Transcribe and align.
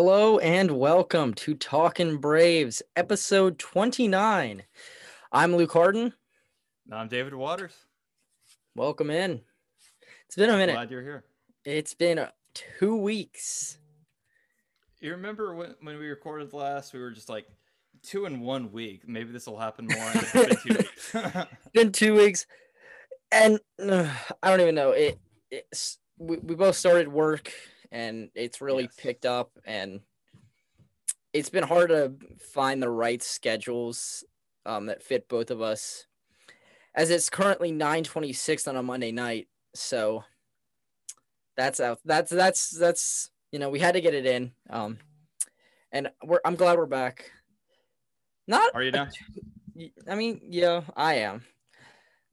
Hello 0.00 0.38
and 0.38 0.78
welcome 0.78 1.34
to 1.34 1.54
Talking 1.54 2.18
Braves, 2.18 2.84
episode 2.94 3.58
29. 3.58 4.62
I'm 5.32 5.56
Luke 5.56 5.72
Harden. 5.72 6.12
I'm 6.92 7.08
David 7.08 7.34
Waters. 7.34 7.74
Welcome 8.76 9.10
in. 9.10 9.40
It's 10.26 10.36
been 10.36 10.50
a 10.50 10.56
minute. 10.56 10.74
Glad 10.74 10.92
you're 10.92 11.02
here. 11.02 11.24
It's 11.64 11.94
been 11.94 12.28
two 12.54 12.94
weeks. 12.94 13.78
You 15.00 15.10
remember 15.10 15.56
when, 15.56 15.74
when 15.80 15.98
we 15.98 16.06
recorded 16.06 16.52
last, 16.52 16.92
we 16.92 17.00
were 17.00 17.10
just 17.10 17.28
like 17.28 17.48
two 18.04 18.24
in 18.24 18.38
one 18.38 18.70
week. 18.70 19.02
Maybe 19.08 19.32
this 19.32 19.48
will 19.48 19.58
happen 19.58 19.86
more. 19.86 19.98
and 19.98 20.22
it's 20.22 20.32
been 20.32 20.56
two 20.62 20.74
weeks. 20.78 21.46
Been 21.74 21.90
two 21.90 22.14
weeks, 22.14 22.46
and 23.32 23.58
uh, 23.82 24.08
I 24.44 24.50
don't 24.50 24.60
even 24.60 24.76
know. 24.76 24.92
It 24.92 25.18
it's 25.50 25.98
we, 26.18 26.36
we 26.36 26.54
both 26.54 26.76
started 26.76 27.08
work, 27.08 27.52
and 27.90 28.30
it's 28.34 28.60
really 28.60 28.84
Yes. 28.84 28.94
picked 28.96 29.26
up, 29.26 29.50
and 29.64 30.00
it's 31.32 31.50
been 31.50 31.64
hard 31.64 31.90
to 31.90 32.14
find 32.52 32.82
the 32.82 32.90
right 32.90 33.22
schedules 33.22 34.24
um, 34.66 34.86
that 34.86 35.02
fit 35.02 35.28
both 35.28 35.50
of 35.50 35.60
us. 35.60 36.06
As 36.94 37.10
it's 37.10 37.30
currently 37.30 37.70
nine 37.72 38.04
twenty 38.04 38.32
six 38.32 38.66
on 38.66 38.76
a 38.76 38.82
Monday 38.82 39.12
night, 39.12 39.48
so 39.74 40.24
that's 41.56 41.80
out. 41.80 42.00
That's 42.04 42.30
that's 42.30 42.70
that's 42.70 43.30
you 43.52 43.58
know 43.58 43.70
we 43.70 43.78
had 43.78 43.92
to 43.92 44.00
get 44.00 44.14
it 44.14 44.26
in, 44.26 44.52
um, 44.70 44.98
and 45.92 46.10
we're 46.24 46.40
I'm 46.44 46.56
glad 46.56 46.78
we're 46.78 46.86
back. 46.86 47.30
Not 48.46 48.74
Are 48.74 48.82
you 48.82 48.90
now? 48.90 49.08
Y- 49.74 49.92
I 50.08 50.14
mean, 50.16 50.40
yeah, 50.42 50.82
I 50.96 51.16
am. 51.16 51.44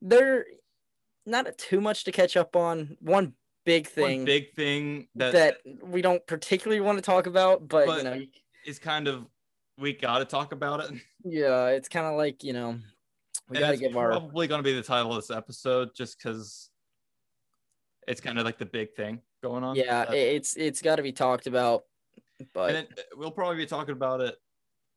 There, 0.02 0.46
not 1.26 1.58
too 1.58 1.82
much 1.82 2.06
to 2.06 2.12
catch 2.12 2.38
up 2.38 2.56
on. 2.56 2.98
One 3.02 3.34
big 3.66 3.88
thing 3.88 4.20
One 4.20 4.26
big 4.26 4.54
thing 4.54 5.08
that, 5.16 5.34
that 5.34 5.58
we 5.84 6.02
don't 6.02 6.26
particularly 6.28 6.82
want 6.82 6.98
to 6.98 7.02
talk 7.02 7.28
about, 7.28 7.68
but, 7.68 7.88
you 7.98 8.04
know, 8.04 8.22
is 8.66 8.80
kind 8.80 9.08
of 9.08 9.26
we 9.78 9.94
got 9.94 10.20
to 10.20 10.26
talk 10.26 10.54
about 10.54 10.80
it. 10.80 11.02
yeah, 11.24 11.68
it's 11.68 11.90
kind 11.90 12.06
of 12.06 12.16
like 12.16 12.44
you 12.44 12.54
know, 12.54 12.80
we 13.50 13.58
And 13.58 13.60
got 13.60 13.72
to 13.72 13.78
give 13.78 13.98
our 13.98 14.12
probably 14.12 14.48
going 14.48 14.60
to 14.60 14.64
be 14.64 14.74
the 14.74 14.84
title 14.84 15.12
of 15.12 15.18
this 15.18 15.36
episode, 15.36 15.90
just 15.96 16.18
because 16.18 16.70
it's 18.08 18.22
kind 18.22 18.40
of 18.40 18.46
like 18.46 18.58
the 18.58 18.66
big 18.66 18.94
thing 18.94 19.22
going 19.44 19.64
on. 19.64 19.76
yeah, 19.76 20.12
it's 20.12 20.56
it's 20.56 20.82
got 20.82 20.96
to 20.98 21.04
be 21.04 21.12
talked 21.12 21.48
about. 21.48 21.84
But 22.54 22.70
and 22.70 22.78
it, 22.78 23.06
we'll 23.16 23.32
probably 23.32 23.58
be 23.58 23.66
talking 23.66 23.94
about 23.94 24.22
it 24.22 24.36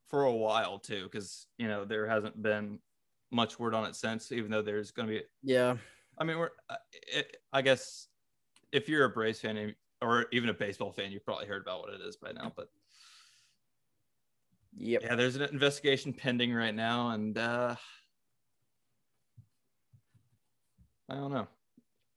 for 0.08 0.25
a 0.25 0.32
while 0.32 0.78
too, 0.78 1.05
because 1.05 1.47
you 1.56 1.69
know 1.69 1.84
there 1.84 2.06
hasn't 2.06 2.41
been 2.41 2.78
much 3.30 3.58
word 3.58 3.75
on 3.75 3.84
it 3.84 3.94
since. 3.94 4.32
Even 4.32 4.50
though 4.50 4.62
there's 4.62 4.91
going 4.91 5.08
to 5.08 5.14
be 5.14 5.22
yeah, 5.42 5.77
I 6.19 6.25
mean, 6.25 6.38
we're. 6.38 6.50
It, 6.92 7.36
I 7.53 7.62
guess 7.62 8.08
if 8.72 8.88
you're 8.88 9.05
a 9.05 9.08
Braves 9.11 9.41
fan 9.41 9.74
or 10.02 10.27
even 10.33 10.48
a 10.48 10.55
baseball 10.55 10.92
fan, 10.92 11.11
you've 11.12 11.24
probably 11.24 11.47
heard 11.47 11.62
about 11.62 11.80
what 11.80 11.92
it 11.94 12.00
is 12.00 12.16
by 12.16 12.33
now. 12.33 12.52
But 12.55 12.69
yep, 14.76 15.03
yeah, 15.03 15.15
there's 15.15 15.37
an 15.37 15.43
investigation 15.43 16.12
pending 16.12 16.53
right 16.53 16.75
now, 16.75 17.10
and 17.10 17.37
uh, 17.37 17.75
I 21.10 21.15
don't 21.15 21.32
know. 21.32 21.47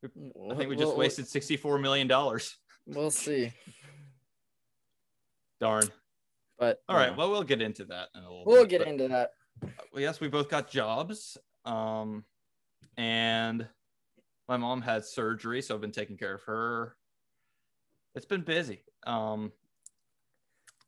I 0.04 0.56
think 0.56 0.70
we 0.70 0.76
just 0.76 0.88
We'll- 0.90 0.98
wasted 0.98 1.28
sixty-four 1.28 1.78
million 1.80 2.08
dollars. 2.08 2.58
We'll 2.88 3.12
see, 3.12 3.54
Darn. 5.60 5.88
but 6.58 6.82
All 6.90 6.96
right. 6.96 7.16
Well, 7.16 7.30
we'll 7.30 7.44
get 7.44 7.62
into 7.62 7.86
that 7.86 8.10
in 8.16 8.22
a 8.24 8.28
little. 8.30 8.44
we'll 8.46 8.64
bit, 8.64 8.70
get 8.70 8.80
but- 8.80 8.88
into 8.88 9.08
that. 9.10 9.32
yes, 9.96 10.20
we 10.20 10.28
both 10.28 10.50
got 10.50 10.70
jobs. 10.70 11.38
Um, 11.64 12.26
and 12.98 13.68
my 14.52 14.58
mom 14.58 14.82
had 14.82 15.06
surgery, 15.06 15.62
so 15.62 15.74
I've 15.74 15.80
been 15.80 15.94
taking 15.94 16.18
care 16.18 16.36
of 16.36 16.44
her. 16.44 16.98
It's 18.16 18.26
been 18.26 18.42
busy. 18.42 18.84
Um, 19.08 19.54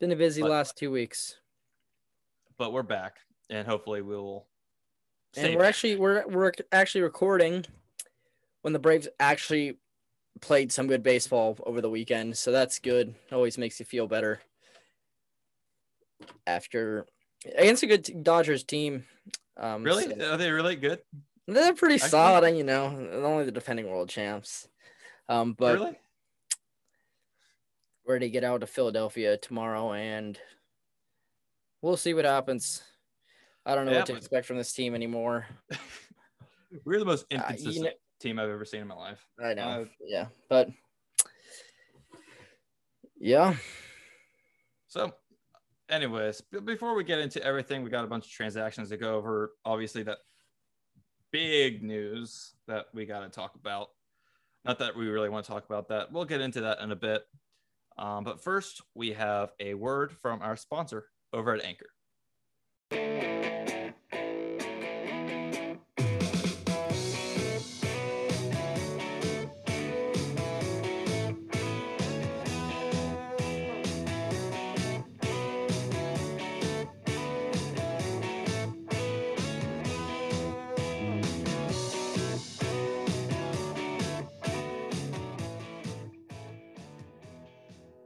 Been 0.02 0.12
a 0.12 0.18
busy 0.18 0.42
but- 0.42 0.52
last 0.52 0.78
two 0.78 0.92
weeks, 0.92 1.38
but 2.58 2.74
we're 2.74 2.84
back, 2.84 3.20
and 3.50 3.66
hopefully 3.66 4.02
we'll. 4.02 4.48
and 5.38 5.54
we're 5.54 5.60
back. 5.60 5.70
actually 5.70 5.96
we're 5.96 6.28
we're 6.28 6.52
actually 6.74 7.02
recording 7.04 7.66
when 8.64 8.74
the 8.74 8.80
Braves 8.80 9.08
actually 9.18 9.78
played 10.42 10.74
some 10.74 10.88
good 10.88 11.02
baseball 11.02 11.58
over 11.66 11.80
the 11.80 11.90
weekend, 11.90 12.38
so 12.38 12.52
that's 12.52 12.80
good. 12.80 13.16
Always 13.32 13.58
makes 13.58 13.80
you 13.80 13.86
feel 13.86 14.08
better 14.08 14.42
after 16.46 17.06
against 17.58 17.84
a 17.84 17.88
good 17.88 18.24
Dodgers 18.26 18.66
team. 18.66 19.06
Um, 19.56 19.84
really 19.84 20.14
so 20.20 20.34
are 20.34 20.38
they 20.38 20.52
really 20.52 20.76
good? 20.76 21.00
They're 21.48 21.74
pretty 21.74 21.96
Actually- 21.96 22.10
solid, 22.10 22.44
and 22.46 22.58
you 22.58 22.64
know, 22.64 22.86
only 23.24 23.46
the 23.46 23.52
defending 23.52 23.90
world 23.90 24.10
champs. 24.10 24.68
Um, 25.30 25.54
but 25.54 25.76
really? 25.76 26.00
we're 28.06 28.20
to 28.20 28.30
get 28.30 28.44
out 28.44 28.62
to 28.62 28.68
Philadelphia 28.68 29.38
tomorrow, 29.38 29.94
and 29.94 30.38
we'll 31.82 31.98
see 31.98 32.14
what 32.14 32.26
happens. 32.26 32.84
I 33.66 33.76
don't 33.76 33.86
know 33.86 33.92
Yeah, 33.94 34.00
what 34.00 34.08
to 34.08 34.16
expect 34.18 34.46
from 34.46 34.58
this 34.58 34.74
team 34.74 34.94
anymore. 34.96 35.48
We're 36.86 37.00
the 37.00 37.06
most 37.06 37.24
Uh, 37.32 37.36
you 37.36 37.38
inconsistent 37.40 37.86
know- 37.86 37.92
team 38.20 38.40
I've 38.40 38.50
ever 38.50 38.66
seen 38.66 38.82
in 38.82 38.88
my 38.88 38.96
life. 38.96 39.26
I 39.42 39.54
know. 39.54 39.64
Uh, 39.64 39.86
yeah, 40.02 40.28
but 40.50 40.70
yeah, 43.18 43.56
So, 44.88 45.14
anyways, 45.90 46.42
before 46.42 46.94
we 46.96 47.04
get 47.06 47.20
into 47.20 47.42
everything, 47.44 47.84
we 47.84 47.90
got 47.90 48.04
a 48.04 48.08
bunch 48.08 48.26
of 48.26 48.32
transactions 48.32 48.90
to 48.90 48.98
go 48.98 49.16
over. 49.16 49.54
Obviously, 49.64 50.04
that 50.04 50.18
big 51.34 51.84
news 51.84 52.54
that 52.68 52.86
we 52.94 53.06
got 53.06 53.22
to 53.22 53.30
talk 53.30 53.56
about. 53.56 53.90
Not 54.64 54.80
that 54.80 54.96
we 54.96 55.08
really 55.10 55.28
want 55.28 55.46
to 55.46 55.52
talk 55.52 55.66
about 55.66 55.90
that. 55.90 56.12
We'll 56.14 56.24
get 56.24 56.40
into 56.40 56.62
that 56.62 56.80
in 56.80 56.92
a 56.92 56.96
bit. 56.96 57.26
Um, 57.98 58.24
but 58.24 58.42
first, 58.42 58.82
we 58.96 59.12
have 59.14 59.52
a 59.60 59.74
word 59.74 60.14
from 60.22 60.42
our 60.42 60.56
sponsor 60.56 61.08
over 61.34 61.54
at 61.54 61.62
Anchor. 61.66 61.90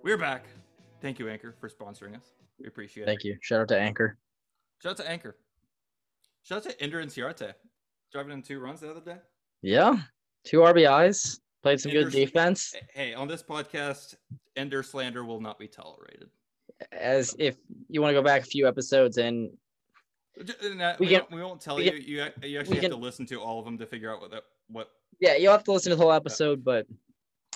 We're 0.08 0.16
back. 0.16 0.46
Thank 1.02 1.20
you, 1.20 1.28
Anchor, 1.28 1.54
for 1.60 1.68
sponsoring 1.68 2.16
us. 2.16 2.24
We 2.62 2.68
appreciate 2.68 3.06
thank 3.08 3.20
it. 3.20 3.24
Thank 3.24 3.26
you. 3.26 3.38
Shout 3.42 3.60
out 3.60 3.68
to 3.68 3.78
Anchor. 3.78 4.18
Shout 4.82 4.92
out 4.92 4.98
to 5.06 5.12
Anchor. 5.12 5.36
Shout 6.44 6.60
out 6.60 6.64
to 6.72 6.82
Ender 6.82 7.04
Inciarte. 7.04 7.52
Driving 8.14 8.32
in 8.32 8.42
two 8.42 8.62
runs 8.62 8.80
the 8.80 8.90
other 8.90 9.02
day. 9.02 9.18
Yeah, 9.62 9.98
two 10.46 10.60
RBIs. 10.60 11.42
Played 11.62 11.82
some 11.82 11.92
good 11.92 12.10
defense. 12.10 12.74
Hey, 12.94 13.16
on 13.16 13.28
this 13.28 13.44
podcast, 13.44 14.16
Ender 14.56 14.82
slander 14.82 15.26
will 15.26 15.42
not 15.42 15.60
be 15.60 15.68
tolerated. 15.68 16.30
As 16.94 17.36
if 17.38 17.58
you 17.90 18.02
want 18.02 18.12
to 18.16 18.18
go 18.22 18.24
back 18.24 18.44
a 18.44 18.46
few 18.46 18.66
episodes 18.66 19.18
and 19.18 19.50
that- 20.38 20.52
uh, 20.64 20.96
We 21.02 21.08
We, 21.08 21.12
can- 21.12 21.20
won't, 21.24 21.32
we 21.34 21.42
won't 21.44 21.60
tell 21.60 21.76
we 21.76 21.84
you. 21.84 21.92
can- 21.92 22.02
You 22.04 22.16
you 22.44 22.60
actually 22.60 22.76
have 22.78 22.82
can- 22.84 22.92
to 22.92 22.96
listen 22.96 23.26
to 23.26 23.42
all 23.42 23.60
of 23.60 23.66
them 23.66 23.78
to 23.78 23.86
figure 23.86 24.10
out 24.10 24.22
what 24.22 24.32
that 24.32 24.44
what. 24.70 24.90
yeah, 25.20 25.36
you'll 25.36 25.52
have 25.52 25.66
to 25.66 25.74
listen 25.74 25.90
to 25.90 25.98
the 25.98 26.02
whole 26.02 26.14
episode, 26.14 26.64
but 26.64 26.88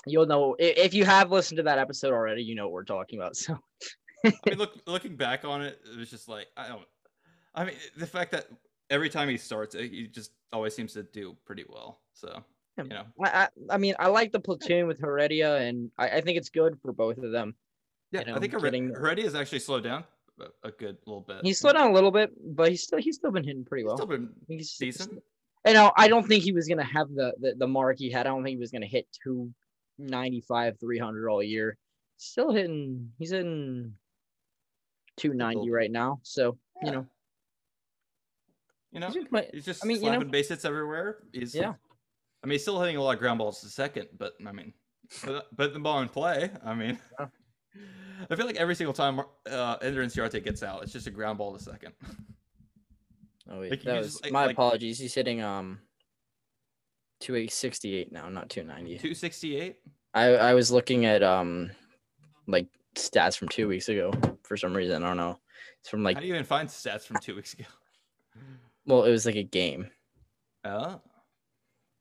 you'll 0.06 0.26
know 0.26 0.56
if 0.58 0.94
you 0.94 1.04
have 1.04 1.30
listened 1.30 1.58
to 1.58 1.62
that 1.64 1.78
episode 1.78 2.12
already. 2.12 2.42
You 2.42 2.54
know 2.54 2.64
what 2.64 2.72
we're 2.72 2.84
talking 2.84 3.18
about. 3.18 3.36
So 3.36 3.58
I 4.24 4.32
mean, 4.46 4.58
look 4.58 4.74
looking 4.86 5.16
back 5.16 5.44
on 5.44 5.62
it, 5.62 5.80
it 5.92 5.98
was 5.98 6.10
just 6.10 6.28
like 6.28 6.46
I 6.56 6.68
don't. 6.68 6.86
I 7.54 7.64
mean, 7.64 7.74
the 7.96 8.06
fact 8.06 8.30
that 8.32 8.46
every 8.88 9.10
time 9.10 9.28
he 9.28 9.36
starts, 9.36 9.74
he 9.74 10.06
just 10.06 10.30
always 10.52 10.74
seems 10.74 10.92
to 10.92 11.02
do 11.02 11.36
pretty 11.44 11.64
well. 11.68 12.00
So 12.14 12.42
Yeah. 12.78 12.84
you 12.84 12.90
know, 12.90 13.04
I, 13.24 13.48
I, 13.68 13.78
mean, 13.78 13.94
I 13.98 14.08
like 14.08 14.32
the 14.32 14.40
platoon 14.40 14.86
with 14.86 15.00
Heredia, 15.00 15.56
and 15.56 15.90
I, 15.98 16.08
I 16.08 16.20
think 16.20 16.38
it's 16.38 16.50
good 16.50 16.78
for 16.82 16.92
both 16.92 17.18
of 17.18 17.32
them. 17.32 17.54
yeah, 18.12 18.20
You 18.20 18.26
know, 18.26 18.34
I 18.36 18.38
think 18.38 18.52
Heredia 18.52 18.82
Heredia 18.94 19.24
has 19.24 19.34
actually 19.34 19.58
slowed 19.58 19.82
down 19.82 20.04
a, 20.62 20.70
good 20.70 20.96
little 21.06 21.22
bit. 21.22 21.38
He's 21.42 21.58
slowed 21.58 21.74
down 21.74 21.90
a 21.90 21.92
little 21.92 22.10
bit, 22.10 22.30
but 22.54 22.70
he's 22.70 22.82
still 22.82 22.98
he's 22.98 23.16
still 23.16 23.30
been 23.30 23.44
hitting 23.44 23.64
pretty 23.64 23.84
well. 23.84 23.96
He's 23.96 24.04
still 24.04 24.18
been 24.18 24.30
He's 24.48 24.76
decent. 24.76 25.22
You 25.66 25.74
know, 25.74 25.92
I 25.96 26.08
don't 26.08 26.26
think 26.26 26.42
he 26.42 26.52
was 26.52 26.68
gonna 26.68 26.84
have 26.84 27.08
the, 27.14 27.32
the 27.40 27.54
the 27.56 27.66
mark 27.66 27.98
he 27.98 28.10
had. 28.10 28.26
I 28.26 28.30
don't 28.30 28.42
think 28.42 28.54
he 28.54 28.60
was 28.60 28.72
gonna 28.72 28.86
hit 28.86 29.06
two 29.22 29.52
ninety 30.06 30.40
five, 30.40 30.78
three 30.78 30.98
hundred 30.98 31.28
all 31.28 31.42
year. 31.42 31.76
Still 32.16 32.52
hitting. 32.52 33.10
He's 33.18 33.30
hitting 33.30 33.94
two 35.16 35.34
ninety 35.34 35.70
right 35.70 35.90
now. 35.90 36.20
So 36.22 36.58
Yeah. 36.82 36.86
you 36.88 36.92
know, 36.96 37.06
You 38.92 39.00
know, 39.00 39.08
he's 39.10 39.26
play- 39.28 39.50
he's 39.52 39.64
just 39.64 39.84
I 39.84 39.86
mean, 39.88 39.96
you 39.98 40.02
know- 40.04 40.08
slapping 40.12 40.30
base 40.30 40.48
hits 40.48 40.64
everywhere. 40.64 41.18
He's 41.32 41.54
Yeah. 41.54 41.74
I 42.42 42.46
mean, 42.46 42.52
he's 42.52 42.62
still 42.62 42.80
hitting 42.80 42.96
a 42.96 43.02
lot 43.02 43.14
of 43.14 43.20
ground 43.20 43.38
balls 43.38 43.60
to 43.60 43.68
second, 43.68 44.08
but 44.18 44.34
I 44.46 44.52
mean, 44.52 44.72
but, 45.24 45.46
but 45.56 45.72
the 45.72 45.78
ball 45.80 46.00
in 46.02 46.08
play. 46.08 46.50
I 46.64 46.74
mean, 46.74 46.98
Yeah. 47.18 47.26
I 48.30 48.36
feel 48.36 48.46
like 48.46 48.56
every 48.56 48.74
single 48.74 48.92
time 48.92 49.20
uh, 49.50 49.76
Ender 49.82 50.04
Inciarte 50.04 50.42
gets 50.44 50.62
out, 50.62 50.82
it's 50.82 50.92
just 50.92 51.06
a 51.06 51.10
ground 51.10 51.38
ball 51.38 51.56
to 51.56 51.62
second. 51.62 51.94
Oh 53.48 53.60
wait, 53.60 53.70
Like, 53.70 53.96
was 53.96 54.06
just, 54.12 54.22
like- 54.24 54.32
my 54.32 54.46
like- 54.46 54.54
apologies. 54.54 54.98
He's 54.98 55.14
hitting 55.14 55.42
um 55.42 55.80
two 57.22 57.36
eight 57.36 57.52
sixty 57.52 57.94
eight 57.96 58.12
now, 58.12 58.28
not 58.28 58.50
two 58.50 58.64
ninety. 58.64 58.98
Two 58.98 59.14
sixty 59.14 59.56
eight. 59.56 59.76
I 60.12 60.34
I 60.34 60.54
was 60.54 60.70
looking 60.70 61.06
at 61.06 61.22
um 61.22 61.70
like 62.46 62.66
stats 62.96 63.36
from 63.38 63.48
two 63.48 63.68
weeks 63.68 63.88
ago 63.88 64.12
for 64.42 64.56
some 64.56 64.74
reason. 64.74 65.02
I 65.02 65.08
don't 65.08 65.16
know. 65.16 65.38
It's 65.80 65.88
from 65.88 66.02
like 66.02 66.16
How 66.16 66.20
do 66.20 66.26
you 66.26 66.34
even 66.34 66.44
find 66.44 66.68
stats 66.68 67.02
from 67.06 67.16
two 67.18 67.34
weeks 67.36 67.54
ago? 67.54 67.64
well, 68.86 69.04
it 69.04 69.10
was 69.10 69.24
like 69.24 69.36
a 69.36 69.42
game. 69.42 69.90
Oh, 70.64 71.00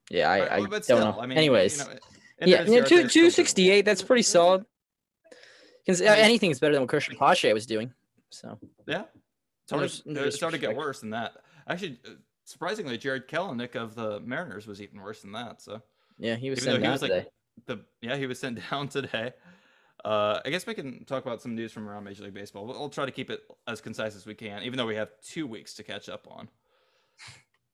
Yeah, 0.09 0.29
I, 0.29 0.39
Right, 0.39 0.51
I 0.51 0.59
but 0.61 0.69
don't 0.71 0.83
still, 0.83 0.99
know. 0.99 1.19
I 1.19 1.25
mean, 1.25 1.37
Anyways, 1.37 1.77
you 1.79 1.85
know, 1.85 1.91
yeah, 2.45 2.57
Endurance 2.57 2.69
yeah, 2.69 2.75
yards 2.75 2.89
two 2.89 2.95
are 2.95 2.99
still 2.99 3.09
two 3.09 3.21
good. 3.27 3.33
sixty 3.33 3.71
eight. 3.71 3.85
That's 3.85 4.01
pretty 4.03 4.23
solid. 4.23 4.65
Because 5.85 6.01
mean- 6.01 6.09
anything's 6.09 6.59
better 6.59 6.73
than 6.73 6.83
what 6.83 6.91
Cristian 6.91 7.17
Pache 7.17 7.53
was 7.53 7.65
doing. 7.65 7.93
So 8.29 8.57
Yeah, 8.87 9.03
it's 9.63 9.71
hard, 9.71 9.89
to, 9.89 10.01
there's 10.13 10.33
it's 10.35 10.41
hard 10.41 10.53
to 10.53 10.59
get 10.59 10.75
worse 10.75 10.99
than 11.01 11.11
that. 11.11 11.33
Actually, 11.67 11.99
uh, 12.05 12.11
surprisingly, 12.45 12.97
Jarred 12.97 13.27
Kelenic 13.27 13.75
of 13.75 13.95
the 13.95 14.19
Mariners 14.21 14.67
was 14.67 14.81
even 14.81 15.01
worse 15.01 15.21
than 15.21 15.31
that. 15.33 15.61
So 15.61 15.81
yeah, 16.17 16.35
he 16.35 16.49
was 16.49 16.59
Even 16.59 16.65
though 16.65 16.71
sent 16.73 16.81
he 16.81 16.83
down 16.83 16.91
was, 16.93 17.01
like, 17.01 17.11
today. 17.11 17.27
the 17.67 17.85
yeah, 18.01 18.15
he 18.17 18.27
was 18.27 18.39
sent 18.39 18.59
down 18.69 18.87
today. 18.87 19.33
Uh, 20.03 20.39
I 20.43 20.49
guess 20.49 20.65
we 20.65 20.73
can 20.73 21.05
talk 21.05 21.23
about 21.25 21.41
some 21.41 21.55
news 21.55 21.71
from 21.71 21.87
around 21.87 22.03
Major 22.05 22.23
League 22.23 22.33
Baseball. 22.33 22.65
We'll, 22.65 22.79
we'll 22.79 22.89
try 22.89 23.05
to 23.05 23.11
keep 23.11 23.29
it 23.29 23.41
as 23.67 23.81
concise 23.81 24.15
as 24.15 24.25
we 24.25 24.33
can, 24.33 24.63
even 24.63 24.77
though 24.77 24.87
we 24.87 24.95
have 24.95 25.09
two 25.23 25.45
weeks 25.45 25.75
to 25.75 25.83
catch 25.83 26.09
up 26.09 26.27
on. 26.29 26.49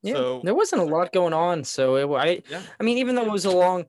Yeah, 0.04 0.14
so- 0.16 0.42
there 0.44 0.54
wasn't 0.56 0.82
a 0.82 0.86
lot 0.86 1.14
going 1.14 1.34
on. 1.34 1.64
So 1.64 1.96
it, 1.96 2.18
I, 2.18 2.42
Yeah. 2.50 2.62
I 2.80 2.84
mean, 2.84 2.98
even 2.98 3.16
though 3.16 3.26
it 3.26 3.32
was 3.32 3.46
a 3.46 3.52
long, 3.52 3.86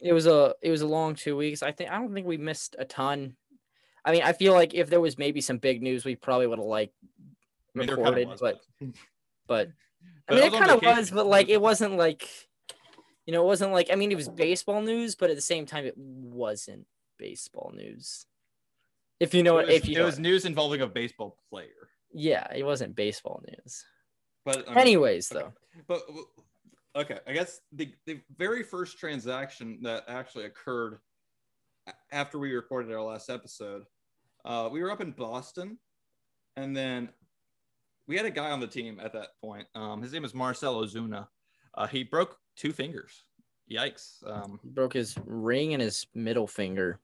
it 0.00 0.12
was 0.12 0.26
a, 0.26 0.54
it 0.60 0.70
was 0.70 0.82
a 0.82 0.86
long 0.86 1.14
two 1.14 1.36
weeks. 1.36 1.62
I 1.62 1.72
think 1.72 1.90
I 1.90 1.98
don't 1.98 2.12
think 2.12 2.26
we 2.26 2.36
missed 2.36 2.76
a 2.78 2.84
ton. 2.84 3.36
I 4.04 4.12
mean, 4.12 4.22
I 4.22 4.32
feel 4.34 4.52
like 4.52 4.74
if 4.74 4.90
there 4.90 5.00
was 5.00 5.16
maybe 5.16 5.40
some 5.40 5.58
big 5.58 5.80
news, 5.82 6.04
we 6.04 6.14
probably 6.14 6.46
would 6.48 6.58
have 6.58 6.66
like 6.66 6.92
I 7.74 7.78
mean, 7.78 7.88
recorded, 7.88 8.28
was, 8.28 8.40
but 8.40 8.60
but 9.46 9.68
I 10.28 10.34
mean, 10.34 10.44
it 10.44 10.52
kind 10.52 10.70
of 10.70 10.82
was, 10.82 11.10
but 11.10 11.26
like 11.26 11.48
it 11.48 11.60
wasn't 11.60 11.96
like, 11.96 12.28
you 13.26 13.32
know, 13.32 13.42
it 13.42 13.46
wasn't 13.46 13.72
like 13.72 13.88
I 13.92 13.96
mean, 13.96 14.12
it 14.12 14.16
was 14.16 14.28
baseball 14.28 14.82
news, 14.82 15.14
but 15.14 15.30
at 15.30 15.36
the 15.36 15.42
same 15.42 15.66
time, 15.66 15.84
it 15.84 15.96
wasn't 15.96 16.86
baseball 17.18 17.72
news. 17.74 18.26
If 19.20 19.34
you 19.34 19.42
know 19.42 19.52
it 19.58 19.62
what, 19.62 19.66
was, 19.66 19.76
if 19.76 19.88
you 19.88 20.00
it 20.00 20.04
was 20.04 20.18
news 20.18 20.44
involving 20.44 20.80
a 20.80 20.86
baseball 20.86 21.38
player. 21.48 21.90
yeah, 22.12 22.46
it 22.54 22.64
wasn't 22.64 22.96
baseball 22.96 23.42
news. 23.48 23.84
But 24.44 24.76
Anyways, 24.76 25.30
okay. 25.30 25.44
though, 25.44 25.52
But 25.86 26.02
okay, 26.96 27.18
I 27.26 27.32
guess 27.32 27.60
the 27.72 27.92
the 28.06 28.20
very 28.36 28.62
first 28.64 28.98
transaction 28.98 29.78
that 29.82 30.04
actually 30.08 30.46
occurred 30.46 30.98
after 32.10 32.38
we 32.38 32.52
recorded 32.52 32.92
our 32.92 33.02
last 33.02 33.30
episode, 33.30 33.84
uh, 34.44 34.68
we 34.72 34.82
were 34.82 34.90
up 34.90 35.00
in 35.00 35.12
Boston, 35.12 35.78
and 36.56 36.76
then 36.76 37.08
we 38.06 38.16
had 38.16 38.26
a 38.26 38.30
guy 38.30 38.50
on 38.50 38.60
the 38.60 38.66
team 38.66 39.00
at 39.02 39.12
that 39.12 39.28
point. 39.40 39.66
Um, 39.74 40.02
his 40.02 40.12
name 40.12 40.24
is 40.24 40.34
Marcelo 40.34 40.84
Ozuna. 40.84 41.28
Uh, 41.74 41.86
he 41.86 42.04
broke 42.04 42.36
two 42.56 42.72
fingers. 42.72 43.24
Yikes! 43.70 44.16
Um, 44.28 44.58
he 44.62 44.68
broke 44.68 44.92
his 44.92 45.16
ring 45.24 45.72
and 45.72 45.80
his 45.82 46.06
middle 46.14 46.46
finger, 46.46 47.00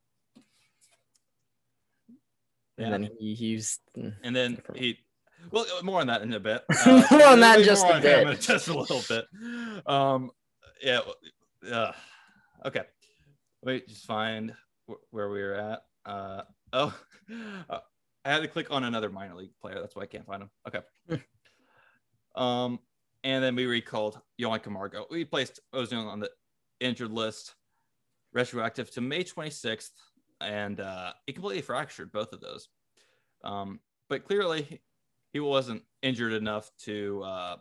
and 2.77 2.87
Yeah. 2.87 2.91
then 2.91 3.11
he, 3.19 3.27
used. 3.33 3.81
and 3.97 4.35
then 4.37 4.61
he 4.75 4.99
well 5.53 5.65
more 5.83 6.01
on 6.01 6.09
that 6.09 6.23
in 6.23 6.33
a 6.35 6.41
bit 6.41 6.65
More 6.87 7.25
on 7.27 7.41
that 7.41 7.61
in 7.61 7.65
just 7.65 7.87
a 7.89 8.01
bit. 8.01 8.41
just 8.41 8.69
a 8.69 8.77
little 8.77 9.03
bit 9.09 9.25
um 9.87 10.31
yeah 10.83 11.01
uh, 11.73 11.93
okay 12.67 12.83
let 13.63 13.73
me 13.75 13.83
just 13.89 14.05
find 14.05 14.53
wh- 14.91 15.13
where 15.15 15.31
we 15.31 15.41
were 15.41 15.55
at 15.55 15.83
uh 16.07 16.43
oh 16.73 16.95
uh, 17.71 17.79
i 18.29 18.33
had 18.33 18.43
to 18.43 18.49
click 18.49 18.71
on 18.71 18.85
another 18.85 19.11
minor 19.11 19.35
league 19.35 19.51
player 19.61 19.81
that's 19.81 19.97
why 19.97 20.03
i 20.03 20.07
can't 20.07 20.27
find 20.27 20.43
him 20.43 20.51
okay 20.67 20.81
um 22.37 22.79
and 23.25 23.43
then 23.43 23.57
we 23.57 23.67
recalled 23.67 24.21
Johan 24.37 24.61
Camargo. 24.61 25.07
We 25.11 25.25
placed 25.25 25.61
Ozuna 25.75 26.07
on 26.07 26.21
the 26.21 26.31
injured 26.81 27.11
list, 27.11 27.55
retroactive 28.33 28.91
to 28.93 29.01
May 29.01 29.25
26th, 29.25 29.91
and 30.41 30.81
uh, 30.81 31.13
he 31.27 31.33
completely 31.33 31.63
fractured 31.63 32.13
both 32.13 32.33
of 32.33 32.41
those. 32.41 32.69
Um, 33.43 33.81
but 34.09 34.25
clearly, 34.25 34.81
he 35.33 35.41
wasn't 35.41 35.83
injured 36.03 36.33
enough 36.33 36.71
to 36.85 37.23
uh, 37.25 37.57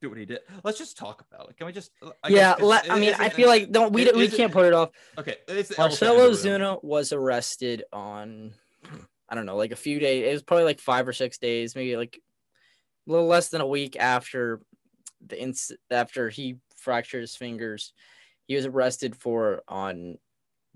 do 0.00 0.08
what 0.08 0.18
he 0.18 0.24
did. 0.24 0.40
Let's 0.62 0.78
just 0.78 0.96
talk 0.96 1.24
about 1.30 1.50
it. 1.50 1.56
Can 1.56 1.66
we 1.66 1.72
just? 1.72 1.90
I 2.22 2.28
yeah, 2.28 2.54
let, 2.60 2.90
I 2.90 2.98
mean, 2.98 3.14
I 3.18 3.28
feel 3.28 3.48
like 3.48 3.72
don't 3.72 3.92
we 3.92 4.10
we 4.12 4.28
can't 4.28 4.52
put 4.52 4.66
it 4.66 4.72
off. 4.72 4.90
okay. 5.18 5.36
It's 5.48 5.70
the 5.70 5.80
elephant 5.80 6.10
in 6.10 6.16
Marcelo. 6.16 6.30
Ozuna 6.30 6.84
was 6.84 7.12
arrested 7.12 7.84
on, 7.92 8.54
I 9.28 9.34
don't 9.34 9.46
know, 9.46 9.56
like 9.56 9.72
a 9.72 9.76
few 9.76 9.98
days. 9.98 10.24
It 10.28 10.32
was 10.32 10.42
probably 10.42 10.64
like 10.64 10.80
five 10.80 11.08
or 11.08 11.12
six 11.12 11.38
days, 11.38 11.74
maybe 11.74 11.96
like 11.96 12.20
a 13.08 13.10
little 13.10 13.26
less 13.26 13.48
than 13.48 13.60
a 13.60 13.66
week 13.66 13.96
after 13.98 14.60
the 15.26 15.36
inc- 15.36 15.76
after 15.90 16.28
he 16.28 16.56
fractured 16.76 17.22
his 17.22 17.36
fingers. 17.36 17.92
He 18.46 18.54
was 18.54 18.66
arrested 18.66 19.16
for 19.16 19.62
on 19.66 20.18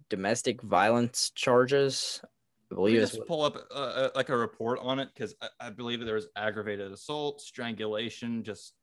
domestic 0.08 0.60
violence 0.62 1.30
charges. 1.34 2.20
I 2.72 2.74
believe 2.74 2.98
is 2.98 3.12
just 3.12 3.26
pull 3.26 3.42
up 3.42 3.56
uh, 3.70 3.74
uh, 3.74 4.10
like 4.14 4.28
a 4.28 4.36
report 4.36 4.78
on 4.82 4.98
it 4.98 5.08
because 5.14 5.34
I, 5.40 5.48
I 5.60 5.70
believe 5.70 6.04
there 6.04 6.14
was 6.14 6.28
aggravated 6.36 6.90
assault, 6.92 7.40
strangulation. 7.40 8.42
Just 8.42 8.74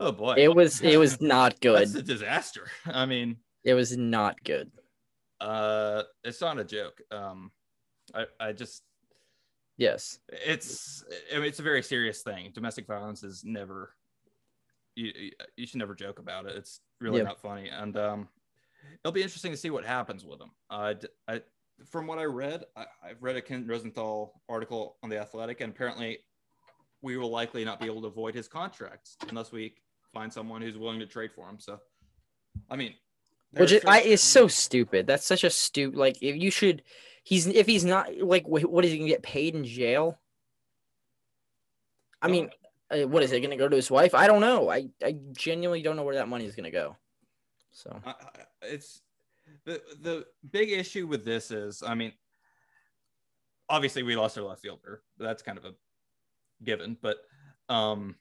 oh 0.00 0.12
boy, 0.12 0.34
it 0.38 0.52
was 0.54 0.80
it 0.80 0.96
was 0.96 1.20
not 1.20 1.60
good. 1.60 1.82
It's 1.82 1.94
a 1.94 2.02
disaster. 2.02 2.66
I 2.86 3.06
mean, 3.06 3.36
It 3.64 3.74
was 3.74 3.96
not 3.96 4.42
good. 4.42 4.70
uh, 5.40 6.02
it's 6.24 6.40
not 6.40 6.58
a 6.58 6.64
joke. 6.64 7.00
Um, 7.10 7.50
I, 8.14 8.24
I 8.40 8.52
just 8.52 8.82
Yes. 9.76 10.20
it's 10.28 11.04
I 11.32 11.36
mean, 11.36 11.44
it's 11.46 11.58
a 11.58 11.62
very 11.62 11.82
serious 11.82 12.22
thing. 12.22 12.50
Domestic 12.54 12.86
violence 12.86 13.22
is 13.22 13.42
never 13.44 13.94
you 14.94 15.12
you- 15.56 15.66
should 15.66 15.78
never 15.78 15.94
joke 15.94 16.18
about 16.20 16.46
it. 16.46 16.54
It's 16.56 16.80
really 17.00 17.18
Yeah. 17.18 17.24
not 17.24 17.40
funny, 17.40 17.68
and 17.68 17.96
um, 17.96 18.28
it'll 19.02 19.12
be 19.12 19.22
interesting 19.22 19.50
to 19.50 19.56
see 19.56 19.70
what 19.70 19.84
happens 19.84 20.24
with 20.24 20.40
him. 20.40 20.50
Uh, 20.70 20.94
I, 21.26 21.42
from 21.90 22.06
what 22.06 22.18
I 22.18 22.24
read, 22.24 22.64
I, 22.76 22.86
I've 23.02 23.20
read 23.20 23.34
a 23.34 23.42
Ken 23.42 23.66
Rosenthal 23.66 24.40
article 24.48 24.96
on 25.02 25.10
the 25.10 25.18
Athletic, 25.18 25.60
and 25.60 25.72
apparently, 25.72 26.18
we 27.02 27.16
will 27.16 27.30
likely 27.30 27.64
not 27.64 27.80
be 27.80 27.86
able 27.86 28.02
to 28.02 28.06
avoid 28.06 28.34
his 28.36 28.46
contracts 28.46 29.16
unless 29.28 29.50
we 29.50 29.74
find 30.12 30.32
someone 30.32 30.62
who's 30.62 30.78
willing 30.78 31.00
to 31.00 31.06
trade 31.06 31.32
for 31.32 31.48
him. 31.48 31.58
So, 31.58 31.80
I 32.70 32.76
mean, 32.76 32.94
Which 33.50 33.72
is, 33.72 33.84
I, 33.84 34.02
is 34.02 34.22
so 34.22 34.46
stupid. 34.46 35.08
That's 35.08 35.26
such 35.26 35.42
a 35.42 35.50
stupid. 35.50 35.98
Like, 35.98 36.22
if 36.22 36.36
you 36.36 36.52
should, 36.52 36.84
he's 37.24 37.46
if 37.46 37.66
he's 37.66 37.84
not 37.84 38.16
like, 38.18 38.46
what 38.46 38.84
is 38.84 38.92
he 38.92 38.98
gonna 38.98 39.10
get 39.10 39.22
paid 39.22 39.54
in 39.56 39.64
jail? 39.64 40.20
I 42.22 42.28
mean, 42.28 42.50
uh, 42.90 43.08
what 43.08 43.22
is 43.22 43.32
it 43.32 43.40
gonna 43.40 43.56
go 43.56 43.68
to 43.68 43.76
his 43.76 43.90
wife? 43.90 44.14
I 44.14 44.26
don't 44.26 44.40
know. 44.40 44.70
I 44.70 44.88
I 45.04 45.16
genuinely 45.32 45.82
don't 45.82 45.96
know 45.96 46.04
where 46.04 46.14
that 46.14 46.28
money 46.28 46.46
is 46.46 46.54
gonna 46.54 46.70
go. 46.70 46.96
So 47.72 48.00
I- 48.06 48.14
it's 48.62 49.02
the 49.64 49.82
the 50.00 50.26
big 50.50 50.70
issue 50.70 51.06
with 51.06 51.24
this 51.24 51.50
is, 51.50 51.82
I 51.82 51.94
mean, 51.94 52.12
obviously 53.68 54.02
we 54.02 54.16
lost 54.16 54.38
our 54.38 54.44
left 54.44 54.62
fielder. 54.62 55.02
That's 55.18 55.42
kind 55.42 55.58
of 55.58 55.64
a 55.64 55.74
given, 56.62 56.96
but 57.00 57.18
um, 57.68 58.16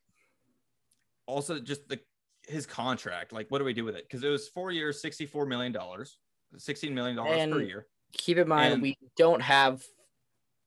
also 1.26 1.60
just 1.60 1.88
the 1.88 2.00
his 2.48 2.66
contract. 2.66 3.32
Like, 3.32 3.50
what 3.52 3.60
do 3.60 3.66
we 3.66 3.74
do 3.74 3.86
with 3.86 3.96
it? 3.96 4.06
Because 4.08 4.24
it 4.24 4.30
was 4.30 4.50
four 4.50 4.72
years, 4.72 5.02
sixty 5.02 5.26
four 5.26 5.46
million 5.46 5.72
dollars, 5.72 6.18
sixteen 6.58 6.94
million 6.94 7.16
dollars 7.16 7.38
per 7.54 7.62
year. 7.62 7.88
Keep 8.14 8.38
in 8.38 8.48
mind 8.48 8.74
And- 8.74 8.82
we 8.82 8.98
don't 9.18 9.42
have 9.42 9.84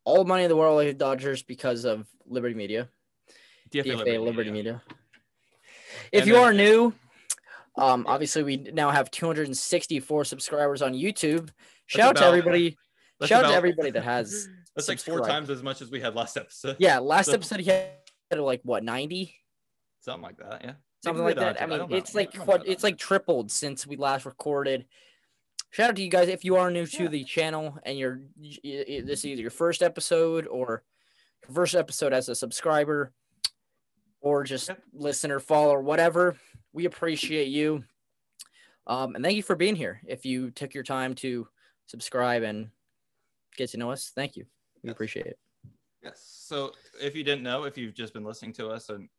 all 0.04 0.18
the 0.18 0.24
money 0.24 0.44
in 0.44 0.48
the 0.48 0.56
world 0.56 0.76
like 0.76 0.88
the 0.88 0.94
Dodgers 0.94 1.42
because 1.42 1.84
of 1.84 2.06
Liberty 2.26 2.54
Media, 2.54 2.88
DFA, 3.70 3.96
DFA 4.04 4.18
Liberty, 4.22 4.50
Media. 4.50 4.82
If 6.12 6.20
And 6.22 6.26
you 6.28 6.34
then- 6.34 6.42
are 6.44 6.52
new, 6.52 6.94
um, 7.76 8.04
obviously 8.06 8.42
we 8.42 8.56
now 8.56 8.90
have 8.90 9.10
264 9.10 10.24
subscribers 10.24 10.82
on 10.82 10.94
YouTube. 10.94 11.50
Shout 11.86 12.10
out 12.10 12.16
to 12.16 12.24
everybody. 12.26 12.76
Shout 13.24 13.44
out 13.44 13.50
to 13.50 13.54
everybody 13.54 13.90
that 13.90 14.02
has 14.04 14.48
That's 14.76 14.88
like 14.88 14.98
four 14.98 15.20
times 15.20 15.48
as 15.48 15.62
much 15.62 15.80
as 15.80 15.90
we 15.90 16.00
had 16.00 16.14
last 16.14 16.36
episode. 16.36 16.76
Yeah, 16.78 16.98
last 16.98 17.26
So- 17.26 17.32
episode 17.32 17.60
he 17.60 17.70
had 17.70 17.90
like 18.38 18.60
what 18.62 18.84
90, 18.84 19.34
something 20.00 20.22
like 20.22 20.36
that. 20.38 20.60
Yeah, 20.62 20.72
something 21.02 21.24
like 21.24 21.36
that. 21.36 21.56
100, 21.58 21.62
I 21.62 21.66
mean, 21.78 21.90
know. 21.90 21.96
it's 21.96 22.14
like 22.14 22.38
I 22.38 22.44
know. 22.44 22.62
it's 22.66 22.82
like 22.84 22.98
tripled 22.98 23.50
since 23.50 23.86
we 23.86 23.96
last 23.96 24.26
recorded. 24.26 24.86
Shout 25.76 25.90
out 25.90 25.96
to 25.96 26.02
you 26.02 26.08
guys 26.08 26.28
if 26.28 26.42
you 26.42 26.56
are 26.56 26.70
new 26.70 26.86
to 26.86 27.06
the 27.06 27.22
channel 27.22 27.78
and 27.82 27.98
you're 27.98 28.22
this 28.40 28.58
is 28.64 29.26
either 29.26 29.42
your 29.42 29.50
first 29.50 29.82
episode 29.82 30.46
or 30.46 30.82
your 31.46 31.54
first 31.54 31.74
episode 31.74 32.14
as 32.14 32.30
a 32.30 32.34
subscriber 32.34 33.12
or 34.22 34.42
just 34.42 34.68
Yep. 34.70 34.82
listener, 34.94 35.38
follower, 35.38 35.82
whatever. 35.82 36.34
We 36.72 36.86
appreciate 36.86 37.48
you. 37.48 37.84
Um, 38.86 39.16
and 39.16 39.22
thank 39.22 39.36
you 39.36 39.42
for 39.42 39.54
being 39.54 39.76
here. 39.76 40.00
If 40.06 40.24
you 40.24 40.50
took 40.50 40.72
your 40.72 40.82
time 40.82 41.14
to 41.16 41.46
subscribe 41.84 42.42
and 42.42 42.70
get 43.58 43.68
to 43.72 43.76
know 43.76 43.90
us, 43.90 44.12
thank 44.14 44.34
you. 44.34 44.46
We 44.82 44.88
Yes. 44.88 44.92
appreciate 44.94 45.26
it. 45.26 45.38
Yes. 46.02 46.22
So 46.22 46.72
if 46.98 47.14
you 47.14 47.22
didn't 47.22 47.42
know, 47.42 47.64
if 47.64 47.76
you've 47.76 47.92
just 47.92 48.14
been 48.14 48.24
listening 48.24 48.54
to 48.54 48.70
us, 48.70 48.88
and 48.88 49.10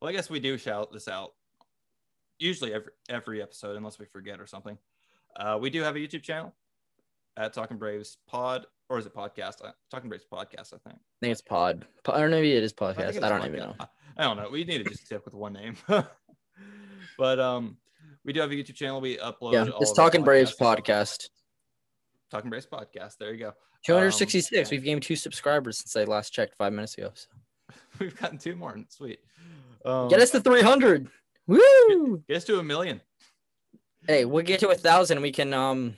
well, 0.00 0.10
I 0.10 0.12
guess 0.12 0.30
we 0.30 0.38
do 0.38 0.56
shout 0.56 0.92
this 0.92 1.08
out 1.08 1.34
usually 2.38 2.72
every 2.72 2.92
every 3.08 3.42
episode, 3.42 3.76
unless 3.76 3.98
we 3.98 4.06
forget 4.06 4.38
or 4.38 4.46
something. 4.46 4.78
Uh, 5.36 5.58
we 5.60 5.70
do 5.70 5.82
have 5.82 5.96
a 5.96 5.98
YouTube 5.98 6.22
channel 6.22 6.54
at 7.36 7.52
Talking 7.52 7.78
Braves 7.78 8.18
Pod, 8.26 8.66
or 8.88 8.98
is 8.98 9.06
it 9.06 9.14
podcast? 9.14 9.64
Uh, 9.64 9.72
Talking 9.90 10.08
Braves 10.08 10.24
Podcast, 10.30 10.74
I 10.74 10.78
think. 10.88 10.98
I 10.98 11.20
think 11.20 11.32
it's 11.32 11.40
pod. 11.40 11.84
Po- 12.04 12.12
Or 12.14 12.28
maybe 12.28 12.52
it 12.52 12.62
is 12.62 12.74
I, 12.78 12.84
podcast. 12.84 13.08
it's 13.08 13.18
I, 13.18 13.28
don't 13.28 13.40
podcast. 13.40 13.46
even 13.46 13.58
know. 13.60 13.74
I, 13.80 13.86
I 14.18 14.22
don't 14.24 14.36
know. 14.36 14.48
We 14.50 14.64
need 14.64 14.84
to 14.84 14.84
just 14.84 15.06
stick 15.06 15.24
with 15.24 15.34
one 15.34 15.54
name. 15.54 15.76
but 17.18 17.40
um, 17.40 17.78
we 18.24 18.32
do 18.32 18.40
have 18.40 18.50
a 18.50 18.54
YouTube 18.54 18.74
channel. 18.74 19.00
We 19.00 19.16
upload. 19.16 19.52
Yeah, 19.54 19.66
it's 19.80 19.92
Talking 19.92 20.22
Braves 20.22 20.54
podcast. 20.58 21.28
Talking 22.30 22.50
Braves 22.50 22.66
podcast. 22.66 23.16
There 23.18 23.32
you 23.32 23.38
go. 23.38 23.52
266. 23.84 24.70
We've 24.70 24.84
gained 24.84 25.02
two 25.02 25.16
subscribers 25.16 25.78
since 25.78 25.96
I 25.96 26.04
last 26.04 26.30
checked 26.30 26.54
five 26.56 26.72
minutes 26.72 26.96
ago. 26.96 27.10
So. 27.14 27.28
We've 27.98 28.16
gotten 28.16 28.38
two 28.38 28.54
more. 28.54 28.76
Sweet. 28.88 29.20
Um, 29.84 30.08
get 30.08 30.20
us 30.20 30.30
to 30.30 30.40
300. 30.40 31.08
Woo! 31.48 31.58
Get, 32.18 32.28
get 32.28 32.36
us 32.36 32.44
to 32.44 32.58
a 32.60 32.62
million. 32.62 33.00
Hey, 34.06 34.24
we'll 34.24 34.44
get 34.44 34.60
to 34.60 34.68
a 34.70 34.74
thousand. 34.74 35.20
We 35.22 35.30
can 35.30 35.54
um, 35.54 35.96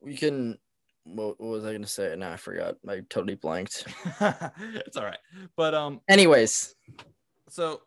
we 0.00 0.16
can. 0.16 0.58
What, 1.04 1.40
what 1.40 1.50
was 1.50 1.64
I 1.64 1.72
gonna 1.72 1.86
say? 1.86 2.14
No, 2.16 2.30
I 2.30 2.36
forgot. 2.36 2.76
I 2.88 3.00
totally 3.08 3.36
blanked. 3.36 3.86
it's 4.20 4.96
all 4.96 5.04
right. 5.04 5.18
But 5.56 5.74
um. 5.74 6.00
Anyways, 6.08 6.74
so 7.48 7.82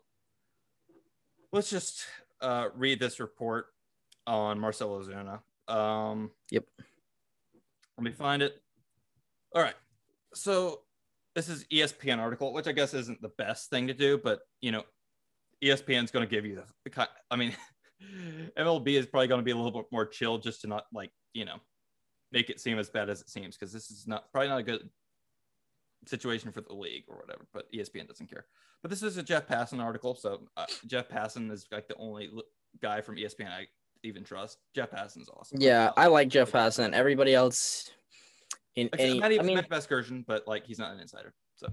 let's 1.52 1.70
just 1.70 2.06
uh, 2.40 2.68
read 2.74 2.98
this 2.98 3.20
report 3.20 3.66
on 4.26 4.58
Marcelo 4.58 5.02
Ozuna. 5.02 5.40
Um, 5.72 6.30
yep. 6.50 6.64
Let 7.98 8.04
me 8.04 8.12
find 8.12 8.42
it. 8.42 8.60
All 9.54 9.62
right. 9.62 9.76
So 10.34 10.80
this 11.34 11.48
is 11.48 11.64
ESPN 11.72 12.18
article, 12.18 12.52
which 12.52 12.66
I 12.66 12.72
guess 12.72 12.94
isn't 12.94 13.20
the 13.20 13.28
best 13.28 13.70
thing 13.70 13.86
to 13.88 13.94
do, 13.94 14.18
but 14.18 14.40
you 14.60 14.72
know, 14.72 14.84
ESPN's 15.62 16.10
going 16.10 16.26
to 16.26 16.30
give 16.30 16.44
you 16.46 16.56
the. 16.56 17.08
I 17.30 17.36
mean, 17.36 17.54
MLB 18.56 18.88
is 18.88 19.06
probably 19.06 19.28
going 19.28 19.40
to 19.40 19.44
be 19.44 19.50
a 19.50 19.56
little 19.56 19.70
bit 19.70 19.86
more 19.90 20.06
chill, 20.06 20.38
just 20.38 20.62
to 20.62 20.66
not 20.66 20.86
like 20.92 21.10
you 21.32 21.44
know, 21.44 21.56
make 22.30 22.50
it 22.50 22.60
seem 22.60 22.78
as 22.78 22.90
bad 22.90 23.08
as 23.08 23.20
it 23.20 23.28
seems, 23.28 23.56
because 23.56 23.72
this 23.72 23.90
is 23.90 24.06
not 24.06 24.30
probably 24.32 24.48
not 24.48 24.58
a 24.58 24.62
good 24.62 24.88
situation 26.06 26.52
for 26.52 26.60
the 26.60 26.74
league 26.74 27.04
or 27.08 27.16
whatever. 27.16 27.46
But 27.52 27.72
ESPN 27.72 28.08
doesn't 28.08 28.30
care. 28.30 28.46
But 28.82 28.90
this 28.90 29.02
is 29.02 29.16
a 29.16 29.22
Jeff 29.22 29.46
Passan 29.46 29.80
article, 29.80 30.14
so 30.14 30.48
uh, 30.56 30.66
Jeff 30.86 31.08
Passan 31.08 31.50
is 31.50 31.66
like 31.70 31.88
the 31.88 31.96
only 31.96 32.30
guy 32.80 33.00
from 33.00 33.16
ESPN 33.16 33.48
I 33.48 33.66
even 34.02 34.24
trust. 34.24 34.58
Jeff 34.74 34.90
Passan's 34.90 35.28
awesome. 35.28 35.58
Yeah, 35.60 35.90
I 35.96 36.08
like 36.08 36.28
Jeff 36.28 36.50
Passan. 36.50 36.92
Everybody 36.92 37.34
else 37.34 37.90
in 38.74 38.86
Except 38.86 39.02
any, 39.02 39.20
Matty, 39.20 39.40
I 39.40 39.42
mean, 39.42 39.58
Vasgersian, 39.58 40.24
but 40.26 40.48
like 40.48 40.66
he's 40.66 40.78
not 40.78 40.92
an 40.92 41.00
insider, 41.00 41.34
so 41.54 41.68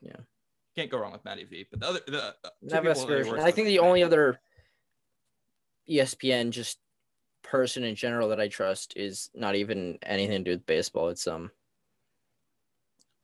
yeah, 0.00 0.16
can't 0.74 0.90
go 0.90 0.98
wrong 0.98 1.12
with 1.12 1.24
Matty 1.24 1.44
V. 1.44 1.66
But 1.70 1.80
the 1.80 1.88
other, 1.88 2.00
the 2.06 2.24
uh, 2.44 2.82
Vasgersian. 2.82 3.38
I 3.38 3.50
think 3.50 3.68
the 3.68 3.78
only 3.78 4.02
other 4.02 4.40
ESPN 5.88 6.50
just 6.50 6.78
person 7.42 7.84
in 7.84 7.94
general 7.94 8.28
that 8.30 8.40
I 8.40 8.48
trust 8.48 8.94
is 8.96 9.30
not 9.34 9.54
even 9.54 9.98
anything 10.02 10.44
to 10.44 10.50
do 10.50 10.50
with 10.52 10.66
baseball. 10.66 11.08
It's 11.08 11.26
um, 11.26 11.50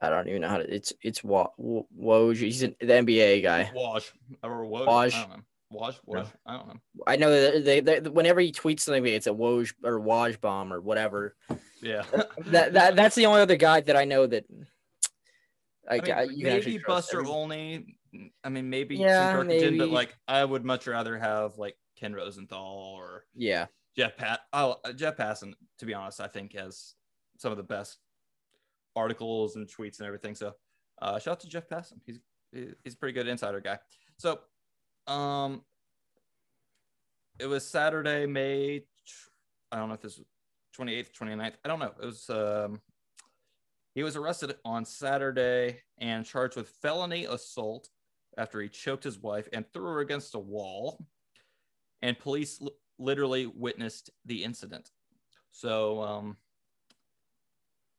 I 0.00 0.09
don't 0.09 0.28
even 0.28 0.42
know 0.42 0.49
how 0.49 0.59
to. 0.59 0.75
It's 0.75 0.92
it's 1.02 1.21
Woj. 1.23 2.37
He's 2.37 2.62
an, 2.62 2.76
the 2.81 2.87
NBA 2.87 3.42
guy. 3.42 3.71
Woj 3.75 4.11
or 4.42 4.64
Woj. 4.64 4.87
Woj. 4.87 5.42
Waj, 5.73 5.99
Waj, 6.07 6.26
I 6.45 6.57
don't 6.59 6.69
know. 6.69 6.81
I 7.07 7.16
know 7.16 7.31
that 7.31 7.64
they, 7.64 7.81
they, 7.81 8.00
whenever 8.00 8.40
he 8.40 8.52
tweets 8.52 8.81
something, 8.81 9.07
it's 9.07 9.26
a 9.26 9.31
Woj 9.31 9.73
or 9.83 9.99
Woj 10.00 10.38
bomb 10.38 10.71
or 10.73 10.83
whatever. 10.83 11.35
Yeah, 11.81 12.04
that, 12.47 12.75
that 12.75 12.95
that's 12.95 13.14
the 13.14 13.26
only 13.26 13.40
other 13.40 13.57
guy 13.57 13.81
that 13.81 13.97
I 13.97 14.04
know 14.04 14.26
that. 14.26 14.45
I, 15.88 15.97
I 15.97 16.26
mean, 16.26 16.42
maybe 16.42 16.78
Buster 16.87 17.25
Olney. 17.25 17.97
I 18.45 18.50
mean, 18.50 18.69
maybe 18.69 18.97
yeah, 18.97 19.42
maybe. 19.42 19.78
but 19.78 19.88
like 19.88 20.14
I 20.28 20.45
would 20.45 20.64
much 20.64 20.87
rather 20.87 21.19
have 21.19 21.57
like 21.57 21.76
Ken 22.02 22.14
Rosenthal 22.14 22.92
or 22.97 23.25
yeah 23.35 23.66
Jeff 23.97 24.16
Pat. 24.16 24.40
Oh, 24.52 24.76
Jeff 24.97 25.16
Passan. 25.16 25.52
To 25.78 25.87
be 25.87 25.94
honest, 25.94 26.21
I 26.21 26.26
think 26.26 26.54
has 26.54 26.94
some 27.38 27.52
of 27.52 27.59
the 27.59 27.62
best 27.62 27.99
articles 28.97 29.56
and 29.56 29.68
tweets 29.68 29.99
and 29.99 30.06
everything. 30.06 30.35
So, 30.35 30.54
uh, 31.00 31.18
shout 31.18 31.32
out 31.32 31.40
to 31.40 31.49
Jeff 31.49 31.68
Passan. 31.68 32.00
He's 32.04 32.18
he's 32.52 32.94
a 32.94 32.97
pretty 32.97 33.12
good 33.12 33.28
insider 33.28 33.61
guy. 33.61 33.78
So, 34.16 34.40
um, 35.06 35.62
it 37.38 37.47
was 37.47 37.66
Saturday, 37.66 38.26
May. 38.26 38.85
I 39.71 39.76
don't 39.76 39.88
know 39.88 39.94
if 39.94 40.02
this 40.02 40.18
was 40.18 40.26
28th, 40.78 41.12
29th. 41.12 41.54
I 41.64 41.68
don't 41.68 41.78
know. 41.78 41.92
It 42.02 42.06
was. 42.06 42.28
Um, 42.28 42.80
he 43.94 44.02
was 44.02 44.16
arrested 44.16 44.54
on 44.64 44.87
Saturday 44.87 45.80
and 45.99 46.25
charged 46.25 46.56
with 46.56 46.71
felony 46.80 47.26
assault 47.26 47.90
after 48.38 48.59
he 48.62 48.68
choked 48.71 49.04
his 49.04 49.18
wife 49.18 49.47
and 49.52 49.66
threw 49.73 49.85
her 49.85 50.00
against 50.00 50.35
a 50.35 50.38
wall. 50.38 51.04
And 52.02 52.18
police 52.18 52.61
l- 52.61 52.73
literally 52.99 53.47
witnessed 53.47 54.11
the 54.25 54.44
incident. 54.44 54.90
So 55.50 56.02
um, 56.02 56.37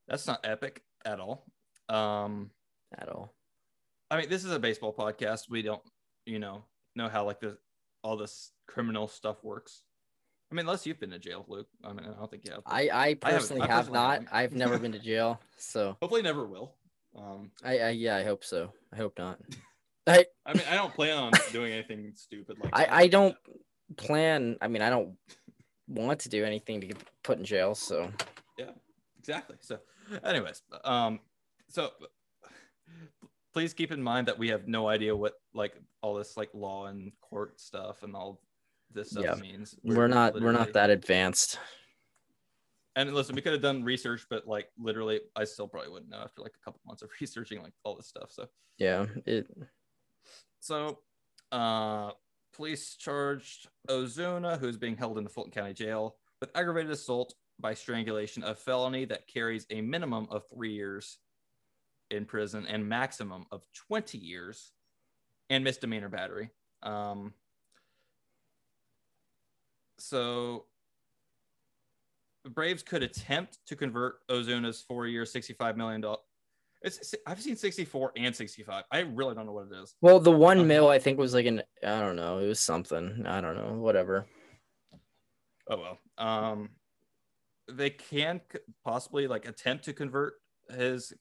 that's 0.08 0.28
not 0.28 0.42
epic 0.44 0.82
at 1.06 1.20
all. 1.20 1.46
Um, 1.90 2.52
at 2.98 3.10
all. 3.10 3.34
I 4.12 4.18
mean, 4.18 4.30
this 4.30 4.44
is 4.44 4.52
a 4.52 4.60
baseball 4.60 4.94
podcast. 4.94 5.50
We 5.50 5.62
don't, 5.62 5.82
you 6.26 6.40
know, 6.40 6.66
know 6.96 7.10
how 7.10 7.26
like 7.26 7.40
the 7.40 7.58
all 8.04 8.18
this 8.18 8.52
criminal 8.68 9.08
stuff 9.08 9.44
works. 9.44 9.84
I 10.52 10.56
mean, 10.56 10.66
unless 10.66 10.86
you've 10.86 11.00
been 11.00 11.10
to 11.12 11.20
jail, 11.20 11.46
Luke. 11.48 11.68
I 11.84 11.94
mean, 11.94 12.06
I 12.06 12.14
don't 12.14 12.30
think 12.30 12.46
you 12.46 12.52
have. 12.52 12.62
I, 12.68 12.90
I 12.92 13.14
personally 13.16 13.62
I 13.64 13.68
have 13.68 13.90
I 13.90 13.94
not. 13.94 14.24
I've 14.32 14.54
never 14.54 14.78
been 14.78 14.92
to 14.92 15.00
jail, 15.00 15.42
so 15.58 15.98
hopefully 16.00 16.22
never 16.22 16.46
will. 16.46 16.76
Um, 17.16 17.52
I, 17.64 17.80
I 17.80 17.90
yeah, 17.90 18.16
I 18.18 18.24
hope 18.24 18.44
so. 18.44 18.72
I 18.92 18.98
hope 18.98 19.18
not. 19.18 19.40
I 20.08 20.26
I 20.46 20.54
mean, 20.54 20.64
I 20.70 20.76
don't 20.76 20.94
plan 20.94 21.18
on 21.18 21.32
doing 21.52 21.74
anything 21.74 22.12
stupid 22.16 22.58
like. 22.60 22.70
I 22.74 23.04
I 23.04 23.08
don't 23.08 23.36
plan. 23.98 24.58
I 24.62 24.68
mean, 24.68 24.82
I 24.82 24.90
don't 24.90 25.16
want 25.88 26.20
to 26.22 26.30
do 26.30 26.44
anything 26.44 26.82
to 26.82 26.88
get 26.88 26.98
put 27.24 27.38
in 27.38 27.46
jail. 27.46 27.76
So. 27.76 28.12
Yeah, 28.58 28.72
exactly. 29.20 29.58
So, 29.60 29.80
anyways, 30.24 30.62
um, 30.84 31.20
so 31.70 31.92
please 33.54 33.74
keep 33.74 33.92
in 33.92 34.02
mind 34.02 34.28
that 34.28 34.38
we 34.38 34.50
have 34.50 34.68
no 34.68 34.88
idea 34.88 35.16
what 35.16 35.34
like 35.54 35.76
all 36.02 36.16
this 36.16 36.36
like 36.36 36.50
law 36.54 36.88
and 36.88 37.12
court 37.22 37.60
stuff 37.60 38.04
and 38.04 38.16
all 38.16 38.42
this 38.92 39.12
stuff 39.12 39.24
yeah. 39.24 39.36
means. 39.36 39.76
We're, 39.84 39.96
we're 39.98 40.08
not 40.08 40.34
we're 40.40 40.52
not 40.52 40.74
that 40.74 40.90
advanced. 40.90 41.60
And 42.96 43.14
listen, 43.14 43.36
we 43.36 43.42
could 43.42 43.54
have 43.54 43.62
done 43.62 43.84
research, 43.84 44.28
but 44.30 44.48
like 44.48 44.68
literally, 44.78 45.22
I 45.36 45.46
still 45.46 45.68
probably 45.68 45.90
wouldn't 45.90 46.12
know 46.12 46.20
after 46.20 46.42
like 46.42 46.54
a 46.62 46.64
couple 46.64 46.80
months 46.86 47.02
of 47.02 47.10
researching 47.22 47.62
like 47.62 47.74
all 47.84 47.96
this 47.96 48.08
stuff. 48.08 48.32
So 48.32 48.48
yeah, 48.78 49.06
it. 49.26 49.48
So, 50.60 51.00
uh, 51.52 52.12
police 52.54 52.96
charged 52.96 53.68
Ozuna, 53.90 54.60
who 54.60 54.68
is 54.68 54.78
being 54.78 54.98
held 54.98 55.18
in 55.18 55.24
the 55.24 55.30
Fulton 55.30 55.52
County 55.52 55.74
Jail, 55.74 56.16
with 56.40 56.52
aggravated 56.56 56.92
assault 56.92 57.34
by 57.60 57.74
strangulation, 57.74 58.44
a 58.44 58.56
felony 58.56 59.06
that 59.06 59.28
carries 59.28 59.66
a 59.70 59.82
minimum 59.82 60.28
of 60.30 60.44
three 60.54 60.74
years 60.74 61.20
in 62.12 62.26
prison 62.26 62.66
and 62.68 62.88
maximum 62.88 63.46
of 63.52 63.66
20 63.74 64.18
years 64.18 64.72
and 65.50 65.64
misdemeanor 65.64 66.10
battery. 66.10 66.50
Um, 66.84 67.34
so 69.98 70.66
Braves 72.50 72.84
could 72.84 73.04
attempt 73.04 73.60
to 73.68 73.76
convert 73.76 74.28
Ozuna's 74.28 74.82
four-year, 74.82 75.24
$65 75.24 75.78
million. 75.78 76.04
It's, 76.84 77.16
I've 77.26 77.42
seen 77.42 77.56
64 77.56 78.12
and 78.18 78.36
65. 78.36 78.84
I 78.92 79.00
really 79.00 79.36
don't 79.36 79.46
know 79.46 79.54
what 79.54 79.68
it 79.72 79.82
is. 79.82 79.96
Well, 80.02 80.20
the 80.20 80.32
one 80.32 80.60
um, 80.60 80.68
mil 80.68 80.90
I 80.90 81.00
think 81.00 81.18
was 81.18 81.34
like 81.34 81.46
an 81.46 81.64
I 81.82 82.00
don't 82.00 82.18
know. 82.18 82.40
It 82.40 82.48
was 82.48 82.60
something. 82.60 83.24
I 83.26 83.40
don't 83.42 83.56
know. 83.56 83.74
Whatever. 83.80 84.26
Oh 85.70 85.78
well. 85.78 86.00
Um, 86.18 86.70
they 87.72 87.90
can 87.90 88.42
possibly 88.84 89.28
like 89.28 89.48
attempt 89.48 89.86
to 89.86 89.94
convert 89.94 90.34
his 90.70 91.14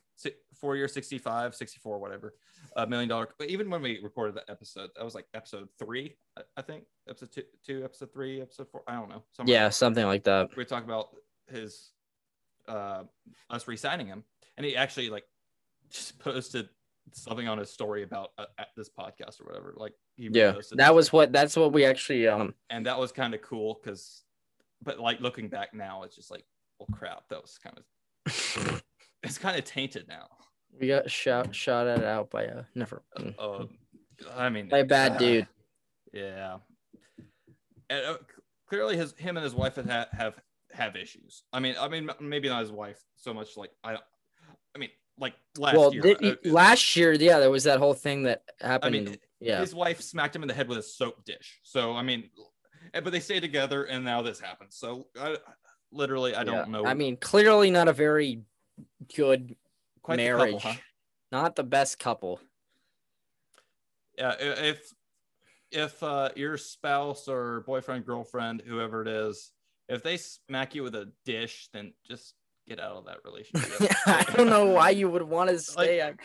four 0.61 0.77
year 0.77 0.87
65 0.87 1.55
64 1.55 1.99
whatever 1.99 2.35
a 2.77 2.87
million 2.87 3.09
dollar 3.09 3.29
but 3.39 3.49
even 3.49 3.69
when 3.69 3.83
we 3.83 3.99
recorded 4.03 4.37
that 4.37 4.45
episode 4.49 4.89
that 4.95 5.05
was 5.05 5.15
like 5.15 5.27
episode 5.35 5.69
three 5.79 6.17
i 6.57 6.63
think 6.63 6.85
episode 7.09 7.33
two, 7.33 7.43
two 7.67 7.85
episode 7.85 8.13
three 8.13 8.41
episode 8.41 8.69
four 8.71 8.83
i 8.87 8.95
don't 8.95 9.09
know 9.09 9.23
yeah 9.45 9.65
like 9.65 9.73
something 9.73 10.07
like 10.07 10.23
that 10.23 10.49
we 10.57 10.65
talk 10.65 10.85
about 10.85 11.09
his 11.51 11.91
uh 12.69 13.03
us 13.51 13.67
re-signing 13.67 14.07
him 14.07 14.23
and 14.57 14.65
he 14.65 14.77
actually 14.77 15.11
like 15.11 15.25
just 15.93 16.19
posted 16.19 16.69
something 17.13 17.49
on 17.49 17.59
his 17.59 17.71
story 17.71 18.03
about 18.03 18.31
uh, 18.39 18.45
this 18.77 18.89
podcast 18.89 19.41
or 19.41 19.45
whatever 19.45 19.75
like 19.77 19.93
yeah 20.17 20.55
that 20.73 20.95
was 20.95 21.13
what 21.13 21.33
that's 21.33 21.57
what 21.57 21.73
we 21.73 21.85
actually 21.85 22.27
um 22.29 22.55
and 22.71 22.87
that 22.87 22.99
was 22.99 23.13
kind 23.13 23.35
of 23.35 23.43
cool 23.43 23.79
because 23.83 24.23
but 24.83 24.99
like 24.99 25.21
looking 25.21 25.49
back 25.49 25.75
now 25.75 26.05
it's 26.05 26.17
just 26.17 26.31
like 26.31 26.45
well 26.79 26.89
crap 26.93 27.29
that 27.29 27.43
was 27.43 27.59
kind 27.59 27.77
of 27.77 27.85
it's 29.23 29.39
kind 29.39 29.59
of 29.59 29.65
tainted 29.65 30.07
now. 30.09 30.29
We 30.79 30.89
got 30.89 31.11
shot 31.11 31.55
shot 31.55 31.87
at 31.87 32.05
out 32.05 32.31
by 32.31 32.45
a 32.45 32.65
never. 32.75 33.03
Uh, 33.39 33.65
I 34.35 34.49
mean, 34.49 34.69
by 34.69 34.79
a 34.79 34.85
bad 34.85 35.13
uh, 35.13 35.19
dude. 35.19 35.49
Yeah. 36.13 36.59
And, 37.91 38.07
uh, 38.07 38.17
clearly, 38.69 38.97
his 38.97 39.15
him 39.19 39.37
and 39.37 39.45
his 39.45 39.55
wife 39.55 39.77
have 39.77 40.09
have 40.13 40.35
have 40.73 40.97
issues. 40.97 41.43
I 41.53 41.61
mean, 41.61 41.75
I 41.79 41.89
mean, 41.89 42.11
maybe 42.21 42.49
not 42.49 42.61
his 42.61 42.73
wife 42.73 43.03
so 43.17 43.35
much. 43.35 43.57
Like 43.57 43.71
I, 43.85 43.97
I 44.75 44.79
mean, 44.79 44.91
like 45.23 45.35
last 45.57 45.77
well, 45.77 45.95
year. 45.95 46.03
Th- 46.03 46.23
uh, 46.23 46.37
last 46.45 46.97
year, 46.97 47.13
yeah, 47.13 47.39
there 47.39 47.51
was 47.51 47.65
that 47.65 47.79
whole 47.79 47.95
thing 47.95 48.25
that 48.25 48.43
happened. 48.61 48.95
I 48.95 48.99
mean, 48.99 49.17
yeah, 49.41 49.61
his 49.61 49.75
wife 49.75 50.03
smacked 50.03 50.37
him 50.37 50.43
in 50.43 50.49
the 50.49 50.55
head 50.55 50.69
with 50.69 50.79
a 50.79 50.83
soap 50.83 51.25
dish. 51.25 51.61
So 51.63 51.95
I 51.95 52.03
mean, 52.03 52.29
eh, 52.93 53.01
but 53.01 53.13
they 53.13 53.21
stay 53.21 53.41
together, 53.41 53.85
and 53.85 54.05
now 54.05 54.21
this 54.21 54.41
happens. 54.41 54.77
So 54.77 55.07
I, 55.19 55.37
literally, 55.93 56.35
I 56.35 56.45
don't 56.45 56.55
yeah. 56.55 56.65
know. 56.65 56.85
I 56.85 56.95
mean, 56.95 57.17
clearly 57.17 57.71
not 57.71 57.89
a 57.89 57.93
very 57.93 58.43
good 59.17 59.57
Quite 60.03 60.17
marriage. 60.17 60.55
The 60.55 60.59
couple, 60.59 60.71
huh? 60.73 60.79
Not 61.31 61.57
the 61.57 61.65
best 61.65 61.99
couple. 61.99 62.41
Yeah, 64.19 64.35
if 64.39 64.93
if 65.71 66.03
uh, 66.03 66.31
your 66.35 66.59
spouse 66.59 67.29
or 67.29 67.61
boyfriend, 67.67 68.05
girlfriend, 68.05 68.63
whoever 68.67 69.03
it 69.03 69.09
is, 69.09 69.53
if 69.89 70.03
they 70.03 70.17
smack 70.17 70.75
you 70.75 70.83
with 70.83 70.95
a 70.97 71.11
dish, 71.25 71.69
then 71.73 71.95
just 72.07 72.35
get 72.69 72.81
out 72.81 72.97
of 72.97 73.05
that 73.07 73.19
relationship. 73.25 73.71
yeah, 73.81 73.95
I 74.07 74.23
don't 74.37 74.49
know 74.51 74.67
why 74.67 74.91
you 74.91 75.09
would 75.11 75.23
want 75.23 75.51
to 75.51 75.59
stay. 75.61 76.03
Like, 76.03 76.21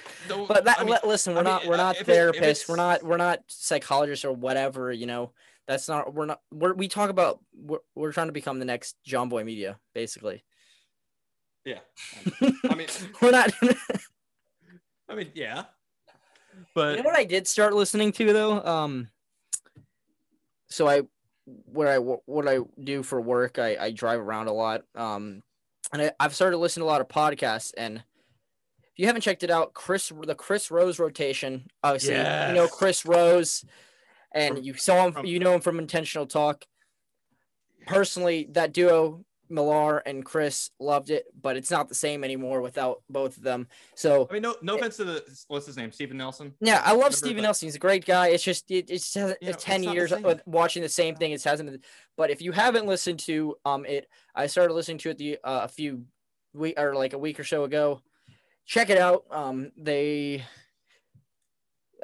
but 0.47 0.65
that 0.65 0.79
I 0.79 0.83
mean, 0.83 0.95
listen, 1.03 1.33
we're 1.33 1.41
I 1.41 1.43
mean, 1.43 1.53
not 1.53 1.65
we're 1.67 1.73
uh, 1.75 1.77
not 1.77 1.95
it- 1.97 2.01
if 2.01 2.07
therapists. 2.07 2.69
we're 2.69 2.75
not 2.75 3.03
we're 3.03 3.17
not 3.17 3.39
psychologists 3.47 4.23
or 4.25 4.33
whatever. 4.33 4.91
You 4.91 5.05
know, 5.07 5.31
that's 5.67 5.87
not 5.87 6.13
we're 6.13 6.25
not 6.27 6.41
we're, 6.51 6.73
we 6.73 6.87
talk 6.87 7.09
about 7.09 7.39
we're, 7.55 7.79
we're 7.95 8.11
trying 8.11 8.27
to 8.27 8.33
become 8.33 8.59
the 8.59 8.65
next 8.65 8.95
John 9.03 9.29
Boy 9.29 9.43
Media, 9.43 9.77
basically. 9.93 10.43
yeah. 11.65 11.79
I 12.69 12.75
mean, 12.75 12.87
we're 13.21 13.31
not. 13.31 13.51
I 15.09 15.15
mean, 15.15 15.31
yeah. 15.33 15.63
You 16.55 16.63
But 16.73 16.97
know 16.97 17.03
what 17.03 17.17
I 17.17 17.23
did 17.23 17.47
start 17.47 17.73
listening 17.73 18.11
to 18.13 18.33
though? 18.33 18.63
Um, 18.63 19.09
so 20.69 20.87
I, 20.87 21.03
what 21.45 21.87
I 21.87 21.97
what 21.97 22.47
I 22.47 22.59
do 22.83 23.03
for 23.03 23.21
work, 23.21 23.57
I 23.59 23.77
I 23.77 23.91
drive 23.91 24.19
around 24.19 24.47
a 24.47 24.53
lot. 24.53 24.83
Um, 24.95 25.43
and 25.93 26.01
I, 26.01 26.11
I've 26.19 26.35
started 26.35 26.57
listening 26.57 26.81
to 26.81 26.85
a 26.85 26.91
lot 26.91 27.01
of 27.01 27.07
podcasts. 27.07 27.71
And 27.77 27.97
if 27.97 28.03
you 28.97 29.05
haven't 29.07 29.21
checked 29.21 29.43
it 29.43 29.51
out, 29.51 29.73
Chris 29.73 30.11
the 30.23 30.35
Chris 30.35 30.71
Rose 30.71 30.99
rotation. 30.99 31.67
Obviously, 31.83 32.15
you 32.15 32.55
know 32.55 32.67
Chris 32.67 33.05
Rose, 33.05 33.63
and 34.33 34.55
From- 34.55 34.63
you 34.63 34.73
saw 34.75 35.05
him. 35.07 35.13
from- 35.13 35.25
you 35.25 35.39
know 35.39 35.53
him 35.55 35.61
from 35.61 35.79
Intentional 35.79 36.25
Talk. 36.27 36.65
Personally, 37.85 38.47
that 38.51 38.73
duo. 38.73 39.23
Millar 39.49 39.99
and 39.99 40.23
Chris 40.25 40.71
loved 40.79 41.09
it, 41.09 41.25
but 41.41 41.55
it's 41.57 41.71
not 41.71 41.87
the 41.89 41.95
same 41.95 42.23
anymore 42.23 42.61
without 42.61 43.01
both 43.09 43.37
of 43.37 43.43
them. 43.43 43.67
So 43.95 44.27
I 44.29 44.33
mean, 44.33 44.41
no, 44.41 44.55
no 44.61 44.75
offense 44.77 44.97
to 44.97 45.05
the 45.05 45.43
what's 45.47 45.65
his 45.65 45.77
name, 45.77 45.91
Stephen 45.91 46.17
Nelson. 46.17 46.53
yeah, 46.61 46.81
I 46.83 46.91
love 46.93 47.13
Remember 47.21 47.41
that- 47.41 47.41
Nelson. 47.47 47.67
He's 47.67 47.75
a 47.75 47.79
great 47.79 48.05
guy. 48.05 48.27
It's 48.29 48.43
just 48.43 48.69
it, 48.71 48.89
it's 48.89 49.11
just 49.13 49.35
You 49.41 49.47
know, 49.49 49.53
ten 49.57 49.81
it's 49.81 49.87
the 49.89 49.93
years 49.93 50.11
of 50.11 50.41
watching 50.45 50.81
the 50.83 50.89
same 50.89 51.15
thing. 51.15 51.31
It 51.31 51.43
hasn't. 51.43 51.69
been- 51.71 51.81
But 52.15 52.29
if 52.29 52.41
you 52.41 52.51
haven't 52.51 52.85
listened 52.87 53.19
to 53.21 53.55
um 53.65 53.85
it, 53.85 54.07
I 54.35 54.47
started 54.47 54.73
listening 54.73 54.97
to 54.99 55.09
it 55.11 55.17
the 55.17 55.37
uh, 55.43 55.61
a 55.63 55.67
few 55.67 56.05
week 56.53 56.75
or 56.79 56.95
like 56.95 57.13
a 57.13 57.17
week 57.17 57.39
or 57.39 57.43
so 57.43 57.63
ago. 57.63 58.01
Check 58.65 58.89
it 58.89 58.97
out. 58.97 59.23
Um, 59.31 59.71
they 59.77 60.43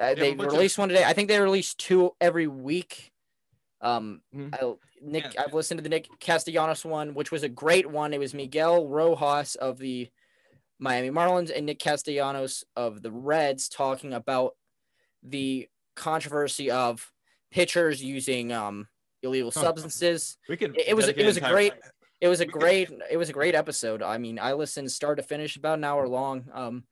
uh, 0.00 0.06
a 0.06 0.14
they 0.14 0.34
bunch 0.34 0.48
of- 0.48 0.52
released 0.54 0.78
one 0.78 0.88
today. 0.88 1.04
I 1.04 1.12
think 1.12 1.28
they 1.28 1.38
release 1.40 1.74
two 1.74 2.12
every 2.20 2.46
week. 2.46 3.12
Um, 3.80 4.22
Mhm. 4.34 4.78
Nick, 5.04 5.34
Yeah. 5.34 5.44
I've 5.44 5.54
listened 5.54 5.78
to 5.78 5.82
the 5.82 5.88
Nick 5.88 6.08
Castellanos 6.20 6.84
one, 6.84 7.14
which 7.14 7.30
was 7.30 7.42
a 7.42 7.48
great 7.48 7.88
one. 7.90 8.12
It 8.14 8.18
was 8.18 8.34
Miguel 8.34 8.88
Rojas 8.88 9.54
of 9.56 9.78
the 9.78 10.10
Miami 10.78 11.10
Marlins 11.10 11.52
and 11.54 11.66
Nick 11.66 11.78
Castellanos 11.78 12.64
of 12.76 13.02
the 13.02 13.10
Reds 13.12 13.68
talking 13.68 14.12
about 14.12 14.56
the 15.22 15.68
controversy 15.96 16.70
of 16.70 17.12
pitchers 17.50 18.02
using 18.02 18.52
um, 18.52 18.88
illegal 19.22 19.50
Huh. 19.54 19.60
substances. 19.60 20.36
We 20.48 20.56
could. 20.56 20.76
It- 20.76 20.88
it 20.88 20.94
was- 20.94 21.08
it 21.08 21.24
was 21.24 21.36
a 21.36 21.40
great- 21.40 21.72
It 22.20 22.28
was 22.28 22.40
a 22.40 22.46
great 22.46 22.90
it 23.10 23.16
was 23.18 23.28
a 23.28 23.32
great 23.34 23.54
episode. 23.54 24.00
I 24.02 24.16
mean, 24.16 24.38
I 24.38 24.54
listened 24.54 24.90
start 24.90 25.18
to 25.18 25.22
finish 25.22 25.56
about 25.56 25.76
an 25.78 25.84
hour 25.84 26.08
long. 26.08 26.48
Um, 26.54 26.86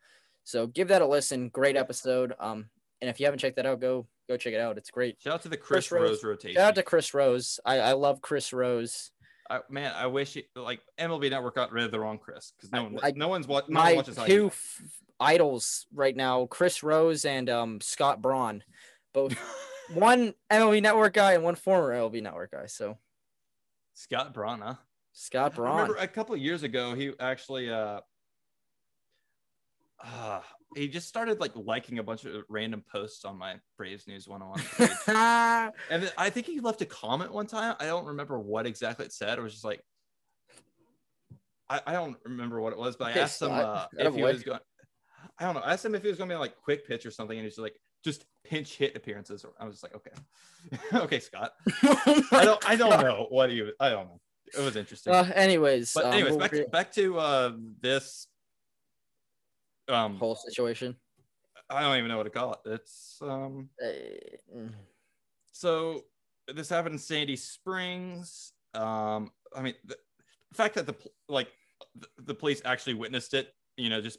so 0.45 0.67
give 0.67 0.89
that 0.89 1.01
a 1.01 1.07
listen. 1.07 1.49
Great 1.49 1.75
episode. 1.77 2.35
Um, 2.39 2.69
and 3.01 3.09
if 3.09 3.19
you 3.19 3.25
haven't 3.27 3.39
checked 3.39 3.57
that 3.57 3.65
out, 3.65 3.81
go 3.81 4.07
go 4.29 4.37
check 4.37 4.53
it 4.55 4.61
out. 4.61 4.79
It's 4.79 4.91
great. 4.91 5.17
Shout 5.21 5.35
out 5.35 5.43
to 5.43 5.49
the 5.49 5.57
Chris, 5.57 5.89
Chris 5.89 5.93
Rose. 5.93 6.11
Rose, 6.11 6.25
rotation. 6.25 6.55
Shout 6.61 6.69
out 6.69 6.75
to 6.77 6.83
Chris 6.83 7.13
Rose. 7.15 7.61
I, 7.65 7.79
I 7.81 7.93
love 7.93 8.21
Chris 8.21 8.53
Rose. 8.53 9.11
I, 9.51 9.61
man, 9.69 9.93
I 9.95 10.07
wish 10.07 10.35
he, 10.35 10.45
like 10.57 10.81
MLB 10.99 11.29
Network 11.31 11.57
got 11.57 11.73
rid 11.73 11.85
of 11.85 11.91
the 11.91 12.01
wrong 12.01 12.19
Chris 12.19 12.53
because 12.57 12.73
no 12.73 12.85
one, 12.85 12.99
I- 13.03 13.13
no 13.17 13.29
one's 13.29 13.47
what 13.47 13.69
no 13.69 13.75
My 13.75 13.87
one 13.89 13.97
watches 13.97 14.19
two 14.25 14.47
f- 14.47 14.83
idols 15.21 15.87
right 15.93 16.17
now, 16.17 16.47
Chris 16.47 16.83
Rose 16.83 17.25
and 17.25 17.51
um, 17.51 17.81
Scott 17.81 18.23
Braun, 18.23 18.63
both 19.13 19.35
one 19.95 20.33
MLB 20.51 20.81
Network 20.81 21.13
guy 21.15 21.33
and 21.35 21.43
one 21.45 21.55
former 21.57 21.93
MLB 21.95 22.23
Network 22.23 22.53
guy. 22.53 22.67
So 22.67 22.97
Scott 23.95 24.33
Braun, 24.33 24.61
huh? 24.63 24.75
Scott 25.13 25.53
I 25.53 25.57
Braun. 25.57 25.77
remember 25.83 25.97
a 25.97 26.09
couple 26.09 26.35
of 26.35 26.41
years 26.41 26.63
ago, 26.63 26.95
he 26.95 27.13
actually 27.21 27.69
uh, 27.71 28.01
uh 30.03 30.41
he 30.77 30.89
just 30.89 31.09
started 31.09 31.41
like 31.41 31.53
liking 31.55 31.99
a 31.99 32.03
bunch 32.03 32.25
of 32.25 32.43
random 32.49 32.85
posts 32.91 33.25
on 33.25 33.39
my 33.39 33.57
Braves 33.77 34.07
News 34.07 34.27
101 34.29 34.61
page. 34.79 35.73
and 35.91 36.13
I 36.17 36.31
think 36.31 36.47
he 36.47 36.61
left 36.61 36.81
a 36.83 36.87
comment 36.87 37.33
one 37.33 37.47
time. 37.47 37.75
I 37.81 37.87
don't 37.87 38.07
remember 38.07 38.39
what 38.39 38.67
exactly 38.67 39.07
it 39.07 39.13
said. 39.13 39.39
It 39.39 39.43
was 39.43 39.53
just 39.53 39.65
like 39.65 39.83
I, 41.69 41.81
I 41.87 41.93
don't 41.93 42.17
remember 42.25 42.61
what 42.61 42.73
it 42.73 42.79
was, 42.79 42.97
but 42.97 43.07
I 43.09 43.11
Okay, 43.13 43.21
asked 43.21 43.41
him 43.41 43.49
Scott. 43.49 43.65
uh, 43.65 43.87
if 44.07 44.15
he 44.15 44.21
boy. 44.21 44.33
was 44.33 44.43
going 44.43 44.61
I 45.39 45.45
don't 45.45 45.55
know. 45.55 45.61
I 45.61 45.73
asked 45.73 45.85
him 45.85 45.95
if 45.95 46.03
he 46.03 46.09
was 46.09 46.19
gonna 46.19 46.29
be 46.29 46.35
on, 46.35 46.41
like 46.41 46.57
quick 46.57 46.87
pitch 46.87 47.07
or 47.07 47.11
something, 47.11 47.39
and 47.39 47.45
he's 47.45 47.59
like 47.59 47.79
just 48.05 48.25
pinch 48.45 48.77
hit 48.77 48.97
appearances. 48.97 49.47
I 49.59 49.65
was 49.65 49.81
just 49.81 49.83
like, 49.85 49.95
okay. 49.95 50.11
okay, 51.05 51.21
Scott. 51.21 51.53
I 51.83 52.43
don't 52.45 52.69
I 52.69 52.77
don't 52.77 53.01
know 53.01 53.27
what 53.31 53.51
he 53.51 53.63
was 53.63 53.73
I 53.81 53.91
don't 53.91 54.07
know. 54.07 54.21
It 54.57 54.61
was 54.61 54.77
interesting. 54.77 55.15
Uh, 55.15 55.31
anyways, 55.35 55.93
But 55.95 56.07
um, 56.07 56.13
anyways, 56.13 56.33
we'll 56.33 56.41
back 56.41 56.51
to, 56.51 56.65
back 56.67 56.93
to 56.93 57.19
uh, 57.19 57.53
this. 57.81 58.27
Um, 59.93 60.17
whole 60.17 60.37
situation. 60.37 60.97
I 61.69 61.83
don't 61.83 61.97
even 61.97 62.09
know 62.09 62.17
what 62.17 62.25
to 62.25 62.31
call 62.31 62.53
it. 62.53 62.71
It's 62.71 63.19
um. 63.23 63.69
Uh. 63.83 64.69
So 65.53 66.05
this 66.53 66.69
happened 66.69 66.95
in 66.95 66.99
Sandy 66.99 67.37
Springs. 67.37 68.53
Um, 68.75 69.31
I 69.55 69.63
mean, 69.63 69.75
the, 69.85 69.97
the 70.51 70.57
fact 70.57 70.75
that 70.75 70.87
the 70.87 70.95
like 71.29 71.49
the, 71.95 72.09
the 72.25 72.35
police 72.35 72.63
actually 72.65 72.95
witnessed 72.95 73.35
it, 73.35 73.55
you 73.77 73.91
know, 73.91 74.01
just 74.01 74.19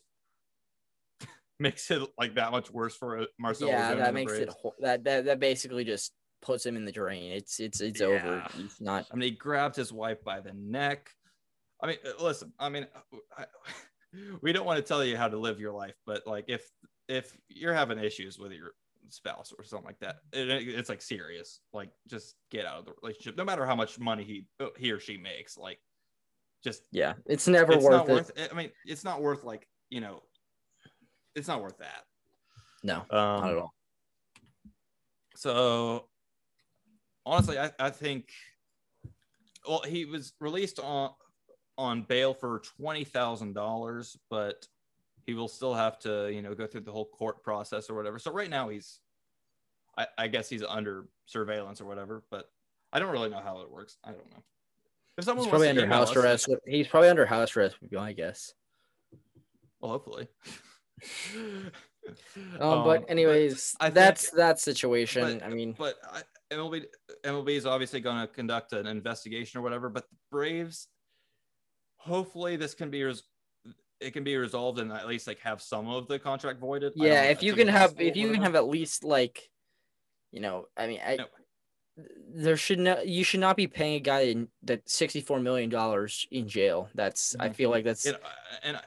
makes 1.60 1.90
it 1.92 2.02
like 2.18 2.36
that 2.36 2.52
much 2.52 2.72
worse 2.72 2.96
for 2.96 3.20
uh, 3.20 3.26
Marcelo. 3.40 3.72
yeah, 3.72 3.96
that 3.96 4.14
makes 4.14 4.34
it 4.34 4.50
ho- 4.50 4.76
that, 4.80 5.04
that 5.04 5.26
that 5.26 5.40
basically 5.40 5.84
just 5.84 6.14
puts 6.42 6.66
him 6.66 6.76
in 6.76 6.86
the 6.86 6.92
drain. 6.92 7.32
It's 7.32 7.60
it's 7.60 7.82
it's 7.82 8.02
over. 8.02 8.16
Yeah. 8.16 8.48
He's 8.56 8.80
not. 8.80 9.06
I 9.12 9.16
mean, 9.16 9.32
he 9.32 9.36
grabbed 9.36 9.76
his 9.76 9.92
wife 9.92 10.24
by 10.24 10.40
the 10.40 10.54
neck. 10.54 11.10
I 11.82 11.88
mean, 11.88 11.98
uh, 12.06 12.24
listen. 12.24 12.54
I 12.60 12.70
mean, 12.70 12.88
I, 13.38 13.46
we 14.42 14.52
don't 14.54 14.66
want 14.66 14.78
to 14.78 14.84
tell 14.84 15.04
you 15.04 15.18
how 15.18 15.28
to 15.28 15.38
live 15.38 15.60
your 15.60 15.74
life, 15.74 15.96
but 16.06 16.26
like 16.28 16.46
if 16.48 16.70
if 17.08 17.36
you're 17.50 17.74
having 17.74 18.00
issues 18.00 18.38
with 18.40 18.52
your 18.52 18.72
spouse 19.10 19.54
or 19.58 19.64
something 19.64 19.86
like 19.88 20.00
that, 20.00 20.18
it, 20.32 20.50
it's 20.50 20.90
like 20.90 21.02
serious. 21.02 21.60
Like, 21.74 21.90
just 22.08 22.36
get 22.50 22.66
out 22.66 22.80
of 22.80 22.86
the 22.86 22.94
relationship, 23.02 23.38
no 23.38 23.44
matter 23.44 23.66
how 23.66 23.76
much 23.76 24.00
money 24.00 24.24
he 24.24 24.48
uh, 24.60 24.68
he 24.78 24.92
or 24.92 25.00
she 25.00 25.18
makes. 25.18 25.58
Like, 25.58 25.80
just 26.64 26.84
Yeah, 26.92 27.14
it's 27.26 27.48
never 27.48 27.74
it's 27.74 27.84
worth 27.84 28.10
it. 28.10 28.12
worth. 28.12 28.32
I 28.52 28.56
mean, 28.56 28.72
it's 28.86 29.04
not 29.04 29.22
worth 29.22 29.44
like 29.44 29.68
you 29.90 30.02
know, 30.02 30.24
it's 31.36 31.48
not 31.48 31.62
worth 31.62 31.78
that. 31.80 32.04
No, 32.84 32.98
Um, 33.10 33.42
not 33.42 33.50
at 33.50 33.58
all. 33.58 33.74
So 35.36 36.08
honestly, 37.26 37.58
I, 37.58 37.72
I 37.80 37.90
think 37.90 38.30
well, 39.68 39.82
he 39.82 40.06
was 40.06 40.34
released 40.40 40.80
on 40.80 41.12
on 41.78 42.04
bail 42.04 42.34
for 42.34 42.60
twenty 42.78 43.04
thousand 43.04 43.54
dollars, 43.54 44.18
but 44.30 44.68
he 45.26 45.34
will 45.34 45.48
still 45.48 45.74
have 45.74 45.98
to, 46.00 46.30
you 46.32 46.42
know, 46.42 46.54
go 46.54 46.68
through 46.68 46.82
the 46.82 46.92
whole 46.92 47.06
court 47.06 47.42
process 47.44 47.90
or 47.90 47.96
whatever. 47.96 48.20
So 48.20 48.32
right 48.32 48.50
now 48.50 48.70
he's 48.70 49.00
I, 49.98 50.08
I 50.18 50.28
guess 50.28 50.50
he's 50.50 50.64
under 50.64 51.08
surveillance 51.26 51.80
or 51.82 51.86
whatever, 51.86 52.24
but 52.32 52.50
I 52.92 53.00
don't 53.00 53.12
really 53.12 53.30
know 53.30 53.42
how 53.44 53.62
it 53.62 53.72
works. 53.72 53.98
I 54.04 54.12
don't 54.12 54.30
know. 54.32 54.44
If 55.18 55.26
someone 55.26 55.46
He's 55.46 55.50
probably 55.52 55.70
under 55.70 55.86
house 55.88 56.10
us- 56.12 56.18
arrest. 56.18 56.50
He's 56.66 56.88
probably 56.88 57.10
under 57.10 57.26
house 57.26 57.56
arrest, 57.56 57.80
would 57.82 57.92
be 57.92 57.98
my 57.98 58.14
guess. 58.14 58.54
Well, 59.80 59.92
hopefully. 59.92 60.28
Um, 62.60 62.84
but 62.84 63.06
anyways, 63.10 63.76
I 63.80 63.86
think- 63.86 63.94
that's 63.96 64.30
that 64.32 64.60
situation. 64.60 65.40
but- 65.40 65.46
I 65.46 65.50
mean, 65.50 65.74
but 65.78 65.96
I, 66.12 66.22
MLB 66.54 66.84
MLB 67.24 67.50
is 67.52 67.66
obviously 67.66 68.02
going 68.02 68.20
to 68.20 68.28
conduct 68.28 68.74
an 68.74 68.88
investigation 68.88 69.60
or 69.60 69.62
whatever. 69.64 69.88
But 69.88 70.10
the 70.10 70.16
Braves, 70.30 70.90
hopefully, 72.04 72.56
this 72.56 72.74
can 72.74 72.90
be 72.90 73.04
res- 73.04 73.24
it 74.00 74.12
can 74.12 74.24
be 74.24 74.36
resolved 74.36 74.80
and 74.80 74.92
at 74.92 75.08
least 75.08 75.28
like 75.28 75.40
have 75.40 75.62
some 75.62 75.88
of 75.88 76.08
the 76.08 76.20
contract 76.20 76.60
voided. 76.60 76.94
Yeah, 76.96 77.24
if 77.24 77.42
you 77.42 77.54
can 77.54 77.68
have, 77.68 78.00
if 78.00 78.16
you 78.18 78.32
can 78.32 78.42
have 78.42 78.56
at 78.56 78.68
least 78.68 79.04
like, 79.04 79.50
you 80.32 80.42
know, 80.42 80.68
I 80.76 80.88
mean, 80.88 81.00
I 81.06 81.16
No. 81.16 81.26
there 82.36 82.58
should 82.58 82.80
not, 82.80 83.08
you 83.08 83.24
should 83.24 83.40
not 83.40 83.56
be 83.56 83.68
paying 83.68 83.96
a 83.96 84.00
guy 84.00 84.22
in 84.22 84.50
that 84.64 84.88
sixty 84.90 85.22
four 85.22 85.40
million 85.40 85.70
dollars 85.70 86.28
in 86.32 86.48
jail. 86.48 86.90
That's, 86.96 87.36
I 87.40 87.50
Mhm. 87.50 87.56
feel 87.56 87.70
like 87.70 87.86
that's 87.86 88.06
and 88.06 88.78
I- 88.78 88.84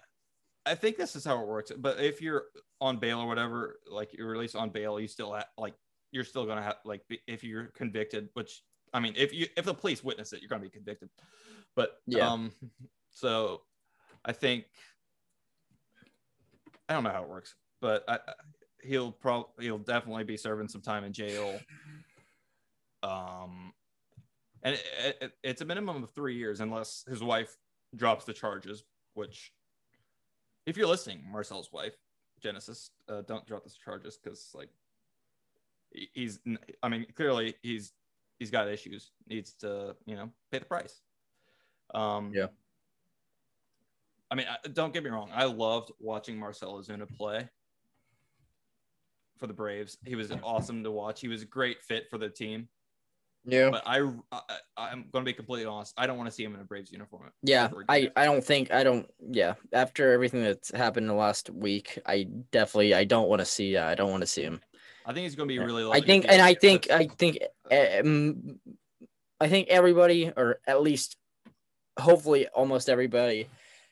I 0.68 0.74
think 0.74 0.96
this 0.96 1.14
is 1.14 1.24
how 1.24 1.40
it 1.40 1.46
works. 1.46 1.70
But 1.76 2.00
if 2.00 2.20
you're 2.20 2.46
on 2.80 2.98
bail 2.98 3.20
or 3.20 3.28
whatever, 3.28 3.78
like 3.88 4.12
you're 4.12 4.26
released 4.28 4.56
on 4.56 4.70
bail, 4.70 4.98
you 4.98 5.06
still 5.06 5.32
have 5.32 5.46
like 5.56 5.74
you're 6.10 6.24
still 6.24 6.44
gonna 6.44 6.62
have 6.62 6.78
like 6.84 7.02
if 7.28 7.44
you're 7.44 7.66
convicted, 7.68 8.28
which 8.34 8.62
I 8.92 8.98
mean, 8.98 9.14
if 9.16 9.32
you 9.32 9.46
if 9.56 9.64
the 9.64 9.72
police 9.74 10.02
witness 10.02 10.32
it, 10.32 10.40
you're 10.42 10.48
gonna 10.48 10.62
be 10.62 10.68
convicted. 10.70 11.08
But 11.76 12.00
Yeah. 12.08 12.28
um, 12.28 12.52
so 13.16 13.62
I 14.26 14.32
think 14.32 14.66
I 16.86 16.92
don't 16.92 17.02
know 17.02 17.10
how 17.10 17.22
it 17.22 17.30
works, 17.30 17.54
but 17.80 18.04
I, 18.06 18.18
he'll 18.82 19.10
probably 19.10 19.64
he'll 19.64 19.78
definitely 19.78 20.24
be 20.24 20.36
serving 20.36 20.68
some 20.68 20.82
time 20.82 21.02
in 21.02 21.14
jail. 21.14 21.58
Um, 23.02 23.72
and 24.62 24.74
it, 24.74 25.16
it, 25.22 25.32
it's 25.42 25.62
a 25.62 25.64
minimum 25.64 26.02
of 26.02 26.10
three 26.10 26.36
years 26.36 26.60
unless 26.60 27.04
his 27.08 27.22
wife 27.22 27.56
drops 27.94 28.26
the 28.26 28.34
charges. 28.34 28.84
Which, 29.14 29.50
if 30.66 30.76
you're 30.76 30.86
listening, 30.86 31.24
Marcel's 31.26 31.72
wife, 31.72 31.96
Genesis, 32.42 32.90
uh, 33.08 33.22
don't 33.22 33.46
drop 33.46 33.64
the 33.64 33.70
charges 33.82 34.18
because 34.22 34.50
like 34.54 34.68
he's 36.12 36.38
I 36.82 36.90
mean 36.90 37.06
clearly 37.14 37.54
he's 37.62 37.94
he's 38.38 38.50
got 38.50 38.68
issues, 38.68 39.10
needs 39.26 39.54
to 39.60 39.96
you 40.04 40.16
know 40.16 40.28
pay 40.52 40.58
the 40.58 40.66
price. 40.66 41.00
Um, 41.94 42.30
Yeah. 42.34 42.48
I 44.30 44.34
mean, 44.34 44.46
don't 44.72 44.92
get 44.92 45.04
me 45.04 45.10
wrong. 45.10 45.30
I 45.34 45.44
loved 45.44 45.92
watching 46.00 46.38
Marcelo 46.38 46.80
Ozuna 46.80 47.08
play 47.08 47.48
for 49.38 49.46
the 49.46 49.52
Braves. 49.52 49.98
He 50.04 50.14
was 50.16 50.32
awesome 50.42 50.82
to 50.84 50.90
watch. 50.90 51.20
He 51.20 51.28
was 51.28 51.42
a 51.42 51.46
great 51.46 51.82
fit 51.82 52.08
for 52.10 52.18
the 52.18 52.28
team. 52.28 52.68
Yeah. 53.44 53.70
But 53.70 53.84
I, 53.86 54.00
I 54.32 54.40
I'm 54.76 55.04
going 55.12 55.24
to 55.24 55.28
be 55.28 55.32
completely 55.32 55.66
honest. 55.66 55.94
I 55.96 56.08
don't 56.08 56.16
want 56.16 56.28
to 56.28 56.34
see 56.34 56.42
him 56.42 56.54
in 56.54 56.60
a 56.60 56.64
Braves 56.64 56.90
uniform. 56.90 57.30
Yeah, 57.44 57.70
I. 57.88 58.10
I 58.16 58.24
don't 58.24 58.42
think 58.42 58.72
I 58.72 58.82
don't 58.82 59.08
yeah 59.30 59.54
after 59.72 60.12
everything 60.12 60.42
that's 60.42 60.74
happened 60.74 61.04
in 61.04 61.08
the 61.08 61.14
last 61.14 61.50
week 61.50 62.00
I 62.04 62.24
definitely 62.50 62.94
I 62.94 63.04
don't 63.04 63.28
want 63.28 63.38
to 63.38 63.46
see 63.46 63.76
uh, 63.76 63.86
I 63.86 63.94
don't 63.94 64.10
want 64.10 64.22
to 64.22 64.26
see 64.26 64.42
him 64.42 64.60
I 65.06 65.12
think 65.12 65.22
he's 65.22 65.36
going 65.36 65.48
to 65.48 65.52
be 65.52 65.58
really. 65.60 65.88
I 65.90 66.00
think 66.00 66.26
and 66.28 66.42
I 66.42 66.54
think. 66.54 66.90
I 66.90 67.06
think 67.06 67.38
um, 67.70 68.58
I 69.40 69.48
think 69.48 69.68
everybody 69.68 70.32
or 70.36 70.58
at 70.66 70.82
least 70.82 71.16
hopefully 71.98 72.48
almost 72.48 72.88
everybody 72.88 73.48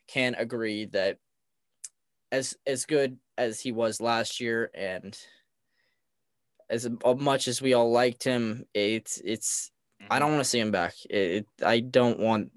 can 0.06 0.34
agree 0.34 0.86
that 0.86 1.18
as 2.32 2.56
as 2.66 2.84
good 2.86 3.18
as 3.38 3.60
he 3.60 3.72
was 3.72 4.00
last 4.00 4.40
year 4.40 4.70
and 4.74 5.18
as 6.70 6.88
much 7.18 7.46
as 7.48 7.60
we 7.60 7.74
all 7.74 7.90
liked 7.90 8.24
him 8.24 8.64
it's 8.74 9.20
it's 9.24 9.70
I 10.10 10.18
don't 10.18 10.32
want 10.32 10.44
to 10.44 10.48
see 10.50 10.60
him 10.60 10.70
back. 10.70 10.92
It, 11.08 11.16
it, 11.16 11.46
I 11.64 11.80
don't 11.80 12.18
want, 12.20 12.52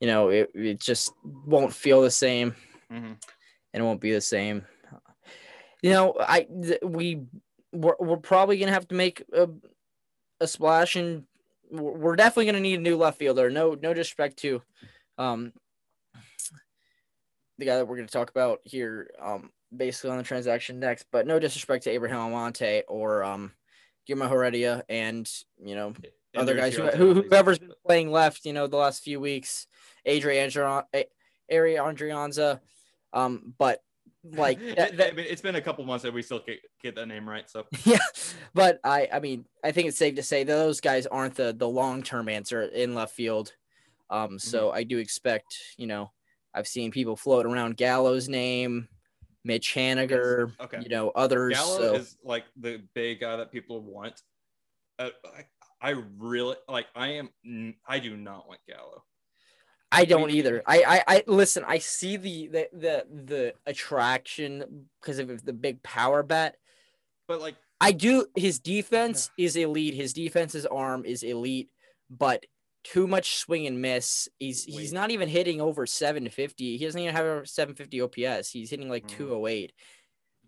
you 0.00 0.06
know, 0.06 0.28
it, 0.28 0.50
it 0.54 0.78
just 0.80 1.12
won't 1.24 1.72
feel 1.72 2.02
the 2.02 2.10
same 2.10 2.54
Mhm. 2.88 3.16
and 3.16 3.18
it 3.74 3.82
won't 3.82 4.00
be 4.00 4.12
the 4.12 4.20
same. 4.20 4.64
You 5.82 5.90
know, 5.90 6.14
I 6.20 6.42
th- 6.44 6.82
we 6.84 7.22
we're, 7.72 7.96
we're 7.98 8.16
probably 8.18 8.58
gonna 8.58 8.70
have 8.72 8.86
to 8.88 8.94
make 8.94 9.24
a, 9.32 9.48
a 10.40 10.46
splash, 10.46 10.94
and 10.94 11.24
we're 11.68 11.92
we're 11.96 12.16
definitely 12.16 12.46
gonna 12.46 12.60
need 12.60 12.78
a 12.78 12.82
new 12.82 12.96
left 12.96 13.18
fielder. 13.18 13.50
No, 13.50 13.74
no 13.74 13.92
disrespect 13.92 14.36
to, 14.38 14.62
um, 15.18 15.52
the 17.58 17.64
guy 17.64 17.76
that 17.76 17.86
we're 17.86 17.96
gonna 17.96 18.08
talk 18.08 18.30
about 18.30 18.60
here, 18.64 19.10
um, 19.20 19.50
basically 19.74 20.10
on 20.10 20.18
the 20.18 20.22
transaction 20.22 20.78
next. 20.78 21.06
But 21.10 21.26
no 21.26 21.38
disrespect 21.38 21.84
to 21.84 21.90
Abraham 21.90 22.20
Almonte 22.20 22.82
or 22.88 23.24
um, 23.24 23.52
Guillermo 24.06 24.28
Heredia, 24.28 24.84
and 24.88 25.28
you 25.62 25.74
know 25.74 25.88
And 25.88 26.42
other 26.42 26.54
guys 26.54 26.74
who, 26.74 26.86
who 26.86 27.22
whoever's 27.22 27.58
been 27.58 27.72
playing 27.84 28.10
left, 28.10 28.44
you 28.44 28.52
know, 28.52 28.66
the 28.66 28.76
last 28.76 29.02
few 29.02 29.20
weeks, 29.20 29.66
Adrian 30.04 30.50
Ari 30.52 31.06
Andrianza, 31.50 32.60
um, 33.12 33.54
but 33.58 33.82
like 34.32 34.58
that, 34.76 34.96
that, 34.96 35.18
it's 35.18 35.42
been 35.42 35.56
a 35.56 35.60
couple 35.60 35.84
months 35.84 36.02
that 36.02 36.12
we 36.12 36.22
still 36.22 36.40
get, 36.40 36.60
get 36.82 36.94
that 36.96 37.06
name 37.06 37.28
right. 37.28 37.48
So 37.48 37.64
yeah, 37.84 37.98
but 38.54 38.80
I 38.84 39.08
I 39.12 39.20
mean 39.20 39.44
I 39.64 39.72
think 39.72 39.88
it's 39.88 39.98
safe 39.98 40.16
to 40.16 40.22
say 40.22 40.44
that 40.44 40.52
those 40.52 40.80
guys 40.80 41.06
aren't 41.06 41.34
the 41.34 41.54
the 41.56 41.68
long 41.68 42.02
term 42.02 42.28
answer 42.28 42.62
in 42.62 42.94
left 42.94 43.14
field. 43.14 43.52
Um, 44.08 44.38
so 44.38 44.68
Mm-hmm. 44.68 44.76
I 44.76 44.84
do 44.84 44.98
expect 44.98 45.56
you 45.76 45.86
know 45.86 46.12
I've 46.56 46.66
seen 46.66 46.90
people 46.90 47.16
float 47.16 47.44
around 47.44 47.76
Gallo's 47.76 48.28
name, 48.28 48.88
Mitch 49.44 49.74
Haniger, 49.74 50.50
okay. 50.58 50.80
you 50.82 50.88
know 50.88 51.10
others. 51.10 51.54
Gallo 51.54 51.78
so 51.78 51.94
is 51.94 52.16
like 52.24 52.44
the 52.58 52.82
big 52.94 53.20
guy 53.20 53.36
that 53.36 53.52
people 53.52 53.82
want. 53.82 54.22
Uh, 54.98 55.10
I, 55.82 55.90
I 55.90 56.02
really 56.16 56.56
like. 56.66 56.86
I 56.96 57.08
am. 57.08 57.74
I 57.86 57.98
do 57.98 58.16
not 58.16 58.48
want 58.48 58.60
Gallo. 58.66 59.04
I 59.92 60.06
don't 60.06 60.30
either. 60.30 60.62
I, 60.66 60.82
I, 60.86 61.16
I 61.16 61.24
listen. 61.26 61.62
I 61.66 61.78
see 61.78 62.16
the 62.16 62.48
the 62.48 62.68
the, 62.72 63.06
the 63.24 63.54
attraction 63.66 64.86
because 65.00 65.18
of 65.18 65.44
the 65.44 65.52
big 65.52 65.82
power 65.82 66.22
bet. 66.22 66.56
But 67.28 67.42
like, 67.42 67.56
I 67.80 67.92
do. 67.92 68.26
His 68.34 68.58
defense 68.58 69.30
is 69.38 69.56
elite. 69.56 69.94
His 69.94 70.14
defense's 70.14 70.64
arm 70.64 71.04
is 71.04 71.22
elite, 71.22 71.68
but 72.08 72.46
too 72.92 73.06
much 73.06 73.36
swing 73.36 73.66
and 73.66 73.80
miss. 73.82 74.28
He's 74.38 74.64
he's 74.64 74.92
not 74.92 75.10
even 75.10 75.28
hitting 75.28 75.60
over 75.60 75.86
750. 75.86 76.76
He 76.76 76.84
doesn't 76.84 77.00
even 77.00 77.14
have 77.14 77.24
a 77.26 77.46
750 77.46 78.00
OPS. 78.02 78.50
He's 78.50 78.70
hitting 78.70 78.88
like 78.88 79.06
Mhm. 79.06 79.16
208. 79.16 79.72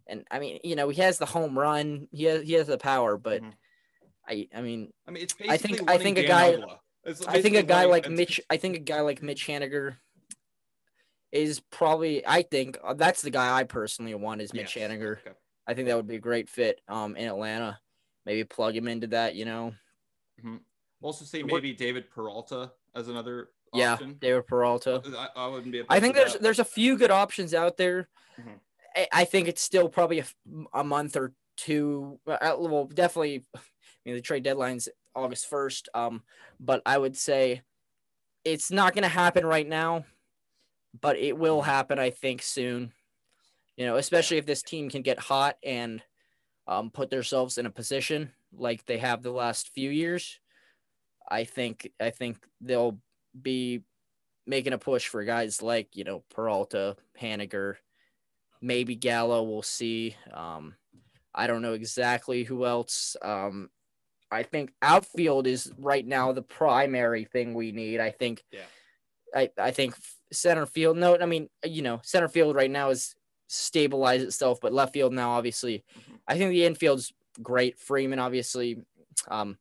And 0.07 0.24
I 0.31 0.38
mean, 0.38 0.61
you 0.64 0.77
know, 0.77 0.88
he 0.88 1.01
has 1.03 1.18
the 1.18 1.27
home 1.27 1.59
run. 1.59 2.09
He 2.12 2.24
has 2.24 2.42
he 2.42 2.53
has 2.55 2.66
the 2.68 2.79
power, 2.79 3.16
but 3.18 3.42
Mhm. 3.42 3.53
I 4.27 4.48
I 4.55 4.61
mean, 4.62 4.92
I 5.07 5.11
mean, 5.11 5.22
it's 5.22 5.35
I 5.48 5.57
think- 5.57 5.90
I 5.90 5.98
think 5.98 6.18
a 6.18 6.27
guy- 6.27 6.57
I 7.27 7.40
think 7.42 7.57
a 7.57 7.62
guy 7.62 7.85
like 7.87 8.09
Mitch. 8.11 8.40
I 8.51 8.57
think 8.59 8.77
a 8.77 8.81
guy 8.81 9.01
like 9.01 9.22
Mitch 9.22 9.46
Haniger 9.46 9.96
is 11.33 11.61
probably. 11.70 12.27
I 12.27 12.42
think 12.42 12.79
uh, 12.83 12.94
that's 12.94 13.22
the 13.22 13.31
guy 13.31 13.57
I 13.59 13.64
personally 13.64 14.14
want 14.14 14.40
is 14.42 14.53
Mitch 14.53 14.77
Yes. 14.77 14.90
Haniger. 14.90 15.18
Okay. 15.20 15.33
I 15.66 15.74
think 15.74 15.88
that 15.88 15.96
would 15.96 16.07
be 16.07 16.16
a 16.16 16.20
great 16.20 16.48
fit 16.48 16.81
um 16.88 17.16
in 17.16 17.27
Atlanta. 17.29 17.81
Maybe 18.27 18.44
plug 18.44 18.77
him 18.77 18.88
into 18.88 19.09
that. 19.09 19.35
You 19.35 19.44
know, 19.46 19.74
Also, 21.00 21.24
say 21.24 21.42
maybe 21.42 21.72
David 21.72 22.11
Peralta 22.11 22.72
as 22.94 23.08
another. 23.08 23.50
yeah, 23.72 23.92
option. 23.92 24.16
David 24.20 24.46
Peralta. 24.46 25.02
I, 25.16 25.28
I 25.44 25.46
wouldn't 25.46 25.70
be. 25.72 25.82
I 25.88 26.00
think 26.00 26.14
there's 26.14 26.32
that. 26.34 26.42
there's 26.42 26.58
a 26.58 26.64
few 26.64 26.96
good 26.96 27.11
options 27.11 27.54
out 27.54 27.76
there. 27.76 28.08
Mhm. 28.40 28.58
I, 28.96 29.08
I 29.12 29.24
think 29.24 29.48
it's 29.48 29.62
still 29.62 29.88
probably 29.88 30.24
a 30.72 30.84
month 30.84 31.16
or 31.16 31.32
two. 31.56 32.18
uh, 32.26 32.56
Well, 32.58 32.87
definitely. 32.92 33.44
I 33.54 33.61
mean, 34.04 34.14
the 34.16 34.22
trade 34.22 34.42
deadline's 34.42 34.88
August 35.14 35.46
first. 35.48 35.88
Um, 35.94 36.22
but 36.58 36.80
I 36.87 36.96
would 36.96 37.16
say 37.16 37.62
it's 38.44 38.70
not 38.70 38.94
going 38.94 39.02
to 39.02 39.08
happen 39.08 39.44
right 39.44 39.68
now, 39.68 40.04
but 41.00 41.16
it 41.18 41.37
will 41.37 41.61
happen. 41.62 41.98
I 41.98 42.11
think 42.11 42.42
soon. 42.42 42.92
You 43.76 43.87
know, 43.87 43.96
especially 43.96 44.38
if 44.38 44.46
this 44.46 44.62
team 44.62 44.90
can 44.90 45.02
get 45.02 45.20
hot 45.20 45.56
and 45.62 46.02
um, 46.66 46.90
put 46.90 47.11
themselves 47.11 47.58
in 47.58 47.66
a 47.66 47.70
position 47.70 48.32
like 48.52 48.84
they 48.87 48.98
have 48.98 49.22
the 49.22 49.30
last 49.30 49.68
few 49.74 49.90
years. 49.90 50.40
I 51.30 51.44
think 51.44 51.90
I 52.00 52.10
think 52.10 52.38
they'll 52.60 52.98
be 53.40 53.82
making 54.46 54.72
a 54.72 54.78
push 54.78 55.06
for 55.08 55.22
guys 55.24 55.62
like 55.62 55.96
you 55.96 56.04
know 56.04 56.22
Peralta, 56.34 56.96
Haniger, 57.20 57.76
maybe 58.60 58.96
Gallo. 58.96 59.42
We'll 59.42 59.62
see. 59.62 60.16
Um, 60.32 60.74
I 61.34 61.46
don't 61.46 61.62
know 61.62 61.74
exactly 61.74 62.44
who 62.44 62.64
else. 62.64 63.16
Um, 63.22 63.70
I 64.30 64.42
think 64.42 64.72
outfield 64.82 65.46
is 65.46 65.70
right 65.78 66.06
now 66.06 66.32
the 66.32 66.42
primary 66.42 67.24
thing 67.24 67.54
we 67.54 67.72
need. 67.72 68.00
I 68.00 68.10
think. 68.10 68.44
Yeah. 68.50 68.60
I 69.34 69.50
I 69.58 69.70
think 69.72 69.94
center 70.32 70.66
field. 70.66 70.96
No, 70.96 71.18
I 71.18 71.26
mean 71.26 71.48
you 71.64 71.82
know 71.82 72.00
center 72.02 72.28
field 72.28 72.56
right 72.56 72.70
now 72.70 72.90
is 72.90 73.14
stabilized 73.48 74.24
itself, 74.24 74.58
but 74.60 74.72
left 74.72 74.94
field 74.94 75.12
now 75.12 75.30
obviously. 75.32 75.84
Mhm. 75.96 76.18
I 76.26 76.38
think 76.38 76.50
the 76.50 76.64
infield's 76.64 77.12
great. 77.42 77.78
Freeman 77.78 78.18
obviously. 78.18 78.78
Um, 79.28 79.58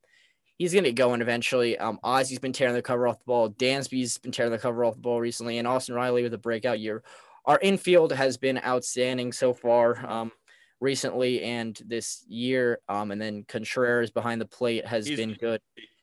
he's 0.58 0.74
gonna 0.74 0.88
get 0.90 0.96
going 0.96 1.22
eventually. 1.22 1.78
Um, 1.78 2.00
Ozzy's 2.04 2.40
been 2.40 2.54
tearing 2.54 2.74
the 2.74 2.82
cover 2.82 3.08
off 3.08 3.20
the 3.20 3.26
ball. 3.26 3.50
Dansby's 3.50 4.18
been 4.18 4.32
tearing 4.32 4.52
the 4.52 4.58
cover 4.58 4.84
off 4.86 4.96
the 4.96 5.02
ball 5.02 5.20
recently, 5.22 5.58
and 5.58 5.68
Austin 5.68 5.96
Riley 5.96 6.24
with 6.24 6.34
a 6.34 6.38
breakout 6.38 6.80
year. 6.80 7.04
Our 7.46 7.60
infield 7.62 8.12
has 8.14 8.38
been 8.38 8.60
outstanding 8.66 9.32
so 9.32 9.54
far. 9.54 10.06
Um, 10.06 10.32
recently 10.80 11.42
and 11.42 11.82
this 11.88 12.24
year. 12.28 12.80
Um, 12.88 13.10
and 13.10 13.20
then 13.20 13.44
Contreras 13.48 14.12
behind 14.12 14.40
the 14.40 14.46
plate 14.46 14.86
has 14.86 15.08
He's- 15.08 15.18
been 15.18 15.34
good. 15.34 15.60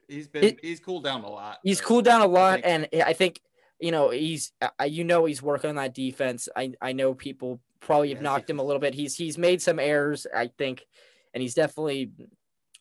He's 0.09 0.27
been 0.27 0.43
It- 0.43 0.59
he's 0.63 0.81
cooled 0.81 1.05
down 1.05 1.23
a 1.23 1.31
lot. 1.31 1.59
He's 1.63 1.81
cooled 1.81 2.05
down 2.05 2.23
a 2.23 2.27
lot, 2.27 2.63
think- 2.63 2.89
and 2.93 3.03
I 3.05 3.13
think 3.13 3.41
you 3.79 3.93
know 3.93 4.11
he's 4.11 4.53
I, 4.79 4.87
you 4.87 5.05
know 5.05 5.27
he's 5.27 5.41
working 5.43 5.71
on 5.71 5.77
that 5.77 5.95
defense. 5.95 6.49
I 6.57 6.73
I 6.81 6.93
know 6.93 7.15
people 7.15 7.61
probably 7.79 8.09
have 8.09 8.19
Yes, 8.19 8.25
knocked 8.25 8.51
him 8.51 8.59
a 8.59 8.65
little 8.65 8.81
bit. 8.81 8.95
He's 8.95 9.15
he's 9.17 9.39
made 9.39 9.63
some 9.63 9.79
errors, 9.79 10.27
I 10.35 10.49
think, 10.49 10.85
and 11.33 11.41
he's 11.41 11.55
definitely 11.55 12.11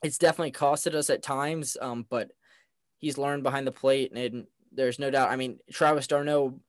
it's 0.03 0.17
definitely 0.17 0.51
costed 0.51 0.93
us 0.93 1.09
at 1.09 1.23
times. 1.23 1.77
Um, 1.81 2.05
but 2.09 2.31
he's 2.99 3.17
learned 3.17 3.43
behind 3.43 3.65
the 3.65 3.71
plate, 3.71 4.11
and 4.13 4.45
there's 4.71 4.99
no 4.99 5.09
doubt. 5.09 5.31
I 5.31 5.35
mean, 5.35 5.59
Travis 5.71 6.07
d'Arnaud 6.07 6.59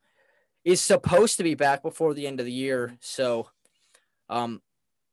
is 0.65 0.81
supposed 0.81 1.37
to 1.37 1.43
be 1.43 1.55
back 1.55 1.83
before 1.83 2.15
the 2.15 2.27
end 2.27 2.41
of 2.41 2.47
the 2.47 2.53
year, 2.53 2.97
so 3.01 3.49
um, 4.29 4.63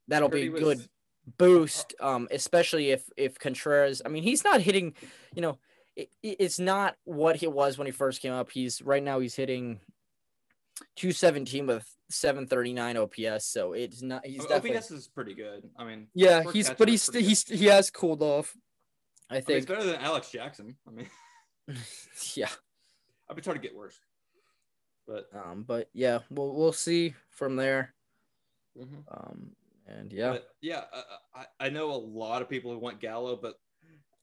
that'll 0.07 0.29
be 0.29 0.47
a 0.47 0.49
was- 0.49 0.61
good 0.61 0.89
boost. 1.37 1.93
Um, 1.99 2.27
especially 2.31 2.91
if 2.91 3.03
if 3.17 3.39
Contreras. 3.39 4.01
I 4.05 4.09
mean, 4.09 4.23
he's 4.23 4.43
not 4.43 4.61
hitting. 4.61 4.93
You 5.35 5.41
know, 5.41 5.59
it, 5.95 6.09
it's 6.23 6.59
not 6.59 6.95
what 7.03 7.35
he 7.35 7.47
was 7.47 7.77
when 7.77 7.87
he 7.87 7.91
first 7.91 8.21
came 8.21 8.33
up. 8.33 8.51
He's 8.51 8.81
right 8.81 9.03
now 9.03 9.19
he's 9.19 9.35
hitting 9.35 9.79
217 10.95 11.67
with 11.67 11.87
739 12.09 12.97
OPS. 12.97 13.45
So 13.45 13.73
it's 13.73 14.01
not 14.01 14.25
he's 14.25 14.45
definitely 14.45 14.77
OPS 14.77 14.91
is 14.91 15.07
pretty 15.07 15.33
good. 15.33 15.69
I 15.77 15.85
mean, 15.85 16.07
yeah, 16.13 16.43
he's 16.51 16.69
but 16.69 16.87
he's 16.87 17.09
pretty 17.09 17.27
he's 17.27 17.47
he 17.47 17.65
has 17.65 17.89
cooled 17.89 18.21
off. 18.21 18.55
I 19.29 19.35
I 19.35 19.37
mean, 19.37 19.43
think 19.45 19.67
better 19.67 19.83
than 19.83 19.95
Alex 19.95 20.29
Jackson. 20.29 20.75
I 20.87 20.91
mean, 20.91 21.09
yeah. 22.35 22.49
I've 23.29 23.35
been 23.35 23.43
trying 23.43 23.57
to 23.57 23.61
get 23.61 23.75
worse, 23.75 23.99
but 25.07 25.27
Um 25.33 25.63
but 25.67 25.89
yeah, 25.93 26.19
we'll 26.29 26.53
we'll 26.53 26.73
see 26.73 27.15
from 27.29 27.55
there. 27.55 27.93
Um 29.09 29.51
and 29.87 30.11
yeah. 30.13 30.31
But 30.31 30.47
yeah, 30.61 30.83
uh, 30.93 31.01
I, 31.35 31.65
I 31.65 31.69
know 31.69 31.91
a 31.91 31.97
lot 31.97 32.41
of 32.41 32.49
people 32.49 32.71
who 32.71 32.79
want 32.79 32.99
Gallo, 32.99 33.35
but 33.35 33.55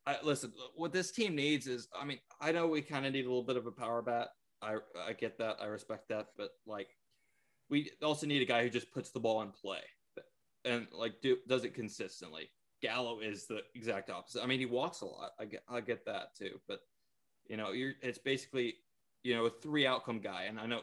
I 0.06 0.16
listen. 0.22 0.52
What 0.74 0.92
this 0.92 1.10
team 1.10 1.34
needs 1.34 1.66
is, 1.66 1.88
I 1.98 2.04
mean, 2.04 2.18
I 2.40 2.52
know 2.52 2.66
we 2.66 2.80
kind 2.80 3.04
of 3.04 3.12
need 3.12 3.26
a 3.26 3.28
little 3.28 3.42
bit 3.42 3.56
of 3.56 3.66
a 3.66 3.70
power 3.70 4.00
bat. 4.00 4.28
I 4.62 4.76
I 5.06 5.12
get 5.12 5.38
that. 5.38 5.56
I 5.60 5.66
respect 5.66 6.08
that, 6.08 6.28
but 6.36 6.50
like, 6.66 6.88
we 7.70 7.90
also 8.02 8.26
need 8.26 8.42
a 8.42 8.46
guy 8.46 8.62
who 8.62 8.70
just 8.70 8.92
puts 8.92 9.10
the 9.10 9.20
ball 9.20 9.42
in 9.42 9.50
play 9.50 9.80
and 10.64 10.86
like 10.92 11.20
do 11.22 11.36
does 11.48 11.64
it 11.64 11.74
consistently. 11.74 12.50
Gallo 12.80 13.20
is 13.20 13.46
the 13.46 13.60
exact 13.74 14.10
opposite. 14.10 14.42
I 14.42 14.46
mean, 14.46 14.60
he 14.60 14.66
walks 14.66 15.00
a 15.00 15.06
lot. 15.06 15.32
I 15.40 15.46
get 15.46 15.62
I 15.68 15.80
get 15.80 16.04
that 16.06 16.34
too, 16.36 16.60
but 16.68 16.80
you 17.48 17.56
know, 17.56 17.72
you're 17.72 17.94
it's 18.02 18.18
basically 18.18 18.74
you 19.22 19.34
know 19.34 19.46
a 19.46 19.50
three 19.50 19.86
outcome 19.86 20.20
guy, 20.20 20.44
and 20.44 20.60
I 20.60 20.66
know 20.66 20.82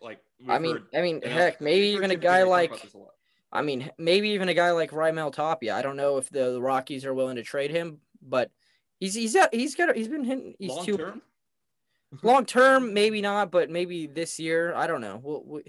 like 0.00 0.20
I 0.48 0.58
mean, 0.58 0.72
heard- 0.72 0.86
I 0.94 1.02
mean, 1.02 1.20
and 1.24 1.32
heck, 1.32 1.60
maybe 1.60 1.88
even 1.88 2.10
a 2.10 2.16
guy 2.16 2.42
like 2.44 2.70
about 2.70 2.82
this 2.82 2.94
a 2.94 2.98
lot. 2.98 3.14
I 3.54 3.60
mean, 3.60 3.90
maybe 3.98 4.30
even 4.30 4.48
a 4.48 4.54
guy 4.54 4.70
like 4.70 4.92
Raimel 4.92 5.32
Tapia. 5.32 5.74
I 5.74 5.82
don't 5.82 5.96
know 5.96 6.16
if 6.16 6.30
the, 6.30 6.52
the 6.52 6.62
Rockies 6.62 7.04
are 7.04 7.12
willing 7.12 7.36
to 7.36 7.42
trade 7.42 7.70
him, 7.70 7.98
but 8.22 8.50
he's 8.98 9.14
he's 9.14 9.34
got 9.34 9.52
he's 9.52 9.74
got 9.74 9.94
he's 9.96 10.08
been 10.08 10.24
hitting 10.24 10.54
he's 10.58 10.70
long 10.70 10.86
too 10.86 10.96
term. 10.96 11.22
Long 12.22 12.44
term, 12.46 12.92
maybe 12.94 13.20
not, 13.20 13.50
but 13.50 13.70
maybe 13.70 14.06
this 14.06 14.38
year. 14.38 14.74
I 14.74 14.86
don't 14.86 15.00
know. 15.00 15.20
We'll, 15.22 15.42
we, 15.44 15.62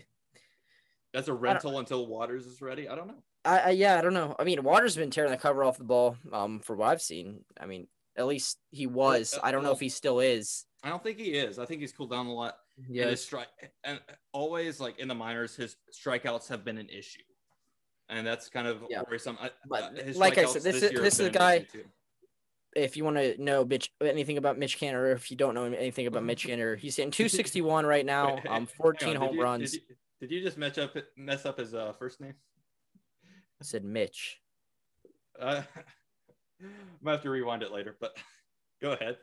That's 1.13 1.27
a 1.27 1.33
rental 1.33 1.79
until 1.79 2.05
Waters 2.07 2.45
is 2.45 2.61
ready. 2.61 2.89
I 2.89 2.95
don't 2.95 3.07
know. 3.07 3.23
I, 3.45 3.59
I 3.59 3.69
yeah, 3.71 3.97
I 3.97 4.01
don't 4.01 4.13
know. 4.13 4.35
I 4.39 4.43
mean, 4.43 4.61
Waters 4.63 4.95
has 4.95 5.01
been 5.01 5.11
tearing 5.11 5.31
the 5.31 5.37
cover 5.37 5.63
off 5.63 5.77
the 5.77 5.83
ball. 5.83 6.17
Um, 6.31 6.59
for 6.59 6.75
what 6.75 6.89
I've 6.89 7.01
seen. 7.01 7.43
I 7.59 7.65
mean, 7.65 7.87
at 8.17 8.25
least 8.27 8.57
he 8.71 8.87
was. 8.87 9.37
I 9.43 9.51
don't 9.51 9.63
know 9.63 9.71
if 9.71 9.79
he 9.79 9.89
still 9.89 10.19
is. 10.19 10.65
I 10.83 10.89
don't 10.89 11.01
think 11.03 11.17
he 11.17 11.31
is. 11.33 11.59
I 11.59 11.65
think 11.65 11.81
he's 11.81 11.93
cooled 11.93 12.11
down 12.11 12.25
a 12.27 12.33
lot. 12.33 12.55
And 12.77 12.95
Yeah. 12.95 13.05
his 13.07 13.23
strike 13.23 13.47
and 13.83 13.99
always 14.33 14.79
like 14.79 14.99
in 14.99 15.07
the 15.07 15.15
minors, 15.15 15.55
his 15.55 15.75
strikeouts 15.93 16.47
have 16.49 16.65
been 16.65 16.77
an 16.79 16.89
issue, 16.89 17.21
and 18.09 18.25
that's 18.25 18.49
kind 18.49 18.67
of 18.67 18.83
Yeah. 18.89 19.03
worrisome. 19.07 19.37
I, 19.41 19.51
But 19.69 19.83
uh, 19.83 20.03
his 20.03 20.17
like 20.17 20.37
I 20.37 20.45
said, 20.45 20.63
this 20.63 20.81
this 20.81 20.91
is- 20.91 20.99
this 20.99 21.19
is 21.19 21.27
a 21.27 21.29
guy- 21.29 21.59
too. 21.59 21.83
If 22.75 22.97
you 22.97 23.03
want 23.03 23.17
to 23.17 23.41
know 23.41 23.63
Mitch 23.65 23.91
anything 24.01 24.37
about 24.37 24.57
Mitch 24.57 24.77
Canner, 24.79 25.01
or 25.01 25.11
if 25.11 25.29
you 25.29 25.37
don't 25.37 25.53
know 25.53 25.65
anything 25.65 26.07
about 26.07 26.23
Mitch 26.23 26.45
Canner, 26.45 26.75
he's 26.75 26.95
hitting 26.95 27.11
261 27.11 27.85
right 27.85 28.05
now. 28.05 28.39
Um, 28.49 28.65
14 28.65 29.09
on, 29.09 29.15
home 29.15 29.35
you- 29.35 29.41
runs. 29.43 29.71
Did 29.71 29.81
you, 29.81 29.95
did 30.21 30.31
you 30.31 30.41
just 30.41 30.57
mess 30.57 30.77
up 30.77 30.95
mess 31.17 31.45
up 31.45 31.59
his 31.59 31.73
uh, 31.73 31.93
first 31.99 32.21
name? 32.21 32.33
I 33.61 33.63
said 33.65 33.83
Mitch. 33.83 34.39
Uh, 35.39 35.61
I 36.61 36.65
might 37.01 37.11
have 37.13 37.21
to 37.23 37.29
rewind 37.29 37.63
it 37.63 37.71
later, 37.71 37.97
but 37.99 38.15
go 38.81 38.91
ahead. 38.91 39.17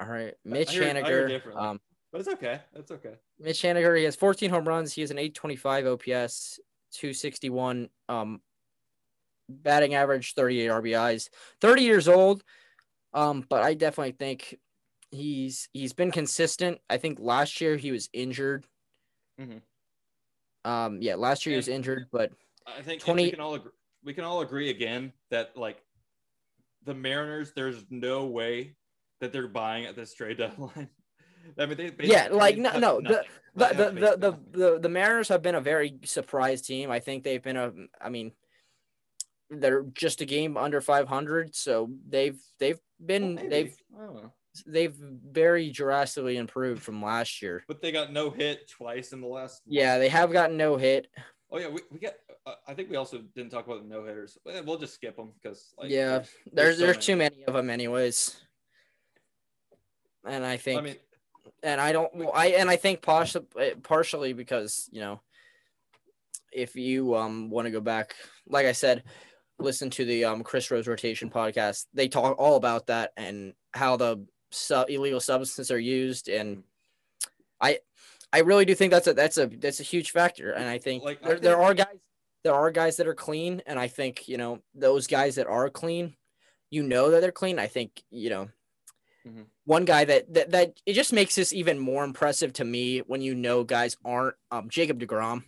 All 0.00 0.08
right, 0.08 0.34
Mitch 0.44 0.70
I 0.70 0.84
heard 0.84 0.96
Haniger. 0.96 1.56
Um, 1.56 1.80
But 2.10 2.20
it's 2.20 2.28
okay. 2.30 2.60
That's 2.74 2.90
okay. 2.90 3.14
Mitch 3.38 3.60
Haniger. 3.62 3.96
He 3.96 4.04
has 4.04 4.16
14 4.16 4.50
home 4.50 4.64
runs. 4.66 4.92
He 4.92 5.02
has 5.02 5.10
an 5.10 5.18
825 5.18 5.86
OPS, 5.86 6.60
261 6.92 7.88
um 8.08 8.40
batting 9.50 9.94
average, 9.94 10.34
38 10.34 10.68
RBIs. 10.70 11.28
30 11.60 11.82
years 11.82 12.08
old. 12.08 12.42
Um, 13.12 13.44
but 13.48 13.62
I 13.62 13.74
definitely 13.74 14.12
think 14.12 14.58
he's 15.10 15.68
he's 15.72 15.92
been 15.92 16.12
consistent. 16.12 16.78
I 16.88 16.96
think 16.96 17.18
last 17.20 17.60
year 17.60 17.76
he 17.76 17.90
was 17.90 18.08
injured. 18.12 18.64
Mhm. 19.40 19.62
Um, 20.64 21.02
yeah, 21.02 21.14
last 21.16 21.44
year 21.46 21.54
he 21.54 21.56
was 21.56 21.68
injured, 21.68 22.06
but 22.12 22.32
I 22.66 22.82
think 22.82 23.00
20 23.02 23.24
we 23.24 23.30
can 23.30 23.40
all 23.40 23.54
agree, 23.54 23.72
we 24.04 24.14
can 24.14 24.24
all 24.24 24.42
agree 24.42 24.70
again 24.70 25.12
that 25.30 25.56
like 25.56 25.82
the 26.84 26.94
Mariners, 26.94 27.52
there's 27.52 27.84
no 27.90 28.26
way 28.26 28.76
that 29.20 29.32
they're 29.32 29.48
buying 29.48 29.86
at 29.86 29.96
this 29.96 30.14
trade 30.14 30.38
deadline. 30.38 30.88
I 31.58 31.66
mean, 31.66 31.76
they 31.76 31.90
Yeah, 32.06 32.28
like, 32.30 32.58
no- 32.58 32.78
no, 32.78 33.00
the- 33.00 33.24
the 33.56 33.66
the, 33.74 33.90
the, 33.90 34.16
the, 34.16 34.38
the 34.52 34.78
the 34.80 34.88
Mariners 34.88 35.28
have 35.28 35.42
been 35.42 35.56
a 35.56 35.60
very 35.60 35.98
surprise 36.04 36.62
team. 36.62 36.90
I 36.90 37.00
think 37.00 37.24
they've 37.24 37.42
been 37.42 37.56
a 37.56 37.72
I 38.00 38.08
mean 38.08 38.32
they're 39.50 39.82
just 39.94 40.20
a 40.20 40.24
game 40.24 40.56
under 40.56 40.80
500, 40.80 41.54
so 41.54 41.90
they've 42.08 42.40
they've 42.58 42.78
been 43.04 43.36
Well, 43.36 43.48
they've 43.48 43.76
I 43.98 44.04
don't 44.04 44.14
know. 44.14 44.32
they've 44.66 44.94
very 44.94 45.70
drastically 45.70 46.36
improved 46.36 46.82
from 46.82 47.02
last 47.02 47.42
year. 47.42 47.64
but 47.68 47.82
they 47.82 47.92
got 47.92 48.12
no 48.12 48.30
hit 48.30 48.68
twice 48.68 49.12
in 49.12 49.20
the 49.20 49.26
last. 49.26 49.62
Yeah, 49.66 49.98
they 49.98 50.08
have 50.08 50.32
gotten 50.32 50.56
no 50.56 50.76
hit. 50.76 51.08
Oh 51.50 51.58
yeah, 51.58 51.68
we, 51.68 51.80
we 51.90 51.98
get. 51.98 52.18
Uh, 52.46 52.54
I 52.66 52.74
think 52.74 52.90
we 52.90 52.96
also 52.96 53.18
didn't 53.34 53.50
talk 53.50 53.66
about 53.66 53.82
the 53.82 53.88
no 53.88 54.04
hitters. 54.04 54.38
We'll 54.64 54.78
just 54.78 54.94
skip 54.94 55.16
them 55.16 55.32
because 55.42 55.74
like 55.76 55.90
Yeah, 55.90 56.18
there's, 56.18 56.28
There's 56.52 56.76
so 56.78 56.84
there's 56.86 56.96
many. 56.96 57.06
too 57.06 57.16
many 57.16 57.44
of 57.44 57.54
them 57.54 57.70
anyways. 57.70 58.36
And 60.24 60.44
I 60.44 60.56
think 60.56 60.80
I 60.80 60.82
mean, 60.84 60.96
and 61.62 61.80
I 61.80 61.92
don't 61.92 62.14
well, 62.14 62.30
I 62.34 62.48
and 62.48 62.70
I 62.70 62.76
think 62.76 63.02
partially 63.02 63.44
partially 63.82 64.32
because 64.32 64.88
you 64.92 65.00
know 65.00 65.20
if 66.52 66.76
you 66.76 67.14
um 67.16 67.48
want 67.50 67.66
to 67.66 67.70
go 67.70 67.80
back 67.80 68.14
like 68.46 68.66
I 68.66 68.72
said 68.72 69.02
listen 69.60 69.90
to 69.90 70.04
the 70.04 70.24
um 70.24 70.42
Chris 70.42 70.70
Rose 70.70 70.86
rotation 70.88 71.30
podcast 71.30 71.86
they 71.94 72.08
talk 72.08 72.38
all 72.38 72.56
about 72.56 72.86
that 72.86 73.12
and 73.16 73.54
how 73.72 73.96
the 73.96 74.24
su- 74.50 74.84
illegal 74.88 75.20
substances 75.20 75.70
are 75.70 75.78
used 75.78 76.28
and 76.28 76.62
I 77.60 77.78
I 78.32 78.40
really 78.40 78.64
do 78.64 78.74
think 78.74 78.92
that's 78.92 79.06
a 79.06 79.14
that's 79.14 79.38
a 79.38 79.46
that's 79.46 79.80
a 79.80 79.84
huge 79.84 80.10
factor 80.12 80.52
and 80.52 80.68
I 80.68 80.78
think 80.78 81.02
Like, 81.04 81.22
I 81.22 81.28
there, 81.28 81.40
there 81.40 81.60
are 81.60 81.74
guys 81.74 81.96
there 82.42 82.54
are 82.54 82.70
guys 82.70 82.96
that 82.96 83.06
are 83.06 83.14
clean 83.14 83.62
and 83.66 83.78
I 83.78 83.88
think 83.88 84.28
you 84.28 84.38
know 84.38 84.60
those 84.74 85.06
guys 85.06 85.34
that 85.36 85.46
are 85.46 85.68
clean 85.68 86.14
you 86.70 86.82
know 86.82 87.10
that 87.10 87.20
they're 87.20 87.32
clean 87.32 87.58
I 87.58 87.66
think 87.66 88.02
you 88.10 88.30
know 88.30 88.48
Mhm. 89.26 89.44
one 89.66 89.84
guy 89.84 90.06
that, 90.06 90.32
that 90.32 90.50
that 90.52 90.80
it 90.86 90.94
just 90.94 91.12
makes 91.12 91.34
this 91.34 91.52
even 91.52 91.78
more 91.78 92.04
impressive 92.04 92.54
to 92.54 92.64
me 92.64 93.00
when 93.00 93.20
you 93.20 93.34
know 93.34 93.64
guys 93.64 93.98
aren't 94.02 94.34
um 94.50 94.70
Jacob 94.70 94.98
Degrom. 94.98 95.44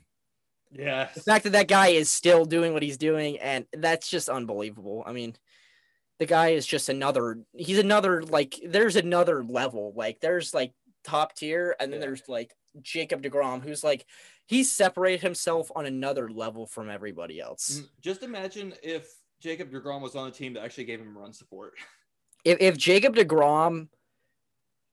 Yes. 0.72 1.14
The 1.14 1.20
fact 1.20 1.44
that 1.44 1.52
that 1.52 1.68
guy 1.68 1.88
is 1.88 2.10
still 2.10 2.44
doing 2.44 2.72
what 2.72 2.82
he's 2.82 2.96
doing 2.98 3.38
and 3.38 3.66
that's 3.72 4.08
just 4.08 4.28
unbelievable. 4.28 5.02
I 5.06 5.12
mean, 5.12 5.34
the 6.18 6.26
guy 6.26 6.50
is 6.50 6.66
just 6.66 6.88
another. 6.88 7.38
He's 7.56 7.78
another 7.78 8.22
like. 8.22 8.60
There's 8.64 8.96
another 8.96 9.42
level. 9.42 9.92
Like 9.96 10.20
there's 10.20 10.54
like 10.54 10.72
top 11.04 11.34
tier, 11.34 11.74
and 11.80 11.92
then 11.92 12.00
Yeah. 12.00 12.06
there's 12.06 12.22
like 12.28 12.54
Jacob 12.80 13.22
Degrom, 13.22 13.60
who's 13.62 13.82
like 13.82 14.06
he's 14.46 14.70
separated 14.70 15.20
himself 15.22 15.70
on 15.74 15.84
another 15.86 16.30
level 16.30 16.66
from 16.66 16.88
everybody 16.90 17.40
else. 17.40 17.80
Mm, 17.80 17.88
Just 18.00 18.22
imagine 18.22 18.72
if 18.84 19.12
Jacob 19.40 19.72
Degrom 19.72 20.00
was 20.00 20.14
on 20.14 20.28
a 20.28 20.30
team 20.30 20.52
that 20.54 20.62
actually 20.62 20.84
gave 20.84 21.00
him 21.00 21.16
run 21.16 21.32
support. 21.32 21.74
If 22.44 22.60
if 22.60 22.76
Jacob 22.76 23.14
Degrom 23.16 23.88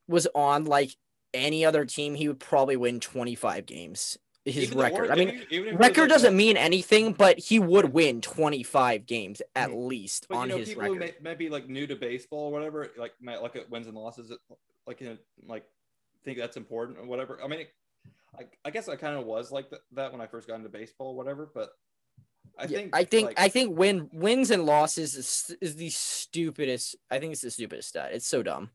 was 0.07 0.27
on 0.35 0.65
like 0.65 0.91
any 1.33 1.65
other 1.65 1.83
team, 1.85 2.13
he 2.15 2.27
would 2.27 2.39
probably 2.39 2.77
win 2.77 2.99
25 2.99 3.65
games. 3.65 4.17
His 4.51 4.65
Even 4.65 4.77
record. 4.79 5.09
Or- 5.09 5.11
I 5.11 5.15
mean, 5.15 5.29
even- 5.29 5.41
even 5.49 5.67
if 5.67 5.73
it 5.73 5.77
was 5.79 5.87
record 5.87 6.09
doesn't 6.09 6.35
mean 6.35 6.57
anything, 6.57 7.13
but 7.13 7.37
he 7.39 7.59
would 7.59 7.93
win 7.93 8.21
25 8.21 9.05
games 9.05 9.41
at 9.55 9.69
Mhm. 9.69 9.87
least 9.87 10.27
But 10.29 10.35
on 10.37 10.47
you 10.49 10.53
know, 10.55 10.59
his 10.59 10.69
people 10.69 10.83
record. 10.83 10.93
who 10.95 10.99
may, 10.99 11.13
may 11.21 11.35
be 11.35 11.49
like 11.49 11.67
new 11.69 11.87
to 11.87 11.95
baseball 11.95 12.45
or 12.47 12.51
whatever, 12.51 12.91
like 12.97 13.13
might 13.21 13.41
look 13.41 13.55
at 13.55 13.69
wins 13.69 13.87
and 13.87 13.95
losses, 13.95 14.31
like 14.87 15.01
you 15.01 15.09
know, 15.09 15.17
like 15.45 15.65
think 16.23 16.37
that's 16.37 16.57
important 16.57 16.97
or 16.97 17.05
whatever. 17.05 17.41
I 17.43 17.47
mean, 17.47 17.61
it, 17.61 17.73
I, 18.37 18.43
I 18.65 18.69
guess 18.71 18.87
I 18.89 18.95
kind 18.95 19.17
of 19.17 19.25
was 19.25 19.51
like 19.51 19.69
th- 19.69 19.81
that 19.93 20.11
when 20.11 20.21
I 20.21 20.27
first 20.27 20.47
got 20.47 20.55
into 20.55 20.69
baseball, 20.69 21.07
or 21.09 21.15
whatever. 21.15 21.49
But 21.53 21.71
I 22.57 22.63
Yeah, 22.63 22.67
think 22.77 22.95
I 22.95 23.03
think 23.05 23.25
like, 23.27 23.39
I 23.39 23.47
think 23.49 23.77
win 23.77 24.09
wins 24.11 24.51
and 24.51 24.65
losses 24.65 25.15
is, 25.15 25.55
is 25.61 25.75
the 25.77 25.89
stupidest. 25.89 26.95
I 27.09 27.19
think 27.19 27.31
it's 27.33 27.41
the 27.41 27.51
stupidest 27.51 27.89
stat. 27.89 28.11
It's 28.13 28.27
so 28.27 28.43
dumb. 28.43 28.71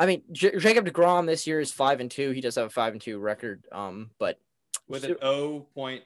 I 0.00 0.06
mean, 0.06 0.22
J- 0.32 0.56
Jacob 0.58 0.86
Degrom 0.86 1.26
this 1.26 1.46
year 1.46 1.60
is 1.60 1.70
five 1.70 2.00
and 2.00 2.10
two. 2.10 2.30
He 2.30 2.40
does 2.40 2.54
have 2.54 2.66
a 2.66 2.70
five 2.70 2.94
and 2.94 3.02
two 3.02 3.18
record. 3.18 3.66
Um, 3.70 4.10
but 4.18 4.38
with 4.88 5.04
an 5.04 5.16
0.6 5.22 6.02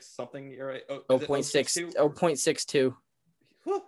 something, 0.00 0.50
you're 0.50 0.66
right. 0.66 0.82
Oh, 0.90 1.02
oh 1.08 1.16
is 1.16 1.22
it 1.22 1.26
point 1.28 1.44
six 1.44 1.72
0.62? 1.74 1.92
oh 1.96 2.08
point 2.08 2.40
six 2.40 2.64
two. 2.64 2.96
Whew. 3.62 3.82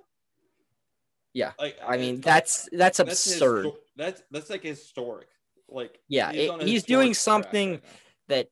Yeah, 1.35 1.53
like 1.59 1.77
I 1.85 1.97
mean, 1.97 2.15
it- 2.17 2.23
that's 2.23 2.69
that's 2.71 2.99
that's 2.99 3.27
absurd. 3.27 3.67
that's 3.97 4.23
that's 4.31 4.49
like 4.49 4.63
historic. 4.63 5.27
Like 5.69 5.99
Yeah, 6.07 6.31
it- 6.31 6.63
he's 6.63 6.85
doing 6.85 7.13
something- 7.13 7.73
right 7.73 7.83
that 8.29 8.49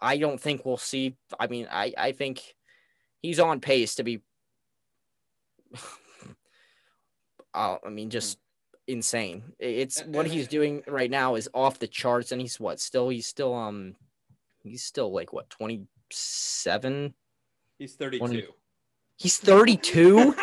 I 0.00 0.18
don't 0.18 0.40
think 0.40 0.64
we'll 0.64 0.76
see. 0.76 1.16
I 1.38 1.48
mean, 1.48 1.66
I 1.68 1.92
I 1.98 2.12
think 2.12 2.54
he's 3.22 3.40
on 3.40 3.60
pace 3.60 3.96
to 3.96 4.04
be. 4.04 4.20
Uh, 7.52 7.78
I 7.84 7.88
mean, 7.88 8.10
just 8.10 8.38
insane. 8.92 9.52
It's 9.58 10.00
And- 10.00 10.14
what 10.14 10.26
and- 10.26 10.34
he's 10.34 10.48
doing 10.48 10.82
right 10.86 11.10
now 11.10 11.34
is 11.36 11.48
off 11.54 11.78
the 11.78 11.88
charts, 11.88 12.32
and 12.32 12.40
he's 12.40 12.58
what 12.60 12.80
still 12.80 13.08
he's 13.08 13.26
still 13.26 13.54
um 13.54 13.96
he's 14.62 14.82
still 14.82 15.12
like 15.12 15.32
what 15.32 15.48
twenty 15.50 15.86
seven. 16.10 17.14
He's 17.78 17.94
32. 17.94 18.42
He's 19.16 19.38
thirty 19.38 19.76
two. 19.76 20.34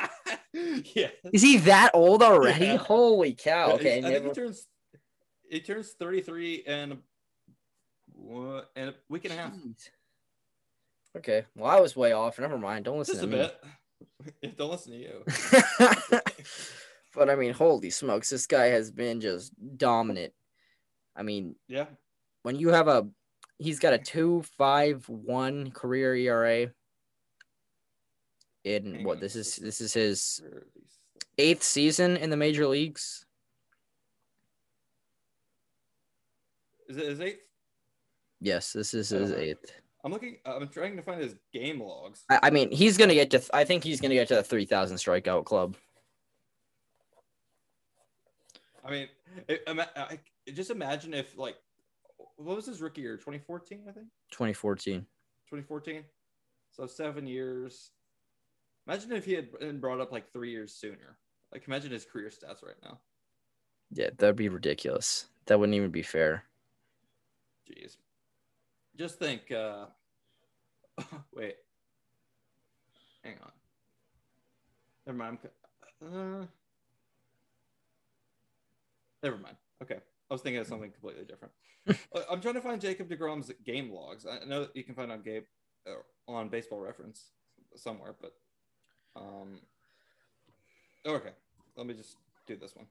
yeah. 0.54 1.10
is 1.34 1.42
he 1.42 1.58
that 1.58 1.92
old 1.94 2.24
already? 2.24 2.66
Yeah. 2.66 2.78
Holy 2.78 3.34
cow! 3.34 3.72
Okay, 3.74 4.00
I 4.00 4.02
think 4.02 4.26
he 4.26 4.32
turns 4.32 4.66
he 5.50 5.60
turns 5.62 5.92
33 5.94 6.64
and 6.68 6.98
what 8.14 8.72
and 8.76 8.90
a 8.90 8.96
week 9.10 9.26
and 9.26 9.34
a 9.34 9.38
half. 9.38 9.54
Jeez. 9.54 9.90
Okay, 11.18 11.46
well 11.56 11.70
I 11.70 11.80
was 11.80 11.96
way 11.96 12.12
off. 12.12 12.40
Never 12.40 12.58
mind. 12.58 12.86
Don't 12.86 12.98
listen 13.00 13.16
Just 13.16 13.30
to 13.30 13.36
a 13.36 13.42
me. 13.44 13.50
bit. 14.42 14.58
Don't 14.58 14.72
listen 14.72 14.92
to 14.94 14.98
you. 14.98 15.24
but 17.18 17.30
I 17.32 17.36
mean, 17.36 17.52
holy 17.52 17.90
smokes, 17.90 18.30
this 18.30 18.46
guy 18.46 18.68
has 18.68 18.92
been 18.92 19.20
just 19.20 19.52
dominant. 19.78 20.34
I 21.16 21.24
mean, 21.24 21.56
Yeah. 21.68 21.88
when 22.44 22.56
you 22.56 22.70
have 22.70 22.88
a, 22.88 23.08
he's 23.58 23.80
got 23.80 23.94
a 23.94 23.98
two 23.98 24.44
five 24.58 25.10
one 25.10 25.72
career 25.72 26.16
ERA. 26.16 26.72
In 28.64 28.96
Hang 28.96 29.04
what 29.04 29.16
on, 29.16 29.22
this 29.22 29.36
is, 29.36 29.56
this 29.56 29.82
is 29.82 29.94
his 29.94 30.42
Where 30.44 30.52
are 30.60 30.68
these? 30.76 31.00
eighth 31.40 31.64
season 31.64 32.18
in 32.18 32.30
the 32.30 32.38
major 32.38 32.68
leagues. 32.68 33.26
Is 36.88 36.98
it 36.98 37.08
his 37.08 37.20
eighth? 37.22 37.42
Yes, 38.42 38.74
this 38.74 38.94
is 38.94 39.10
his 39.10 39.32
Uh-huh. 39.32 39.40
eighth. 39.42 39.72
I'm 40.04 40.12
looking. 40.12 40.38
I'm 40.46 40.68
trying 40.70 40.96
to 40.96 41.02
find 41.02 41.20
his 41.22 41.36
game 41.52 41.82
logs. 41.82 42.24
I, 42.30 42.40
I 42.44 42.50
mean, 42.52 42.72
he's 42.72 42.98
gonna 42.98 43.14
get 43.16 43.32
to. 43.32 43.42
I 43.54 43.64
think 43.66 43.84
he's 43.84 44.00
gonna 44.00 44.14
get 44.14 44.28
to 44.30 44.36
the 44.36 44.44
three 44.44 44.66
thousand 44.66 44.98
strikeout 44.98 45.46
club. 45.46 45.76
I 48.88 48.92
mean, 48.92 49.08
it, 49.48 49.64
ima- 49.68 49.90
I, 49.96 50.20
just 50.54 50.70
imagine 50.70 51.14
if 51.14 51.38
like, 51.38 51.58
what 52.38 52.56
was 52.56 52.66
his 52.66 52.82
rookie 52.82 53.02
year? 53.02 53.18
2014, 53.18 53.82
I 53.88 53.92
think. 53.92 54.08
2014. 54.32 55.02
2014. 55.50 56.04
So 56.72 56.88
seven 56.88 57.28
years. 57.28 57.92
Imagine 58.88 59.12
if 59.14 59.26
he 59.26 59.34
had 59.34 59.52
been 59.60 59.80
brought 59.80 60.00
up 60.00 60.12
like 60.12 60.32
three 60.32 60.52
years 60.52 60.74
sooner. 60.74 61.18
Like, 61.52 61.68
imagine 61.68 61.92
his 61.92 62.06
career 62.06 62.30
stats 62.30 62.64
right 62.64 62.76
now. 62.84 63.00
Yeah, 63.92 64.10
that'd 64.18 64.36
be 64.36 64.50
ridiculous. 64.50 65.28
That 65.46 65.60
wouldn't 65.60 65.76
even 65.76 65.92
be 65.92 66.02
fair. 66.04 66.44
Jeez. 67.70 67.98
Just 68.98 69.20
think. 69.20 69.52
uh 69.52 69.86
Wait. 71.34 71.56
Hang 73.24 73.36
on. 73.44 73.52
Never 75.06 75.18
mind. 75.18 75.38
I'm, 76.02 76.42
uh, 76.42 76.46
never 79.24 79.38
mind. 79.38 79.56
Okay. 79.82 79.98
I 80.30 80.34
was 80.34 80.42
thinking 80.42 80.60
of 80.60 80.68
something 80.68 80.92
completely 80.92 81.26
different. 81.26 81.54
Uh, 82.14 82.20
I'm 82.30 82.42
trying 82.42 82.56
to 82.56 82.62
find 82.62 82.82
Jacob 82.82 83.10
DeGrom's 83.10 83.50
game 83.66 83.90
logs. 83.90 84.26
I 84.26 84.44
know 84.46 84.62
that 84.62 84.76
you 84.76 84.84
can 84.84 84.94
find 84.94 85.10
on 85.10 85.22
Gabe 85.22 85.44
uh, 85.88 85.94
on 86.30 86.50
Baseball 86.50 86.80
Reference 86.80 87.32
somewhere, 87.78 88.14
but 88.20 88.34
um. 89.16 89.62
Okay. 91.06 91.30
Let 91.78 91.88
me 91.88 91.94
just 91.94 92.18
do 92.46 92.58
this 92.58 92.76
one. 92.76 92.88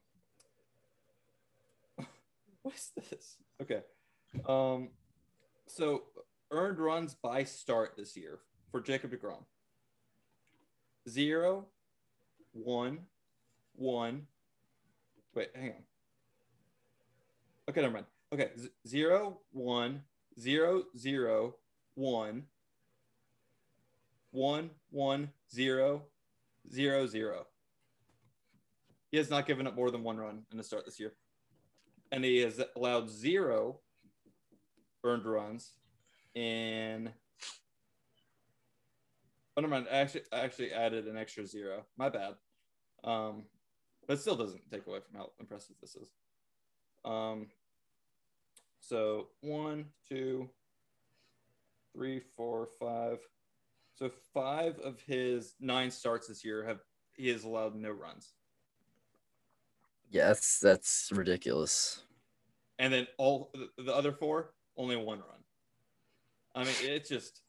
what 2.62 2.74
is 2.74 2.90
this? 3.10 3.36
Okay. 3.60 3.82
Um. 4.48 4.88
So 5.66 6.04
earned 6.50 6.78
runs 6.78 7.14
by 7.14 7.44
start 7.44 7.94
this 7.98 8.16
year 8.16 8.38
for 8.70 8.80
Jacob 8.80 9.12
DeGrom. 9.12 9.44
Zero, 11.08 11.66
one, 12.52 13.00
one. 13.74 14.26
Wait, 15.34 15.50
hang 15.54 15.70
on. 15.70 15.95
Okay, 17.68 17.80
never 17.80 17.94
mind. 17.94 18.06
Okay, 18.32 18.50
z- 18.58 18.68
zero, 18.86 19.40
one, 19.52 20.02
zero, 20.38 20.84
zero, 20.96 21.56
one, 21.94 22.44
one, 24.30 24.70
one, 24.90 25.30
zero, 25.52 26.02
zero, 26.72 27.06
zero. 27.06 27.46
He 29.10 29.16
has 29.16 29.30
not 29.30 29.46
given 29.46 29.66
up 29.66 29.74
more 29.74 29.90
than 29.90 30.02
one 30.02 30.16
run 30.16 30.42
in 30.50 30.58
the 30.58 30.64
start 30.64 30.84
this 30.84 31.00
year. 31.00 31.14
And 32.12 32.24
he 32.24 32.38
has 32.38 32.60
allowed 32.76 33.10
zero 33.10 33.80
earned 35.04 35.24
runs 35.24 35.72
in 36.34 37.10
Oh, 39.56 39.62
never 39.62 39.72
mind. 39.74 39.86
I 39.90 39.96
actually, 39.96 40.22
I 40.32 40.40
actually 40.40 40.72
added 40.72 41.06
an 41.06 41.16
extra 41.16 41.46
zero. 41.46 41.86
My 41.96 42.10
bad. 42.10 42.34
Um, 43.02 43.44
but 44.06 44.20
still 44.20 44.36
doesn't 44.36 44.70
take 44.70 44.86
away 44.86 44.98
from 45.00 45.18
how 45.18 45.30
impressive 45.40 45.76
this 45.80 45.96
is. 45.96 46.10
Um, 47.04 47.46
so 48.86 49.28
one, 49.40 49.86
two, 50.08 50.48
three, 51.94 52.20
four, 52.36 52.68
five. 52.78 53.18
So 53.94 54.10
five 54.32 54.78
of 54.80 55.00
his 55.00 55.54
nine 55.60 55.90
starts 55.90 56.28
this 56.28 56.44
year 56.44 56.64
have 56.64 56.80
he 57.16 57.28
has 57.28 57.44
allowed 57.44 57.74
no 57.74 57.90
runs, 57.90 58.34
Yeah, 60.10 60.26
that's 60.28 60.58
that's 60.60 61.10
ridiculous. 61.14 62.02
and 62.78 62.92
then 62.92 63.06
all 63.16 63.50
the 63.78 63.94
other 63.94 64.12
four 64.12 64.52
only 64.76 64.96
one 64.96 65.18
run. 65.20 65.38
I 66.54 66.64
mean, 66.64 66.74
it's 66.82 67.08
just, 67.08 67.40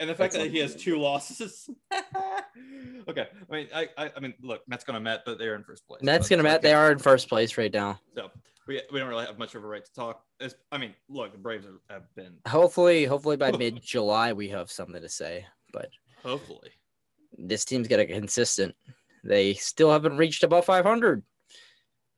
and 0.00 0.08
the 0.08 0.14
fact 0.14 0.32
That's 0.32 0.44
that 0.44 0.50
he 0.50 0.58
has 0.60 0.74
two 0.74 0.98
losses. 0.98 1.68
okay, 3.08 3.28
I 3.50 3.54
mean, 3.54 3.68
I, 3.74 3.88
I, 3.98 4.10
I 4.16 4.20
mean, 4.20 4.34
look, 4.42 4.62
Mets 4.66 4.84
gonna 4.84 5.00
Met, 5.00 5.24
but 5.26 5.38
they're 5.38 5.54
in 5.54 5.62
first 5.62 5.86
place. 5.86 6.02
Mets 6.02 6.28
gonna 6.28 6.42
Met. 6.42 6.62
They 6.62 6.72
are 6.72 6.90
in 6.90 6.98
first 6.98 7.28
place 7.28 7.58
right 7.58 7.72
now. 7.72 8.00
So 8.14 8.30
we, 8.66 8.80
we 8.92 8.98
don't 8.98 9.08
really 9.08 9.26
have 9.26 9.38
much 9.38 9.54
of 9.54 9.64
a 9.64 9.66
right 9.66 9.84
to 9.84 9.92
talk. 9.92 10.22
It's, 10.40 10.54
I 10.72 10.78
mean, 10.78 10.94
look, 11.08 11.32
the 11.32 11.38
Braves 11.38 11.66
have, 11.66 11.74
have 11.90 12.14
been 12.14 12.34
Hopefully, 12.46 13.04
hopefully 13.04 13.36
by 13.36 13.52
mid 13.58 13.82
July 13.82 14.32
we 14.32 14.48
have 14.48 14.70
something 14.70 15.00
to 15.00 15.08
say. 15.08 15.46
But 15.72 15.88
hopefully. 16.22 16.70
this 17.36 17.64
team's 17.64 17.88
got 17.88 17.96
to 17.96 18.06
consistent. 18.06 18.74
They 19.22 19.54
still 19.54 19.90
haven't 19.90 20.16
reached 20.16 20.44
above 20.44 20.64
500. 20.66 21.22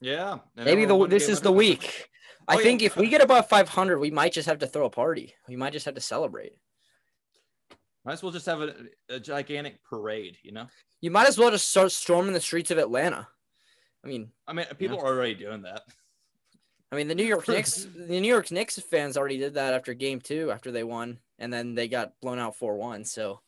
Yeah. 0.00 0.38
Maybe 0.56 0.84
the 0.84 1.06
this 1.06 1.28
is 1.28 1.40
the 1.40 1.52
week. 1.52 2.08
I 2.48 2.54
Oh, 2.54 2.58
yeah. 2.58 2.64
think 2.64 2.82
if 2.82 2.96
we 2.96 3.08
get 3.08 3.22
above 3.22 3.48
500, 3.48 3.98
we 3.98 4.10
might 4.10 4.32
just 4.32 4.48
have 4.48 4.58
to 4.58 4.66
throw 4.68 4.86
a 4.86 4.90
party. 4.90 5.34
We 5.48 5.56
might 5.56 5.72
just 5.72 5.86
have 5.86 5.94
to 5.96 6.00
celebrate. 6.00 6.52
Might 8.04 8.12
as 8.12 8.22
well 8.22 8.30
just 8.30 8.46
have 8.46 8.60
a, 8.60 8.74
a 9.08 9.18
gigantic 9.18 9.82
parade, 9.82 10.36
you 10.44 10.52
know? 10.52 10.68
You 11.00 11.10
might 11.10 11.26
as 11.26 11.38
well 11.38 11.50
just 11.50 11.68
start 11.68 11.90
storming 11.90 12.34
the 12.34 12.40
streets 12.40 12.70
of 12.70 12.78
Atlanta. 12.78 13.26
I 14.04 14.08
mean, 14.08 14.30
I 14.46 14.52
mean, 14.52 14.66
people 14.78 14.98
are 15.00 15.06
already 15.06 15.34
doing 15.34 15.62
that. 15.62 15.82
I 16.96 16.98
mean, 16.98 17.08
the 17.08 17.14
New 17.14 17.24
York 17.26 17.46
Knicks, 17.46 17.84
the 17.94 18.20
New 18.20 18.26
York 18.28 18.50
Knicks 18.50 18.78
fans 18.78 19.18
already 19.18 19.36
did 19.36 19.52
that 19.54 19.74
after 19.74 19.92
Game 19.92 20.18
Two, 20.18 20.50
after 20.50 20.72
they 20.72 20.82
won, 20.82 21.18
and 21.38 21.52
then 21.52 21.74
they 21.74 21.88
got 21.88 22.18
blown 22.22 22.38
out 22.38 22.56
four 22.56 22.76
one. 22.76 23.04
So 23.04 23.40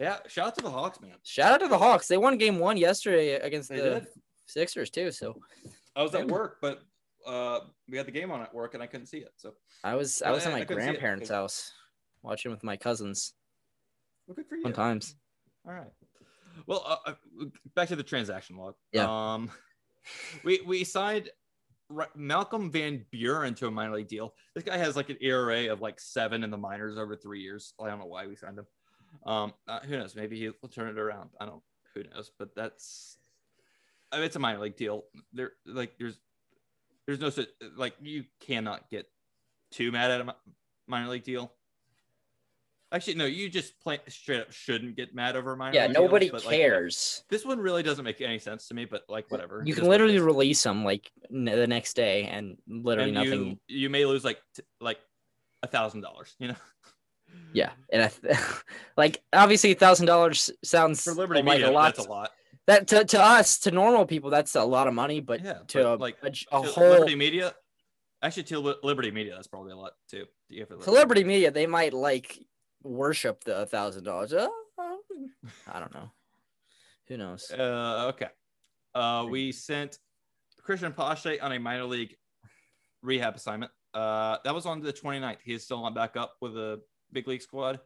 Yeah. 0.00 0.20
Shout 0.26 0.46
out 0.48 0.54
to 0.56 0.62
the 0.62 0.70
Hawks, 0.70 0.98
man. 1.02 1.12
shout 1.22 1.52
out 1.52 1.60
to 1.60 1.68
the 1.68 1.76
Hawks. 1.76 2.08
They 2.08 2.16
won 2.16 2.38
Game 2.38 2.58
One 2.58 2.78
yesterday 2.78 3.34
against 3.34 3.68
They 3.68 3.76
the 3.76 3.82
did. 4.00 4.06
Sixers 4.46 4.88
too. 4.88 5.10
So 5.10 5.38
I 5.94 6.02
was 6.02 6.14
at 6.14 6.28
work, 6.28 6.56
but 6.62 6.80
uh, 7.26 7.60
we 7.90 7.98
had 7.98 8.06
the 8.06 8.10
game 8.12 8.30
on 8.30 8.40
at 8.40 8.54
work 8.54 8.72
and 8.72 8.82
I 8.82 8.86
couldn't 8.86 9.06
see 9.06 9.18
it. 9.18 9.32
So 9.36 9.52
I 9.84 9.94
was 9.94 10.22
I 10.22 10.30
was 10.30 10.46
at 10.46 10.54
I- 10.54 10.60
my 10.60 10.64
couldn't 10.64 10.82
see 10.82 10.88
it 10.88 10.92
grandparents' 10.92 11.28
house 11.28 11.70
watching 12.22 12.50
with 12.50 12.64
my 12.64 12.78
cousins. 12.78 13.34
well, 14.26 14.34
good 14.34 14.46
for 14.48 14.56
you. 14.56 14.62
Sometimes. 14.62 15.14
All 15.66 15.74
right. 15.74 15.92
Well, 16.66 16.82
uh, 16.86 17.10
uh, 17.10 17.14
back 17.74 17.88
to 17.88 17.96
the 17.96 18.02
transaction 18.02 18.56
log. 18.56 18.76
Yeah. 18.92 19.34
Um, 19.34 19.50
we 20.44 20.62
we 20.66 20.84
signed 20.84 21.28
Malcolm 22.14 22.70
Van 22.70 23.04
Buren 23.10 23.54
to 23.54 23.66
a 23.66 23.70
minor 23.70 23.96
league 23.96 24.08
deal. 24.08 24.34
This 24.54 24.64
guy 24.64 24.76
has 24.76 24.96
like 24.96 25.10
an 25.10 25.16
ERA 25.20 25.72
of 25.72 25.80
like 25.80 25.98
seven 26.00 26.44
in 26.44 26.50
the 26.50 26.56
minors 26.56 26.98
over 26.98 27.16
three 27.16 27.40
years. 27.40 27.72
I 27.80 27.88
don't 27.88 27.98
know 27.98 28.06
why 28.06 28.26
we 28.26 28.36
signed 28.36 28.58
him. 28.58 28.66
Um, 29.24 29.52
uh, 29.66 29.80
who 29.80 29.96
knows? 29.96 30.14
Maybe 30.14 30.38
he'll 30.38 30.68
turn 30.68 30.88
it 30.88 30.98
around. 30.98 31.30
I 31.40 31.46
don't. 31.46 31.62
Who 31.94 32.02
knows? 32.14 32.30
But 32.38 32.54
that's. 32.54 33.16
I 34.12 34.16
mean, 34.16 34.26
it's 34.26 34.36
a 34.36 34.40
minor 34.40 34.60
league 34.60 34.76
deal. 34.76 35.04
There, 35.32 35.52
like, 35.66 35.98
there's, 35.98 36.18
there's 37.06 37.20
no 37.20 37.28
such 37.28 37.48
like 37.76 37.94
you 38.00 38.24
cannot 38.40 38.88
get 38.88 39.06
too 39.70 39.92
mad 39.92 40.10
at 40.10 40.20
a 40.20 40.34
minor 40.86 41.08
league 41.08 41.24
deal. 41.24 41.52
Actually, 42.90 43.14
no, 43.16 43.26
you 43.26 43.50
just 43.50 43.74
straight 44.08 44.40
up 44.40 44.50
shouldn't 44.50 44.96
get 44.96 45.14
mad 45.14 45.36
over 45.36 45.54
minor. 45.54 45.74
Yeah, 45.74 45.88
nobody 45.88 46.30
but, 46.30 46.46
like, 46.46 46.56
cares. 46.56 47.22
this 47.28 47.44
one 47.44 47.58
really 47.58 47.82
doesn't 47.82 48.04
make 48.04 48.20
any 48.22 48.38
sense 48.38 48.66
to 48.68 48.74
me, 48.74 48.86
but 48.86 49.02
like 49.10 49.30
whatever. 49.30 49.62
You 49.64 49.74
can 49.74 49.82
is 49.84 49.88
what 49.88 50.00
it 50.00 50.04
literally 50.04 50.20
release 50.20 50.62
them 50.62 50.84
like 50.84 51.10
n- 51.30 51.44
the 51.44 51.66
next 51.66 51.94
day, 51.94 52.24
and 52.24 52.56
literally 52.66 53.10
and 53.10 53.14
nothing. 53.14 53.46
You, 53.68 53.80
you 53.82 53.90
may 53.90 54.06
lose 54.06 54.24
like 54.24 54.38
t- 54.54 54.62
like 54.80 54.98
a 55.62 55.66
thousand 55.66 56.00
dollars. 56.00 56.34
You 56.38 56.48
know, 56.48 56.54
Yeah, 57.52 57.72
and 57.92 58.02
I 58.02 58.08
th- 58.08 58.38
like 58.96 59.22
obviously 59.34 59.72
a 59.72 59.74
thousand 59.74 60.06
dollars 60.06 60.50
sounds 60.64 61.04
for 61.04 61.12
Liberty 61.12 61.42
like 61.42 61.56
Media, 61.58 61.70
a 61.70 61.72
lot. 61.72 61.94
that's 61.94 62.06
a 62.06 62.10
lot. 62.10 62.30
That 62.66 62.86
to, 62.88 63.04
to 63.04 63.20
us, 63.22 63.58
to 63.60 63.70
normal 63.70 64.06
people, 64.06 64.30
that's 64.30 64.54
a 64.54 64.64
lot 64.64 64.88
of 64.88 64.94
money. 64.94 65.20
But 65.20 65.44
Yeah, 65.44 65.58
to 65.68 65.78
but, 65.78 65.86
a, 65.86 65.94
like, 65.96 66.16
a, 66.22 66.26
a 66.28 66.30
To 66.30 66.68
whole 66.70 66.88
Liberty 66.90 67.14
Media, 67.16 67.54
actually, 68.22 68.42
to 68.44 68.60
Liberty 68.82 69.10
Media, 69.10 69.34
that's 69.34 69.46
probably 69.46 69.72
a 69.72 69.76
lot 69.76 69.92
too. 70.10 70.24
to 70.50 70.54
give 70.54 70.70
it 70.70 70.80
to 70.82 70.90
Liberty 70.90 71.24
Media, 71.24 71.50
they 71.50 71.66
might 71.66 71.92
like 71.92 72.38
worship 72.88 73.44
the 73.44 73.66
thousand 73.66 74.04
dollars. 74.04 74.32
Uh, 74.32 74.48
I 75.66 75.78
don't 75.80 75.92
know. 75.94 76.10
Who 77.08 77.16
knows? 77.16 77.50
Uh, 77.50 78.06
okay. 78.14 78.28
Uh, 78.94 79.26
we 79.28 79.52
sent 79.52 79.98
Cristian 80.66 80.94
Pache 80.94 81.38
on 81.40 81.52
a 81.52 81.58
minor 81.58 81.84
league 81.84 82.16
rehab 83.02 83.36
assignment. 83.36 83.70
Uh, 83.94 84.36
that 84.44 84.54
was 84.54 84.66
on 84.66 84.80
the 84.80 84.92
29th. 84.92 85.38
He 85.42 85.54
is 85.54 85.64
still 85.64 85.82
not 85.82 85.94
back 85.94 86.16
up 86.16 86.34
with 86.40 86.56
a 86.56 86.80
big 87.12 87.26
league 87.26 87.42
squad. 87.42 87.80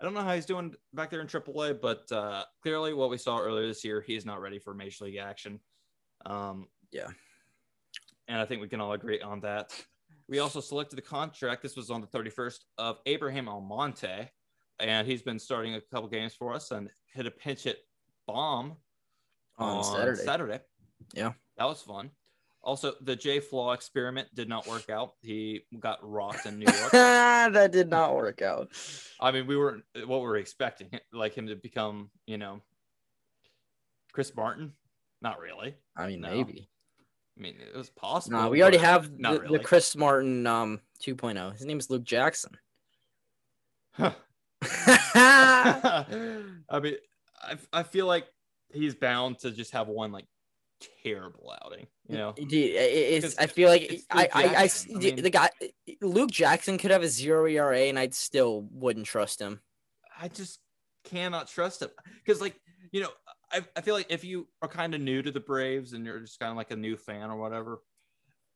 I 0.00 0.04
don't 0.04 0.14
know 0.14 0.22
how 0.22 0.34
he's 0.34 0.46
doing 0.46 0.74
back 0.94 1.10
there 1.10 1.20
in 1.20 1.26
AAA, 1.26 1.80
but 1.80 2.10
uh, 2.12 2.44
clearly, 2.62 2.94
what 2.94 3.10
we 3.10 3.18
saw 3.18 3.38
earlier 3.38 3.66
this 3.66 3.84
year, 3.84 4.00
he 4.00 4.14
is 4.16 4.24
not 4.24 4.40
ready 4.40 4.58
for 4.58 4.72
major 4.72 5.04
league 5.04 5.16
action. 5.16 5.60
Um, 6.24 6.68
Yeah. 6.92 7.08
and 8.28 8.40
I 8.40 8.44
think 8.46 8.62
we 8.62 8.68
can 8.68 8.80
all 8.80 8.92
agree 8.92 9.20
on 9.20 9.40
that. 9.40 9.72
We 10.28 10.38
also 10.38 10.60
selected 10.60 10.96
the 10.96 11.02
contract. 11.02 11.62
This 11.62 11.76
was 11.76 11.90
on 11.90 12.00
the 12.00 12.06
31st 12.06 12.60
of 12.78 12.98
Abraham 13.06 13.48
Almonte, 13.48 14.30
and 14.80 15.06
he's 15.06 15.22
been 15.22 15.38
starting 15.38 15.74
a 15.74 15.80
couple 15.80 16.08
games 16.08 16.34
for 16.34 16.54
us 16.54 16.70
and 16.70 16.88
hit 17.14 17.26
a 17.26 17.30
pinch 17.30 17.64
hit 17.64 17.78
bomb 18.26 18.76
On 19.58 19.84
Saturday. 19.84 20.22
Saturday. 20.22 20.60
Yeah. 21.14 21.32
That 21.58 21.64
was 21.66 21.82
fun. 21.82 22.10
Also, 22.62 22.92
the 23.00 23.16
Jay 23.16 23.40
Flaa 23.40 23.72
experiment 23.72 24.28
did 24.34 24.48
not 24.48 24.66
work 24.66 24.90
out. 24.90 25.14
He 25.22 25.62
got 25.78 25.98
rocked 26.02 26.44
in 26.44 26.58
New 26.58 26.66
York. 26.78 26.92
that 26.92 27.72
did 27.72 27.88
not 27.88 28.14
work 28.14 28.42
out. 28.42 28.68
I 29.18 29.30
mean, 29.30 29.46
we 29.46 29.56
weren't 29.56 29.82
what 30.06 30.18
we 30.20 30.26
were 30.26 30.36
expecting? 30.36 30.90
Like 31.12 31.32
him 31.34 31.46
to 31.46 31.56
become, 31.56 32.10
you 32.26 32.36
know, 32.36 32.60
Chris 34.12 34.34
Martin? 34.36 34.72
Not 35.22 35.40
really. 35.40 35.74
I 35.96 36.06
mean, 36.06 36.20
No. 36.20 36.30
maybe. 36.30 36.68
I 37.38 37.40
mean, 37.42 37.56
it 37.60 37.76
was 37.76 37.88
possible. 37.88 38.38
No, 38.38 38.48
we 38.50 38.60
already 38.60 38.76
have 38.76 39.10
the, 39.16 39.40
really. 39.40 39.58
the 39.58 39.64
Chris 39.64 39.96
Martin 39.96 40.46
um 40.46 40.80
2.0. 41.02 41.52
His 41.52 41.64
name 41.64 41.78
is 41.78 41.88
Luke 41.88 42.04
Jackson. 42.04 42.52
Huh. 43.92 44.12
I 45.14 46.80
mean, 46.82 46.94
I, 47.42 47.56
I 47.72 47.82
feel 47.82 48.06
like 48.06 48.26
he's 48.72 48.94
bound 48.94 49.38
to 49.40 49.50
just 49.50 49.72
have 49.72 49.88
one 49.88 50.12
like 50.12 50.26
terrible 51.02 51.52
outing. 51.64 51.86
You 52.08 52.16
know, 52.16 52.32
Dude, 52.32 52.52
it's. 52.52 53.38
I 53.38 53.46
feel 53.46 53.68
like 53.68 53.82
it's 53.82 54.04
I, 54.10 54.28
I, 54.32 54.44
I, 54.44 54.62
I 54.64 54.66
the- 54.68 54.98
mean- 55.12 55.22
the 55.22 55.30
guy, 55.30 55.48
Luke 56.00 56.30
Jackson 56.30 56.78
could 56.78 56.90
have 56.90 57.02
a 57.02 57.08
zero 57.08 57.46
ERA, 57.46 57.82
and 57.82 57.98
I 57.98 58.08
still 58.08 58.66
wouldn't 58.72 59.06
trust 59.06 59.40
him. 59.40 59.60
I 60.20 60.28
just 60.28 60.60
cannot 61.04 61.48
trust 61.48 61.82
him 61.82 61.90
because, 62.24 62.40
like, 62.40 62.60
you 62.92 63.00
know, 63.00 63.08
I, 63.52 63.64
I 63.76 63.80
feel 63.80 63.94
like 63.94 64.06
if 64.10 64.24
you 64.24 64.48
are 64.60 64.68
kind 64.68 64.94
of 64.94 65.00
new 65.00 65.22
to 65.22 65.30
the 65.30 65.40
Braves 65.40 65.92
and 65.92 66.04
you're 66.04 66.20
just 66.20 66.38
kind 66.38 66.50
of 66.50 66.56
like 66.56 66.70
a 66.72 66.76
new 66.76 66.96
fan 66.96 67.30
or 67.30 67.36
whatever, 67.36 67.80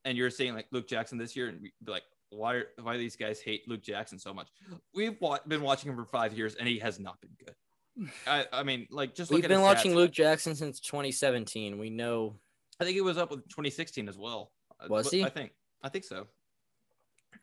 and 0.05 0.19
you're 0.19 0.31
seeing 0.31 0.55
like 0.55 0.67
Luke 0.73 0.87
Jackson 0.89 1.17
this 1.17 1.35
year 1.37 1.49
and 1.49 1.63
be 1.63 1.71
like, 1.87 2.03
why 2.35 2.55
are, 2.55 2.65
why 2.83 2.93
do 2.95 2.99
these 2.99 3.17
guys 3.17 3.41
hate 3.41 3.69
Luke 3.69 3.83
Jackson 3.83 4.19
so 4.19 4.35
much? 4.35 4.49
We've 4.95 5.17
wa- 5.21 5.39
been 5.47 5.63
watching 5.63 5.91
him 5.91 5.97
for 5.97 6.05
five 6.05 6.33
years 6.37 6.55
and 6.55 6.67
he 6.69 6.79
has 6.81 6.99
not 6.99 7.21
been 7.21 7.31
good. 7.45 8.09
I, 8.27 8.47
I 8.53 8.63
mean, 8.63 8.87
like, 8.91 9.15
just 9.15 9.31
We've 9.31 9.47
been 9.47 9.61
watching 9.63 9.93
stats. 9.93 9.97
Luke 9.97 10.11
Jackson 10.13 10.55
since 10.55 10.81
2017. 10.81 11.79
We 11.79 11.91
know. 11.91 12.37
I 12.81 12.85
think 12.85 12.97
it 12.97 13.03
was 13.03 13.19
up 13.19 13.31
with 13.31 13.45
2016 13.49 14.09
as 14.09 14.19
well. 14.19 14.51
Uh, 14.81 14.87
Was 14.89 15.11
he? 15.11 15.25
I 15.25 15.29
think. 15.29 15.53
I 15.83 15.89
think 15.89 16.05
so. 16.05 16.27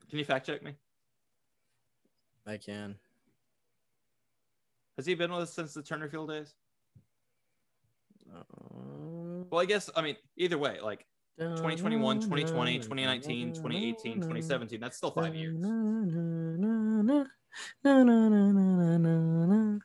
Can 0.10 0.20
you 0.20 0.26
fact 0.26 0.46
check 0.46 0.62
me? 0.64 0.76
I 2.46 2.58
can. 2.58 2.96
Has 4.98 5.06
he 5.06 5.16
been 5.16 5.32
with 5.32 5.44
us 5.44 5.54
since 5.54 5.74
the 5.74 5.82
Turner 5.82 6.10
Field 6.10 6.30
days? 6.30 6.54
Um, 8.34 9.46
Well, 9.50 9.62
I 9.62 9.66
guess 9.66 9.90
I 9.96 10.02
mean 10.02 10.16
either 10.38 10.58
way, 10.58 10.80
like 10.82 11.06
2021, 11.40 12.20
2020, 12.22 12.78
2019, 12.80 13.54
2018, 13.54 14.16
2017. 14.16 14.80
That's 14.80 14.98
still 14.98 15.12
five 15.12 15.34
years. 15.36 15.58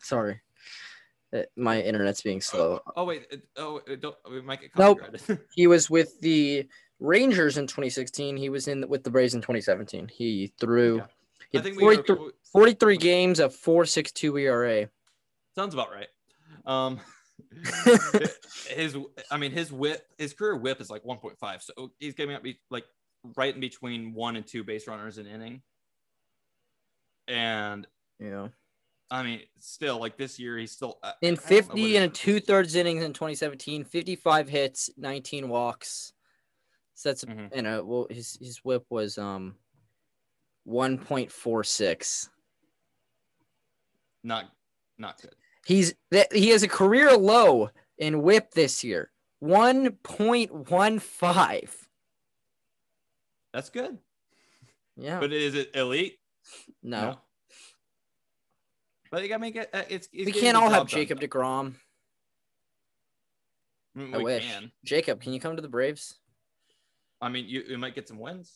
Sorry, 0.00 0.40
Uh, 1.34 1.42
my 1.56 1.80
internet's 1.80 2.22
being 2.22 2.40
slow. 2.40 2.80
Oh 2.94 3.04
wait, 3.04 3.26
oh 3.56 3.80
don't, 4.00 4.14
we 4.30 4.40
might 4.42 4.60
get 4.60 4.70
Nope. 4.76 5.00
He 5.54 5.66
was 5.66 5.90
with 5.90 6.20
the 6.20 6.66
Rangers 7.00 7.58
in 7.58 7.66
2016. 7.66 8.36
He 8.36 8.48
was 8.48 8.68
in 8.68 8.88
with 8.88 9.02
the 9.02 9.10
Braves 9.10 9.34
in 9.34 9.40
2017. 9.40 10.08
He 10.08 10.52
threw 10.60 10.98
Yeah. 10.98 11.06
he 11.50 11.58
I 11.58 11.62
think 11.62 11.78
43, 11.80 12.16
we 12.16 12.30
43 12.52 12.96
games 12.96 13.40
of 13.40 13.54
4.62 13.54 14.40
ERA. 14.42 14.88
sounds 15.54 15.74
about 15.74 15.90
right. 15.90 16.08
Um, 16.64 17.00
his 18.68 18.96
I 19.30 19.36
mean 19.38 19.50
his 19.52 19.72
whip, 19.72 20.06
his 20.18 20.32
career 20.34 20.56
whip 20.56 20.80
is 20.80 20.90
like 20.90 21.02
1.5, 21.04 21.62
so 21.62 21.92
he's 21.98 22.14
getting 22.14 22.34
up 22.34 22.42
be 22.42 22.58
like 22.70 22.84
right 23.36 23.54
in 23.54 23.60
between 23.60 24.12
one 24.14 24.36
and 24.36 24.46
two 24.46 24.62
base 24.64 24.86
runners 24.86 25.18
an 25.18 25.26
inning. 25.26 25.62
And 27.28 27.86
Yeah. 28.20 28.48
I 29.10 29.22
mean, 29.22 29.42
still 29.60 29.98
like 30.00 30.16
this 30.16 30.38
year, 30.38 30.58
he's 30.58 30.72
still 30.72 30.98
I- 31.02 31.10
I 31.10 31.12
In 31.22 31.34
don't 31.34 31.44
know 31.50 31.56
what 31.56 31.66
50 31.66 31.92
his- 31.92 32.02
and 32.02 32.14
two 32.14 32.40
thirds 32.40 32.74
innings 32.74 33.04
in 33.04 33.12
2017, 33.12 33.84
55 33.84 34.48
hits, 34.48 34.90
19 34.96 35.48
walks. 35.48 36.12
So 36.94 37.08
that's 37.10 37.24
Mhm. 37.24 37.54
you 37.56 37.62
know, 37.62 37.84
well 37.84 38.06
his 38.10 38.36
his 38.40 38.58
whip 38.64 38.84
was 38.90 39.16
um 39.18 39.56
1.46. 40.66 42.28
not 44.24 44.50
not 44.98 45.20
good. 45.22 45.36
He's 45.66 45.94
he 46.32 46.50
has 46.50 46.62
a 46.62 46.68
career 46.68 47.16
low 47.16 47.70
in 47.98 48.22
whip 48.22 48.52
this 48.52 48.84
year. 48.84 49.10
1.15. 49.42 51.70
That's 53.52 53.70
good, 53.70 53.98
Yeah. 54.96 55.18
but 55.18 55.32
is 55.32 55.56
it 55.56 55.74
elite? 55.74 56.18
no. 56.82 57.18
But 59.10 59.30
I 59.32 59.36
mean, 59.38 59.52
get- 59.52 59.74
uh, 59.74 59.82
it's, 59.88 60.08
it's 60.12 60.26
We 60.26 60.32
can't 60.32 60.56
all 60.56 60.68
have 60.70 60.82
job 60.86 60.90
done. 60.90 61.00
Jacob 61.00 61.20
DeGrom. 61.20 61.74
I, 63.96 63.98
mean, 63.98 64.14
I 64.14 64.18
wish. 64.18 64.44
can. 64.46 64.70
Jacob, 64.84 65.20
can 65.22 65.32
you 65.32 65.40
come 65.40 65.56
to 65.56 65.62
the 65.62 65.68
Braves? 65.68 66.18
I 67.20 67.28
mean, 67.28 67.46
you, 67.48 67.62
you 67.68 67.78
might 67.78 67.94
get 67.94 68.08
some 68.08 68.18
wins. 68.18 68.52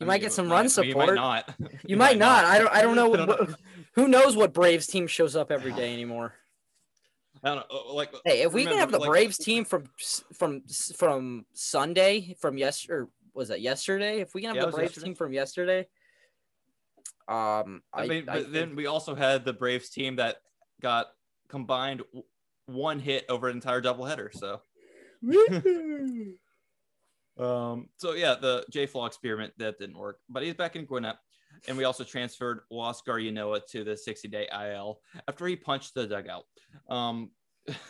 You 0.00 0.04
I 0.04 0.08
might 0.08 0.14
mean, 0.14 0.20
get 0.22 0.32
some 0.32 0.48
might- 0.48 0.54
run 0.56 0.68
support. 0.68 0.86
You 0.96 0.96
might 0.96 1.14
not. 1.14 1.54
You, 1.86 1.96
might, 1.96 2.18
not. 2.18 2.44
I 2.44 2.58
don't. 2.58 2.72
I 2.72 2.82
don't 2.82 2.96
know. 2.96 3.08
What- 3.26 3.60
who 3.94 4.08
knows 4.08 4.36
what 4.36 4.52
Braves 4.52 4.86
team 4.86 5.06
shows 5.06 5.34
up 5.36 5.50
every 5.50 5.72
day 5.72 5.92
anymore? 5.94 6.34
I 7.42 7.54
don't 7.54 7.66
know. 7.70 7.94
Like, 7.94 8.12
Hey, 8.24 8.42
if 8.42 8.52
we 8.52 8.64
can 8.64 8.76
have 8.76 8.90
the 8.92 8.98
like- 8.98 9.08
Braves 9.08 9.38
team 9.38 9.64
from 9.64 9.84
from 10.34 10.62
from 10.96 11.46
Sunday 11.54 12.36
from 12.38 12.58
yesterday, 12.58 12.92
or 12.94 13.08
was 13.32 13.48
that 13.48 13.60
yesterday? 13.62 14.20
If 14.20 14.34
we 14.34 14.42
can 14.42 14.48
have 14.48 14.56
Yeah, 14.56 14.66
the 14.66 14.72
Braves 14.72 14.90
yesterday. 14.90 15.06
team 15.06 15.14
from 15.14 15.32
yesterday, 15.32 15.86
um, 17.28 17.82
I, 17.92 18.02
I 18.02 18.06
mean, 18.06 18.28
I 18.28 18.40
but 18.42 18.52
then 18.52 18.76
we 18.76 18.84
also 18.86 19.14
had 19.14 19.44
the 19.46 19.52
Braves 19.54 19.88
team 19.88 20.16
that 20.16 20.42
got 20.82 21.06
combined 21.48 22.02
one 22.66 22.98
hit 22.98 23.24
over 23.30 23.48
an 23.48 23.54
entire 23.56 23.80
doubleheader. 23.80 24.28
So, 24.34 24.60
um, 27.38 27.88
so 27.96 28.12
yeah, 28.12 28.34
the 28.40 28.64
Jay 28.70 28.86
Flaa 28.86 29.06
experiment 29.06 29.52
that 29.58 29.78
didn't 29.78 29.98
work, 29.98 30.20
but 30.28 30.42
he's 30.42 30.54
back 30.54 30.76
in 30.76 30.84
Gwinnett. 30.84 31.16
And 31.68 31.76
we 31.76 31.84
also 31.84 32.04
transferred 32.04 32.60
Huascar 32.70 33.18
Ynoa 33.22 33.66
to 33.68 33.82
the 33.82 33.96
60 33.96 34.28
day 34.28 34.46
IL 34.52 35.00
after 35.26 35.46
he 35.46 35.56
punched 35.56 35.94
the 35.94 36.06
dugout. 36.06 36.44
Um, 36.88 37.30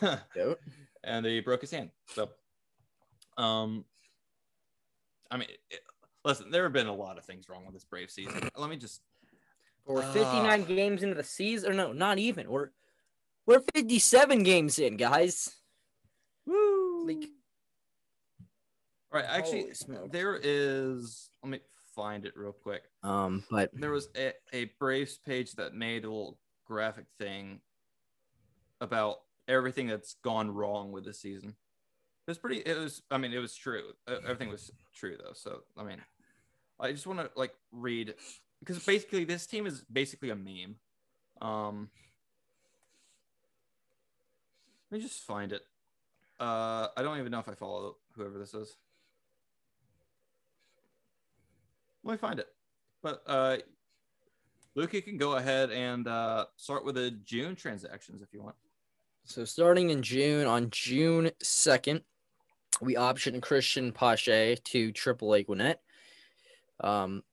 and 1.05 1.26
he 1.26 1.40
broke 1.40 1.62
his 1.62 1.72
hand. 1.72 1.90
So, 2.14 2.30
um, 3.36 3.84
I 5.30 5.36
mean, 5.36 5.49
it, 5.70 5.80
listen, 6.24 6.51
there 6.51 6.62
have 6.62 6.72
been 6.72 6.86
a 6.86 6.94
lot 6.94 7.18
of 7.18 7.24
things 7.24 7.49
wrong 7.49 7.64
with 7.64 7.74
this 7.74 7.84
Brave 7.84 8.11
season. 8.11 8.49
Let 8.57 8.70
me 8.70 8.76
just 8.76 9.03
we're 9.86 10.03
Ah. 10.03 10.12
59 10.12 10.64
games 10.64 11.03
into 11.03 11.14
the 11.14 11.24
season, 11.24 11.70
or 11.70 11.74
no, 11.74 11.92
not 11.92 12.18
even. 12.18 12.51
We're 12.51 12.70
we're 13.47 13.62
57 13.74 14.42
games 14.42 14.78
in, 14.78 14.97
guys. 14.97 15.55
Woo! 16.47 17.07
Like, 17.07 17.28
All 19.17 19.23
right, 19.23 19.39
actually, 19.39 19.73
there 20.11 20.39
is. 20.43 21.31
Let 21.43 21.51
me 21.51 21.61
find 21.95 22.27
it 22.27 22.35
real 22.37 22.53
quick. 22.53 22.83
um, 23.03 23.45
but 23.51 23.71
There 23.73 23.91
was 23.91 24.09
a, 24.14 24.33
a 24.53 24.71
Braves 24.79 25.19
page 25.25 25.53
that 25.53 25.73
made 25.75 26.05
a 26.05 26.09
little 26.09 26.39
graphic 26.67 27.07
thing 27.19 27.61
about 28.81 29.21
everything 29.49 29.87
that's 29.87 30.17
gone 30.23 30.51
wrong 30.51 30.93
with 30.93 31.07
the 31.07 31.14
season. 31.14 31.51
It 31.51 32.31
was 32.31 32.37
pretty. 32.39 32.59
It 32.59 32.77
was. 32.77 33.01
I 33.11 33.17
mean, 33.17 33.33
it 33.33 33.39
was 33.39 33.55
true. 33.55 33.85
Everything 34.07 34.51
was 34.51 34.71
true 34.95 35.17
though. 35.17 35.33
So 35.33 35.61
I 35.79 35.85
mean, 35.85 35.99
I 36.79 36.93
just 36.93 37.07
want 37.07 37.21
to 37.21 37.31
like 37.37 37.55
read 37.73 38.14
because 38.61 38.85
basically 38.85 39.25
this 39.25 39.47
team 39.47 39.67
is 39.67 39.83
basically 39.91 40.29
a 40.29 40.37
meme. 40.37 40.77
Um, 41.41 41.89
let 44.91 44.99
me 44.99 45.03
just 45.07 45.21
find 45.21 45.53
it. 45.53 45.62
Uh, 46.39 46.89
I 46.95 47.03
don't 47.03 47.19
even 47.19 47.33
know 47.33 47.39
if 47.39 47.49
I 47.49 47.55
follow 47.55 47.97
whoever 48.14 48.39
this 48.39 48.53
is. 48.53 48.77
Let 52.07 52.12
me 52.12 52.18
find 52.18 52.38
it. 52.38 52.46
But 53.02 53.22
uh, 53.26 53.57
you 54.76 54.86
can 54.86 55.16
go 55.16 55.34
ahead 55.34 55.72
and 55.72 56.07
uh, 56.07 56.46
start 56.57 56.84
with 56.84 56.94
the 56.94 57.11
June 57.11 57.57
transactions 57.57 58.22
if 58.22 58.32
you 58.32 58.42
want. 58.42 58.54
So 59.24 59.44
starting 59.44 59.90
in 59.90 60.02
June, 60.02 60.46
on 60.46 60.70
June 60.70 61.32
second, 61.42 62.02
we 62.80 62.94
optioned 62.94 63.40
Cristian 63.40 63.92
Pache 63.92 64.57
to 64.62 64.92
Triple 64.92 65.34
A 65.34 65.42
Gwinnett. 65.42 65.80
Um, 66.78 67.24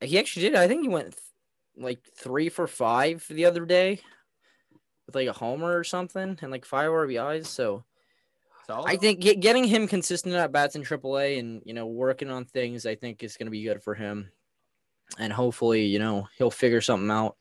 he 0.00 0.16
actually 0.16 0.42
did. 0.42 0.54
I 0.54 0.68
think 0.68 0.82
he 0.82 0.88
went 0.88 1.10
th- 1.10 1.22
like 1.76 2.00
three 2.16 2.48
for 2.48 2.68
five 2.68 3.26
the 3.28 3.46
other 3.46 3.66
day 3.66 4.00
with 5.06 5.16
like 5.16 5.26
a 5.26 5.32
homer 5.32 5.76
or 5.76 5.82
something 5.82 6.38
and 6.40 6.52
like 6.52 6.64
five 6.64 6.90
RBIs. 6.90 7.46
So 7.46 7.82
Solid. 8.68 8.86
I 8.86 8.96
think 8.96 9.20
get, 9.20 9.40
getting 9.40 9.64
him 9.64 9.88
consistent 9.88 10.34
at 10.34 10.52
bats 10.52 10.76
in 10.76 10.82
AAA 10.82 11.38
and 11.38 11.62
you 11.64 11.72
know 11.72 11.86
working 11.86 12.30
on 12.30 12.44
things, 12.44 12.84
I 12.84 12.96
think 12.96 13.22
is 13.22 13.38
going 13.38 13.46
to 13.46 13.50
be 13.50 13.62
good 13.62 13.82
for 13.82 13.94
him, 13.94 14.30
and 15.18 15.32
hopefully 15.32 15.86
you 15.86 15.98
know 15.98 16.28
he'll 16.36 16.50
figure 16.50 16.82
something 16.82 17.10
out. 17.10 17.36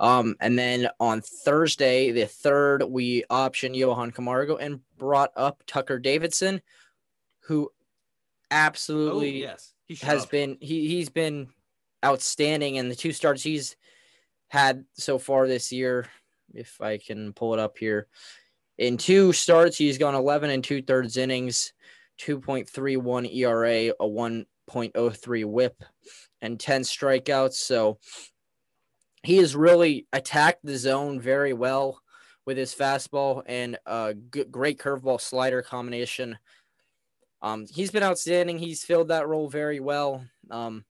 Um, 0.00 0.34
and 0.40 0.58
then 0.58 0.88
on 0.98 1.20
Thursday, 1.20 2.10
the 2.10 2.26
third, 2.26 2.82
we 2.82 3.22
optioned 3.30 3.76
Johan 3.76 4.10
Camargo 4.10 4.56
and 4.56 4.80
brought 4.98 5.30
up 5.36 5.62
Tucker 5.68 6.00
Davidson, 6.00 6.60
who 7.42 7.70
Oh 7.70 8.56
absolutely 8.56 9.40
yes, 9.42 9.72
he 9.86 9.94
has 10.04 10.22
shoved. 10.22 10.32
been 10.32 10.58
he 10.60 10.88
he's 10.88 11.10
been 11.10 11.46
outstanding 12.04 12.74
in 12.74 12.88
the 12.88 12.96
two 12.96 13.12
starts 13.12 13.44
he's 13.44 13.76
had 14.48 14.84
so 14.94 15.18
far 15.18 15.46
this 15.46 15.70
year. 15.70 16.08
If 16.52 16.80
I 16.80 16.98
can 16.98 17.32
pull 17.32 17.54
it 17.54 17.60
up 17.60 17.78
here, 17.78 18.08
in 18.78 18.96
two 18.96 19.32
starts 19.32 19.76
he's 19.76 19.98
gone 19.98 20.14
11 20.14 20.50
and 20.50 20.64
two 20.64 20.82
thirds 20.82 21.16
innings, 21.16 21.72
2.31 22.20 23.34
ERA, 23.34 23.94
a 24.00 24.06
1.03 24.06 25.44
WHIP, 25.44 25.84
and 26.40 26.58
10 26.60 26.82
strikeouts. 26.82 27.54
So 27.54 27.98
he 29.22 29.36
has 29.38 29.56
really 29.56 30.06
attacked 30.12 30.64
the 30.64 30.76
zone 30.76 31.20
very 31.20 31.52
well 31.52 32.00
with 32.46 32.56
his 32.56 32.74
fastball 32.74 33.42
and 33.46 33.78
a 33.86 34.14
great 34.14 34.78
curveball 34.78 35.20
slider 35.20 35.62
combination. 35.62 36.38
Um, 37.40 37.66
he's 37.72 37.90
been 37.90 38.02
outstanding. 38.02 38.58
He's 38.58 38.84
filled 38.84 39.08
that 39.08 39.28
role 39.28 39.48
very 39.48 39.80
well. 39.80 40.24
Um, 40.50 40.84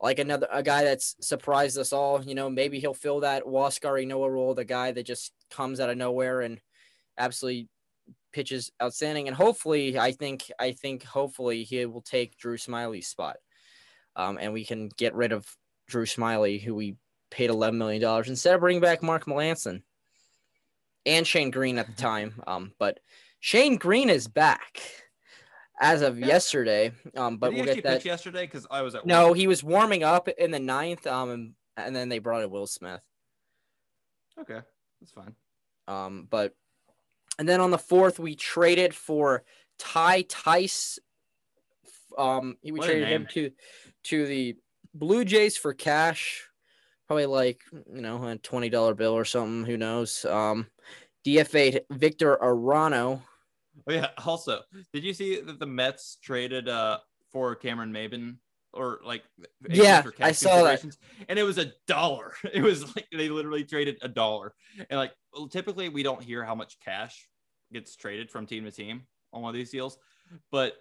like 0.00 0.18
another 0.18 0.48
a 0.50 0.62
guy 0.62 0.84
that's 0.84 1.16
surprised 1.20 1.78
us 1.78 1.92
all. 1.92 2.22
You 2.22 2.34
know, 2.34 2.48
maybe 2.48 2.80
he'll 2.80 2.94
fill 2.94 3.20
that 3.20 3.44
Huascar 3.44 4.02
Ynoa 4.04 4.30
role, 4.30 4.54
the 4.54 4.64
guy 4.64 4.92
that 4.92 5.04
just 5.04 5.32
comes 5.50 5.78
out 5.78 5.90
of 5.90 5.96
nowhere 5.96 6.40
and 6.40 6.60
absolutely 7.20 7.68
pitches 8.32 8.72
outstanding, 8.82 9.28
and 9.28 9.36
hopefully, 9.36 9.98
I 9.98 10.12
think 10.12 10.50
I 10.58 10.72
think 10.72 11.04
hopefully 11.04 11.62
he 11.62 11.86
will 11.86 12.02
take 12.02 12.36
Drew 12.36 12.56
Smyly's 12.56 13.06
spot, 13.06 13.36
um, 14.16 14.38
and 14.40 14.52
we 14.52 14.64
can 14.64 14.88
get 14.96 15.14
rid 15.14 15.32
of 15.32 15.46
Drew 15.86 16.06
Smyly, 16.06 16.60
who 16.60 16.74
we 16.74 16.96
paid 17.30 17.50
eleven 17.50 17.78
million 17.78 18.02
dollars, 18.02 18.28
instead 18.28 18.54
of 18.54 18.60
bringing 18.60 18.80
back 18.80 19.02
Mark 19.02 19.26
Melancon 19.26 19.82
and 21.06 21.26
Shane 21.26 21.50
Greene 21.50 21.78
at 21.78 21.86
the 21.86 21.92
time. 22.02 22.42
Um, 22.46 22.72
but 22.78 22.98
Shane 23.40 23.76
Greene 23.76 24.10
is 24.10 24.28
back 24.28 24.80
as 25.80 26.02
of 26.02 26.18
yesterday. 26.18 26.92
Um, 27.16 27.38
but 27.38 27.52
we'll 27.54 27.64
get 27.64 27.82
that. 27.84 27.98
pitch 27.98 28.04
yesterday? 28.04 28.44
Because 28.44 28.66
I 28.70 28.82
was 28.82 28.94
at 28.94 29.06
No, 29.06 29.28
work. 29.28 29.38
he 29.38 29.46
was 29.46 29.64
warming 29.64 30.02
up 30.04 30.28
in 30.28 30.50
the 30.50 30.58
ninth. 30.58 31.06
Um, 31.06 31.30
and, 31.30 31.54
and 31.76 31.96
then 31.96 32.10
they 32.10 32.18
brought 32.18 32.42
in 32.42 32.50
Will 32.50 32.66
Smith. 32.66 33.00
Okay, 34.38 34.60
that's 35.00 35.12
fine. 35.12 35.34
Um, 35.88 36.26
but 36.30 36.54
and 37.40 37.48
then 37.48 37.62
on 37.62 37.70
the 37.70 37.78
fourth, 37.78 38.18
we 38.18 38.36
traded 38.36 38.94
for 38.94 39.44
Ty 39.78 40.26
Tice. 40.28 40.98
Um, 42.18 42.58
we 42.62 42.72
What 42.72 42.84
traded 42.84 43.08
him 43.08 43.26
to 43.30 43.50
to 44.04 44.26
the 44.26 44.56
Blue 44.92 45.24
Jays 45.24 45.56
for 45.56 45.72
cash, 45.72 46.46
probably 47.06 47.24
like 47.24 47.62
you 47.72 48.02
know 48.02 48.22
a 48.22 48.36
twenty 48.36 48.68
dollar 48.68 48.94
bill 48.94 49.14
or 49.14 49.24
something. 49.24 49.64
Who 49.64 49.78
knows? 49.78 50.26
Um, 50.26 50.66
DFA 51.26 51.80
Victor 51.90 52.36
Arano. 52.36 53.22
Oh 53.88 53.92
yeah. 53.92 54.08
Also, 54.26 54.60
did 54.92 55.02
you 55.02 55.14
see 55.14 55.40
that 55.40 55.58
the 55.58 55.66
Mets 55.66 56.18
traded 56.22 56.68
uh 56.68 56.98
for 57.32 57.54
Cameron 57.54 57.90
Maybin 57.90 58.36
or 58.72 59.00
like 59.04 59.22
Yeah, 59.68 60.02
I 60.06 60.10
cash 60.10 60.38
saw 60.38 60.62
that. 60.64 60.84
and 61.28 61.38
it 61.38 61.42
was 61.42 61.58
a 61.58 61.72
dollar. 61.86 62.32
It 62.52 62.62
was 62.62 62.84
like 62.96 63.06
they 63.12 63.28
literally 63.28 63.64
traded 63.64 63.98
a 64.02 64.08
dollar. 64.08 64.54
And 64.88 64.98
like 64.98 65.12
well, 65.34 65.48
typically 65.48 65.88
we 65.88 66.02
don't 66.02 66.22
hear 66.22 66.44
how 66.44 66.54
much 66.54 66.78
cash 66.80 67.28
gets 67.72 67.96
traded 67.96 68.30
from 68.30 68.46
team 68.46 68.64
to 68.64 68.70
team 68.70 69.02
on 69.32 69.42
one 69.42 69.50
of 69.50 69.54
these 69.54 69.70
deals, 69.70 69.98
but 70.50 70.74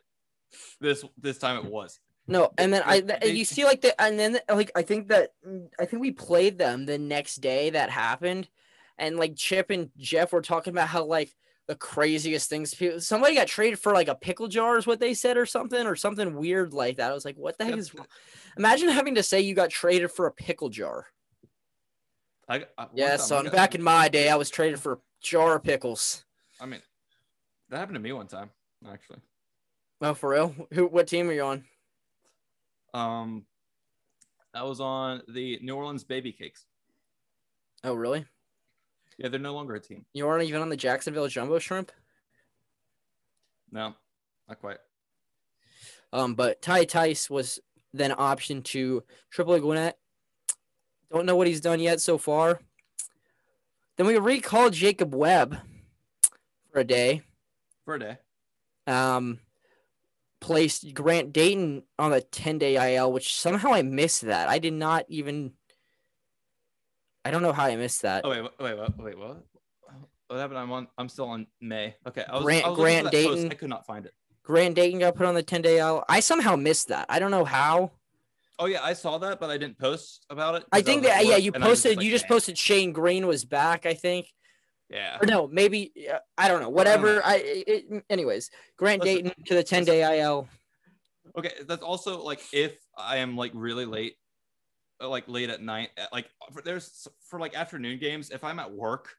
this 0.81 1.03
this 1.17 1.37
time 1.37 1.57
it 1.57 1.65
was. 1.71 1.99
No, 2.27 2.51
and 2.57 2.71
then 2.71 2.83
I 2.85 2.99
they- 3.01 3.31
you 3.31 3.45
see 3.45 3.65
like 3.65 3.81
the 3.81 3.99
and 4.01 4.19
then 4.19 4.39
like 4.49 4.71
I 4.75 4.83
think 4.83 5.07
that 5.09 5.33
I 5.79 5.85
think 5.85 6.01
we 6.01 6.11
played 6.11 6.57
them 6.57 6.85
the 6.85 6.97
next 6.99 7.37
day 7.37 7.71
that 7.71 7.89
happened, 7.89 8.47
and 8.97 9.17
like 9.17 9.35
Chip 9.35 9.69
and 9.71 9.89
Jeff 9.97 10.31
were 10.31 10.41
talking 10.41 10.71
about 10.71 10.89
how 10.89 11.05
like 11.05 11.35
the 11.69 11.75
craziest 11.75 12.49
things 12.49 12.73
people 12.73 12.99
somebody 12.99 13.35
got 13.35 13.45
traded 13.45 13.77
for 13.77 13.93
like 13.93 14.07
a 14.07 14.15
pickle 14.15 14.47
jar 14.47 14.79
is 14.79 14.87
what 14.87 14.99
they 14.99 15.13
said 15.13 15.37
or 15.37 15.45
something 15.45 15.85
or 15.85 15.95
something 15.95 16.33
weird 16.35 16.73
like 16.73 16.97
that. 16.97 17.11
I 17.11 17.13
was 17.13 17.23
like, 17.23 17.37
what 17.37 17.59
the 17.59 17.65
heck 17.65 17.77
is 17.77 17.93
wrong? 17.93 18.07
Imagine 18.57 18.89
having 18.89 19.13
to 19.15 19.21
say 19.21 19.39
you 19.41 19.53
got 19.53 19.69
traded 19.69 20.09
for 20.09 20.25
a 20.25 20.31
pickle 20.31 20.69
jar. 20.69 21.05
I, 22.49 22.65
I 22.75 22.87
Yeah, 22.95 23.17
son. 23.17 23.43
got- 23.43 23.53
Back 23.53 23.75
in 23.75 23.83
my 23.83 24.09
day, 24.09 24.29
I 24.29 24.35
was 24.35 24.49
traded 24.49 24.79
for 24.79 24.93
a 24.93 24.97
jar 25.21 25.57
of 25.57 25.63
pickles. 25.63 26.25
I 26.59 26.65
mean, 26.65 26.81
that 27.69 27.77
happened 27.77 27.97
to 27.97 28.01
me 28.01 28.13
one 28.13 28.25
time 28.27 28.49
actually. 28.91 29.19
Oh, 30.01 30.15
for 30.15 30.31
real? 30.31 30.55
Who? 30.73 30.87
What 30.87 31.05
team 31.07 31.29
are 31.29 31.33
you 31.33 31.43
on? 31.43 31.65
Um, 32.95 33.45
I 34.55 34.63
was 34.63 34.79
on 34.79 35.21
the 35.27 35.59
New 35.61 35.75
Orleans 35.75 36.03
Baby 36.03 36.31
Cakes. 36.31 36.65
Oh, 37.83 37.93
really? 37.93 38.25
Yeah, 39.19 39.27
they're 39.27 39.39
no 39.39 39.53
longer 39.53 39.75
a 39.75 39.81
team. 39.81 40.05
You 40.13 40.27
aren't 40.29 40.47
even 40.47 40.61
on 40.61 40.69
the 40.69 40.77
Jacksonville 40.77 41.27
Jumbo 41.27 41.59
Shrimp? 41.59 41.91
No, 43.69 43.93
not 44.47 44.59
quite. 44.59 44.77
Um, 46.13 46.35
but 46.35 46.61
Ty 46.61 46.85
Tice 46.85 47.29
was 47.29 47.59
then 47.93 48.11
optioned 48.11 48.63
to 48.65 49.03
Triple 49.29 49.55
A 49.55 49.59
Gwinnett. 49.59 49.97
Don't 51.11 51.25
know 51.25 51.35
what 51.35 51.47
he's 51.47 51.59
done 51.59 51.81
yet 51.81 51.99
so 51.99 52.17
far. 52.17 52.61
Then 53.97 54.07
we 54.07 54.17
recalled 54.17 54.71
Jacob 54.71 55.13
Webb 55.13 55.57
for 56.71 56.79
a 56.79 56.85
day. 56.85 57.21
For 57.83 57.95
a 57.95 57.99
day. 57.99 58.17
Um, 58.87 59.39
placed 60.39 60.93
Grant 60.93 61.33
Dayton 61.33 61.83
on 61.99 62.13
a 62.13 62.21
10 62.21 62.57
day 62.57 62.95
IL, 62.95 63.11
which 63.11 63.35
somehow 63.35 63.73
I 63.73 63.81
missed 63.81 64.21
that. 64.21 64.47
I 64.47 64.59
did 64.59 64.73
not 64.73 65.03
even. 65.09 65.51
I 67.25 67.31
don't 67.31 67.41
know 67.41 67.53
how 67.53 67.65
I 67.65 67.75
missed 67.75 68.01
that. 68.03 68.25
Oh 68.25 68.29
wait, 68.29 68.41
wait, 68.41 68.53
wait, 68.59 68.77
wait, 68.77 68.97
wait 68.97 69.17
what? 69.17 69.45
What 70.27 70.37
happened? 70.37 70.59
I'm 70.59 70.71
on. 70.71 70.87
I'm 70.97 71.09
still 71.09 71.25
on 71.25 71.47
May. 71.59 71.95
Okay, 72.07 72.23
I 72.27 72.35
was, 72.35 72.43
Grant- 72.43 72.65
I 72.65 72.69
was 72.69 72.77
Grant 72.77 73.03
that 73.05 73.13
post. 73.13 73.27
Dayton. 73.35 73.51
I 73.51 73.55
could 73.55 73.69
not 73.69 73.85
find 73.85 74.05
it. 74.05 74.13
Grant 74.43 74.75
Dayton 74.75 74.99
got 74.99 75.15
put 75.15 75.25
on 75.25 75.35
the 75.35 75.43
10 75.43 75.61
day 75.61 75.79
IL. 75.79 76.03
I 76.09 76.19
somehow 76.21 76.55
missed 76.55 76.87
that. 76.87 77.05
I 77.09 77.19
don't 77.19 77.31
know 77.31 77.45
how. 77.45 77.91
Oh 78.57 78.65
yeah, 78.65 78.83
I 78.83 78.93
saw 78.93 79.17
that, 79.19 79.39
but 79.39 79.49
I 79.49 79.57
didn't 79.57 79.79
post 79.79 80.25
about 80.29 80.55
it. 80.55 80.65
I 80.71 80.81
think 80.81 81.03
at 81.05 81.09
that, 81.09 81.25
yeah, 81.25 81.37
you 81.37 81.51
I 81.55 81.59
posted, 81.59 81.97
like, 81.97 82.05
you 82.05 82.11
just 82.11 82.27
posted 82.27 82.57
Shane 82.57 82.91
Greene 82.91 83.25
was 83.25 83.45
back, 83.45 83.85
I 83.85 83.93
think. 83.93 84.27
Yeah. 84.89 85.17
or 85.21 85.27
no, 85.27 85.47
maybe 85.47 85.91
uh, 86.11 86.17
I 86.37 86.47
don't 86.47 86.61
know. 86.61 86.69
Whatever. 86.69 87.23
I, 87.23 87.41
it, 87.45 88.03
anyways, 88.09 88.49
Grant 88.75 89.01
Listen, 89.01 89.23
Dayton 89.23 89.43
to 89.45 89.53
the 89.55 89.63
10 89.63 89.85
day 89.85 90.19
IL. 90.19 90.47
Okay, 91.37 91.51
that's 91.67 91.83
also 91.83 92.21
like 92.21 92.41
if 92.51 92.75
I 92.97 93.17
am 93.17 93.37
like 93.37 93.51
really 93.53 93.85
late, 93.85 94.15
like 95.01 95.27
late 95.27 95.49
at 95.49 95.61
night, 95.61 95.89
like 96.11 96.29
for, 96.51 96.61
there's 96.61 97.07
for 97.21 97.39
like 97.39 97.55
afternoon 97.55 97.99
games. 97.99 98.31
If 98.31 98.43
I'm 98.43 98.59
at 98.59 98.71
work, 98.71 99.15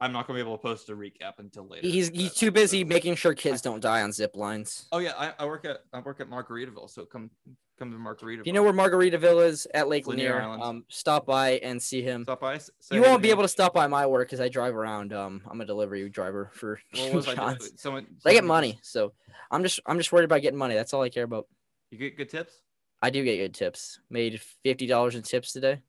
I'm 0.00 0.12
not 0.12 0.26
gonna 0.26 0.38
be 0.38 0.40
able 0.40 0.58
to 0.58 0.62
post 0.62 0.88
a 0.88 0.96
recap 0.96 1.38
until 1.38 1.68
later. 1.68 1.86
He's 1.86 2.08
he's 2.08 2.34
too 2.34 2.50
busy 2.50 2.82
making 2.82 3.14
sure 3.14 3.34
kids 3.34 3.62
don't 3.62 3.80
die 3.80 4.02
on 4.02 4.10
zip 4.10 4.36
lines. 4.36 4.86
Oh 4.90 4.98
yeah, 4.98 5.12
I, 5.16 5.32
I 5.38 5.46
work 5.46 5.64
at 5.64 5.78
I 5.92 6.00
work 6.00 6.20
at 6.20 6.28
Margaritaville, 6.28 6.90
so 6.90 7.04
come 7.04 7.30
come 7.78 7.92
to 7.92 7.96
Margaritaville. 7.96 8.46
You 8.46 8.52
know 8.52 8.64
where 8.64 8.72
Margaritaville 8.72 9.46
is 9.46 9.68
at 9.72 9.88
Lake 9.88 10.08
Lanier 10.08 10.40
Lanier, 10.44 10.64
um, 10.64 10.84
stop 10.88 11.24
by 11.24 11.52
and 11.58 11.80
see 11.80 12.02
him. 12.02 12.24
stop 12.24 12.40
by. 12.40 12.58
You 12.90 13.02
won't 13.02 13.22
be 13.22 13.28
me. 13.28 13.32
able 13.32 13.42
to 13.42 13.48
stop 13.48 13.74
by 13.74 13.86
my 13.86 14.06
work 14.06 14.28
because 14.28 14.40
I 14.40 14.48
drive 14.48 14.74
around. 14.74 15.12
Um, 15.12 15.42
I'm 15.48 15.60
a 15.60 15.64
delivery 15.64 16.08
driver 16.08 16.50
for 16.52 16.80
What 16.96 17.14
was 17.14 17.28
I 17.28 17.36
John's. 17.36 17.80
Someone, 17.80 18.06
I 18.26 18.32
get 18.32 18.42
money, 18.42 18.80
so 18.82 19.12
I'm 19.52 19.62
just 19.62 19.78
I'm 19.86 19.98
just 19.98 20.10
worried 20.10 20.24
about 20.24 20.42
getting 20.42 20.58
money. 20.58 20.74
That's 20.74 20.92
all 20.92 21.02
I 21.02 21.10
care 21.10 21.24
about. 21.24 21.46
You 21.92 21.98
get 21.98 22.16
good 22.16 22.28
tips. 22.28 22.54
I 23.02 23.10
do 23.10 23.24
get 23.24 23.36
good 23.38 23.54
tips. 23.54 23.98
Made 24.08 24.40
fifty 24.62 24.86
dollars 24.86 25.16
in 25.16 25.22
tips 25.22 25.52
today. 25.52 25.80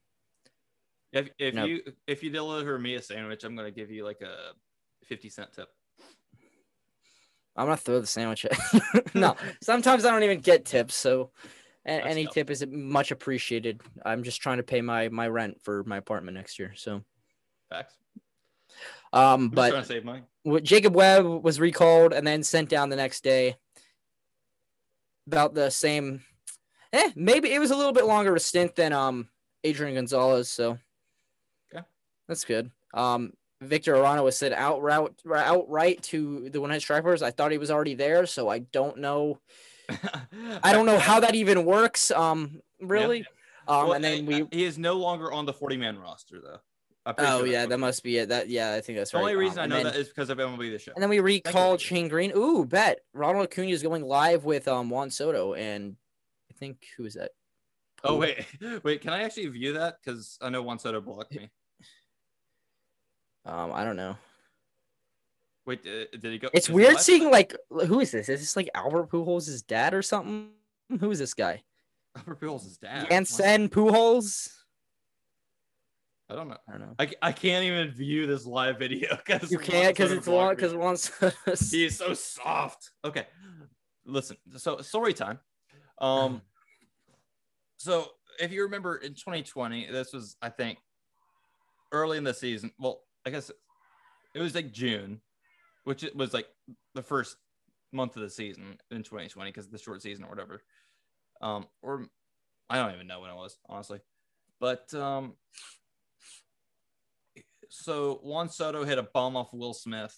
If 1.11 1.29
if 1.37 1.53
No. 1.53 1.65
you 1.65 1.83
if 2.07 2.23
you 2.23 2.31
deliver 2.31 2.79
me 2.79 2.95
a 2.95 3.01
sandwich, 3.01 3.43
I'm 3.43 3.55
gonna 3.55 3.71
give 3.71 3.91
you 3.91 4.03
like 4.03 4.21
a 4.21 4.53
fifty 5.05 5.29
cent 5.29 5.53
tip. 5.53 5.69
I'm 7.55 7.67
gonna 7.67 7.77
throw 7.77 8.01
the 8.01 8.07
sandwich. 8.07 8.45
At... 8.45 8.57
no, 9.15 9.35
sometimes 9.61 10.05
I 10.05 10.11
don't 10.11 10.23
even 10.23 10.39
get 10.39 10.65
tips, 10.65 10.95
so 10.95 11.29
That's 11.85 12.05
any 12.07 12.25
dope. 12.25 12.33
tip 12.33 12.49
is 12.49 12.65
much 12.67 13.11
appreciated. 13.11 13.81
I'm 14.03 14.23
just 14.23 14.41
trying 14.41 14.57
to 14.57 14.63
pay 14.63 14.81
my 14.81 15.09
my 15.09 15.27
rent 15.27 15.61
for 15.61 15.83
my 15.83 15.97
apartment 15.97 16.35
next 16.35 16.57
year. 16.57 16.73
So, 16.75 17.03
Facts. 17.69 17.95
um, 19.13 19.21
I'm 19.21 19.49
but 19.49 19.69
trying 19.69 19.81
to 19.83 19.87
save 19.87 20.03
money. 20.03 20.23
Jacob 20.63 20.95
Webb 20.95 21.25
was 21.25 21.59
recalled 21.59 22.11
and 22.11 22.25
then 22.25 22.41
sent 22.41 22.69
down 22.69 22.89
the 22.89 22.95
next 22.95 23.23
day. 23.23 23.55
About 25.27 25.53
the 25.53 25.69
same, 25.69 26.21
eh? 26.93 27.11
Maybe 27.15 27.51
it 27.51 27.59
was 27.59 27.71
a 27.71 27.75
little 27.75 27.91
bit 27.91 28.05
longer 28.05 28.29
of 28.31 28.37
a 28.37 28.39
stint 28.39 28.75
than 28.75 28.93
um 28.93 29.27
Adrian 29.63 29.95
Gonzalez. 29.95 30.47
So, 30.49 30.77
Okay. 31.73 31.83
that's 32.27 32.45
good. 32.45 32.71
Um, 32.93 33.33
Victor 33.61 33.93
Arano 33.95 34.23
was 34.23 34.37
sent 34.37 34.53
outright 34.53 35.09
outright 35.33 36.01
to 36.03 36.49
the 36.49 36.59
Gwinnett 36.59 36.81
Stripers. 36.81 37.21
I 37.21 37.31
thought 37.31 37.51
he 37.51 37.57
was 37.57 37.71
already 37.71 37.95
there, 37.95 38.25
so 38.25 38.49
I 38.49 38.59
don't 38.59 38.97
know. 38.99 39.39
I 40.63 40.71
don't 40.73 40.85
know 40.85 40.99
how 40.99 41.19
that 41.21 41.35
even 41.35 41.65
works. 41.65 42.11
Um, 42.11 42.61
really. 42.81 43.25
Um, 43.67 43.85
Well, 43.87 43.93
and 43.93 44.03
then 44.03 44.23
uh, 44.23 44.27
we. 44.27 44.47
he 44.51 44.63
is 44.65 44.77
no 44.77 44.93
longer 44.95 45.31
on 45.31 45.45
the 45.45 45.53
40 45.53 45.77
man 45.77 45.97
roster 45.97 46.41
though. 46.41 46.59
Oh 47.05 47.39
sure 47.39 47.47
yeah, 47.47 47.65
that 47.65 47.77
must 47.79 48.01
be 48.03 48.17
it. 48.17 48.29
That 48.29 48.47
yeah, 48.49 48.73
I 48.73 48.81
think 48.81 48.97
that's 48.97 49.11
The 49.11 49.17
right. 49.17 49.23
only 49.23 49.35
reason 49.35 49.59
Um, 49.59 49.63
I 49.63 49.67
know 49.67 49.75
then- 49.75 49.85
that 49.85 49.95
is 49.95 50.07
because 50.09 50.29
of 50.29 50.37
MLB 50.37 50.71
the 50.71 50.79
show. 50.79 50.91
And 50.95 51.01
then 51.03 51.09
we 51.09 51.19
recall. 51.19 51.77
Shane 51.77 52.07
Greene. 52.07 52.31
Ooh, 52.35 52.65
bet 52.65 52.99
Ronald 53.13 53.45
Acuna 53.45 53.69
is 53.71 53.83
going 53.83 54.03
live 54.03 54.45
with 54.45 54.67
um 54.69 54.89
Juan 54.89 55.09
Soto, 55.09 55.53
and 55.53 55.95
think 56.63 56.77
who 56.97 57.05
is 57.05 57.15
that? 57.15 57.31
Oh 58.03 58.17
wait, 58.17 58.45
wait. 58.83 59.01
Can 59.01 59.11
I 59.11 59.23
actually 59.23 59.47
view 59.47 59.73
that? 59.73 59.97
Because 60.03 60.37
I 60.41 60.49
know 60.49 60.61
Juan 60.63 60.79
Soto 60.79 61.01
blocked 61.01 61.35
me. 61.35 61.49
Um, 63.45 63.73
I 63.73 63.83
don't 63.83 63.97
know. 63.97 64.15
Wait, 65.65 65.79
uh, 65.85 66.05
did 66.17 66.31
he 66.31 66.37
go? 66.37 66.49
It's 66.53 66.69
weird 66.69 66.99
seeing 66.99 67.29
like 67.29 67.55
who 67.69 67.99
is 67.99 68.11
this? 68.11 68.29
Is 68.29 68.39
this 68.39 68.55
like 68.55 68.69
Albert 68.73 69.09
Pujols' 69.09 69.65
dad 69.65 69.93
or 69.93 70.01
something? 70.01 70.49
Who 70.99 71.09
is 71.11 71.17
this 71.19 71.33
guy? 71.33 71.63
Albert 72.15 72.41
Pujols' 72.41 72.79
dad. 72.79 73.07
Jansen 73.09 73.69
Pujols? 73.69 74.49
I 76.29 76.35
don't 76.35 76.49
know. 76.49 76.57
I 76.67 76.71
don't 76.71 76.81
know. 76.81 76.95
I, 76.99 77.11
I 77.21 77.31
can't 77.31 77.63
even 77.65 77.89
view 77.91 78.27
this 78.27 78.45
live 78.45 78.77
video 78.79 79.15
because 79.25 79.51
You 79.51 79.59
can't 79.59 79.95
because 79.95 80.11
it's 80.11 80.27
one 80.27 80.55
because 80.55 80.73
Juan 80.73 80.97
Soto's- 80.97 81.71
he 81.71 81.85
is 81.85 81.97
so 81.97 82.13
soft. 82.13 82.91
Okay, 83.05 83.25
listen. 84.05 84.37
So 84.57 84.81
story 84.81 85.13
time. 85.13 85.39
Um, 85.99 86.41
so 87.83 88.11
if 88.39 88.53
you 88.53 88.63
remember 88.63 88.95
in 88.95 89.13
2020, 89.13 89.91
this 89.91 90.13
was 90.13 90.37
I 90.41 90.47
think 90.47 90.79
early 91.91 92.17
in 92.17 92.23
the 92.23 92.33
season. 92.33 92.71
Well, 92.79 93.01
I 93.25 93.29
guess 93.29 93.51
it 94.33 94.39
was 94.39 94.55
like 94.55 94.71
June, 94.71 95.19
which 95.83 96.05
it 96.05 96.15
was 96.15 96.33
like 96.33 96.47
the 96.95 97.03
first 97.03 97.35
month 97.91 98.15
of 98.15 98.21
the 98.21 98.29
season 98.29 98.77
in 98.89 99.03
2020 99.03 99.51
because 99.51 99.67
the 99.67 99.77
short 99.77 100.01
season 100.01 100.23
or 100.23 100.29
whatever. 100.29 100.63
Um, 101.41 101.65
or 101.81 102.07
I 102.69 102.77
don't 102.77 102.93
even 102.93 103.05
know 103.05 103.19
when 103.19 103.31
it 103.31 103.35
was 103.35 103.57
honestly, 103.67 103.99
but 104.61 104.93
um, 104.93 105.33
so 107.67 108.21
Juan 108.23 108.47
Soto 108.47 108.85
hit 108.85 108.97
a 108.97 109.03
bomb 109.03 109.35
off 109.35 109.53
Will 109.53 109.73
Smith, 109.73 110.15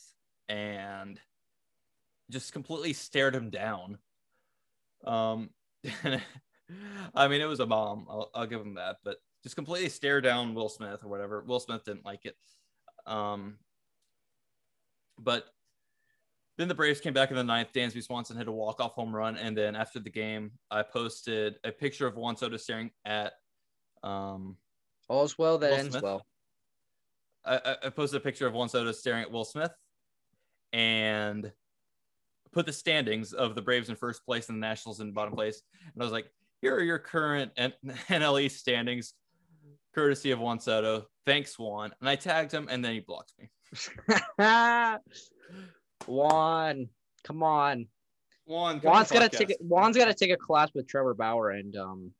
and 0.48 1.20
just 2.30 2.54
completely 2.54 2.94
stared 2.94 3.34
him 3.34 3.50
down. 3.50 3.98
Um, 5.04 5.50
I 7.16 7.28
mean, 7.28 7.42
it 7.42 7.46
was 7.46 7.60
a 7.60 7.66
bomb. 7.66 8.08
I'll, 8.10 8.30
I'll 8.34 8.48
give 8.48 8.62
him 8.62 8.76
that, 8.76 8.98
but 9.04 9.18
just 9.44 9.56
completely 9.56 9.90
stare 9.90 10.22
down 10.22 10.54
Will 10.54 10.70
Smith 10.70 11.04
or 11.04 11.08
whatever. 11.08 11.44
Will 11.46 11.60
Smith 11.60 11.84
didn't 11.86 12.06
like 12.06 12.26
it. 12.26 12.36
Um, 13.06 13.58
but 15.20 15.46
then 16.58 16.68
the 16.68 16.76
Braves 16.76 17.02
came 17.02 17.14
back 17.14 17.30
in 17.30 17.36
the 17.36 17.44
ninth. 17.44 17.70
Dansby 17.74 18.04
Swanson 18.04 18.38
hit 18.38 18.48
a 18.48 18.52
walk-off 18.52 18.94
home 18.94 19.16
run, 19.16 19.38
and 19.38 19.58
then 19.58 19.76
after 19.76 20.00
the 20.00 20.10
game, 20.10 20.52
I 20.72 20.84
posted 20.84 21.56
a 21.64 21.72
picture 21.72 22.08
of 22.08 22.16
Juan 22.16 22.36
Soto 22.38 22.58
staring 22.58 22.92
at. 23.04 23.34
Um, 24.04 24.58
All's 25.08 25.38
well 25.38 25.58
that 25.60 25.72
Will 25.72 25.78
ends 25.78 25.92
Smith? 25.92 26.04
well. 26.04 26.26
I, 27.46 27.76
I 27.84 27.90
posted 27.90 28.20
a 28.20 28.24
picture 28.24 28.48
of 28.48 28.54
Juan 28.54 28.70
Soto 28.70 28.92
staring 28.92 29.22
at 29.22 29.32
Will 29.32 29.46
Smith, 29.46 29.72
and 30.74 31.52
put 32.52 32.66
the 32.66 32.74
standings 32.74 33.34
of 33.34 33.54
the 33.54 33.62
Braves 33.62 33.90
in 33.90 33.96
first 33.96 34.26
place 34.26 34.50
and 34.50 34.58
the 34.58 34.66
Nationals 34.66 35.02
in 35.02 35.12
bottom 35.12 35.34
place. 35.34 35.62
And 35.94 36.02
I 36.02 36.06
was 36.06 36.14
like, 36.14 36.32
"Here 36.66 36.76
are 36.76 36.82
your 36.84 36.98
current 36.98 37.52
N- 37.58 37.74
NL 38.10 38.42
East 38.42 38.60
standings, 38.60 39.14
courtesy 39.94 40.32
of 40.32 40.40
Juan 40.40 40.60
Soto. 40.60 41.06
Thanks, 41.24 41.60
Juan." 41.60 41.92
And 42.00 42.10
I 42.10 42.16
tagged 42.16 42.52
him, 42.52 42.68
and 42.72 42.84
then 42.84 42.94
he 42.94 43.02
blocked 43.02 43.34
me. 43.38 43.50
Juan, 46.08 46.90
come 47.24 47.44
on. 47.44 47.88
Juan, 48.46 48.80
come 48.80 48.92
Juan's 48.92 49.12
gotta 49.12 49.30
take 49.30 49.52
a, 49.52 49.56
Juan's 49.62 49.96
gotta 49.96 50.14
take 50.16 50.32
a 50.32 50.38
class 50.38 50.70
with 50.74 50.88
Trevor 50.88 51.14
Bauer 51.14 51.52
and 51.52 51.76
um 51.76 52.12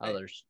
Hey. 0.00 0.10
others. 0.10 0.44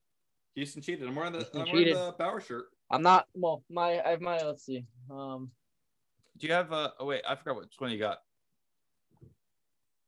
Houston 0.55 0.81
cheated. 0.81 1.07
I'm 1.07 1.13
wearing 1.15 1.31
the 1.33 1.39
Houston 1.39 1.61
I'm 1.61 1.71
wearing 1.71 1.93
the 1.93 2.15
Bauer 2.17 2.41
shirt. 2.41 2.65
I'm 2.89 3.01
not 3.03 3.27
well. 3.35 3.63
My 3.69 4.01
I 4.03 4.09
have 4.11 4.21
my 4.21 4.37
let's 4.39 4.65
see. 4.65 4.83
Um, 5.11 5.51
Do 6.37 6.47
you 6.47 6.53
have 6.53 6.71
a? 6.71 6.93
oh 6.99 7.05
wait, 7.05 7.21
I 7.27 7.35
forgot 7.35 7.57
which 7.57 7.73
one 7.77 7.91
you 7.91 7.99
got. 7.99 8.17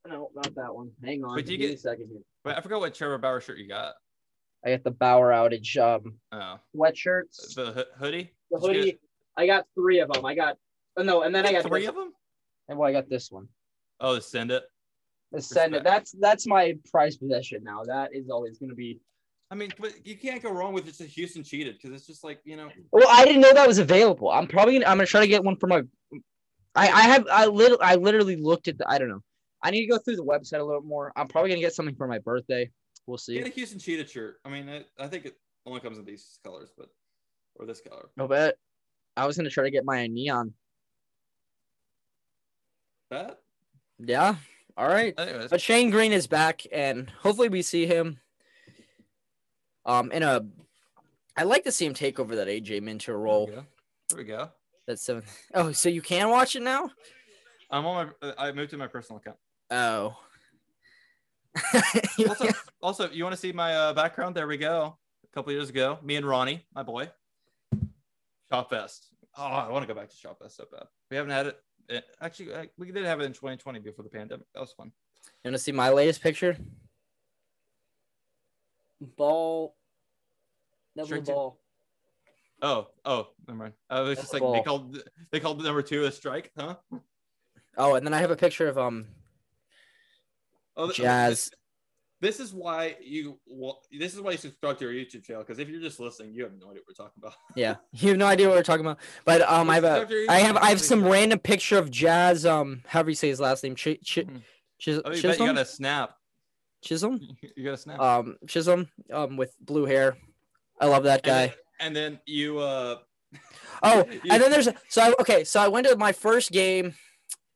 no, 0.07 0.29
not 0.35 0.53
that 0.55 0.73
one. 0.73 0.91
Hang 1.03 1.23
on. 1.23 1.35
Wait, 1.35 1.45
do 1.45 1.51
you 1.51 1.57
Give 1.59 1.67
me 1.69 1.71
get- 1.75 1.79
a 1.79 1.81
second 1.81 2.07
here? 2.11 2.21
Wait, 2.45 2.55
I 2.55 2.61
forgot 2.61 2.79
what 2.79 2.93
Trevor 2.93 3.17
Bauer 3.17 3.41
shirt 3.41 3.57
you 3.57 3.67
got. 3.67 3.95
I 4.63 4.69
got 4.69 4.83
the 4.83 4.91
Bauer 4.91 5.31
outage 5.31 5.77
um 5.77 6.13
Oh, 6.31 6.59
sweatshirts. 6.75 7.55
the 7.55 7.71
ho- 7.71 7.97
hoodie. 7.97 8.33
The 8.51 8.59
hoodie. 8.59 8.85
get- 8.85 8.99
I 9.37 9.47
got 9.47 9.65
three 9.75 9.99
of 9.99 10.09
them. 10.11 10.25
I 10.25 10.35
got 10.35 10.57
oh 10.97 11.03
no, 11.03 11.23
and 11.23 11.33
then 11.33 11.45
I 11.45 11.51
got 11.51 11.63
three 11.63 11.81
this, 11.81 11.89
of 11.89 11.95
them. 11.95 12.13
And 12.69 12.77
well, 12.77 12.87
I 12.87 12.93
got 12.93 13.09
this 13.09 13.31
one. 13.31 13.47
Oh, 13.99 14.15
the 14.15 14.21
send 14.21 14.51
it. 14.51 14.63
The 15.31 15.41
send 15.41 15.75
it. 15.75 15.83
That's 15.83 16.11
that's 16.19 16.45
my 16.47 16.77
prize 16.91 17.17
possession 17.17 17.63
now. 17.63 17.83
That 17.83 18.11
is 18.13 18.29
always 18.29 18.59
gonna 18.59 18.75
be. 18.75 18.99
I 19.51 19.55
mean, 19.55 19.73
but 19.79 20.05
you 20.05 20.15
can't 20.15 20.41
go 20.41 20.51
wrong 20.51 20.73
with 20.73 20.85
just 20.85 21.01
a 21.01 21.05
Houston 21.05 21.43
cheated 21.43 21.75
because 21.75 21.95
it's 21.95 22.07
just 22.07 22.23
like 22.23 22.39
you 22.45 22.55
know. 22.55 22.69
Well, 22.91 23.07
I 23.09 23.25
didn't 23.25 23.41
know 23.41 23.53
that 23.53 23.67
was 23.67 23.79
available. 23.79 24.29
I'm 24.29 24.47
probably 24.47 24.75
gonna, 24.75 24.85
I'm 24.85 24.97
gonna 24.97 25.07
try 25.07 25.21
to 25.21 25.27
get 25.27 25.43
one 25.43 25.57
for 25.57 25.67
my. 25.67 25.81
I 26.75 26.89
I 26.89 27.01
have 27.01 27.27
I 27.29 27.45
literally 27.47 27.83
I 27.83 27.95
literally 27.95 28.35
looked 28.35 28.67
at 28.67 28.77
the 28.77 28.89
I 28.89 28.99
don't 28.99 29.09
know. 29.09 29.21
I 29.65 29.71
need 29.71 29.81
to 29.81 29.87
go 29.87 29.97
through 29.97 30.17
the 30.17 30.23
website 30.23 30.59
a 30.59 30.63
little 30.63 30.83
more. 30.83 31.11
I'm 31.15 31.27
probably 31.27 31.49
gonna 31.49 31.61
get 31.61 31.73
something 31.73 31.95
for 31.95 32.05
my 32.05 32.19
birthday. 32.19 32.69
We'll 33.07 33.17
see. 33.17 33.33
Get 33.39 33.47
a 33.47 33.49
Houston 33.49 33.79
Cheetah 33.79 34.07
shirt. 34.07 34.35
I 34.45 34.49
mean, 34.49 34.69
it, 34.69 34.87
I 34.99 35.07
think 35.07 35.25
it 35.25 35.37
only 35.65 35.79
comes 35.79 35.97
in 35.97 36.05
these 36.05 36.37
colors, 36.43 36.69
but 36.77 36.89
or 37.55 37.65
this 37.65 37.81
color. 37.81 38.09
No 38.15 38.27
bet. 38.27 38.59
I 39.17 39.25
was 39.25 39.37
gonna 39.37 39.49
try 39.49 39.63
to 39.63 39.71
get 39.71 39.83
my 39.83 40.05
neon. 40.05 40.53
That. 43.09 43.39
Yeah. 43.97 44.35
All 44.77 44.87
right. 44.87 45.15
Anyways, 45.17 45.49
But 45.49 45.61
Shane 45.61 45.89
Greene 45.89 46.11
is 46.11 46.27
back, 46.27 46.61
and 46.71 47.09
hopefully 47.09 47.49
we 47.49 47.63
see 47.63 47.87
him. 47.87 48.19
Um, 49.83 50.11
in 50.11 50.21
a. 50.21 50.45
I 51.35 51.43
like 51.43 51.63
to 51.63 51.71
see 51.71 51.87
him 51.87 51.95
take 51.95 52.19
over 52.19 52.35
that 52.35 52.47
AJ 52.47 52.83
Minter 52.83 53.13
there 53.13 53.17
role. 53.17 53.47
we 53.47 53.51
go. 53.53 53.65
There 54.09 54.17
we 54.19 54.23
go. 54.25 54.49
That's 54.85 55.01
seven. 55.01 55.23
Oh, 55.55 55.71
so 55.71 55.89
you 55.89 56.03
can 56.03 56.29
watch 56.29 56.55
it 56.55 56.61
now? 56.61 56.91
I'm 57.71 57.83
on 57.87 58.11
my. 58.21 58.33
I 58.37 58.51
moved 58.51 58.69
to 58.69 58.77
my 58.77 58.85
personal 58.85 59.19
account. 59.19 59.37
Oh. 59.71 60.15
Also, 62.27 62.47
also, 62.81 63.09
you 63.11 63.23
want 63.23 63.33
to 63.33 63.39
see 63.39 63.51
my 63.51 63.73
uh, 63.75 63.93
background? 63.93 64.35
There 64.35 64.47
we 64.47 64.57
go. 64.57 64.97
A 65.23 65.27
couple 65.33 65.51
years 65.53 65.69
ago, 65.69 65.97
me 66.03 66.15
and 66.17 66.25
Ronnie, 66.25 66.65
my 66.73 66.83
boy, 66.83 67.09
Chop 68.49 68.69
Fest. 68.69 69.07
Oh, 69.37 69.43
I 69.43 69.69
want 69.69 69.83
to 69.87 69.93
go 69.93 69.97
back 69.99 70.09
to 70.09 70.17
Chop 70.17 70.39
Fest 70.39 70.57
so 70.57 70.65
bad. 70.71 70.83
We 71.09 71.17
haven't 71.17 71.31
had 71.31 71.47
it. 71.47 71.59
eh, 71.89 72.01
Actually, 72.21 72.69
we 72.77 72.91
did 72.91 73.05
have 73.05 73.19
it 73.21 73.25
in 73.25 73.33
2020 73.33 73.79
before 73.79 74.03
the 74.03 74.09
pandemic. 74.09 74.45
That 74.53 74.59
was 74.61 74.71
fun. 74.73 74.91
You 75.43 75.49
want 75.49 75.55
to 75.55 75.59
see 75.63 75.71
my 75.71 75.89
latest 75.89 76.21
picture? 76.21 76.57
Ball. 79.17 79.75
Never 80.95 81.07
Straight 81.07 81.25
to- 81.25 81.31
ball. 81.31 81.59
Oh, 82.61 82.87
oh, 83.03 83.27
never 83.47 83.57
mind. 83.59 83.73
Uh, 83.91 83.95
it 83.95 83.99
was 84.01 84.07
That's 84.17 84.21
just 84.21 84.33
like 84.33 84.41
ball. 84.41 84.53
they 84.53 84.61
called 84.61 85.03
they 85.31 85.39
called 85.41 85.61
number 85.63 85.81
two 85.81 86.05
a 86.05 86.11
strike, 86.11 86.51
huh? 86.57 86.75
Oh, 87.77 87.95
and 87.95 88.05
then 88.07 88.13
I 88.13 88.19
have 88.19 88.31
a 88.31 88.35
picture 88.37 88.67
of 88.69 88.77
um 88.77 89.05
Oh, 90.77 90.91
Jazz. 90.91 91.51
This 92.21 92.39
is 92.39 92.53
why 92.53 92.95
you. 93.01 93.39
Well, 93.45 93.81
this 93.91 94.13
is 94.15 94.21
why 94.21 94.31
you 94.31 94.37
subscribe 94.37 94.79
to 94.79 94.85
our 94.87 94.91
YouTube 94.91 95.23
channel 95.25 95.43
because 95.43 95.59
if 95.59 95.67
you're 95.69 95.81
just 95.81 95.99
listening, 95.99 96.33
you 96.33 96.43
have 96.43 96.53
no 96.53 96.67
idea 96.71 96.81
what 96.81 96.87
we're 96.87 97.05
talking 97.05 97.21
about. 97.21 97.33
Yeah, 97.55 97.75
you 97.91 98.09
have 98.09 98.17
no 98.17 98.25
idea 98.25 98.47
what 98.47 98.55
we're 98.55 98.63
talking 98.63 98.85
about. 98.85 98.99
But 99.25 99.41
um, 99.49 99.69
I 99.69 99.75
have 99.75 99.83
a, 99.83 99.99
Subscribe 99.99 100.09
to 100.09 100.27
our 100.29 100.35
I 100.35 100.39
YouTube 100.39 100.45
have, 100.45 100.57
I 100.57 100.69
have 100.69 100.81
some 100.81 101.03
random 101.05 101.39
picture 101.39 101.77
of 101.77 101.91
Jazz. 101.91 102.45
Um, 102.45 102.81
however 102.87 103.09
you 103.09 103.15
say 103.15 103.27
his 103.27 103.39
last 103.41 103.63
name, 103.63 103.75
Ch- 103.75 103.99
Ch- 104.03 104.19
Hmm. 104.27 104.37
Chis- 104.79 105.01
Oh, 105.03 105.09
you 105.09 105.15
bet 105.15 105.15
you 105.15 105.21
Chisholm. 105.31 105.47
got 105.47 105.57
a 105.61 105.65
snap. 105.65 106.15
Chisholm. 106.83 107.19
You 107.55 107.63
got 107.65 107.73
a 107.73 107.77
snap. 107.77 107.99
Um, 107.99 108.37
Chisholm. 108.47 108.87
Um, 109.11 109.35
with 109.37 109.53
blue 109.59 109.85
hair. 109.85 110.17
I 110.79 110.87
love 110.87 111.03
that 111.03 111.21
and, 111.25 111.25
guy. 111.25 111.47
then, 111.47 111.55
and 111.81 111.95
then 111.95 112.19
you. 112.25 112.59
uh 112.59 112.97
Oh, 113.83 114.05
you- 114.09 114.21
and 114.31 114.41
then 114.41 114.51
there's 114.51 114.69
so 114.87 115.01
I, 115.01 115.13
okay. 115.19 115.43
So 115.43 115.59
I 115.59 115.67
went 115.67 115.85
to 115.87 115.95
my 115.97 116.13
first 116.13 116.51
game 116.51 116.95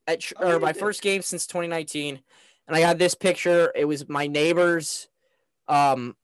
at 0.06 0.20
ch- 0.20 0.34
Oh, 0.40 0.56
or 0.56 0.60
my 0.60 0.74
did. 0.74 0.80
first 0.80 1.02
game 1.02 1.22
since 1.22 1.48
2019, 1.48 2.20
and 2.70 2.78
I 2.78 2.82
got 2.82 3.00
this 3.00 3.16
picture. 3.16 3.74
It 3.76 3.86
was 3.86 4.08
my 4.08 4.28
neighbor's, 4.28 5.10
um, 5.68 6.16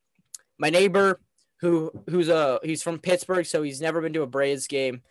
my 0.60 0.70
neighbor 0.70 1.20
who 1.60 1.92
who's 2.08 2.30
a 2.30 2.60
he's 2.64 2.84
from 2.84 3.00
Pittsburgh, 3.00 3.48
so 3.48 3.64
he's 3.64 3.82
never 3.82 4.00
been 4.00 4.14
to 4.14 4.22
a 4.22 4.28
Braves 4.28 4.68
game, 4.68 5.02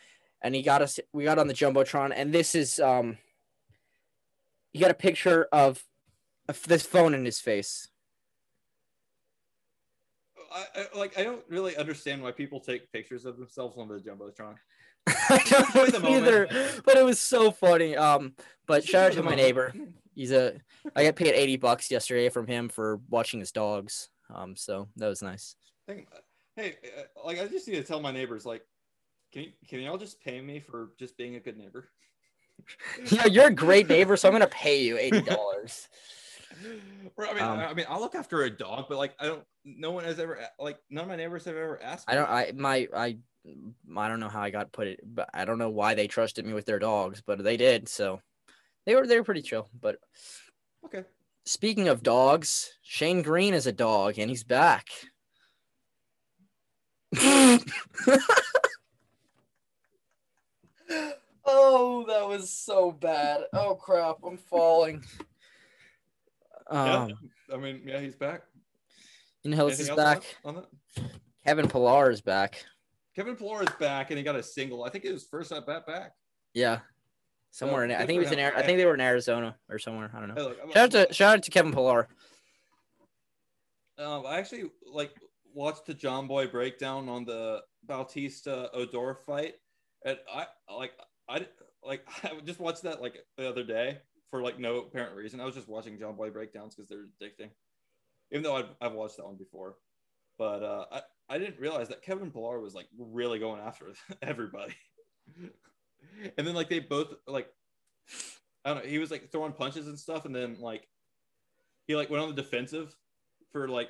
and 0.40 0.54
he 0.54 0.62
got 0.62 0.80
us. 0.80 1.00
We 1.12 1.24
got 1.24 1.40
on 1.40 1.48
the 1.48 1.54
jumbotron, 1.54 2.12
and 2.14 2.32
this 2.32 2.54
is 2.54 2.78
um. 2.78 3.18
He 4.72 4.78
got 4.80 4.90
a 4.90 4.94
picture 4.94 5.46
of, 5.52 5.84
of 6.48 6.60
this 6.64 6.84
phone 6.84 7.14
in 7.14 7.24
his 7.24 7.40
face. 7.40 7.88
I, 10.52 10.64
I, 10.74 10.98
like 10.98 11.18
I 11.18 11.22
don't 11.22 11.44
really 11.48 11.76
understand 11.76 12.22
why 12.22 12.30
people 12.32 12.60
take 12.60 12.90
pictures 12.92 13.24
of 13.24 13.38
themselves 13.38 13.76
on 13.76 13.88
the 13.88 13.98
jumbotron. 13.98 14.54
I 15.06 15.70
don't 15.72 16.02
know 16.02 16.08
either, 16.08 16.48
but 16.84 16.96
it 16.96 17.04
was 17.04 17.20
so 17.20 17.50
funny. 17.50 17.96
Um, 17.96 18.34
but 18.66 18.84
shout 18.84 19.10
out 19.10 19.12
to 19.14 19.22
my 19.24 19.34
neighbor. 19.34 19.72
He's 20.14 20.32
a. 20.32 20.54
I 20.94 21.04
got 21.04 21.16
paid 21.16 21.34
eighty 21.34 21.56
bucks 21.56 21.90
yesterday 21.90 22.28
from 22.28 22.46
him 22.46 22.68
for 22.68 23.00
watching 23.08 23.40
his 23.40 23.52
dogs. 23.52 24.08
Um, 24.32 24.56
so 24.56 24.88
that 24.96 25.08
was 25.08 25.22
nice. 25.22 25.56
Hey, 25.86 26.06
uh, 26.56 27.02
like 27.24 27.40
I 27.40 27.46
just 27.46 27.66
need 27.66 27.76
to 27.76 27.82
tell 27.82 28.00
my 28.00 28.12
neighbors, 28.12 28.46
like, 28.46 28.62
can 29.32 29.44
you, 29.44 29.52
can 29.68 29.80
y'all 29.80 29.98
just 29.98 30.20
pay 30.20 30.40
me 30.40 30.60
for 30.60 30.92
just 30.98 31.16
being 31.16 31.34
a 31.34 31.40
good 31.40 31.58
neighbor? 31.58 31.88
yeah, 33.10 33.26
you're 33.26 33.48
a 33.48 33.54
great 33.54 33.88
neighbor, 33.88 34.16
so 34.16 34.28
I'm 34.28 34.34
gonna 34.34 34.46
pay 34.46 34.82
you 34.82 34.96
eighty 34.96 35.20
dollars. 35.22 35.88
I 37.18 37.34
mean, 37.34 37.42
Um, 37.42 37.58
I 37.58 37.74
mean, 37.74 37.86
I'll 37.88 37.98
look 37.98 38.14
after 38.14 38.42
a 38.42 38.50
dog, 38.50 38.86
but 38.88 38.98
like, 38.98 39.14
I 39.18 39.26
don't. 39.26 39.42
No 39.64 39.90
one 39.90 40.04
has 40.04 40.20
ever 40.20 40.38
like 40.58 40.78
none 40.90 41.02
of 41.02 41.08
my 41.08 41.16
neighbors 41.16 41.44
have 41.46 41.56
ever 41.56 41.82
asked. 41.82 42.08
I 42.08 42.14
don't. 42.14 42.30
I 42.30 42.52
my 42.54 42.88
I. 42.94 43.18
I 43.96 44.08
don't 44.08 44.20
know 44.20 44.28
how 44.28 44.40
I 44.40 44.50
got 44.50 44.72
put 44.72 44.86
it, 44.86 45.00
but 45.04 45.28
I 45.34 45.44
don't 45.44 45.58
know 45.58 45.68
why 45.68 45.94
they 45.94 46.06
trusted 46.06 46.46
me 46.46 46.54
with 46.54 46.64
their 46.64 46.78
dogs, 46.78 47.22
but 47.26 47.42
they 47.42 47.58
did. 47.58 47.88
So 47.88 48.20
they 48.86 48.94
were 48.94 49.06
they 49.06 49.18
were 49.18 49.24
pretty 49.24 49.42
chill. 49.42 49.68
But 49.80 49.98
Okay. 50.84 51.04
speaking 51.44 51.88
of 51.88 52.02
dogs, 52.02 52.72
Shane 52.82 53.22
Greene 53.22 53.54
is 53.54 53.66
a 53.66 53.72
dog, 53.72 54.18
and 54.18 54.28
he's 54.30 54.44
back. 54.44 54.88
oh, 61.46 62.04
that 62.08 62.26
was 62.28 62.50
so 62.50 62.90
bad. 62.92 63.42
Oh 63.52 63.74
crap, 63.74 64.16
I'm 64.26 64.36
falling. 64.38 65.02
Yeah. 66.72 66.94
Um, 67.04 67.12
I 67.52 67.56
mean, 67.56 67.82
yeah, 67.86 68.00
he's 68.00 68.14
back. 68.16 68.42
you 69.42 69.50
know 69.50 69.56
who 69.58 69.62
else 69.64 69.78
is 69.78 69.88
else 69.90 69.98
on 69.98 70.04
back? 70.04 70.20
that- 70.22 70.48
on 70.48 70.54
that? 70.56 70.64
Kevin 71.46 71.68
Pillar 71.68 72.10
is 72.10 72.22
back. 72.22 72.64
Kevin 73.14 73.36
Pillar 73.36 73.62
is 73.62 73.68
back, 73.78 74.10
and 74.10 74.16
he 74.18 74.24
got 74.24 74.34
a 74.34 74.42
single. 74.42 74.82
I 74.84 74.88
think 74.88 75.04
it 75.04 75.12
was 75.12 75.24
first 75.26 75.52
at 75.52 75.66
bat 75.66 75.86
back. 75.86 76.12
Yeah, 76.54 76.80
somewhere 77.54 77.84
in. 77.84 77.90
good 77.90 77.96
I 77.96 78.06
think 78.06 78.12
he 78.12 78.18
was 78.18 78.32
in. 78.32 78.40
I 78.40 78.62
think 78.62 78.78
they 78.78 78.84
were 78.84 78.94
in 78.94 79.00
Arizona 79.00 79.56
or 79.68 79.78
somewhere. 79.78 80.10
I 80.14 80.18
don't 80.18 80.28
know. 80.28 80.34
Hey, 80.34 80.42
look, 80.42 80.72
Shout 80.72 80.76
out 80.76 80.90
to 81.08 81.14
shout 81.14 81.34
out 81.36 81.42
to 81.44 81.50
Kevin 81.50 81.72
Pillar. 81.72 82.08
Um, 83.96 84.26
I 84.26 84.38
actually 84.38 84.64
like 84.92 85.12
watched 85.54 85.86
the 85.86 85.94
Jomboy 85.94 86.50
breakdown 86.50 87.08
on 87.08 87.24
the 87.24 87.62
Bautista 87.86 88.70
Odor 88.72 89.14
fight, 89.14 89.54
and 90.04 90.18
I 90.32 90.46
like 90.76 90.92
I 91.28 91.46
like 91.84 92.06
I 92.24 92.40
just 92.44 92.60
watched 92.60 92.82
that 92.82 93.00
like 93.00 93.18
the 93.38 93.48
other 93.48 93.62
day 93.62 93.98
for 94.30 94.42
like 94.42 94.58
no 94.58 94.78
apparent 94.78 95.14
reason. 95.14 95.40
I 95.40 95.44
was 95.44 95.54
just 95.54 95.68
watching 95.68 95.96
Jomboy 95.96 96.32
breakdowns 96.32 96.74
because 96.74 96.88
they're 96.88 97.06
addicting, 97.22 97.50
even 98.32 98.42
though 98.42 98.56
I've, 98.56 98.70
I've 98.80 98.92
watched 98.92 99.16
that 99.18 99.26
one 99.26 99.36
before. 99.36 99.76
But 100.38 100.64
uh, 100.64 100.86
I 100.90 101.02
I 101.28 101.38
didn't 101.38 101.60
realize 101.60 101.88
that 101.88 102.02
Kevin 102.02 102.32
Pillar 102.32 102.58
was 102.58 102.74
like 102.74 102.88
really 102.98 103.38
going 103.38 103.60
after 103.60 103.92
everybody, 104.22 104.74
and 106.36 106.46
then 106.46 106.54
like 106.54 106.68
they 106.68 106.80
both 106.80 107.14
like 107.26 107.48
I 108.64 108.74
don't 108.74 108.84
know. 108.84 108.90
He 108.90 108.98
was 108.98 109.10
like 109.10 109.30
throwing 109.30 109.52
punches 109.52 109.88
and 109.88 109.98
stuff, 109.98 110.24
and 110.24 110.34
then 110.34 110.56
like 110.60 110.88
he 111.86 111.96
like 111.96 112.10
went 112.10 112.22
on 112.22 112.34
the 112.34 112.40
defensive 112.40 112.94
for 113.52 113.68
like 113.68 113.88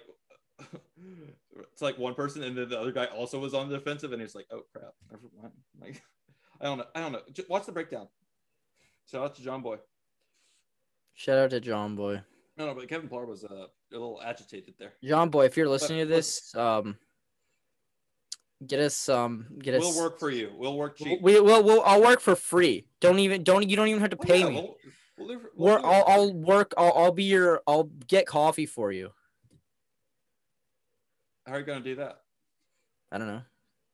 it's 1.73 1.83
like 1.83 1.99
one 1.99 2.15
person, 2.15 2.43
and 2.43 2.57
then 2.57 2.69
the 2.69 2.81
other 2.81 2.93
guy 2.93 3.07
also 3.07 3.39
was 3.39 3.55
on 3.55 3.69
the 3.69 3.77
defensive, 3.77 4.13
and 4.13 4.21
he's 4.21 4.35
like, 4.35 4.47
"Oh 4.53 4.63
crap, 4.73 4.93
never 5.11 5.23
mind." 5.41 5.53
Like, 5.81 6.03
I 6.61 6.65
don't 6.65 6.79
know. 6.79 6.87
I 6.95 7.01
don't 7.01 7.13
know. 7.13 7.21
Just 7.33 7.49
watch 7.49 7.67
the 7.67 7.73
breakdown. 7.73 8.09
Shout 9.11 9.25
out 9.25 9.35
to 9.37 9.43
Jomboy. 9.43 9.79
Shout 11.15 11.39
out 11.39 11.51
to 11.51 11.61
Jomboy. 11.61 12.23
No, 12.57 12.67
no, 12.67 12.75
but 12.75 12.89
Kevin 12.89 13.09
Pillar 13.09 13.27
was 13.27 13.45
uh, 13.45 13.67
a 13.67 13.93
little 13.93 14.21
agitated 14.25 14.75
there. 14.79 14.93
Jomboy, 15.03 15.47
if 15.47 15.57
you're 15.57 15.69
listening 15.69 16.01
to 16.01 16.07
this, 16.07 16.55
um, 16.55 16.97
get 18.67 18.81
us 18.81 19.09
um, 19.09 19.47
get 19.59 19.75
us. 19.75 19.83
We'll 19.83 20.05
work 20.05 20.19
for 20.19 20.31
you. 20.31 20.51
We'll 20.57 20.77
work 20.77 20.97
cheap. 20.97 21.21
We 21.23 21.41
will. 21.41 21.63
We'll, 21.63 21.83
I'll 21.83 22.03
work 22.03 22.21
for 22.21 22.35
free. 22.37 22.87
Don't 23.01 23.19
even. 23.19 23.43
Don't. 23.43 23.69
You 23.69 23.77
don't 23.77 23.89
even 23.89 24.01
have 24.01 24.11
to 24.11 24.19
Oh, 24.21 24.25
pay 24.25 24.41
yeah, 24.41 24.49
me. 24.49 24.55
We'll, 24.55 24.77
we'll, 25.17 25.29
we'll 25.29 25.39
We're, 25.57 25.79
do 25.79 25.85
it 25.85 25.87
I'll, 25.87 26.05
for 26.05 26.11
I'll 26.11 26.33
work. 26.33 26.75
I'll, 26.77 26.93
I'll 26.93 27.13
be 27.13 27.25
your. 27.25 27.63
I'll 27.67 27.91
get 28.07 28.27
coffee 28.27 28.67
for 28.67 28.93
you. 28.93 29.11
How 31.47 31.55
are 31.55 31.59
you 31.61 31.67
gonna 31.67 31.81
do 31.81 31.97
that? 31.97 32.21
I 33.13 33.19
don't 33.19 33.29
know. 33.29 33.43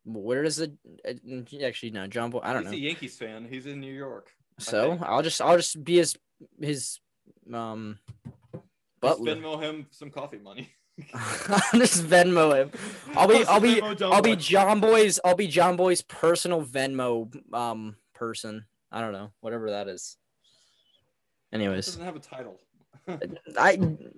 Where 0.04 0.42
does 0.42 0.56
the 0.56 0.72
uh, 1.06 1.64
actually 1.64 1.90
no 1.90 2.06
Jomboy? 2.06 2.40
I 2.42 2.52
don't 2.52 2.62
He's 2.62 2.70
know. 2.70 2.76
He's 2.76 2.80
a 2.80 2.84
Yankees 2.84 3.18
fan. 3.18 3.46
He's 3.48 3.66
in 3.66 3.80
New 3.80 3.92
York. 3.92 4.30
So. 4.58 4.98
I'll 5.02 5.22
just 5.22 5.40
I'll 5.40 5.56
just 5.56 5.82
be 5.82 5.96
his 5.96 6.16
his 6.60 7.00
um 7.52 7.98
butler. 9.00 9.34
Venmo 9.34 9.60
him 9.60 9.86
some 9.90 10.10
coffee 10.10 10.38
money. 10.38 10.70
I'll 11.14 11.60
just 11.80 12.04
Venmo 12.04 12.54
him. 12.56 12.70
I'll 13.16 13.28
be 13.28 13.44
I'll 13.44 13.60
be 13.60 13.80
John 13.96 14.12
I'll 14.12 14.22
be 14.22 14.36
Jomboy's 14.36 15.20
I'll 15.24 15.34
be 15.34 15.48
Jomboy's 15.48 16.02
personal 16.02 16.64
Venmo 16.64 17.32
um 17.54 17.96
person. 18.14 18.66
I 18.92 19.00
don't 19.00 19.12
know 19.12 19.32
whatever 19.40 19.70
that 19.70 19.88
is. 19.88 20.16
Anyways, 21.52 21.86
doesn't 21.86 22.04
have 22.04 22.16
a 22.16 22.20
title. 22.20 22.58
I 23.58 23.72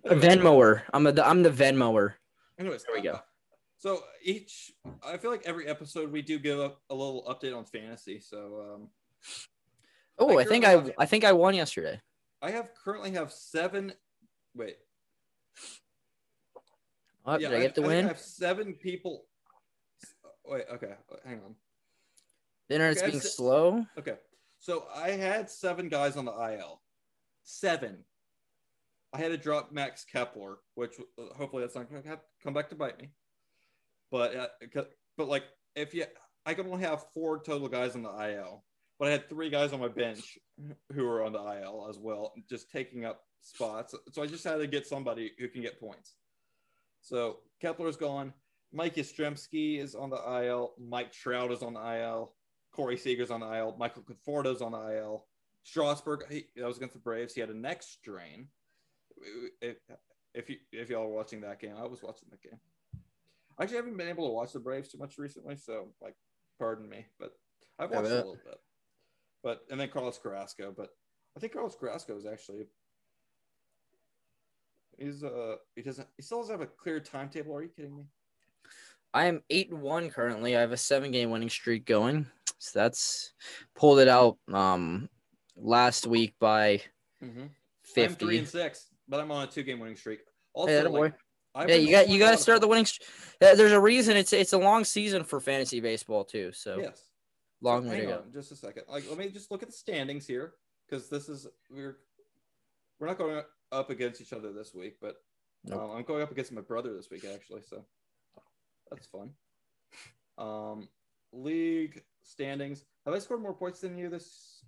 a 0.05 0.15
Venmoer. 0.15 0.83
I'm 0.93 1.07
a 1.07 1.23
I'm 1.23 1.43
the 1.43 1.51
Venmoer. 1.51 2.15
Anyways, 2.59 2.85
There 2.85 2.95
we 2.95 3.01
go. 3.03 3.21
So 3.79 4.01
each, 4.23 4.73
I 5.05 5.17
feel 5.17 5.31
like 5.33 5.43
every 5.45 5.67
episode 5.67 6.13
we 6.13 6.23
do 6.23 6.39
give 6.39 6.59
a, 6.61 6.73
a 6.89 6.95
little 6.95 7.25
update 7.29 7.57
on 7.57 7.65
fantasy. 7.65 8.21
So 8.21 8.75
um, 8.75 8.89
Oh, 10.19 10.39
I 10.39 10.43
I 10.43 10.45
think 10.45 10.65
I 10.65 10.71
have- 10.71 10.93
I 10.99 11.07
think 11.07 11.25
I 11.25 11.33
won 11.33 11.55
yesterday. 11.55 12.01
I 12.41 12.51
have 12.53 12.71
currently 12.75 13.13
have 13.13 13.33
seven. 13.33 13.93
Wait, 14.55 14.77
Oh, 17.25 17.39
yeah, 17.39 17.51
did 17.51 17.59
I 17.59 17.61
get 17.63 17.75
the 17.75 17.83
I 17.85 17.89
think 17.89 18.05
I 18.05 18.09
have 18.09 18.19
seven 18.19 18.75
people. 18.75 19.25
Wait, 20.45 20.65
okay, 20.75 20.95
hang 21.25 21.41
on. 21.45 21.55
The 22.69 22.75
internet's 22.75 23.01
okay, 23.01 23.11
being 23.11 23.21
se- 23.21 23.29
slow. 23.29 23.87
Okay, 23.99 24.17
so 24.59 24.87
I 24.95 25.11
had 25.11 25.49
seven 25.51 25.89
guys 25.89 26.17
on 26.17 26.25
the 26.25 26.33
IL. 26.33 26.81
Seven. 27.45 28.05
I 29.13 29.19
had 29.19 29.31
to 29.31 29.37
drop 29.37 29.73
Max 29.73 30.05
Kepler, 30.05 30.59
which 30.75 30.95
uh, 31.19 31.35
hopefully 31.35 31.63
that's 31.63 31.75
not 31.75 31.91
going 31.91 32.03
to 32.03 32.19
come 32.43 32.55
back 32.55 32.71
to 32.71 32.75
bite 32.75 32.99
me. 33.01 33.11
But 34.11 34.37
uh, 34.37 34.83
but 35.17 35.29
like 35.29 35.45
if 35.77 35.95
you, 35.95 36.05
I 36.45 36.55
can 36.55 36.67
only 36.67 36.85
have 36.85 37.05
four 37.15 37.43
total 37.43 37.69
guys 37.69 37.95
on 37.95 38.03
the 38.03 38.11
IL, 38.11 38.65
but 38.99 39.09
I 39.09 39.11
had 39.13 39.29
three 39.29 39.51
guys 39.51 39.73
on 39.73 39.81
my 39.81 39.89
bench 39.89 40.39
who 40.93 41.05
were 41.05 41.23
on 41.23 41.33
the 41.33 41.39
IL 41.39 41.87
as 41.89 41.99
well, 41.99 42.33
just 42.49 42.71
taking 42.71 43.05
up 43.05 43.23
spots. 43.43 43.95
So 44.13 44.23
I 44.23 44.27
just 44.27 44.45
had 44.45 44.57
to 44.57 44.67
get 44.67 44.87
somebody 44.87 45.33
who 45.39 45.49
can 45.49 45.63
get 45.63 45.79
points. 45.81 46.15
So 47.03 47.39
Kepler's 47.61 47.97
gone. 47.97 48.33
Mike 48.73 48.95
Yastrzemski 48.95 49.79
is 49.79 49.95
on 49.95 50.09
the 50.09 50.45
IL. 50.45 50.73
Mike 50.79 51.13
Trout 51.13 51.53
is 51.53 51.63
on 51.63 51.75
the 51.75 52.01
IL. 52.01 52.33
Corey 52.73 52.97
Seager's 52.97 53.31
on 53.31 53.41
the 53.41 53.53
IL. 53.59 53.77
Michael 53.79 54.03
Conforto's 54.03 54.63
on 54.63 54.73
the 54.73 54.97
IL. 54.97 55.27
Strasburg, 55.65 56.25
he, 56.31 56.47
that 56.57 56.67
was 56.67 56.79
against 56.79 56.95
the 56.95 57.01
Braves. 57.01 57.35
He 57.35 57.41
had 57.41 57.51
a 57.51 57.57
neck 57.57 57.83
strain. 57.83 58.49
If, 59.61 59.77
if 60.35 60.49
you 60.49 60.57
if 60.73 60.89
y'all 60.89 61.07
were 61.07 61.15
watching 61.15 61.43
that 61.43 61.61
game, 61.61 61.75
I 61.79 61.87
was 61.87 62.03
watching 62.03 62.29
that 62.31 62.43
game. 62.43 62.59
I 63.59 63.63
actually 63.63 63.77
haven't 63.77 63.99
been 63.99 64.09
able 64.09 64.27
to 64.27 64.33
watch 64.33 64.53
the 64.53 64.61
Braves 64.61 64.89
too 64.89 64.99
much 64.99 65.19
recently, 65.19 65.57
so 65.57 65.89
like, 66.01 66.15
pardon 66.59 66.89
me, 66.89 67.07
but 67.21 67.33
I've 67.79 67.91
watched 67.91 68.07
a 68.07 68.15
little 68.15 68.39
bit. 68.45 68.59
But 69.43 69.61
and 69.71 69.79
then 69.79 69.91
Carlos 69.91 70.19
Carrasco, 70.19 70.73
but 70.75 70.89
I 71.37 71.41
think 71.41 71.53
Carlos 71.53 71.77
Carrasco 71.79 72.17
is 72.17 72.27
actually 72.27 72.67
he's 75.03 75.25
uh 75.25 75.57
he 75.75 75.83
doesn't 75.83 76.09
he 76.17 76.23
still 76.23 76.39
doesn't 76.41 76.53
have 76.55 76.61
a 76.63 76.67
clear 76.67 77.01
timetable. 77.01 77.57
Are 77.57 77.63
you 77.63 77.69
kidding 77.69 77.97
me? 77.97 78.05
I 79.15 79.27
am 79.27 79.43
eight 79.51 79.71
and 79.71 79.83
one 79.83 80.09
currently. 80.11 80.57
I 80.57 80.61
have 80.61 80.73
a 80.73 80.77
seven 80.77 81.11
game 81.11 81.31
winning 81.31 81.51
streak 81.51 81.85
going. 81.85 82.27
So 82.59 82.79
that's 82.79 83.33
pulled 83.75 83.99
it 83.99 84.09
out 84.09 84.39
um 84.53 85.09
last 85.57 86.07
week 86.07 86.35
by 86.39 86.81
Mm-hmm. 87.23 87.47
I'm 88.01 88.15
three 88.17 88.39
and 88.39 88.49
six, 88.49 88.87
but 89.09 89.21
I'm 89.21 89.31
on 89.31 89.47
a 89.47 89.51
two 89.51 89.63
game 89.63 89.79
winning 89.79 89.97
streak. 89.97 90.21
Also, 90.55 90.83
Hey, 90.83 90.89
boy. 90.89 91.01
like, 91.01 91.15
I've 91.55 91.69
Yeah, 91.69 91.77
you 91.77 91.91
got 91.91 92.09
you 92.09 92.19
got 92.19 92.31
to 92.33 92.37
start 92.37 92.61
the 92.61 92.67
winning. 92.67 92.87
st- 92.87 93.09
There's 93.41 93.73
a 93.73 93.81
reason 93.81 94.17
it's 94.17 94.33
it's 94.33 94.53
a 94.55 94.59
long 94.59 94.85
season 94.85 95.23
for 95.25 95.39
fantasy 95.41 95.81
baseball 95.81 96.25
too. 96.25 96.51
So 96.53 96.79
Yes. 96.81 96.99
So 96.99 97.69
long 97.69 97.89
way 97.89 98.01
to 98.01 98.07
go. 98.07 98.23
just 98.33 98.51
a 98.51 98.57
second. 98.57 98.85
Like, 98.89 99.09
let 99.09 99.19
me 99.19 99.29
just 99.29 99.51
look 99.53 99.63
at 99.63 99.69
the 99.69 99.75
standings 99.75 100.27
here 100.27 100.55
because 100.89 101.09
this 101.09 101.29
is 101.29 101.47
we're 101.71 101.99
we're 103.03 103.09
not 103.09 103.19
going 103.19 103.43
up 103.73 103.91
against 103.91 104.21
each 104.21 104.33
other 104.33 104.53
this 104.53 104.73
week, 104.75 104.99
but 105.03 105.17
Nope. 105.65 105.81
um, 105.81 105.91
I'm 105.91 106.05
going 106.05 106.23
up 106.23 106.31
against 106.31 106.53
my 106.53 106.61
brother 106.61 106.95
this 106.95 107.11
week 107.11 107.25
actually, 107.25 107.63
so 107.69 107.85
that's 108.89 109.09
fun. 109.09 109.31
Um, 110.39 110.89
league 111.33 112.05
standings. 112.23 112.85
Have 113.05 113.15
I 113.15 113.19
scored 113.19 113.43
more 113.43 113.55
points 113.55 113.81
than 113.81 113.99
you 113.99 114.09
this? 114.09 114.63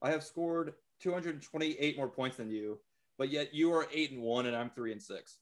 I 0.00 0.10
have 0.10 0.24
scored 0.24 0.72
228 1.00 1.98
more 1.98 2.08
points 2.08 2.38
than 2.38 2.48
you, 2.48 2.78
but 3.18 3.30
yet 3.30 3.52
you 3.52 3.70
are 3.74 3.86
eight 3.92 4.12
and 4.12 4.22
one, 4.22 4.46
and 4.46 4.56
I'm 4.56 4.70
three 4.70 4.92
and 4.92 5.02
six. 5.02 5.36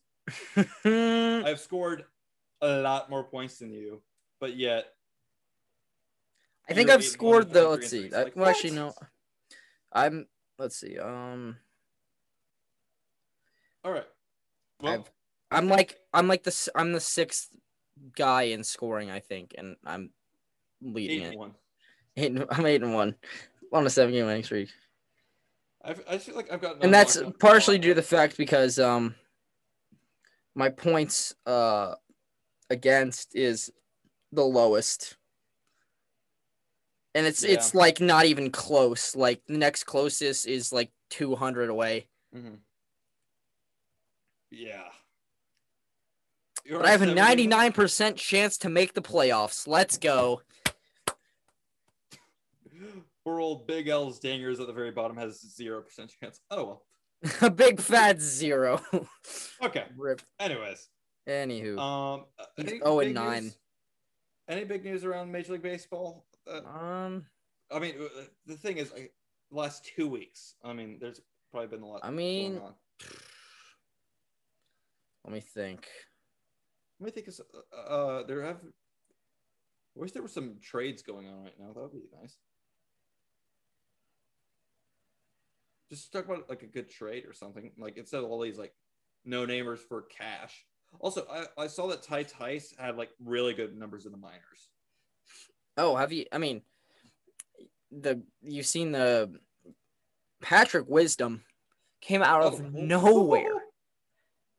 I 0.85 1.45
I've 1.47 1.61
scored 1.61 2.07
a 2.61 2.81
lot 2.81 3.09
more 3.09 3.23
points 3.23 3.59
than 3.61 3.73
you, 3.73 4.03
but 4.41 4.57
yet 4.57 4.87
I 6.69 6.75
think 6.75 6.91
I've 6.91 7.03
eight 7.03 7.15
and 7.15 7.23
one, 7.23 7.43
scored 7.45 7.53
the. 7.53 7.69
Let's 7.69 7.89
see. 7.89 8.11
I, 8.13 8.25
Like, 8.25 8.37
well, 8.37 8.49
actually, 8.49 8.73
no. 8.73 8.95
I'm. 9.93 10.27
Let's 10.59 10.77
see. 10.77 10.99
Um, 10.99 11.57
All 13.85 13.93
right. 13.93 14.07
Well, 14.81 14.93
I've- 14.93 15.05
I'm 15.53 15.69
like 15.69 15.99
I'm 16.15 16.29
like 16.29 16.45
the 16.45 16.71
I'm 16.77 16.93
the 16.93 17.01
sixth 17.01 17.49
guy 18.15 18.43
in 18.43 18.63
scoring. 18.63 19.11
I 19.11 19.19
think, 19.21 19.55
and 19.59 19.77
I'm 19.85 20.11
leading 20.81 21.21
eight 21.23 21.25
it. 21.25 21.29
and 21.31 21.39
one. 21.39 21.55
Eight, 22.17 22.37
I'm 22.51 22.67
eight 22.67 22.83
and 22.83 22.95
one 22.95 23.17
on 23.73 23.87
a 23.87 23.91
seven 23.91 24.13
game 24.15 24.27
winning 24.27 24.45
streak. 24.45 24.71
I, 25.85 25.95
I 26.09 26.19
feel 26.19 26.37
like 26.37 26.53
I've 26.53 26.61
got. 26.61 26.83
and 26.85 26.93
that's 26.93 27.21
partially 27.39 27.79
due 27.79 27.89
to 27.91 27.95
the 27.95 28.03
fact 28.03 28.37
because 28.37 28.79
um 28.79 29.15
my 30.55 30.69
points 30.69 31.35
uh 31.47 31.95
against 32.69 33.35
is 33.35 33.73
the 34.33 34.45
lowest 34.45 35.17
and 37.15 37.27
it's 37.27 37.43
it's 37.43 37.75
like 37.75 38.01
not 38.01 38.27
even 38.27 38.51
close 38.51 39.17
like 39.17 39.43
the 39.47 39.57
next 39.59 39.85
closest 39.85 40.47
is 40.47 40.73
like 40.73 40.91
200 41.11 41.71
away 41.71 42.07
hmm 42.33 42.55
Yeah. 44.51 44.83
but 46.71 46.85
i 46.87 46.91
have 46.91 47.03
a 47.03 47.07
99% 47.07 48.17
chance 48.17 48.59
to 48.59 48.69
make 48.69 48.95
the 48.95 49.01
playoffs 49.03 49.67
let's 49.67 49.97
go 49.99 50.43
Poor 53.25 53.39
old 53.41 53.67
Big 53.67 53.89
L's 53.89 54.19
dingers 54.19 54.61
at 54.61 54.67
the 54.67 54.73
very 54.73 54.91
bottom 54.91 55.15
has 55.19 55.39
zero 55.55 55.83
percent 55.83 56.11
chance. 56.23 56.41
Oh 56.51 56.65
well. 56.65 56.83
a 57.43 57.51
big 57.51 57.79
fat 57.79 58.19
zero 58.21 58.81
Okay. 59.63 59.85
rip 59.97 60.23
Anyways, 60.39 60.89
anywho 61.29 61.79
um, 61.79 62.25
He's 62.57 62.71
0 62.83 63.01
and 63.01 63.15
9. 63.15 63.43
news- 63.43 63.57
Any 64.49 64.65
big 64.65 64.85
news 64.85 65.05
around 65.05 65.31
Major 65.31 65.53
League 65.53 65.63
Baseball? 65.63 66.25
Uh, 66.51 66.61
um 66.67 67.27
I 67.71 67.79
mean, 67.79 67.95
uh, 68.03 68.23
the 68.47 68.57
thing 68.57 68.79
is, 68.79 68.91
I, 68.97 69.11
last 69.51 69.85
two 69.95 70.09
weeks. 70.09 70.55
I 70.65 70.73
mean, 70.73 70.97
there's 70.99 71.21
probably 71.53 71.69
been 71.69 71.83
a 71.83 71.87
lot. 71.87 72.01
I 72.03 72.11
mean- 72.11 72.55
going 72.55 72.63
on. 72.69 72.75
Let 75.25 75.33
me 75.33 75.41
think 75.41 75.87
Let 76.99 77.07
me 77.07 77.11
think. 77.11 77.29
Of, 77.29 77.41
uh, 77.89 78.23
there 78.25 78.43
have. 78.43 78.59
I 79.97 80.01
wish 80.01 80.13
there 80.13 80.23
were 80.23 80.29
some 80.29 80.57
trades 80.63 81.03
going 81.03 81.29
on 81.29 81.43
right 81.43 81.59
now. 81.59 81.73
That 81.73 81.81
would 81.81 81.93
be 81.93 82.03
nice. 82.21 82.37
Just 85.91 86.13
talk 86.13 86.25
about 86.25 86.49
like 86.49 86.63
a 86.63 86.67
good 86.67 86.89
trade 86.91 87.25
or 87.27 87.33
something. 87.33 87.73
Like 87.77 87.97
instead 87.97 88.23
of 88.23 88.31
all 88.31 88.41
these 88.41 88.59
like 88.59 88.73
no 89.25 89.47
namers 89.47 89.79
for 89.79 90.03
cash. 90.03 90.65
Also, 90.99 91.27
I, 91.31 91.63
I 91.63 91.67
saw 91.67 91.87
that 91.89 92.03
Ty 92.03 92.25
Tice 92.25 92.75
had 92.79 92.97
like 92.97 93.11
really 93.25 93.55
good 93.55 93.77
numbers 93.77 94.07
in 94.07 94.13
the 94.13 94.19
minors. 94.19 94.71
Oh, 95.77 95.97
have 95.97 96.13
you? 96.13 96.27
I 96.33 96.39
mean, 96.39 96.63
the 97.91 98.23
you've 98.43 98.67
seen 98.67 98.93
the 98.93 99.33
Patrick 100.41 100.89
Wisdom 100.89 101.43
came 102.01 102.23
out 102.23 102.43
of 102.43 102.61
Oh, 102.61 102.69
nowhere. 102.73 103.60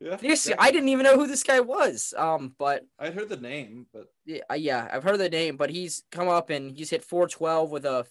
Yeah. 0.01 0.15
This 0.15 0.49
yeah. 0.49 0.55
I 0.57 0.71
didn't 0.71 0.89
even 0.89 1.03
know 1.03 1.15
who 1.15 1.27
this 1.27 1.43
guy 1.43 1.59
was. 1.59 2.13
Um, 2.17 2.55
but 2.57 2.85
I'd 2.97 3.13
heard 3.13 3.29
the 3.29 3.37
name, 3.37 3.85
but 3.93 4.11
yeah, 4.25 4.41
uh, 4.49 4.55
yeah, 4.55 4.89
I've 4.91 5.03
heard 5.03 5.19
the 5.19 5.29
name. 5.29 5.57
But 5.57 5.69
he's 5.69 6.03
come 6.11 6.27
up 6.27 6.49
and 6.49 6.75
he's 6.75 6.89
hit 6.89 7.03
412 7.03 7.69
with 7.69 7.85
a 7.85 8.05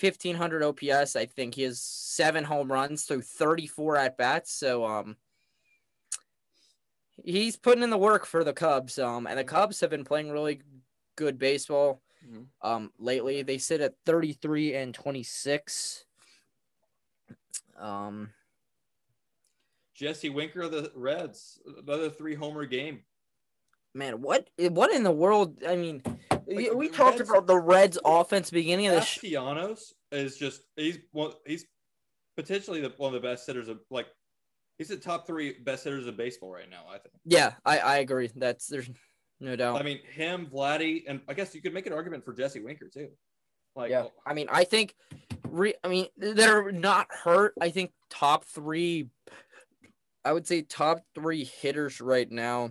1500 0.00 0.62
OPS. 0.62 1.14
I 1.14 1.26
think 1.26 1.54
he 1.54 1.62
has 1.62 1.80
seven 1.82 2.44
home 2.44 2.72
runs 2.72 3.04
through 3.04 3.22
34 3.22 3.98
at 3.98 4.16
bats. 4.16 4.52
So 4.52 4.86
um, 4.86 5.16
he's 7.22 7.56
putting 7.56 7.82
in 7.82 7.90
the 7.90 7.98
work 7.98 8.24
for 8.24 8.42
the 8.42 8.54
Cubs. 8.54 8.98
Um, 8.98 9.26
and 9.26 9.38
the 9.38 9.44
Cubs 9.44 9.80
have 9.80 9.90
been 9.90 10.04
playing 10.04 10.30
really 10.30 10.62
good 11.16 11.38
baseball. 11.38 12.00
Mhm. 12.26 12.46
Um, 12.62 12.92
lately 12.98 13.42
they 13.42 13.58
sit 13.58 13.82
at 13.82 13.96
33 14.06 14.76
and 14.76 14.94
26. 14.94 16.06
Um, 17.78 18.30
Jesse 19.94 20.30
Winker 20.30 20.62
of 20.62 20.72
the 20.72 20.90
Reds, 20.94 21.60
another 21.86 22.10
three 22.10 22.34
homer 22.34 22.64
game. 22.66 23.00
man, 23.94 24.20
what 24.22 24.48
what 24.58 24.92
in 24.92 25.02
the 25.02 25.10
world? 25.12 25.62
I 25.66 25.76
mean, 25.76 26.02
we- 26.46 26.68
Like, 26.70 26.78
we 26.78 26.88
talked 26.88 27.18
Reds- 27.18 27.30
about 27.30 27.46
the 27.46 27.58
Reds 27.58 27.98
offense 28.04 28.50
beginning 28.50 28.86
of 28.86 28.94
the 28.94 29.00
Castellanos 29.00 29.94
is 30.10 30.36
just 30.36 30.62
he's 30.76 30.98
one 31.12 31.32
he's 31.46 31.64
potentially 32.36 32.80
the, 32.80 32.92
one 32.96 33.14
of 33.14 33.20
the 33.20 33.26
best 33.26 33.46
hitters 33.46 33.68
of 33.68 33.80
like 33.90 34.06
he's 34.78 34.88
the 34.88 34.96
top 34.96 35.26
three 35.26 35.58
best 35.60 35.84
hitters 35.84 36.06
of 36.06 36.16
baseball 36.16 36.50
right 36.50 36.70
now. 36.70 36.84
I 36.88 36.98
think. 36.98 37.14
Yeah, 37.24 37.54
I, 37.64 37.78
I 37.78 37.96
agree. 37.98 38.30
That's 38.34 38.66
there's 38.66 38.88
no 39.40 39.56
doubt. 39.56 39.78
I 39.78 39.82
mean 39.84 39.98
him, 40.10 40.46
Vladdy, 40.52 41.02
and 41.06 41.20
I 41.28 41.34
guess 41.34 41.54
you 41.54 41.60
could 41.60 41.74
make 41.74 41.86
an 41.86 41.92
argument 41.92 42.24
for 42.24 42.32
Jesse 42.32 42.60
Winker 42.60 42.88
too. 42.88 43.08
Like 43.76 43.90
yeah, 43.90 44.04
oh. 44.04 44.12
I 44.26 44.34
mean, 44.34 44.48
I 44.50 44.64
think, 44.64 44.94
re, 45.48 45.74
I 45.84 45.88
mean, 45.88 46.06
they're 46.16 46.70
not 46.72 47.08
hurt. 47.10 47.54
I 47.60 47.70
think 47.70 47.92
top 48.10 48.44
three, 48.44 49.08
I 50.24 50.32
would 50.32 50.46
say 50.46 50.62
top 50.62 51.00
three 51.14 51.44
hitters 51.44 52.00
right 52.00 52.30
now. 52.30 52.70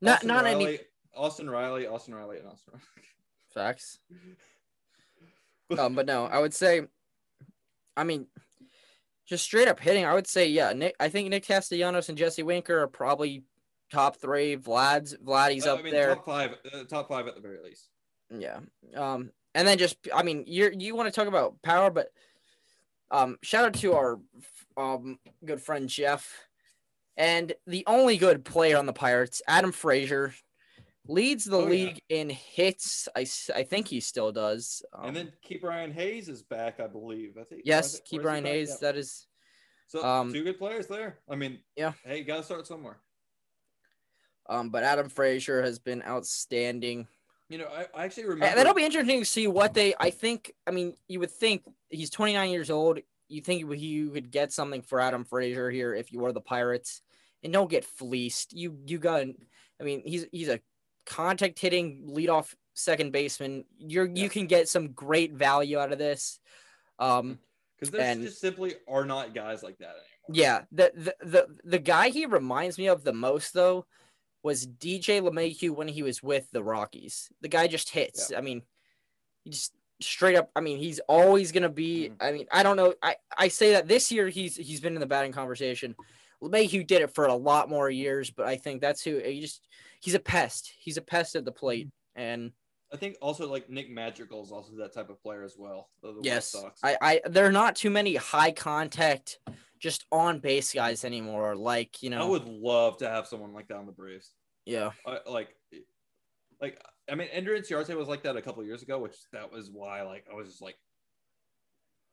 Not 0.00 0.16
Austin 0.16 0.28
not 0.28 0.44
Riley, 0.44 0.64
any 0.66 0.78
Austin 1.16 1.50
Riley, 1.50 1.86
Austin 1.86 2.14
Riley, 2.14 2.38
and 2.38 2.48
Austin 2.48 2.74
facts. 3.54 3.98
Riley. 4.10 4.36
Um, 5.78 5.94
but 5.94 6.04
no, 6.04 6.26
I 6.26 6.38
would 6.38 6.52
say, 6.52 6.82
I 7.96 8.04
mean, 8.04 8.26
just 9.26 9.42
straight 9.42 9.68
up 9.68 9.80
hitting. 9.80 10.04
I 10.04 10.12
would 10.12 10.26
say, 10.26 10.48
yeah, 10.48 10.74
Nick. 10.74 10.94
I 11.00 11.08
think 11.08 11.30
Nick 11.30 11.46
Castellanos 11.46 12.10
and 12.10 12.18
Jesse 12.18 12.42
Winker 12.42 12.82
are 12.82 12.88
probably 12.88 13.44
top 13.90 14.16
three. 14.18 14.54
Vlad's 14.54 15.16
Vladdy's 15.16 15.66
Uh, 15.66 15.72
up 15.72 15.78
I 15.78 15.82
mean, 15.82 15.92
there. 15.94 16.14
top 16.14 16.26
five, 16.26 16.50
uh, 16.74 16.84
top 16.84 17.08
five 17.08 17.26
at 17.26 17.36
the 17.36 17.40
very 17.40 17.62
least. 17.64 17.88
Yeah. 18.28 18.58
Um, 18.94 19.30
and 19.54 19.66
then 19.66 19.78
just, 19.78 19.96
I 20.14 20.22
mean, 20.22 20.44
you're 20.46 20.72
you 20.72 20.94
want 20.94 21.06
to 21.06 21.18
talk 21.18 21.26
about 21.28 21.62
power, 21.62 21.90
but 21.90 22.08
um, 23.12 23.36
shout 23.42 23.64
out 23.66 23.74
to 23.74 23.92
our 23.94 24.18
um 24.76 25.18
good 25.44 25.60
friend 25.60 25.88
Jeff, 25.88 26.34
and 27.16 27.52
the 27.66 27.84
only 27.86 28.16
good 28.16 28.44
player 28.44 28.76
on 28.78 28.86
the 28.86 28.92
Pirates, 28.92 29.40
Adam 29.46 29.70
Frazier, 29.70 30.34
leads 31.06 31.44
the 31.44 31.56
Oh, 31.58 31.60
yeah. 31.66 31.68
league 31.68 32.00
in 32.08 32.30
hits. 32.30 33.08
I, 33.14 33.26
I 33.54 33.62
think 33.64 33.86
he 33.88 34.00
still 34.00 34.32
does. 34.32 34.82
Um, 34.94 35.08
and 35.08 35.16
then 35.16 35.32
Ke'Bryan 35.48 35.92
Hayes 35.92 36.28
is 36.28 36.42
back, 36.42 36.80
I 36.80 36.86
believe. 36.86 37.36
I 37.38 37.44
think. 37.44 37.62
yes, 37.64 38.00
Key 38.04 38.18
back? 38.18 38.44
Hayes. 38.44 38.70
Yeah. 38.70 38.76
That 38.80 38.96
is 38.96 39.26
So 39.88 40.04
um, 40.04 40.32
two 40.32 40.42
good 40.44 40.58
players 40.58 40.86
there. 40.86 41.18
I 41.28 41.36
mean, 41.36 41.58
Yeah. 41.76 41.92
Hey, 42.04 42.18
you 42.18 42.24
gotta 42.24 42.42
start 42.44 42.66
somewhere. 42.66 42.98
um, 44.48 44.70
but 44.70 44.84
Adam 44.84 45.08
Frazier 45.08 45.60
has 45.62 45.78
been 45.78 46.02
outstanding. 46.02 47.06
You 47.52 47.58
know, 47.58 47.66
I, 47.66 47.86
I 47.94 48.04
actually 48.04 48.24
remember. 48.24 48.56
that'll 48.56 48.72
be 48.72 48.82
interesting 48.82 49.18
to 49.18 49.26
see 49.26 49.46
what 49.46 49.74
they. 49.74 49.94
I 50.00 50.08
think. 50.08 50.52
I 50.66 50.70
mean, 50.70 50.94
you 51.06 51.20
would 51.20 51.30
think 51.30 51.64
he's 51.90 52.08
29 52.08 52.48
years 52.48 52.70
old. 52.70 53.00
You 53.28 53.42
think 53.42 53.60
you 53.78 54.10
would 54.10 54.30
get 54.30 54.54
something 54.54 54.80
for 54.80 55.00
Adam 55.00 55.24
Frazier 55.24 55.70
here 55.70 55.94
if 55.94 56.12
you 56.12 56.20
were 56.20 56.32
the 56.32 56.40
Pirates, 56.40 57.02
and 57.42 57.52
don't 57.52 57.68
get 57.70 57.84
fleeced. 57.84 58.54
You 58.54 58.78
you 58.86 58.98
got. 58.98 59.26
I 59.78 59.84
mean, 59.84 60.02
he's 60.02 60.24
he's 60.32 60.48
a 60.48 60.60
contact 61.04 61.58
hitting 61.58 62.08
leadoff 62.10 62.54
second 62.72 63.12
baseman. 63.12 63.66
You're 63.76 64.06
Yeah. 64.06 64.22
you 64.22 64.30
can 64.30 64.46
get 64.46 64.70
some 64.70 64.92
great 64.92 65.34
value 65.34 65.78
out 65.78 65.92
of 65.92 65.98
this. 65.98 66.40
Um, 66.98 67.38
because 67.76 67.90
there 67.90 68.00
and- 68.00 68.22
just 68.22 68.40
simply 68.40 68.76
are 68.88 69.04
not 69.04 69.34
guys 69.34 69.62
like 69.62 69.76
that 69.78 69.96
anymore. 69.96 70.06
yeah, 70.30 70.62
the, 70.72 70.90
the 70.94 71.26
the 71.26 71.46
the 71.64 71.78
guy 71.78 72.08
he 72.08 72.24
reminds 72.24 72.78
me 72.78 72.88
of 72.88 73.04
the 73.04 73.12
most 73.12 73.52
though 73.52 73.84
was 74.42 74.66
DJ 74.66 75.20
LeMahieu 75.20 75.70
when 75.70 75.88
he 75.88 76.02
was 76.02 76.22
with 76.22 76.50
the 76.50 76.62
Rockies. 76.62 77.30
The 77.40 77.48
guy 77.48 77.66
just 77.66 77.90
hits. 77.90 78.32
I 78.36 78.40
mean, 78.40 78.62
he 79.44 79.50
just 79.50 79.72
straight 80.00 80.36
up. 80.36 80.50
I 80.56 80.60
mean, 80.60 80.78
he's 80.78 81.00
always 81.00 81.52
gonna 81.52 81.68
be. 81.68 82.10
Mhm. 82.10 82.16
I 82.20 82.32
mean, 82.32 82.46
I 82.50 82.62
don't 82.62 82.76
know. 82.76 82.94
I 83.02 83.16
I 83.36 83.48
say 83.48 83.72
that 83.72 83.88
this 83.88 84.10
year 84.10 84.28
he's 84.28 84.56
he's 84.56 84.80
been 84.80 84.94
in 84.94 85.00
the 85.00 85.06
batting 85.06 85.32
conversation. 85.32 85.94
LeMahieu 86.42 86.86
did 86.86 87.02
it 87.02 87.14
for 87.14 87.26
a 87.26 87.34
lot 87.34 87.68
more 87.68 87.88
years, 87.88 88.30
but 88.30 88.46
I 88.46 88.56
think 88.56 88.80
that's 88.80 89.02
who 89.04 89.18
he 89.18 89.40
just 89.40 89.66
he's 90.00 90.14
a 90.14 90.20
pest. 90.20 90.72
He's 90.78 90.96
a 90.96 91.02
pest 91.02 91.36
at 91.36 91.44
the 91.44 91.52
plate, 91.52 91.88
and 92.16 92.52
I 92.92 92.96
think 92.96 93.16
also 93.20 93.50
like 93.50 93.70
Nick 93.70 93.90
Madrigal 93.90 94.42
is 94.42 94.52
also 94.52 94.72
that 94.76 94.92
type 94.92 95.08
of 95.08 95.22
player 95.22 95.42
as 95.42 95.56
well. 95.56 95.88
Yes. 96.20 96.54
I 96.82 96.96
I 97.00 97.20
there 97.26 97.46
are 97.46 97.52
not 97.52 97.74
too 97.74 97.90
many 97.90 98.16
high 98.16 98.52
contact, 98.52 99.38
just 99.78 100.04
on 100.12 100.40
base 100.40 100.72
guys 100.74 101.04
anymore. 101.04 101.56
Like 101.56 102.02
you 102.02 102.10
know, 102.10 102.22
I 102.22 102.28
would 102.28 102.46
love 102.46 102.98
to 102.98 103.08
have 103.08 103.26
someone 103.26 103.54
like 103.54 103.68
that 103.68 103.76
on 103.76 103.86
the 103.86 103.92
Braves. 103.92 104.32
yeah. 104.66 104.90
I, 105.06 105.18
like, 105.26 105.56
like 106.60 106.82
I 107.10 107.14
mean, 107.14 107.28
Ender 107.32 107.58
Inciarte 107.58 107.96
was 107.96 108.08
like 108.08 108.22
that 108.24 108.36
a 108.36 108.42
couple 108.42 108.62
years 108.64 108.82
ago, 108.82 108.98
which 108.98 109.16
that 109.32 109.50
was 109.50 109.70
why 109.70 110.02
like 110.02 110.26
I 110.30 110.34
was 110.34 110.48
just 110.48 110.60
like, 110.62 110.76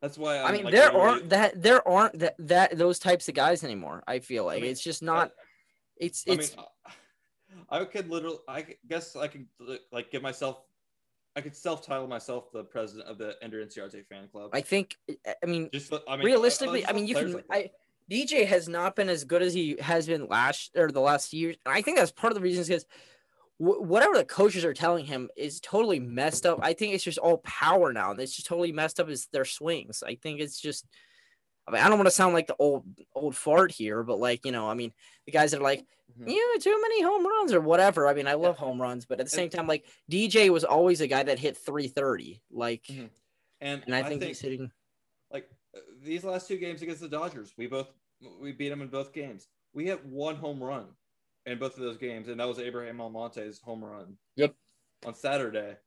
that's 0.02 0.18
why 0.18 0.40
I'm, 0.40 0.46
I 0.46 0.52
mean, 0.54 0.64
like, 0.64 0.74
there 0.74 0.86
literally- 0.86 1.10
aren't 1.10 1.30
that 1.30 1.62
there 1.62 1.86
aren't 1.88 2.20
that, 2.20 2.36
that 2.40 2.78
those 2.78 3.00
types 3.00 3.28
of 3.28 3.36
guys 3.36 3.66
anymore. 3.66 4.02
I 4.08 4.20
feel 4.20 4.46
like 4.46 4.62
mean, 4.62 4.72
it's 4.72 4.82
just 4.82 5.04
not. 5.04 5.32
It's 5.98 6.24
I 6.28 6.32
it's 6.34 6.56
mean, 6.56 6.66
I 7.70 7.84
could 7.84 8.10
literally, 8.10 8.38
I 8.48 8.66
guess 8.88 9.18
I 9.18 9.28
could 9.28 9.46
like 9.92 10.10
give 10.12 10.22
myself, 10.22 10.62
I 11.40 11.42
could 11.42 11.56
self-title 11.56 12.08
myself 12.08 12.52
the 12.52 12.66
president 12.66 13.08
of 13.08 13.18
the 13.18 13.36
Ender 13.42 13.66
Inciarte 13.66 14.06
fan 14.06 14.28
club. 14.30 14.50
I 14.52 14.60
think 14.60 14.98
I 15.10 15.46
mean 15.46 15.70
just, 15.72 15.94
I 16.06 16.18
mean, 16.18 16.26
realistically, 16.26 16.82
just 16.82 16.92
I 16.92 16.96
mean 16.96 17.08
you 17.08 17.16
can. 17.16 17.32
like. 17.34 17.46
I 17.50 17.72
DJ 18.12 18.46
has 18.46 18.68
not 18.68 18.96
been 18.96 19.08
as 19.08 19.24
good 19.24 19.42
as 19.42 19.54
he 19.54 19.78
has 19.80 20.08
been 20.08 20.28
last 20.28 20.72
or 20.76 20.92
the 20.92 21.00
last 21.00 21.32
years. 21.32 21.56
And 21.66 21.74
I 21.74 21.82
think 21.82 21.98
that's 21.98 22.12
part 22.12 22.32
of 22.32 22.36
the 22.36 22.42
reasons 22.42 22.68
because 22.68 22.86
wh- 23.58 23.82
whatever 23.82 24.18
the 24.18 24.26
coaches 24.26 24.66
are 24.66 24.74
telling 24.74 25.06
him 25.06 25.30
is 25.38 25.62
totally 25.62 26.00
messed 26.00 26.46
up. 26.46 26.60
I 26.62 26.74
think 26.74 26.94
it's 26.94 27.04
just 27.04 27.20
all 27.20 27.38
power 27.38 27.94
now. 27.94 28.12
It's 28.12 28.36
just 28.36 28.48
totally 28.48 28.74
messed 28.74 29.00
up 29.00 29.10
Is 29.10 29.28
their 29.32 29.46
swings. 29.46 30.04
I 30.06 30.16
think 30.16 30.42
it's 30.42 30.60
just. 30.60 30.86
I 31.70 31.72
mean, 31.74 31.82
I 31.84 31.88
don't 31.88 31.98
want 32.00 32.08
to 32.08 32.12
sound 32.12 32.34
like 32.34 32.48
the 32.48 32.56
old 32.58 32.84
old 33.14 33.36
fart 33.36 33.72
here, 33.72 34.02
but 34.04 34.20
like 34.20 34.44
you 34.44 34.52
know, 34.52 34.68
I 34.70 34.74
mean, 34.74 34.92
the 35.26 35.32
guys 35.32 35.52
that 35.52 35.60
are 35.60 35.64
like, 35.64 35.86
Mhm. 36.20 36.28
yeah, 36.28 36.60
too 36.60 36.82
many 36.82 37.04
home 37.04 37.26
runs 37.26 37.54
or 37.54 37.62
whatever. 37.62 38.08
I 38.08 38.14
mean, 38.16 38.28
I 38.28 38.34
love 38.34 38.58
home 38.58 38.82
runs, 38.82 39.06
but 39.06 39.20
at 39.20 39.28
the 39.28 39.32
same 39.32 39.50
time, 39.50 39.68
like 39.68 39.86
DJ 40.10 40.50
was 40.50 40.64
always 40.64 41.02
a 41.02 41.08
guy 41.08 41.22
that 41.22 41.38
hit 41.38 41.56
330. 41.58 42.42
Like, 42.50 42.84
Mhm. 42.86 43.10
and, 43.62 43.84
and 43.86 43.94
I 43.96 44.02
think, 44.04 44.24
he's 44.24 44.40
hitting. 44.42 44.72
like 45.32 45.48
uh, 45.76 45.80
these 46.02 46.24
last 46.24 46.48
two 46.48 46.58
games 46.58 46.82
against 46.82 47.02
the 47.02 47.08
Dodgers, 47.08 47.54
we 47.56 47.68
both 47.68 47.94
we 48.40 48.52
beat 48.52 48.70
them 48.70 48.82
in 48.82 48.88
both 48.88 49.14
games. 49.14 49.48
We 49.74 49.86
hit 49.86 50.04
one 50.06 50.36
home 50.36 50.62
run 50.62 50.88
in 51.46 51.60
both 51.60 51.76
of 51.76 51.84
those 51.84 51.98
games, 51.98 52.28
and 52.28 52.40
that 52.40 52.48
was 52.48 52.58
Abraham 52.60 52.98
Almonte's 53.00 53.62
home 53.62 53.86
run. 53.86 54.18
Yep. 54.36 54.56
On 55.06 55.14
Saturday, 55.14 55.78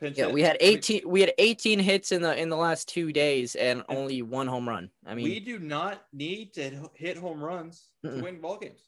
Yeah, 0.00 0.26
hit. 0.26 0.32
we 0.32 0.42
had 0.42 0.56
18. 0.60 1.02
We 1.06 1.20
had 1.20 1.32
18 1.38 1.78
hits 1.78 2.12
in 2.12 2.22
the 2.22 2.40
in 2.40 2.48
the 2.48 2.56
last 2.56 2.88
two 2.88 3.12
days, 3.12 3.54
and 3.56 3.82
only 3.88 4.22
one 4.22 4.46
home 4.46 4.68
run. 4.68 4.90
I 5.06 5.14
mean, 5.14 5.24
we 5.24 5.40
do 5.40 5.58
not 5.58 6.04
need 6.12 6.54
to 6.54 6.88
hit 6.94 7.16
home 7.16 7.42
runs 7.42 7.88
Mm-mm. 8.04 8.18
to 8.18 8.22
win 8.22 8.40
ball 8.40 8.56
games. 8.56 8.80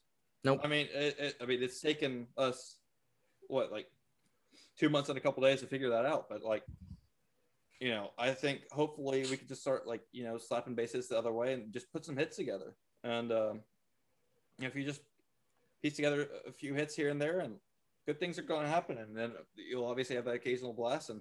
Nope. 0.44 0.60
I 0.64 0.68
mean, 0.68 0.88
it, 0.92 1.16
it, 1.18 1.36
I 1.40 1.46
mean, 1.46 1.62
it's 1.62 1.80
taken 1.80 2.26
us 2.36 2.76
what 3.48 3.70
like 3.70 3.86
two 4.78 4.88
months 4.88 5.08
and 5.08 5.18
a 5.18 5.20
couple 5.20 5.42
days 5.42 5.60
to 5.60 5.66
figure 5.66 5.90
that 5.90 6.04
out. 6.04 6.28
But 6.28 6.42
like, 6.42 6.64
you 7.80 7.90
know, 7.90 8.10
I 8.18 8.30
think 8.30 8.62
hopefully 8.70 9.24
we 9.30 9.36
could 9.36 9.48
just 9.48 9.60
start 9.60 9.86
like 9.86 10.02
you 10.12 10.24
know 10.24 10.38
slapping 10.38 10.74
bases 10.74 11.08
the 11.08 11.18
other 11.18 11.32
way 11.32 11.52
and 11.52 11.72
just 11.72 11.92
put 11.92 12.04
some 12.04 12.16
hits 12.16 12.36
together. 12.36 12.74
And 13.04 13.32
um, 13.32 13.60
if 14.60 14.74
you 14.76 14.84
just 14.84 15.02
piece 15.82 15.96
together 15.96 16.28
a 16.46 16.52
few 16.52 16.74
hits 16.74 16.94
here 16.94 17.10
and 17.10 17.20
there, 17.20 17.40
and 17.40 17.56
good 18.06 18.18
things 18.18 18.38
are 18.38 18.42
going 18.42 18.62
to 18.62 18.68
happen, 18.68 18.98
and 18.98 19.16
then 19.16 19.32
you'll 19.54 19.86
obviously 19.86 20.16
have 20.16 20.24
that 20.24 20.34
occasional 20.34 20.72
blast, 20.72 21.10
and 21.10 21.20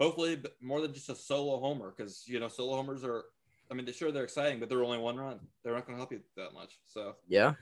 hopefully 0.00 0.40
more 0.60 0.80
than 0.80 0.92
just 0.92 1.08
a 1.08 1.14
solo 1.14 1.60
homer, 1.60 1.92
because 1.96 2.24
you 2.26 2.40
know 2.40 2.48
solo 2.48 2.76
homers 2.76 3.04
are. 3.04 3.24
I 3.70 3.74
mean, 3.74 3.90
sure 3.92 4.10
they're 4.10 4.24
exciting, 4.24 4.60
but 4.60 4.70
they're 4.70 4.82
only 4.82 4.96
one 4.96 5.18
run. 5.18 5.40
They're 5.62 5.74
not 5.74 5.86
going 5.86 5.96
to 5.96 6.00
help 6.00 6.10
you 6.10 6.20
that 6.38 6.54
much. 6.54 6.78
So, 6.86 7.16
yeah, 7.28 7.52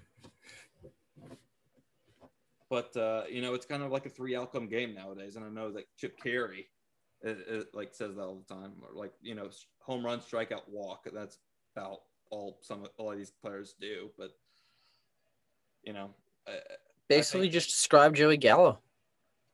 but 2.69 2.97
uh, 2.97 3.23
you 3.31 3.43
know, 3.43 3.55
it's 3.55 3.67
kind 3.67 3.83
of 3.83 3.91
like 3.91 4.07
a 4.07 4.11
three 4.11 4.37
outcome 4.37 4.69
game 4.69 4.95
nowadays. 4.95 5.37
And 5.37 5.45
I 5.45 5.49
know 5.49 5.71
that 5.73 5.85
Chip 5.97 6.19
Caray, 6.23 6.67
it, 7.23 7.39
it, 7.49 7.67
like 7.75 7.95
says 7.95 8.17
that 8.17 8.23
all 8.23 8.43
the 8.47 8.55
time, 8.55 8.73
or 8.83 8.95
like 8.95 9.13
you 9.23 9.35
know, 9.35 9.49
home 9.81 10.05
run, 10.05 10.21
strikeout, 10.21 10.69
walk. 10.69 11.07
That's 11.13 11.39
about 11.77 12.03
all 12.31 12.59
some 12.63 12.85
of 12.85 12.91
all 12.97 13.13
of 13.13 13.19
these 13.19 13.31
players 13.31 13.75
do. 13.81 14.11
But 14.19 14.33
you 15.85 15.93
know, 15.93 16.11
uh, 16.47 16.53
basically 17.09 17.49
just 17.49 17.69
describe 17.71 18.15
Joey 18.15 18.37
Gallo. 18.37 18.81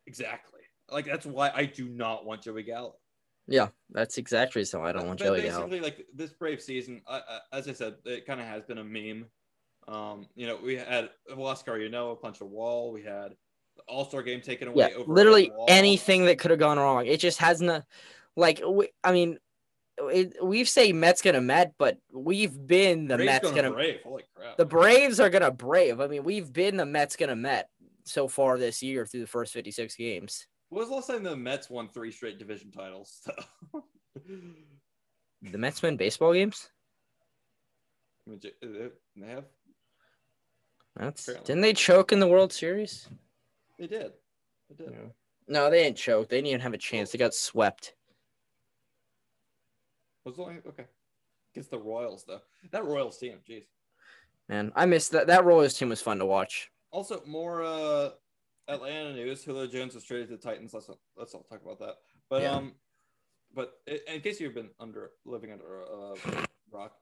exactly. 0.07 0.61
Like 0.91 1.07
that's 1.07 1.25
why 1.27 1.51
I 1.55 1.65
do 1.65 1.89
not 1.89 2.27
want 2.27 2.43
Joey 2.43 2.63
Gallo. 2.63 2.97
Yeah, 3.49 3.69
that's 3.91 4.19
exactly 4.19 4.65
so. 4.65 4.83
I 4.85 4.93
don't 4.93 5.07
want 5.07 5.19
But 5.19 5.27
Joey 5.27 5.43
Gallo. 5.43 5.67
basically, 5.67 5.81
like 5.81 6.07
this 6.15 6.33
Brave 6.33 6.61
season, 6.61 7.03
I, 7.09 7.21
as 7.53 7.67
I 7.69 7.73
said, 7.73 7.95
it 8.05 8.27
kind 8.27 8.41
of 8.41 8.47
has 8.47 8.63
been 8.65 8.79
a 8.79 8.85
meme. 8.85 9.27
Um, 9.89 10.27
you 10.37 10.47
know, 10.47 10.59
we 10.63 10.77
had 10.77 11.11
Huascar, 11.31 11.81
you 11.81 11.89
know, 11.89 12.15
punch 12.15 12.41
a 12.41 12.45
wall. 12.45 12.93
We 12.93 13.03
had 13.03 13.35
the 13.77 13.83
All 13.89 14.05
Star 14.05 14.23
game 14.23 14.41
taken 14.43 14.69
away. 14.69 14.91
Yeah, 14.91 14.97
over 14.99 15.13
literally 15.13 15.51
anything 15.67 16.27
that 16.27 16.39
could 16.39 16.51
have 16.51 16.61
gone 16.61 16.79
wrong. 16.79 17.07
It 17.07 17.19
just 17.19 17.39
hasn't. 17.39 17.85
Like 18.37 18.63
we, 18.67 18.89
I 19.03 19.13
mean, 19.13 19.39
it, 19.99 20.35
we 20.43 20.65
say 20.65 20.93
Mets 20.93 21.23
gonna 21.23 21.41
Met, 21.41 21.75
but 21.79 21.99
we've 22.13 22.67
been 22.67 23.07
the 23.09 23.17
Braves 23.17 23.27
Mets 23.33 23.51
gonna 23.51 23.63
gonna. 23.63 23.75
brave. 23.75 24.01
Holy 24.03 24.23
crap! 24.35 24.57
The 24.57 24.65
Braves 24.65 25.21
are 25.21 25.31
gonna 25.31 25.51
brave. 25.51 26.01
I 26.01 26.07
mean, 26.07 26.25
we've 26.25 26.53
been 26.53 26.77
the 26.77 26.87
Mets 26.87 27.17
gonna 27.17 27.37
Met 27.37 27.69
so 28.05 28.27
far 28.29 28.59
this 28.59 28.83
year 28.83 29.07
through 29.07 29.21
the 29.21 29.27
first 29.27 29.53
56 29.53 29.95
games. 29.97 30.47
When 30.71 30.81
was 30.81 30.89
the 30.89 30.95
last 30.95 31.07
time 31.09 31.23
the 31.23 31.37
Mets 31.37 31.69
won 31.71 31.89
three 31.89 32.11
straight 32.11 32.39
division 32.39 32.71
titles? 32.73 33.21
The 35.43 35.59
Mets 35.59 35.83
win 35.83 35.97
baseball 35.97 36.33
games. 36.33 36.71
I 38.27 38.31
mean, 38.31 38.41
j- 38.41 38.53
uh, 38.63 38.89
they 39.17 39.27
have. 39.27 39.45
That's 40.97 41.27
Apparently. 41.27 41.47
didn't 41.47 41.63
they 41.63 41.73
choke 41.73 42.13
in 42.13 42.21
the 42.21 42.29
World 42.29 42.53
Series? 42.53 43.09
They 43.79 43.87
did. 43.87 44.13
They 44.71 44.85
did. 44.85 44.95
No, 45.49 45.71
they 45.71 45.83
didn't 45.83 45.97
choke. 45.97 46.29
They 46.29 46.37
didn't 46.37 46.49
even 46.49 46.61
have 46.61 46.75
a 46.75 46.79
chance. 46.79 47.11
They 47.11 47.19
got 47.19 47.35
swept. 47.35 47.95
Was 50.25 50.37
the 50.37 50.43
only 50.43 50.57
okay? 50.67 50.87
Against 51.53 51.71
the 51.71 51.79
Royals 51.79 52.25
though. 52.25 52.41
That 52.71 52.85
Royals 52.85 53.19
team, 53.19 53.39
jeez. 53.49 53.65
Man, 54.49 54.73
I 54.75 54.87
missed 54.87 55.13
that. 55.13 55.27
That 55.27 55.45
Royals 55.45 55.75
team 55.75 55.89
was 55.89 56.01
fun 56.03 56.19
to 56.19 56.27
watch. 56.27 56.71
Also, 56.91 57.23
more 57.27 57.63
uh, 57.63 58.11
Atlanta 58.69 59.13
news. 59.13 59.45
Julio 59.45 59.67
Jones 59.67 59.95
was 59.95 60.05
traded 60.05 60.29
to 60.29 60.37
the 60.37 60.43
Titans. 60.43 60.75
Let's 60.75 60.89
not, 60.89 60.99
let's 61.17 61.35
not 61.35 61.49
talk 61.49 61.63
about 61.63 61.79
that. 61.81 61.97
But 62.29 62.43
Yeah. 62.43 62.53
um, 62.53 62.75
but 63.55 63.81
in 64.07 64.21
case 64.23 64.41
you've 64.41 64.55
been 64.55 64.71
under 64.81 65.11
living 65.25 65.53
under 65.53 65.83
a 65.83 66.13
uh, 66.13 66.15
rock, 66.71 66.93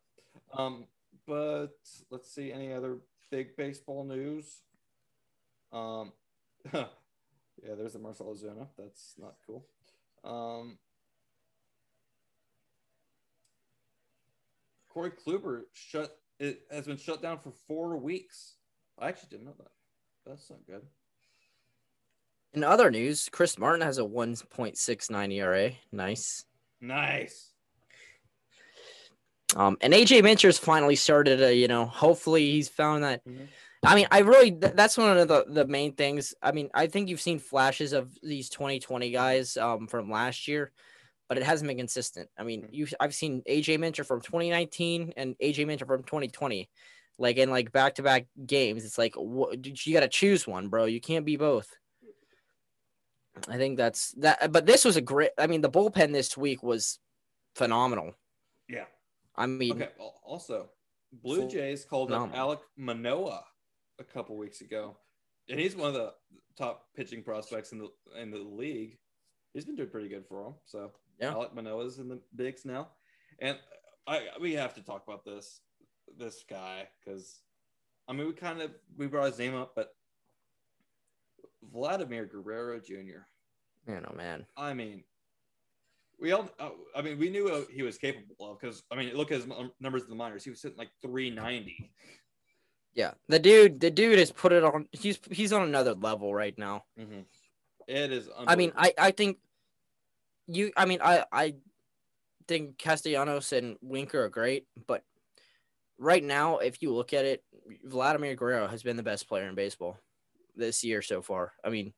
um, 0.56 0.84
but 1.26 1.76
let's 2.10 2.32
see 2.34 2.52
any 2.52 2.72
other 2.72 2.98
big 3.30 3.56
baseball 3.56 4.04
news. 4.04 4.62
Um, 5.72 6.12
yeah, 6.72 6.84
there's 7.62 7.92
the 7.92 8.00
Marcelo 8.00 8.34
Ozuna. 8.34 8.66
That's 8.76 9.14
not 9.18 9.34
cool. 9.46 9.64
Um, 10.24 10.78
Corey 14.90 15.10
Kluber 15.10 15.62
shut 15.72 16.16
it 16.38 16.62
has 16.70 16.86
been 16.86 16.96
shut 16.96 17.22
down 17.22 17.38
for 17.38 17.52
four 17.68 17.96
weeks. 17.96 18.54
I 18.98 19.08
actually 19.08 19.28
didn't 19.30 19.46
know 19.46 19.54
that. 19.58 19.70
That's 20.26 20.50
not 20.50 20.60
good. 20.66 20.82
In 22.52 22.64
other 22.64 22.90
news, 22.90 23.28
Chris 23.30 23.58
Martin 23.58 23.82
has 23.82 23.98
a 23.98 24.02
1.69 24.02 25.32
ERA. 25.34 25.72
Nice. 25.92 26.44
Nice. 26.80 27.52
Um, 29.54 29.76
and 29.80 29.92
AJ 29.92 30.22
Minter's 30.22 30.58
finally 30.58 30.96
started. 30.96 31.40
A, 31.42 31.54
you 31.54 31.68
know, 31.68 31.84
hopefully 31.84 32.50
he's 32.50 32.68
found 32.68 33.04
that. 33.04 33.24
Mhm. 33.24 33.48
I 33.82 33.94
mean, 33.94 34.06
I 34.10 34.18
really 34.20 34.50
th- 34.52 34.74
that's 34.74 34.98
one 34.98 35.16
of 35.16 35.28
the 35.28 35.44
the 35.48 35.66
main 35.66 35.92
things. 35.92 36.34
I 36.42 36.52
mean, 36.52 36.70
I 36.74 36.86
think 36.86 37.08
you've 37.08 37.20
seen 37.20 37.38
flashes 37.38 37.92
of 37.92 38.16
these 38.22 38.48
2020 38.48 39.10
guys 39.10 39.56
um 39.56 39.86
from 39.86 40.10
last 40.10 40.46
year, 40.48 40.70
but 41.30 41.38
it 41.38 41.44
hasn't 41.44 41.68
been 41.68 41.76
consistent. 41.76 42.28
I 42.36 42.42
mean, 42.42 42.62
Mhm. 42.62 42.68
you 42.72 42.86
I've 42.98 43.14
seen 43.14 43.44
AJ 43.46 43.76
Minter 43.78 44.02
from 44.02 44.20
2019 44.20 45.12
and 45.16 45.36
AJ 45.38 45.64
Minter 45.64 45.86
from 45.86 46.02
2020, 46.02 46.68
like 47.18 47.36
in 47.36 47.50
like 47.50 47.70
back 47.70 47.94
to 47.94 48.02
back 48.02 48.26
games. 48.44 48.84
It's 48.84 48.98
like 48.98 49.14
what, 49.14 49.64
you 49.86 49.92
got 49.92 50.00
to 50.00 50.08
choose 50.08 50.44
one, 50.48 50.68
bro. 50.68 50.86
You 50.86 51.00
can't 51.00 51.24
be 51.24 51.36
both. 51.36 51.72
I 53.46 53.58
think 53.58 53.76
that's 53.76 54.10
that. 54.18 54.50
But 54.50 54.66
this 54.66 54.84
was 54.84 54.96
a 54.96 55.00
great. 55.00 55.30
I 55.38 55.46
mean, 55.46 55.60
the 55.60 55.70
bullpen 55.70 56.12
this 56.12 56.36
week 56.36 56.64
was 56.64 56.98
phenomenal. 57.54 58.12
Yeah. 58.68 58.86
I 59.36 59.46
mean, 59.46 59.80
Okay. 59.80 59.92
Also, 60.24 60.72
Blue 61.12 61.46
Jays 61.48 61.84
called 61.84 62.10
up. 62.10 62.32
Alek 62.32 62.60
Manoah 62.76 63.44
a 64.00 64.04
couple 64.04 64.36
weeks 64.36 64.62
ago, 64.62 64.96
and 65.48 65.60
he's 65.60 65.76
one 65.76 65.88
of 65.88 65.94
the 65.94 66.12
top 66.56 66.92
pitching 66.96 67.22
prospects 67.22 67.70
in 67.70 67.78
the 67.78 67.88
in 68.16 68.32
the 68.32 68.38
league. 68.38 68.98
He's 69.54 69.64
been 69.64 69.76
doing 69.76 69.90
pretty 69.90 70.08
good 70.08 70.26
for 70.26 70.44
him. 70.48 70.54
So 70.64 70.92
Yeah. 71.20 71.34
Alek 71.34 71.54
Manoah's 71.54 71.98
in 71.98 72.08
the 72.08 72.20
bigs 72.34 72.64
now, 72.64 72.88
and 73.38 73.58
I 74.06 74.28
we 74.40 74.54
have 74.54 74.74
to 74.74 74.82
talk 74.82 75.02
about 75.06 75.24
this 75.24 75.60
this 76.18 76.44
guy 76.48 76.88
because 76.98 77.40
I 78.08 78.12
mean 78.12 78.26
we 78.26 78.32
kind 78.32 78.60
of 78.62 78.70
we 78.96 79.06
brought 79.06 79.26
his 79.26 79.38
name 79.38 79.54
up, 79.54 79.72
but 79.74 79.94
Vladimir 81.72 82.26
Guerrero 82.26 82.80
Jr. 82.80 83.22
man, 83.86 84.06
oh 84.10 84.16
man. 84.16 84.46
I 84.56 84.74
mean, 84.74 85.04
we 86.18 86.32
all. 86.32 86.48
uh, 86.58 86.70
I 86.94 87.02
mean, 87.02 87.18
we 87.18 87.30
knew 87.30 87.44
what 87.44 87.68
he 87.70 87.82
was 87.82 87.98
capable 87.98 88.34
of 88.40 88.60
because 88.60 88.82
I 88.90 88.96
mean, 88.96 89.14
look 89.14 89.30
at 89.30 89.38
his 89.38 89.46
numbers 89.80 90.04
in 90.04 90.10
the 90.10 90.16
minors. 90.16 90.44
He 90.44 90.50
was 90.50 90.60
sitting 90.60 90.78
like 90.78 90.90
390. 91.02 91.92
Yeah, 92.94 93.12
the 93.28 93.38
dude, 93.38 93.80
the 93.80 93.90
dude 93.90 94.18
has 94.18 94.32
put 94.32 94.52
it 94.52 94.64
on. 94.64 94.88
He's 94.92 95.18
he's 95.30 95.52
on 95.52 95.62
another 95.62 95.94
level 95.94 96.34
right 96.34 96.56
now. 96.58 96.84
It 97.86 98.12
is. 98.12 98.28
I 98.36 98.56
mean. 98.56 98.72
I 98.76 98.92
I 98.98 99.10
think 99.10 99.38
you. 100.46 100.72
I 100.76 100.84
mean, 100.84 101.00
I 101.02 101.24
I 101.32 101.54
think 102.48 102.78
Castellanos 102.78 103.52
and 103.52 103.76
Winker 103.80 104.24
are 104.24 104.28
great, 104.28 104.66
but 104.86 105.04
right 105.98 106.24
now, 106.24 106.58
if 106.58 106.82
you 106.82 106.92
look 106.92 107.12
at 107.12 107.24
it, 107.24 107.44
Vladimir 107.84 108.34
Guerrero 108.34 108.66
has 108.66 108.82
been 108.82 108.96
the 108.96 109.02
best 109.02 109.28
player 109.28 109.48
in 109.48 109.54
baseball 109.54 109.98
this 110.56 110.82
year 110.82 111.02
so 111.02 111.22
far. 111.22 111.52
I 111.64 111.70
mean, 111.70 111.92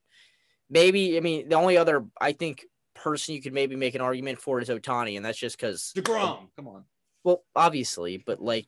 maybe. 0.68 1.16
I 1.16 1.20
mean, 1.20 1.48
the 1.48 1.56
only 1.56 1.78
other 1.78 2.04
I 2.20 2.32
think 2.32 2.66
person 2.94 3.34
you 3.34 3.40
could 3.40 3.54
maybe 3.54 3.76
make 3.76 3.94
an 3.94 4.00
argument 4.00 4.40
for 4.40 4.60
is 4.60 4.68
Ohtani, 4.68 5.16
and 5.16 5.24
that's 5.24 5.38
just 5.38 5.56
because. 5.56 5.92
Degrom. 5.96 6.48
Come 6.56 6.68
on. 6.68 6.84
Well, 7.24 7.44
obviously, 7.56 8.18
but 8.18 8.42
like. 8.42 8.66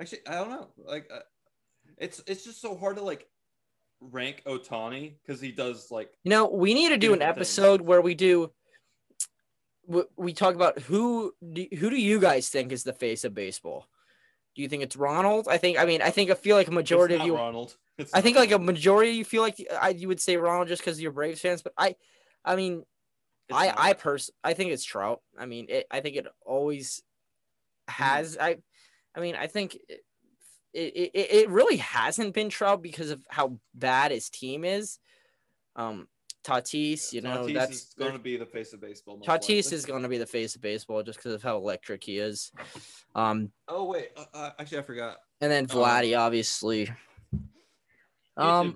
Actually, 0.00 0.26
I 0.26 0.34
don't 0.36 0.50
know. 0.50 0.68
Like, 0.78 1.10
uh, 1.14 1.20
it's 1.98 2.22
it's 2.26 2.44
just 2.44 2.60
so 2.60 2.76
hard 2.76 2.96
to 2.96 3.02
like 3.02 3.28
rank 4.00 4.42
Ohtani 4.46 5.14
because 5.24 5.40
he 5.40 5.52
does 5.52 5.90
like. 5.90 6.10
You 6.24 6.30
know, 6.30 6.46
we 6.46 6.74
need 6.74 6.88
to 6.90 6.96
do 6.96 7.12
an 7.12 7.18
things. 7.18 7.28
episode 7.28 7.80
where 7.80 8.00
we 8.00 8.14
do 8.14 8.50
we, 10.16 10.32
talk 10.32 10.54
about 10.54 10.78
who 10.78 11.34
do, 11.52 11.66
who 11.78 11.90
do 11.90 12.00
you 12.00 12.20
guys 12.20 12.48
think 12.48 12.72
is 12.72 12.84
the 12.84 12.92
face 12.92 13.24
of 13.24 13.34
baseball? 13.34 13.86
Do 14.54 14.62
you 14.62 14.68
think 14.68 14.82
it's 14.82 14.96
Ronald? 14.96 15.48
I 15.48 15.58
think 15.58 15.78
I 15.78 15.84
mean 15.84 16.00
I 16.00 16.10
think 16.10 16.30
I 16.30 16.34
feel 16.34 16.56
like 16.56 16.68
a 16.68 16.72
majority 16.72 17.16
of 17.16 17.22
you 17.22 17.36
Ronald. 17.36 17.76
It's 17.98 18.14
I 18.14 18.20
think 18.20 18.36
like 18.36 18.52
a 18.52 18.58
majority 18.58 19.10
of 19.10 19.16
you 19.16 19.24
feel 19.24 19.42
like 19.42 19.56
I 19.80 19.90
you 19.90 20.08
would 20.08 20.20
say 20.20 20.36
Ronald 20.36 20.68
just 20.68 20.82
because 20.82 21.00
you're 21.00 21.12
Braves 21.12 21.40
fans, 21.40 21.62
but 21.62 21.72
I 21.76 21.96
I 22.44 22.56
mean 22.56 22.84
It's 23.48 23.58
I 23.58 23.66
not. 23.66 23.78
I 23.78 23.92
pers 23.94 24.30
I 24.42 24.54
think 24.54 24.70
it's 24.72 24.84
Trout. 24.84 25.20
I 25.38 25.46
mean 25.46 25.66
it, 25.68 25.86
I 25.90 26.00
think 26.00 26.16
it 26.16 26.26
always 26.46 27.02
has 27.88 28.38
I 28.40 28.58
I 29.14 29.20
mean 29.20 29.34
I 29.34 29.48
think 29.48 29.74
it, 29.74 30.00
it 30.72 31.10
it 31.14 31.32
it 31.32 31.48
really 31.50 31.78
hasn't 31.78 32.34
been 32.34 32.48
Trout 32.48 32.80
because 32.82 33.10
of 33.10 33.24
how 33.28 33.58
bad 33.74 34.12
his 34.12 34.30
team 34.30 34.64
is. 34.64 34.98
Um 35.76 36.06
Tatis, 36.44 37.12
you 37.12 37.22
know, 37.22 37.46
Tatis 37.46 37.54
that's 37.54 37.94
going 37.94 38.12
to 38.12 38.18
be 38.18 38.36
the 38.36 38.46
face 38.46 38.72
of 38.72 38.80
baseball. 38.80 39.18
Tatis 39.18 39.24
likely. 39.26 39.56
is 39.58 39.86
going 39.86 40.02
to 40.02 40.08
be 40.08 40.18
the 40.18 40.26
face 40.26 40.54
of 40.54 40.60
baseball 40.62 41.02
just 41.02 41.18
because 41.18 41.32
of 41.32 41.42
how 41.42 41.56
electric 41.56 42.04
he 42.04 42.18
is. 42.18 42.52
Um, 43.14 43.50
Oh 43.66 43.84
wait, 43.84 44.10
uh, 44.16 44.24
uh, 44.34 44.50
actually 44.58 44.78
I 44.78 44.82
forgot. 44.82 45.16
and 45.40 45.50
then 45.50 45.66
Um, 45.70 45.80
obviously. 46.14 46.90
Um. 48.36 48.74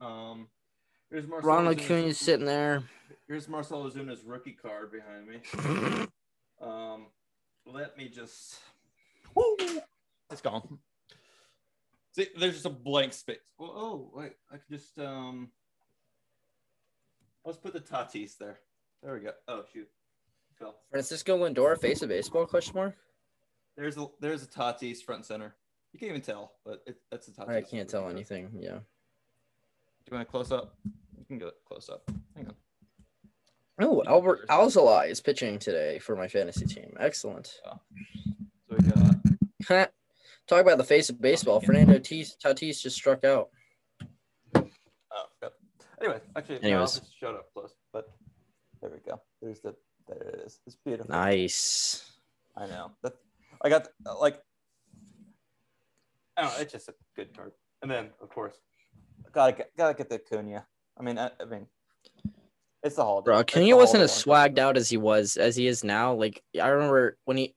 Um, 0.00 0.48
here's 1.10 1.26
Marcelo 1.26 1.52
Ronald 1.54 1.76
Ozuna's- 1.78 1.84
Acuna 1.84 2.14
sitting 2.14 2.46
there. 2.46 2.82
Here's 3.26 3.48
Marcelo 3.48 3.90
Ozuna's 3.90 4.22
rookie 4.24 4.52
card 4.52 4.92
behind 4.92 5.26
me. 5.26 6.06
Um, 6.58 7.08
let 7.66 7.98
me 7.98 8.08
just. 8.08 8.60
Woo! 9.34 9.56
It's 10.30 10.40
gone. 10.40 10.78
See, 12.12 12.28
there's 12.38 12.54
just 12.54 12.64
a 12.64 12.70
blank 12.70 13.12
space. 13.12 13.36
Oh, 13.60 13.64
oh, 13.66 14.10
wait, 14.14 14.32
I 14.50 14.54
can 14.56 14.64
just 14.70 14.98
um. 14.98 15.50
Let's 17.46 17.58
put 17.58 17.72
the 17.72 17.80
Tatis 17.80 18.36
there. 18.36 18.58
There 19.04 19.14
we 19.14 19.20
go. 19.20 19.30
Oh 19.46 19.62
shoot, 19.72 19.88
fell. 20.58 20.74
Francisco 20.90 21.38
Lindor, 21.38 21.78
face 21.78 22.02
of 22.02 22.08
baseball? 22.08 22.44
Question 22.44 22.74
mark. 22.74 22.96
There's 23.76 23.96
a 23.96 24.08
there's 24.20 24.42
a 24.42 24.46
Tatis 24.46 25.00
front 25.00 25.24
center. 25.24 25.54
You 25.92 26.00
can't 26.00 26.10
even 26.10 26.22
tell, 26.22 26.54
but 26.64 26.82
it, 26.86 26.96
that's 27.08 27.28
a 27.28 27.30
Tatis. 27.30 27.48
I 27.48 27.62
can't 27.62 27.88
tell 27.88 28.10
anything. 28.10 28.50
Yeah. 28.58 28.70
Do 28.70 30.10
you 30.10 30.16
want 30.16 30.26
to 30.26 30.30
close 30.30 30.50
up? 30.50 30.74
You 31.16 31.24
can 31.24 31.38
go 31.38 31.52
close 31.66 31.88
up. 31.88 32.10
Hang 32.34 32.48
on. 32.48 32.54
Oh, 33.78 34.02
Adbert 34.06 34.46
Alzolay 34.48 35.10
is 35.10 35.20
pitching 35.20 35.58
today 35.60 36.00
for 36.00 36.16
my 36.16 36.26
fantasy 36.26 36.66
team. 36.66 36.96
Excellent. 36.98 37.60
Oh. 37.64 37.78
So 38.68 38.76
we 38.76 39.68
got 39.68 39.92
Talk 40.48 40.60
about 40.62 40.78
the 40.78 40.84
face 40.84 41.10
of 41.10 41.20
baseball. 41.20 41.60
Fernando 41.60 41.98
Tatis 41.98 42.80
just 42.80 42.96
struck 42.96 43.24
out. 43.24 43.50
Anyway, 46.06 46.20
actually, 46.36 46.62
Anyways. 46.62 47.00
showed 47.18 47.34
up 47.34 47.52
close, 47.52 47.74
but 47.92 48.12
there 48.80 48.90
we 48.90 48.98
go. 48.98 49.20
There's 49.42 49.58
the 49.60 49.74
there 50.06 50.18
it 50.18 50.42
is. 50.46 50.60
It's 50.64 50.76
beautiful. 50.76 51.10
Nice. 51.10 52.12
I 52.56 52.66
know. 52.66 52.92
That 53.02 53.14
I 53.60 53.68
got 53.68 53.88
like 54.20 54.40
I 56.36 56.42
don't 56.42 56.52
know, 56.52 56.60
it's 56.60 56.72
just 56.72 56.88
a 56.88 56.94
good 57.16 57.36
card. 57.36 57.50
And 57.82 57.90
then 57.90 58.10
of 58.22 58.28
course, 58.28 58.54
gotta 59.32 59.52
get 59.52 59.76
gotta 59.76 59.94
get 59.94 60.08
the 60.08 60.20
Cunha. 60.20 60.64
I 60.96 61.02
mean, 61.02 61.18
I, 61.18 61.30
I 61.40 61.44
mean, 61.44 61.66
it's 62.84 62.94
the 62.94 63.02
holiday. 63.02 63.24
Bro, 63.24 63.38
Acuna 63.40 63.76
wasn't 63.76 64.04
as 64.04 64.12
swagged 64.12 64.58
out 64.58 64.76
as 64.76 64.88
he 64.88 64.98
was 64.98 65.36
as 65.36 65.56
he 65.56 65.66
is 65.66 65.82
now. 65.82 66.14
Like 66.14 66.40
I 66.60 66.68
remember 66.68 67.18
when 67.24 67.36
he 67.36 67.56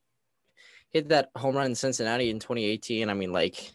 hit 0.89 1.09
that 1.09 1.29
home 1.35 1.55
run 1.55 1.67
in 1.67 1.75
Cincinnati 1.75 2.31
in 2.31 2.39
2018. 2.39 3.11
I 3.11 3.13
mean, 3.13 3.31
like 3.31 3.71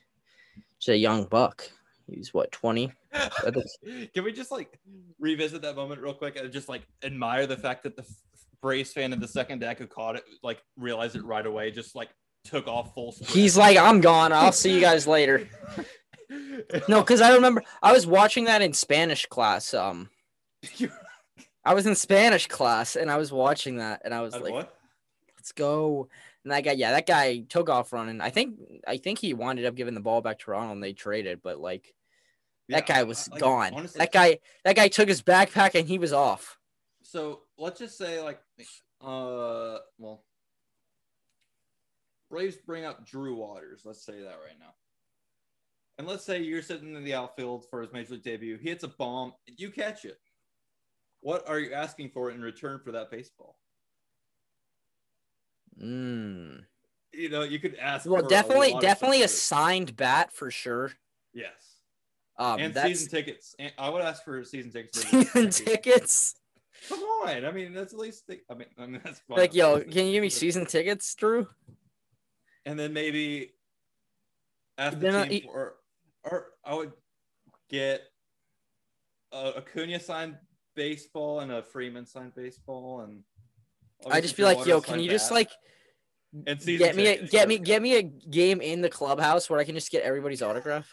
just 0.80 0.88
a 0.88 0.96
young 0.96 1.26
buck. 1.26 1.70
He 2.10 2.18
was 2.18 2.34
what 2.34 2.52
20? 2.52 2.92
Can 4.14 4.24
we 4.24 4.32
just 4.32 4.50
like 4.50 4.78
revisit 5.18 5.62
that 5.62 5.74
moment 5.76 6.00
real 6.02 6.14
quick 6.14 6.36
and 6.36 6.52
just 6.52 6.68
like 6.68 6.82
admire 7.02 7.46
the 7.46 7.56
fact 7.56 7.82
that 7.84 7.96
the 7.96 8.04
Braves 8.60 8.92
fan 8.92 9.12
in 9.12 9.20
the 9.20 9.28
second 9.28 9.60
deck 9.60 9.78
who 9.78 9.86
caught 9.86 10.16
it, 10.16 10.24
like 10.42 10.62
realized 10.76 11.16
it 11.16 11.24
right 11.24 11.44
away, 11.46 11.70
just 11.70 11.94
like 11.94 12.10
took 12.44 12.66
off 12.68 12.92
full 12.94 13.12
sprint. 13.12 13.30
He's 13.32 13.56
like, 13.56 13.76
I'm 13.78 14.00
gone. 14.00 14.32
I'll 14.32 14.52
see 14.52 14.74
you 14.74 14.80
guys 14.80 15.06
later. 15.06 15.48
No, 16.88 17.00
because 17.00 17.20
I 17.20 17.34
remember 17.34 17.62
I 17.82 17.92
was 17.92 18.06
watching 18.06 18.44
that 18.44 18.62
in 18.62 18.72
Spanish 18.72 19.26
class. 19.26 19.72
Um, 19.74 20.08
I 21.64 21.74
was 21.74 21.86
in 21.86 21.94
Spanish 21.94 22.46
class 22.48 22.96
and 22.96 23.10
I 23.10 23.18
was 23.18 23.30
watching 23.30 23.76
that 23.76 24.02
and 24.04 24.12
I 24.12 24.20
was 24.22 24.34
Uh, 24.34 24.40
like, 24.40 24.52
what? 24.52 24.76
let's 25.36 25.52
go. 25.52 26.08
And 26.44 26.52
that 26.52 26.62
guy, 26.62 26.72
yeah, 26.72 26.90
that 26.92 27.06
guy 27.06 27.38
took 27.48 27.70
off 27.70 27.92
running. 27.92 28.20
I 28.20 28.28
think, 28.30 28.58
I 28.86 28.98
think 28.98 29.18
he 29.18 29.32
wound 29.32 29.64
up 29.64 29.74
giving 29.74 29.94
the 29.94 30.00
ball 30.00 30.20
back 30.20 30.40
to 30.40 30.50
Ronald 30.50 30.72
and 30.74 30.82
they 30.82 30.92
traded, 30.92 31.40
but 31.42 31.58
like 31.58 31.94
that 32.68 32.86
Yeah, 32.88 32.96
guy 32.96 33.02
was 33.04 33.30
like, 33.30 33.40
gone. 33.40 33.72
honestly- 33.72 33.98
that 33.98 34.12
guy, 34.12 34.38
that 34.64 34.76
guy 34.76 34.88
took 34.88 35.08
his 35.08 35.22
backpack 35.22 35.74
and 35.74 35.88
he 35.88 35.98
was 35.98 36.12
off. 36.12 36.58
So 37.02 37.42
let's 37.56 37.78
just 37.78 37.96
say, 37.96 38.20
like, 38.20 38.40
uh, 39.00 39.78
well, 39.98 40.24
Braves 42.30 42.56
bring 42.56 42.84
up 42.84 43.06
Drew 43.06 43.36
Waters. 43.36 43.82
Let's 43.84 44.04
say 44.04 44.20
that 44.20 44.38
right 44.44 44.58
now. 44.58 44.74
And 45.98 46.06
let's 46.06 46.24
say 46.24 46.42
you're 46.42 46.62
sitting 46.62 46.94
in 46.96 47.04
the 47.04 47.14
outfield 47.14 47.68
for 47.70 47.80
his 47.80 47.92
major 47.92 48.14
league 48.14 48.22
debut. 48.24 48.58
He 48.58 48.68
hits 48.68 48.82
a 48.84 48.88
bomb. 48.88 49.32
And 49.46 49.58
you 49.60 49.70
catch 49.70 50.04
it. 50.04 50.18
What 51.20 51.48
are 51.48 51.60
you 51.60 51.72
asking 51.72 52.10
for 52.10 52.30
in 52.30 52.42
return 52.42 52.80
for 52.84 52.92
that 52.92 53.10
baseball? 53.10 53.56
Mm. 55.82 56.64
You 57.12 57.28
know, 57.28 57.42
you 57.42 57.58
could 57.58 57.76
ask. 57.76 58.06
Well, 58.08 58.26
definitely, 58.26 58.72
of 58.74 58.80
definitely 58.80 59.22
a 59.22 59.28
signed 59.28 59.96
bat 59.96 60.32
for 60.32 60.50
sure. 60.50 60.92
Yes. 61.32 61.52
Um, 62.38 62.58
and 62.60 62.74
that's 62.74 62.88
season 62.88 63.10
tickets. 63.10 63.54
And 63.58 63.72
I 63.78 63.88
would 63.90 64.02
ask 64.02 64.24
for 64.24 64.42
season 64.44 64.72
tickets. 64.72 65.02
season 65.08 65.50
tickets. 65.50 66.34
Come 66.88 67.00
on. 67.00 67.44
I 67.44 67.50
mean, 67.52 67.72
that's 67.72 67.92
at 67.92 67.98
least. 67.98 68.24
I 68.50 68.54
mean, 68.54 68.68
I 68.78 68.86
mean 68.86 69.00
that's 69.04 69.20
fine. 69.20 69.38
Like, 69.38 69.54
yo, 69.54 69.80
can 69.80 70.06
you 70.06 70.12
give 70.12 70.22
me 70.22 70.30
season 70.30 70.66
tickets, 70.66 71.14
Drew? 71.14 71.46
and 72.66 72.78
then 72.78 72.92
maybe 72.92 73.52
ask 74.78 74.98
the 74.98 75.10
Then, 75.10 75.22
team 75.28 75.32
he- 75.32 75.40
for, 75.42 75.74
or 76.24 76.46
I 76.64 76.74
would 76.74 76.92
get 77.68 78.02
a 79.32 79.58
Acuna 79.58 80.00
signed 80.00 80.36
baseball 80.74 81.40
and 81.40 81.52
a 81.52 81.62
Freeman 81.62 82.06
signed 82.06 82.34
baseball, 82.34 83.02
and 83.02 83.22
I 84.10 84.20
just 84.20 84.36
be 84.36 84.44
like, 84.44 84.64
yo, 84.66 84.80
can 84.80 85.00
you 85.00 85.10
just 85.10 85.30
like 85.30 85.50
get 86.44 86.96
me 86.96 87.06
a, 87.06 87.26
get 87.26 87.48
me 87.48 87.58
get 87.58 87.82
me 87.82 87.96
a 87.96 88.02
game 88.02 88.60
in 88.60 88.80
the 88.80 88.88
clubhouse 88.90 89.48
where 89.48 89.58
I 89.58 89.64
can 89.64 89.74
just 89.74 89.90
get 89.90 90.02
everybody's 90.02 90.42
autograph? 90.42 90.92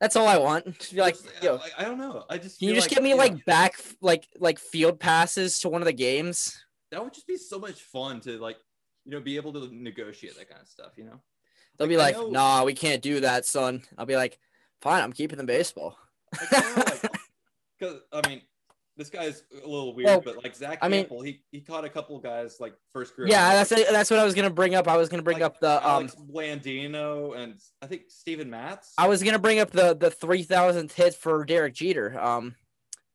That's 0.00 0.16
all 0.16 0.26
I 0.26 0.38
want. 0.38 0.78
Just 0.78 0.94
be 0.94 1.00
like, 1.00 1.16
yo, 1.42 1.60
I 1.78 1.84
don't 1.84 1.98
know. 1.98 2.24
I 2.28 2.38
just 2.38 2.58
can 2.58 2.68
you 2.68 2.74
just 2.74 2.90
get 2.90 3.02
me 3.02 3.10
know, 3.10 3.16
like 3.16 3.44
back 3.44 3.74
like 4.00 4.26
like 4.38 4.58
field 4.58 4.98
passes 5.00 5.58
to 5.60 5.68
one 5.68 5.82
of 5.82 5.86
the 5.86 5.92
games? 5.92 6.60
that 6.90 7.02
would 7.02 7.12
just 7.12 7.26
be 7.26 7.36
so 7.36 7.58
much 7.58 7.82
fun 7.82 8.20
to 8.20 8.38
like 8.38 8.56
you 9.04 9.10
know 9.10 9.20
be 9.20 9.36
able 9.36 9.52
to 9.52 9.68
negotiate 9.72 10.36
that 10.38 10.48
kind 10.48 10.62
of 10.62 10.68
stuff. 10.68 10.92
You 10.96 11.04
know, 11.04 11.20
They'll 11.76 11.88
be 11.88 11.96
Like, 11.96 12.16
like, 12.16 12.24
know- 12.24 12.30
nah, 12.30 12.64
we 12.64 12.74
can't 12.74 13.02
do 13.02 13.20
that, 13.20 13.46
son. 13.46 13.82
I'll 13.98 14.06
be 14.06 14.16
like, 14.16 14.38
fine, 14.80 15.02
I'm 15.02 15.12
keeping 15.12 15.38
the 15.38 15.44
baseball. 15.44 15.98
Like, 16.32 16.52
I 16.52 16.74
like, 16.74 17.12
because 17.78 18.00
I 18.12 18.28
mean. 18.28 18.42
This 18.96 19.10
guy's 19.10 19.42
a 19.52 19.66
little 19.66 19.94
weird, 19.94 20.06
Well, 20.06 20.20
but 20.20 20.42
like 20.44 20.54
Zack 20.54 20.78
I 20.80 20.88
mean- 20.88 21.04
Hample, 21.06 21.24
he, 21.26 21.40
he 21.50 21.60
caught 21.60 21.84
a 21.84 21.88
couple 21.88 22.18
guys 22.20 22.58
like 22.60 22.74
first 22.92 23.16
group. 23.16 23.28
yeah, 23.28 23.52
that's 23.54 23.70
that's 23.70 24.08
what 24.10 24.20
I 24.20 24.24
was 24.24 24.34
gonna 24.34 24.50
bring 24.50 24.74
up. 24.76 24.86
I 24.86 24.96
was 24.96 25.08
gonna 25.08 25.22
bring 25.24 25.38
Like, 25.38 25.46
up 25.46 25.60
the 25.60 25.76
um 25.78 25.90
Alex 26.04 26.14
Blandino 26.14 27.36
and 27.36 27.54
I 27.82 27.86
think 27.86 28.02
Steven 28.08 28.48
Matz. 28.50 28.92
I 28.96 29.08
was 29.08 29.22
gonna 29.22 29.38
bring 29.40 29.58
up 29.58 29.70
the 29.70 29.94
the 29.94 30.10
three 30.10 30.42
thousandth 30.44 30.94
hit 30.94 31.14
for 31.14 31.44
Derek 31.44 31.74
Jeter. 31.74 32.18
Um, 32.20 32.54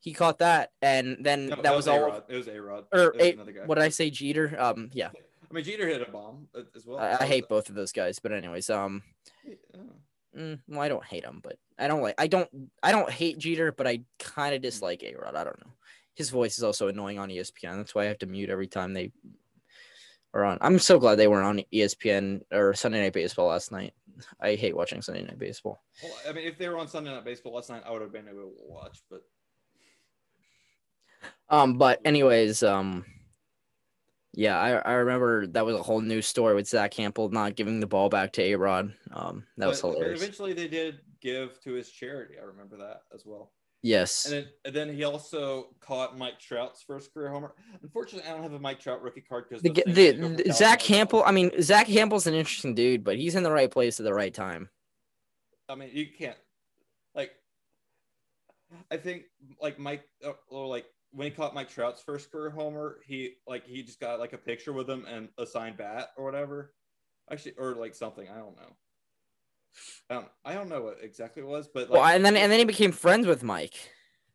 he 0.02 0.14
caught 0.14 0.40
that, 0.40 0.72
and 0.82 1.18
then 1.22 1.48
No, 1.48 1.62
that, 1.62 1.76
was, 1.76 1.88
all. 1.88 2.04
A-Rod. 2.06 2.24
It 2.30 2.36
was 2.36 2.48
a 2.48 2.62
Rod. 2.62 2.86
Or 2.94 3.14
A- 3.20 3.36
What 3.66 3.76
did 3.76 3.84
I 3.84 3.90
say, 3.90 4.10
Jeter? 4.10 4.56
Um, 4.58 4.90
yeah, 4.94 5.10
I 5.14 5.54
mean, 5.54 5.64
Jeter 5.64 5.88
hit 5.88 6.02
a 6.02 6.10
bomb 6.12 6.48
uh, 6.56 6.62
as 6.76 6.86
well. 6.86 7.00
I, 7.00 7.18
I 7.22 7.26
hate 7.26 7.50
both 7.50 7.68
of 7.70 7.76
those 7.76 7.92
guys, 7.92 8.20
but 8.20 8.32
anyways, 8.32 8.70
um, 8.70 9.04
Yeah. 9.46 9.56
Mm, 10.38 10.60
well, 10.68 10.82
I 10.82 10.88
don't 10.88 11.06
hate 11.06 11.24
him, 11.24 11.40
but 11.44 11.58
I 11.78 11.88
don't 11.88 12.02
like 12.02 12.16
I 12.18 12.28
don't 12.28 12.50
I 12.84 12.92
don't 12.92 13.10
hate 13.10 13.38
Jeter, 13.38 13.72
but 13.72 13.88
I 13.88 14.02
kind 14.20 14.56
of 14.56 14.62
dislike 14.62 15.04
A 15.04 15.16
Rod. 15.16 15.36
I 15.36 15.44
don't 15.44 15.60
know. 15.66 15.74
His 16.16 16.30
voice 16.30 16.58
is 16.58 16.64
also 16.64 16.88
annoying 16.88 17.20
on 17.20 17.30
ESPN. 17.30 17.78
That's 17.78 17.96
why 17.96 18.04
I 18.04 18.08
have 18.08 18.20
to 18.20 18.26
mute 18.26 18.50
every 18.50 18.68
time 18.68 18.94
they 18.94 19.12
are 20.34 20.44
on. 20.44 20.58
I'm 20.62 20.80
so 20.80 21.00
glad 21.00 21.16
they 21.16 21.28
weren't 21.28 21.46
on 21.46 21.64
ESPN 21.74 22.42
or 22.52 22.74
Sunday 22.74 23.02
Night 23.02 23.14
Baseball 23.14 23.48
last 23.48 23.72
night. 23.72 23.94
I 24.42 24.56
hate 24.56 24.76
watching 24.76 25.02
Sunday 25.02 25.24
Night 25.24 25.40
Baseball. 25.40 25.82
Well, 26.04 26.14
I 26.28 26.34
mean, 26.34 26.46
if 26.46 26.58
they 26.58 26.68
were 26.68 26.78
on 26.78 26.88
Sunday 26.88 27.12
Night 27.12 27.24
Baseball 27.24 27.54
last 27.56 27.70
night, 27.70 27.84
I 27.86 27.92
would 27.92 28.02
have 28.02 28.12
been 28.12 28.28
able 28.28 28.42
to 28.42 28.54
watch. 28.68 29.02
But 29.10 29.22
Um, 31.50 31.78
but 31.78 32.02
anyways, 32.06 32.64
um, 32.64 33.06
yeah, 34.34 34.60
I, 34.60 34.72
I 34.78 34.94
remember 34.94 35.48
that 35.48 35.66
was 35.66 35.76
a 35.76 35.82
whole 35.84 36.02
new 36.02 36.22
story 36.22 36.56
with 36.56 36.68
Zack 36.68 36.94
Hample 36.94 37.32
not 37.32 37.56
giving 37.56 37.80
the 37.80 37.88
ball 37.88 38.10
back 38.10 38.34
to 38.34 38.44
A 38.44 38.56
Rod. 38.56 38.94
Um, 39.12 39.46
that 39.58 39.68
was 39.68 39.82
but 39.82 39.94
hilarious. 39.94 40.22
Eventually, 40.22 40.54
they 40.54 40.68
did 40.68 41.00
give 41.22 41.60
to 41.64 41.74
his 41.74 41.90
charity. 41.90 42.36
I 42.42 42.46
remember 42.46 42.78
that 42.78 43.02
as 43.14 43.24
well. 43.26 43.52
Yes. 43.82 44.26
And 44.26 44.34
then, 44.34 44.46
and 44.66 44.76
then 44.76 44.94
he 44.94 45.04
also 45.06 45.68
caught 45.80 46.18
Mike 46.18 46.38
Trout's 46.38 46.84
first 46.84 47.14
career 47.14 47.30
homer. 47.30 47.54
Unfortunately, 47.82 48.30
I 48.30 48.34
don't 48.34 48.44
have 48.44 48.54
a 48.54 48.60
Mike 48.60 48.80
Trout 48.80 49.02
rookie 49.02 49.22
card 49.22 49.46
because 49.48 49.62
The, 49.64 49.72
the, 49.86 50.12
the- 50.44 50.54
Zack 50.54 50.82
Hample, 50.82 51.24
I 51.26 51.32
mean, 51.32 51.50
Zack 51.62 51.88
Hample's 51.88 52.28
an 52.28 52.34
interesting 52.34 52.76
dude, 52.76 53.04
but 53.06 53.16
he's 53.18 53.36
in 53.36 53.44
the 53.44 53.52
right 53.52 53.72
place 53.72 54.00
at 54.00 54.04
the 54.04 54.14
right 54.14 54.34
time. 54.34 54.70
I 55.70 55.76
mean, 55.76 55.92
you 55.94 56.08
can't 56.08 56.36
like. 57.16 57.32
I 58.92 58.98
think 58.98 59.24
like 59.62 59.80
Mike 59.80 60.04
uh, 60.26 60.34
or 60.50 60.68
like 60.68 60.86
when 61.12 61.26
he 61.26 61.32
caught 61.32 61.56
Mike 61.56 61.70
Trout's 61.70 62.02
first 62.02 62.32
career 62.32 62.50
homer, 62.50 63.00
he 63.06 63.36
like 63.48 63.66
he 63.66 63.84
just 63.84 64.00
got 64.00 64.20
like 64.20 64.34
a 64.34 64.38
picture 64.38 64.74
with 64.74 64.90
him 64.90 65.06
and 65.06 65.30
a 65.38 65.46
signed 65.46 65.78
bat 65.78 66.10
or 66.18 66.24
whatever. 66.24 66.74
Actually, 67.32 67.54
or 67.58 67.76
like 67.76 67.96
something 67.96 68.28
I 68.28 68.38
don't 68.38 68.56
know. 68.58 68.76
Um, 70.10 70.26
I 70.44 70.54
don't 70.54 70.70
know 70.70 70.82
what 70.82 70.98
exactly 71.02 71.44
it 71.44 71.48
was, 71.48 71.68
but 71.68 71.90
like, 71.90 72.00
well, 72.00 72.16
and 72.16 72.26
then 72.26 72.36
and 72.36 72.52
then 72.52 72.60
he 72.60 72.66
became 72.66 72.92
friends 72.92 73.28
with 73.28 73.44
Mike. 73.44 73.76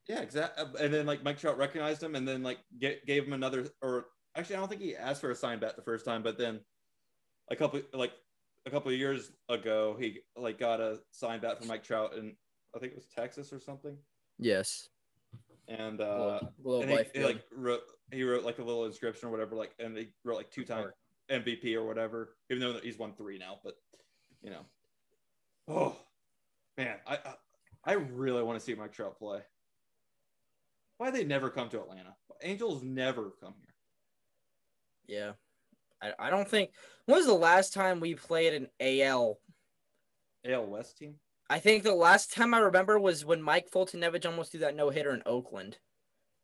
yeah, 0.09 0.21
exactly. 0.21 0.65
And 0.81 0.93
then 0.93 1.07
like 1.07 1.23
Mike 1.25 1.39
Trout 1.39 1.59
recognized 1.59 2.03
him, 2.03 2.15
and 2.15 2.27
then 2.27 2.43
like 2.43 2.59
get, 2.79 3.05
gave 3.07 3.25
him 3.27 3.33
another. 3.33 3.67
Or 3.83 4.07
actually, 4.37 4.57
I 4.57 4.59
don't 4.61 4.69
think 4.69 4.81
he 4.81 4.97
asked 4.97 5.21
for 5.21 5.31
a 5.31 5.35
signed 5.35 5.61
bat 5.61 5.77
the 5.77 5.83
first 5.83 6.05
time, 6.05 6.23
but 6.23 6.39
then 6.39 6.61
a 7.51 7.57
couple 7.57 7.81
like 7.93 8.13
a 8.67 8.71
couple 8.71 8.93
of 8.93 8.99
years 8.99 9.33
ago, 9.49 9.97
he 9.99 10.21
like 10.37 10.59
got 10.59 10.81
a 10.81 10.99
signed 11.11 11.43
bat 11.43 11.59
from 11.59 11.69
Mike 11.69 11.83
Trout, 11.83 12.17
and 12.17 12.35
I 12.75 12.79
think 12.79 12.93
it 12.93 12.97
was 12.97 13.07
Texas 13.07 13.53
or 13.53 13.61
something. 13.61 13.97
Yes. 14.39 14.89
And 15.69 16.01
uh, 16.01 16.41
Little 16.63 16.83
and 16.83 16.91
he, 16.91 16.97
life. 16.97 17.11
he, 17.15 17.25
like 17.25 17.43
wrote 17.57 17.81
he 18.13 18.23
wrote 18.23 18.45
like 18.45 18.59
a 18.59 18.65
little 18.65 18.85
inscription 18.85 19.29
or 19.29 19.31
whatever, 19.33 19.55
like, 19.57 19.73
and 19.79 19.97
he 19.97 20.09
wrote 20.25 20.37
like 20.37 20.51
two 20.51 20.65
time 20.65 20.91
MVP 21.31 21.75
or 21.75 21.85
whatever, 21.85 22.37
even 22.51 22.61
though 22.61 22.79
he's 22.83 22.99
won 22.99 23.15
three 23.15 23.39
now. 23.39 23.59
But 23.65 23.75
you 24.43 24.51
know, 24.51 24.67
oh 25.69 25.97
man, 26.77 26.97
I 27.07 27.15
I, 27.15 27.35
I 27.85 27.93
really 27.95 28.43
want 28.43 28.59
to 28.59 28.65
see 28.65 28.75
Mike 28.75 28.93
Trout 28.93 29.19
play. 29.19 29.41
Why 30.99 31.11
they 31.11 31.25
never 31.25 31.49
come 31.51 31.69
to 31.71 31.81
Atlanta? 31.81 32.15
Angels 32.43 32.83
never 32.83 33.33
come 33.41 33.55
here. 35.07 35.17
yeah. 35.19 35.33
I, 36.03 36.27
I 36.27 36.31
don't 36.31 36.49
think. 36.49 36.71
When 37.07 37.17
was 37.17 37.27
the 37.27 37.33
last 37.33 37.73
time 37.73 38.01
we 38.01 38.15
played 38.15 38.53
an 38.53 38.69
AL? 38.81 39.39
AL 40.45 40.67
West 40.67 40.99
team. 40.99 41.15
I 41.51 41.59
think 41.59 41.83
the 41.83 41.95
last 41.95 42.33
time 42.33 42.55
I 42.55 42.59
remember 42.59 42.99
was 42.99 43.25
when 43.25 43.43
Mike 43.43 43.71
Foltynewicz 43.71 44.25
almost 44.27 44.51
threw 44.51 44.61
that 44.61 44.77
no 44.77 44.91
hitter 44.91 45.13
in 45.13 45.23
Oakland. 45.27 45.79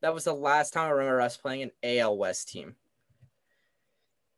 That 0.03 0.15
was 0.15 0.25
the 0.25 0.35
last 0.35 0.73
time 0.73 0.87
I 0.87 0.91
remember 0.91 1.21
us 1.21 1.37
playing 1.37 1.63
an 1.63 1.71
AL 1.83 2.17
West 2.17 2.49
team. 2.49 2.75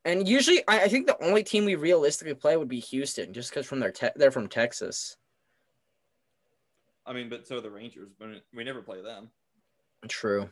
And 0.05 0.29
usually, 0.29 0.67
I, 0.67 0.83
I 0.85 0.89
think 0.89 1.07
the 1.07 1.23
only 1.23 1.45
team 1.45 1.65
we 1.65 1.77
realistically 1.77 2.35
play 2.35 2.57
would 2.57 2.69
be 2.69 2.81
Houston, 2.81 3.33
just 3.33 3.51
because 3.51 3.67
from 3.67 3.79
their 3.81 3.93
te- 3.93 4.09
they're 4.17 4.33
from 4.33 4.49
Texas. 4.49 5.17
I 7.07 7.13
mean, 7.13 7.29
but 7.29 7.47
so 7.47 7.59
are 7.59 7.61
the 7.61 7.71
Rangers, 7.71 8.11
but 8.19 8.29
we 8.55 8.65
never 8.65 8.83
play 8.83 9.01
them. 9.03 9.31
True. 10.09 10.49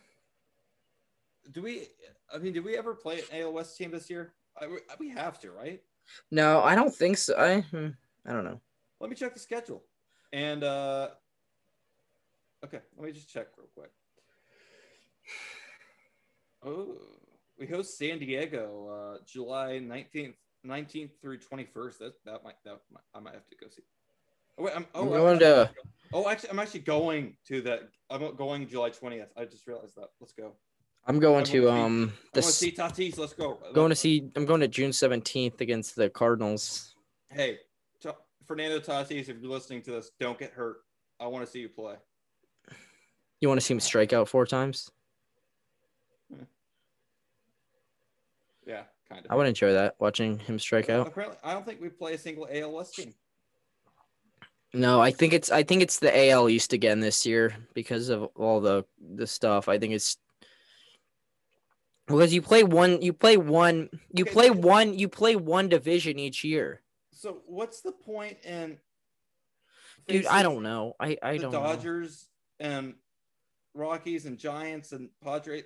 Do 1.51 1.63
we? 1.63 1.89
I 2.33 2.39
mean, 2.39 2.53
did 2.53 2.65
we 2.65 2.77
ever 2.77 2.95
play 2.95 3.21
an 3.21 3.25
AL 3.43 3.53
West 3.53 3.77
team 3.77 3.91
this 3.91 4.09
year? 4.09 4.33
I, 4.61 4.69
we- 4.69 4.79
we 5.01 5.09
have 5.11 5.41
to, 5.41 5.51
right? 5.51 5.83
No, 6.31 6.61
I 6.61 6.75
don't 6.77 6.95
think 6.95 7.19
so. 7.19 7.37
I 7.37 7.61
hmm, 7.63 7.89
I 8.27 8.33
don't 8.33 8.45
know. 8.45 8.61
Let 9.01 9.11
me 9.11 9.17
check 9.17 9.35
the 9.35 9.41
schedule. 9.41 9.83
And 10.33 10.63
uh 10.65 11.09
okay, 12.65 12.81
let 12.97 13.07
me 13.07 13.13
just 13.13 13.29
check 13.29 13.49
real 13.59 13.69
quick. 13.75 13.91
Oh, 16.65 16.97
we 17.59 17.67
host 17.67 17.97
San 17.99 18.19
Diego 18.19 18.89
uh 19.19 19.25
July 19.27 19.81
19th 19.83 20.35
19th 20.67 21.11
through 21.23 21.39
21st. 21.39 21.99
That 21.99 22.13
that 22.25 22.45
might 22.45 22.57
that 22.65 22.81
might, 22.93 23.01
I 23.15 23.21
might 23.21 23.35
have 23.35 23.49
to 23.49 23.57
go 23.57 23.67
see. 23.71 23.83
Oh 24.59 24.65
wait, 24.65 24.75
I'm 24.77 24.87
oh, 24.95 25.03
I'm 25.03 25.07
I'm 25.09 25.13
going 25.15 25.35
actually- 25.37 25.65
to- 25.67 25.71
Oh, 26.13 26.29
actually 26.29 26.51
I'm 26.51 26.59
actually 26.59 26.81
going 26.81 27.37
to 27.47 27.63
that. 27.63 27.89
I'm 28.11 28.35
going 28.35 28.67
July 28.67 28.91
20th. 28.91 29.29
I 29.37 29.45
just 29.45 29.65
realized 29.69 29.95
that. 29.97 30.09
Let's 30.21 30.33
go. 30.33 30.55
I'm 31.07 31.21
going 31.21 31.43
I 31.43 31.45
to 31.45 31.51
see- 31.63 31.67
um 31.69 32.13
the 32.35 32.43
see 32.43 32.73
Tatis. 32.73 33.17
Let's 33.17 33.33
go. 33.33 33.59
going 33.73 33.91
to 33.91 33.97
see 33.97 34.29
I'm 34.37 34.45
going 34.45 34.61
to 34.61 34.69
June 34.69 34.91
17th 34.91 35.61
against 35.61 35.95
the 35.97 36.11
Cardinals. 36.11 36.95
Hey, 37.31 37.59
Fernando 38.51 38.81
Tatis, 38.81 39.29
if 39.29 39.39
you're 39.41 39.49
listening 39.49 39.81
to 39.83 39.93
this, 39.93 40.11
don't 40.19 40.37
get 40.37 40.51
hurt. 40.51 40.79
I 41.21 41.29
want 41.29 41.47
to 41.47 41.51
see 41.53 41.61
you 41.61 41.69
play. 41.69 41.95
You 43.39 43.47
want 43.47 43.61
to 43.61 43.65
see 43.65 43.73
him 43.73 43.79
strike 43.79 44.13
out 44.13 44.29
four 44.29 44.45
times? 44.45 44.91
Hmm. 46.35 46.43
Yeah, 48.67 48.83
kind 49.09 49.25
of. 49.25 49.31
I 49.31 49.37
would 49.37 49.47
enjoy 49.47 49.73
that 49.75 49.95
watching 50.01 50.41
him 50.41 50.59
strike 50.59 50.91
out. 50.91 51.07
Apparently, 51.07 51.39
I 51.45 51.53
don't 51.53 51.65
think 51.65 51.81
we 51.81 51.91
play 51.91 52.15
a 52.15 52.19
single 52.19 52.49
AL 52.53 52.73
West 52.73 52.97
team. 52.97 53.15
No, 54.75 55.01
I 55.01 55.13
think 55.13 55.33
it's 55.33 55.53
I 55.53 55.63
think 55.63 55.81
it's 55.81 56.01
the 56.01 56.31
AL 56.31 56.49
East 56.49 56.73
again 56.73 56.99
this 56.99 57.25
year 57.25 57.55
because 57.73 58.09
of 58.09 58.25
all 58.35 58.61
the 58.61 58.85
the 59.15 59.29
stuff. 59.29 59.69
I 59.69 59.79
think 59.79 59.93
it's 59.95 60.17
because 62.09 62.35
you 62.35 62.43
play 62.43 62.65
one 62.65 63.01
you 63.01 63.13
play 63.13 63.37
one 63.37 63.91
you 64.13 64.25
Okay, 64.25 64.33
play 64.33 64.47
so- 64.49 64.55
one 64.55 64.99
you 64.99 65.09
play 65.09 65.37
one 65.37 65.69
division 65.69 66.19
each 66.19 66.43
year. 66.43 66.81
So 67.21 67.43
what's 67.45 67.83
the 67.83 67.93
point 67.93 68.39
in? 68.45 68.79
Dude, 70.09 70.25
I 70.25 70.43
don't 70.43 70.63
know. 70.63 70.95
I 70.99 71.19
I 71.23 71.33
the 71.35 71.43
don't 71.43 71.53
know. 71.53 71.61
Dodgers 71.61 72.29
and 72.59 72.95
Rockies 73.75 74.25
and 74.25 74.39
Giants 74.39 74.93
and 74.93 75.11
Padres. 75.23 75.65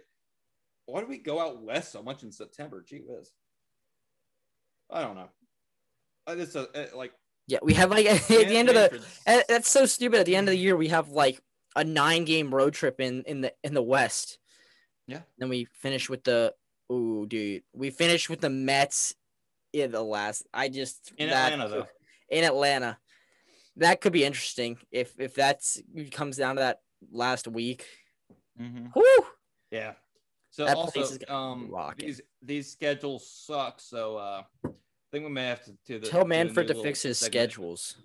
Why 0.87 1.01
do 1.01 1.07
we 1.07 1.19
go 1.19 1.41
out 1.41 1.63
west 1.63 1.93
so 1.93 2.03
much 2.03 2.25
in 2.25 2.33
September? 2.33 2.85
Gee 2.85 3.03
whiz. 3.07 3.31
I 4.91 5.03
don't 5.03 5.15
know. 5.15 5.29
I 6.27 6.35
just 6.35 6.57
uh, 6.57 6.67
uh, 6.75 6.87
like 6.93 7.13
Yeah, 7.47 7.61
we 7.63 7.75
have 7.75 7.89
like 7.89 8.07
at 8.07 8.27
the 8.27 8.57
end 8.57 8.69
of 8.69 8.75
the 8.75 9.01
eh, 9.29 9.43
that's 9.49 9.71
so 9.71 9.87
stupid. 9.87 10.19
At 10.19 10.27
the 10.27 10.35
end 10.35 10.49
of 10.49 10.53
the 10.53 10.59
year, 10.59 10.77
we 10.77 10.89
have 10.89 11.11
like 11.11 11.41
a 11.77 11.85
nine 11.85 12.25
game 12.25 12.53
road 12.53 12.75
trip 12.75 13.01
in 13.01 13.23
in 13.29 13.43
the 13.43 13.55
in 13.63 13.75
the 13.75 13.83
West. 13.83 14.39
Yeah. 15.07 15.21
Then 15.39 15.51
we 15.51 15.67
finish 15.67 16.11
with 16.11 16.25
the 16.25 16.53
ooh, 16.91 17.27
dude. 17.29 17.63
We 17.73 17.91
finish 17.91 18.29
with 18.29 18.41
the 18.41 18.51
Mets 18.51 19.15
in 19.75 19.91
the 19.91 20.03
last. 20.03 20.47
I 20.55 20.69
just 20.69 21.13
in 21.19 21.29
that 21.31 21.53
Atlanta 21.53 21.69
though. 21.71 21.87
in 22.31 22.45
Atlanta. 22.45 22.99
That 23.77 24.01
could 24.01 24.13
be 24.13 24.25
interesting 24.25 24.79
if 24.93 25.13
if 25.19 25.35
that's 25.35 25.83
comes 26.13 26.37
down 26.37 26.57
to 26.57 26.61
that 26.61 26.81
last 27.11 27.49
week. 27.49 27.87
Mm-hmm. 28.61 28.89
Yeah. 29.71 29.95
So 30.51 30.65
That 30.67 30.77
also, 30.77 31.01
is 31.01 31.19
um, 31.29 31.75
these 31.99 32.21
these 32.41 32.71
schedules 32.71 33.29
suck. 33.29 33.81
So 33.81 34.17
uh, 34.17 34.43
I 34.65 34.69
think 35.11 35.25
we 35.25 35.31
may 35.31 35.47
have 35.47 35.65
to 35.65 35.73
do 35.85 35.99
the 35.99 36.07
Tell 36.07 36.25
Manfred 36.25 36.69
new 36.69 36.75
to 36.75 36.83
fix 36.83 37.03
his 37.03 37.19
segment. 37.19 37.51
schedules. 37.51 37.97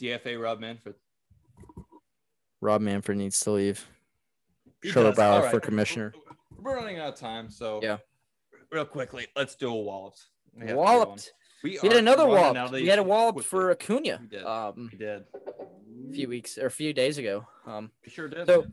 DFA 0.00 0.40
Rob 0.42 0.60
Manfred. 0.60 0.94
Rob 2.62 2.80
Manfred 2.80 3.18
needs 3.18 3.38
to 3.40 3.50
leave. 3.50 3.86
He 4.82 4.90
Trevor 4.90 5.10
does. 5.10 5.16
Bauer 5.18 5.44
All 5.44 5.50
for 5.50 5.60
commissioner. 5.60 6.14
We're 6.58 6.76
running 6.76 6.98
out 6.98 7.12
of 7.14 7.20
time, 7.20 7.50
so 7.50 7.80
Yeah. 7.82 7.98
Real 8.72 8.84
quickly, 8.86 9.26
let's 9.36 9.54
do 9.56 9.68
a 9.70 9.74
walloped. 9.74 10.24
We 10.54 10.60
have 10.60 10.68
to 10.68 10.72
do 10.72 10.76
one. 10.76 10.86
Walloped. 10.86 11.32
We, 11.62 11.78
We 11.82 11.88
had 11.88 11.96
another 11.98 12.26
wallop. 12.26 12.56
out 12.56 12.72
We 12.72 12.86
had 12.86 12.98
a 12.98 13.02
wallop 13.02 13.42
for 13.44 13.70
Acuna. 13.70 14.18
We 14.22 14.26
did. 14.28 14.44
Um, 14.44 14.88
We 14.92 14.98
did. 14.98 15.24
a 15.34 16.12
few 16.12 16.28
weeks 16.28 16.56
or 16.58 16.66
a 16.66 16.70
few 16.70 16.92
days 16.92 17.18
ago. 17.18 17.46
Um, 17.66 17.90
We 18.04 18.10
sure 18.10 18.28
did. 18.28 18.46
so 18.46 18.66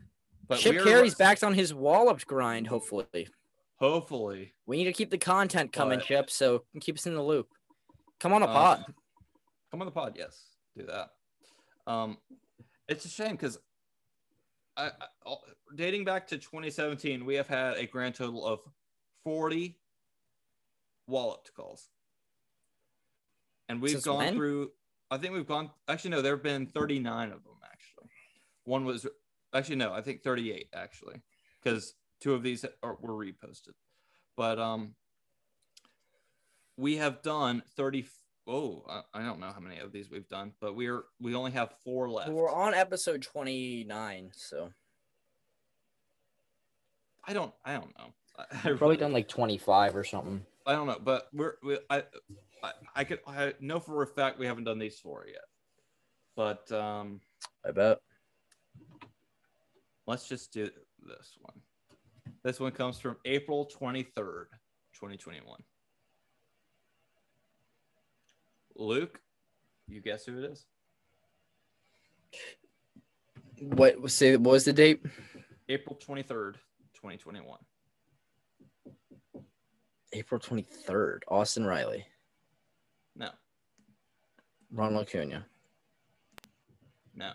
But 0.46 0.58
Chip 0.58 0.72
we 0.84 0.92
are- 0.92 1.10
back 1.18 1.42
on 1.42 1.52
his 1.54 1.74
walloped 1.74 2.26
grind. 2.26 2.66
Hopefully, 2.68 3.28
Hopefully, 3.76 4.54
we 4.66 4.78
need 4.78 4.84
to 4.86 4.92
keep 4.92 5.10
the 5.10 5.18
content 5.18 5.72
coming, 5.72 5.98
But- 5.98 6.06
Chip. 6.06 6.30
So 6.30 6.64
keep 6.80 6.96
us 6.96 7.06
in 7.06 7.14
the 7.14 7.22
loop. 7.22 7.48
Come 8.18 8.32
on 8.32 8.42
a 8.42 8.46
Uh, 8.46 8.52
pod. 8.52 8.94
come 9.70 9.80
on 9.82 9.86
the 9.86 9.92
pod. 9.92 10.14
Yes, 10.16 10.56
do 10.76 10.84
that. 10.86 11.10
Um, 11.86 12.18
it's 12.88 13.04
a 13.04 13.08
shame 13.08 13.32
because 13.32 13.58
I, 14.76 14.86
I 14.88 14.92
all- 15.24 15.44
dating 15.76 16.04
back 16.06 16.26
to 16.28 16.38
2017, 16.38 17.24
we 17.24 17.34
have 17.36 17.46
had 17.48 17.76
a 17.76 17.86
grand 17.86 18.14
total 18.14 18.44
of 18.46 18.60
40 19.24 19.78
walloped 21.08 21.52
calls, 21.54 21.88
and 23.68 23.82
we've 23.82 23.92
Since 23.92 24.04
gone 24.04 24.18
when? 24.18 24.34
through. 24.34 24.70
I 25.10 25.16
think 25.18 25.34
we've 25.34 25.46
gone. 25.46 25.70
Actually, 25.88 26.10
no, 26.10 26.22
there 26.22 26.34
have 26.34 26.42
been 26.42 26.66
39 26.66 27.32
of 27.32 27.42
them. 27.42 27.54
Actually, 27.64 28.10
one 28.64 28.84
was 28.84 29.06
actually 29.52 29.76
no, 29.76 29.92
I 29.92 30.02
think 30.02 30.22
38 30.22 30.68
actually, 30.74 31.20
because 31.62 31.94
two 32.20 32.34
of 32.34 32.42
these 32.42 32.64
are, 32.82 32.96
were 33.00 33.14
reposted. 33.14 33.72
But 34.36 34.58
um, 34.60 34.94
we 36.76 36.96
have 36.98 37.22
done 37.22 37.62
30 37.76 38.06
oh 38.46 38.82
I, 38.88 39.02
I 39.20 39.22
don't 39.24 39.40
know 39.40 39.50
how 39.52 39.60
many 39.60 39.78
of 39.78 39.92
these 39.92 40.10
we've 40.10 40.28
done 40.28 40.52
but 40.60 40.74
we're 40.74 41.02
we 41.20 41.34
only 41.34 41.50
have 41.50 41.74
four 41.84 42.08
left 42.08 42.30
We're 42.30 42.50
on 42.50 42.72
episode 42.72 43.20
twenty 43.22 43.84
nine, 43.84 44.30
so 44.34 44.70
i 47.26 47.34
don't 47.34 47.52
i 47.64 47.74
don't 47.74 47.94
know 47.98 48.14
I, 48.38 48.42
I 48.42 48.58
probably 48.60 48.78
really- 48.80 48.96
done 48.96 49.12
like 49.12 49.28
twenty 49.28 49.58
five 49.58 49.94
or 49.96 50.04
something. 50.04 50.46
I 50.68 50.72
don't 50.72 50.86
know 50.86 50.98
but 51.02 51.28
we're 51.32 51.54
we, 51.64 51.78
I, 51.90 52.04
I 52.62 52.72
i 52.94 53.04
could 53.04 53.20
i 53.26 53.54
know 53.58 53.80
for 53.80 54.02
a 54.02 54.06
fact 54.06 54.38
we 54.38 54.46
haven't 54.46 54.64
done 54.64 54.78
these 54.78 54.98
four 54.98 55.26
yet 55.26 55.42
but 56.36 56.70
um 56.70 57.20
I 57.66 57.72
bet. 57.72 57.98
let's 60.06 60.28
just 60.28 60.52
do 60.52 60.70
this 61.06 61.36
one 61.40 61.60
this 62.44 62.60
one 62.60 62.72
comes 62.72 62.98
from 63.00 63.16
april 63.24 63.68
23rd 63.80 64.46
2021 64.94 65.60
luke 68.76 69.20
you 69.88 70.02
guess 70.02 70.26
who 70.26 70.38
it 70.38 70.44
is 70.44 70.66
What 73.60 74.10
say? 74.10 74.36
What 74.36 74.52
was 74.52 74.64
the 74.66 74.72
date? 74.72 75.02
april 75.68 75.96
23rd 75.96 76.54
2021 76.94 77.44
April 77.48 77.56
twenty 77.56 77.77
third. 80.12 81.24
Austin 81.28 81.64
Riley, 81.64 82.06
no 83.16 83.30
Ronald 84.72 85.06
Acuna, 85.06 85.46
no 87.14 87.32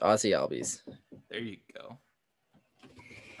Ozzie 0.00 0.32
Albies. 0.32 0.82
There 1.30 1.40
you 1.40 1.58
go. 1.74 1.98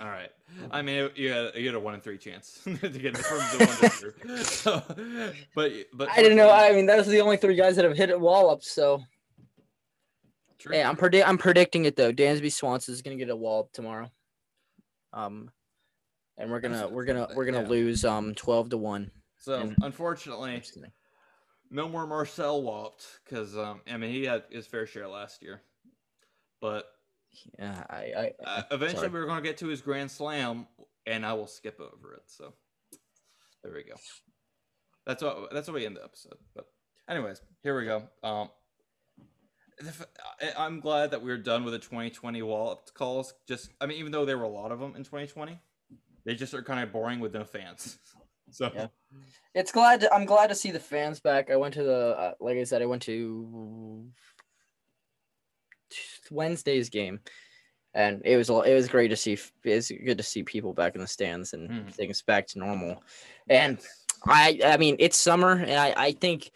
All 0.00 0.06
right. 0.06 0.30
I 0.70 0.80
mean, 0.80 1.10
you 1.16 1.32
had 1.32 1.54
you 1.56 1.66
had 1.66 1.74
a 1.74 1.80
one 1.80 1.94
in 1.94 2.00
three 2.00 2.18
chance 2.18 2.60
to 2.64 2.70
get 2.70 3.16
from 3.16 3.38
the 3.38 4.10
one. 4.24 4.44
So, 4.44 4.82
but 5.54 5.72
but 5.92 6.08
I 6.10 6.22
didn't 6.22 6.36
know. 6.36 6.50
I 6.50 6.72
mean, 6.72 6.86
those 6.86 7.08
are 7.08 7.10
the 7.10 7.20
only 7.20 7.36
three 7.36 7.56
guys 7.56 7.76
that 7.76 7.84
have 7.84 7.96
hit 7.96 8.10
it 8.10 8.20
wallop. 8.20 8.62
So 8.62 9.02
True. 10.58 10.74
hey, 10.74 10.82
I'm 10.82 10.96
predict. 10.96 11.28
I'm 11.28 11.38
predicting 11.38 11.84
it 11.84 11.96
though. 11.96 12.12
Dansby 12.12 12.52
Swanson 12.52 12.94
is 12.94 13.02
gonna 13.02 13.16
get 13.16 13.30
a 13.30 13.36
wallop 13.36 13.72
tomorrow. 13.72 14.10
Um, 15.12 15.50
and 16.38 16.50
we're 16.50 16.60
gonna 16.60 16.88
we're 16.88 17.04
gonna 17.04 17.28
we're 17.34 17.44
gonna 17.44 17.62
Yeah. 17.62 17.68
lose 17.68 18.04
um 18.04 18.34
twelve 18.34 18.70
to 18.70 18.76
one. 18.78 19.10
so 19.38 19.54
and- 19.60 19.76
unfortunately, 19.82 20.62
no 21.70 21.88
more 21.88 22.06
Marcel 22.06 22.62
whopped 22.62 23.04
because 23.24 23.56
um 23.56 23.80
I 23.90 23.96
mean 23.98 24.10
he 24.10 24.24
had 24.24 24.44
his 24.50 24.66
fair 24.66 24.86
share 24.86 25.08
last 25.08 25.42
year, 25.42 25.62
but 26.60 26.86
Yeah, 27.58 27.84
I, 27.90 27.94
I, 28.16 28.32
uh, 28.44 28.62
eventually 28.70 29.00
sorry. 29.00 29.08
we 29.10 29.20
were 29.20 29.26
going 29.26 29.42
to 29.42 29.48
get 29.48 29.58
to 29.58 29.66
his 29.68 29.82
grand 29.82 30.10
slam, 30.10 30.66
and 31.06 31.24
I 31.26 31.34
will 31.34 31.46
skip 31.46 31.78
over 31.80 32.14
it. 32.14 32.22
So 32.26 32.54
there 33.62 33.72
we 33.72 33.82
go. 33.84 33.94
That's 35.06 35.22
what 35.22 35.50
that's 35.52 35.68
what 35.68 35.74
we 35.74 35.86
end 35.86 35.96
the 35.96 36.04
episode. 36.04 36.38
But 36.54 36.66
anyways, 37.08 37.40
here 37.62 37.78
we 37.78 37.84
go. 37.84 38.08
Um, 38.22 38.50
the 39.78 39.88
f- 39.88 40.06
I- 40.40 40.64
I'm 40.64 40.80
glad 40.80 41.10
that 41.12 41.22
we're 41.22 41.38
done 41.38 41.64
with 41.64 41.72
the 41.74 41.78
2020 41.78 42.42
wallop 42.42 42.92
calls. 42.94 43.34
Just 43.46 43.70
I 43.80 43.86
mean, 43.86 43.98
even 43.98 44.10
though 44.12 44.24
there 44.24 44.38
were 44.38 44.44
a 44.44 44.48
lot 44.48 44.72
of 44.72 44.80
them 44.80 44.96
in 44.96 45.04
2020, 45.04 45.60
they 46.28 46.34
just 46.34 46.52
are 46.52 46.62
kind 46.62 46.84
of 46.84 46.92
boring 46.92 47.20
with 47.20 47.32
no 47.32 47.42
fans. 47.44 47.98
So 48.50 48.70
Yeah. 48.74 48.86
It's 49.54 49.72
glad 49.72 50.00
to, 50.00 50.14
I'm 50.14 50.24
glad 50.24 50.46
to 50.48 50.54
see 50.54 50.70
the 50.70 50.80
fans 50.80 51.20
back. 51.20 51.50
I 51.50 51.56
went 51.56 51.74
to 51.74 51.82
the 51.82 52.16
uh, 52.18 52.32
like 52.40 52.56
I 52.56 52.64
said 52.64 52.80
I 52.80 52.86
went 52.86 53.02
to 53.02 54.06
Wednesday's 56.30 56.88
game 56.88 57.20
and 57.94 58.22
it 58.24 58.38
was 58.38 58.48
it 58.48 58.74
was 58.74 58.88
great 58.88 59.08
to 59.08 59.16
see 59.16 59.36
it's 59.64 59.90
good 59.90 60.16
to 60.16 60.22
see 60.24 60.42
people 60.42 60.72
back 60.72 60.94
in 60.94 61.02
the 61.02 61.06
stands 61.06 61.52
and 61.52 61.68
Mhm. 61.70 61.92
things 61.92 62.22
back 62.22 62.46
to 62.48 62.58
normal. 62.58 63.02
And 63.50 63.78
I 64.26 64.58
I 64.64 64.76
mean 64.78 64.96
it's 64.98 65.16
summer 65.18 65.52
and 65.52 65.72
I 65.72 65.92
I 65.94 66.12
think 66.12 66.50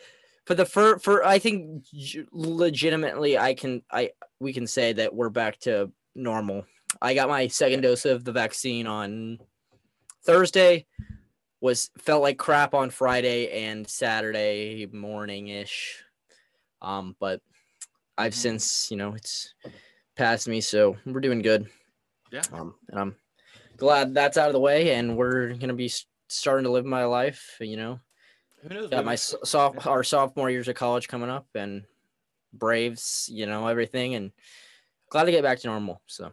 for 0.46 0.54
the 0.54 0.64
for 0.64 0.98
for 0.98 1.26
I 1.26 1.38
think 1.38 1.84
legitimately 2.32 3.36
I 3.36 3.52
can 3.52 3.82
I 3.90 4.12
we 4.40 4.54
can 4.54 4.66
say 4.66 4.94
that 4.94 5.14
we're 5.14 5.28
back 5.30 5.58
to 5.60 5.92
normal. 6.14 6.64
I 7.02 7.12
got 7.12 7.28
my 7.28 7.48
second 7.48 7.82
dose 7.82 8.06
of 8.06 8.24
the 8.24 8.32
vaccine 8.32 8.86
on 8.86 9.38
Thursday 10.24 10.86
was 11.60 11.90
felt 11.98 12.22
like 12.22 12.38
crap 12.38 12.74
on 12.74 12.90
Friday 12.90 13.64
and 13.66 13.86
Saturday 13.88 14.86
morning 14.92 15.48
ish. 15.48 16.02
Um 16.80 17.16
but 17.20 17.40
I've 18.18 18.32
Mhm. 18.32 18.36
since, 18.36 18.90
you 18.90 18.96
know, 18.96 19.14
it's 19.14 19.54
past 20.16 20.48
me 20.48 20.60
so 20.60 20.96
we're 21.06 21.20
doing 21.20 21.40
good. 21.42 21.68
Yeah. 22.30 22.42
Um 22.52 22.74
and 22.88 22.98
I'm 23.00 23.16
glad 23.76 24.14
that's 24.14 24.36
out 24.36 24.48
of 24.48 24.52
the 24.52 24.60
way 24.60 24.94
and 24.94 25.16
we're 25.16 25.48
going 25.48 25.68
to 25.68 25.74
be 25.74 25.90
starting 26.28 26.64
to 26.64 26.70
live 26.70 26.84
my 26.84 27.04
life, 27.04 27.56
you 27.60 27.76
know. 27.76 28.00
who 28.62 28.68
knows? 28.68 28.90
Got 28.90 29.04
my 29.04 29.14
s- 29.14 29.34
soph- 29.44 29.86
our 29.86 30.04
sophomore 30.04 30.48
years 30.50 30.68
of 30.68 30.76
college 30.76 31.08
coming 31.08 31.30
up 31.30 31.46
and 31.54 31.84
Braves, 32.52 33.28
you 33.32 33.46
know, 33.46 33.66
everything 33.66 34.14
and 34.14 34.30
glad 35.10 35.24
to 35.24 35.30
get 35.30 35.42
back 35.42 35.58
to 35.60 35.66
normal. 35.68 36.02
So, 36.06 36.32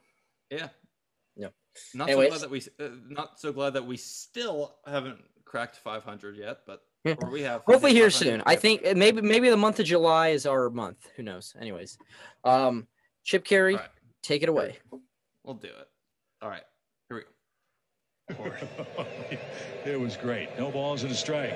Yeah. 0.50 0.70
Yeah. 1.94 1.98
Not 2.00 2.10
Anyways. 2.10 2.34
so 2.34 2.40
glad 2.40 2.42
that 2.42 2.52
we 2.52 2.86
uh, 2.86 2.90
not 3.10 3.40
so 3.40 3.52
glad 3.54 3.74
that 3.74 3.86
we 3.86 3.98
still 3.98 4.76
haven't 4.86 5.20
cracked 5.46 5.78
500 5.78 6.36
yet, 6.38 6.60
but 6.68 6.84
Yeah. 7.04 7.16
or 7.22 7.30
we 7.30 7.42
have. 7.42 7.64
hopefully 7.64 7.94
here 7.94 8.10
soon. 8.10 8.42
I 8.46 8.56
think 8.56 8.86
uh, 8.86 8.94
maybe 8.96 9.22
maybe 9.22 9.50
the 9.50 9.58
month 9.58 9.80
of 9.80 9.86
July 9.86 10.30
is 10.30 10.46
our 10.46 10.70
month. 10.70 11.08
Who 11.16 11.24
knows? 11.24 11.54
Anyways. 11.60 11.98
Um 12.44 12.88
Chip 13.24 13.44
Caray, 13.46 13.74
All 13.74 13.80
right. 13.80 13.90
take 14.24 14.44
it 14.44 14.50
away. 14.50 14.78
We'll 15.44 15.56
do 15.56 15.68
it. 15.68 15.88
All 16.42 16.50
right. 16.50 16.64
Here 17.10 17.18
we 17.18 18.36
go. 18.36 18.52
it 19.86 20.00
was 20.00 20.16
great. 20.18 20.50
No 20.58 20.72
balls 20.72 21.04
and 21.04 21.12
a 21.12 21.16
strike. 21.16 21.56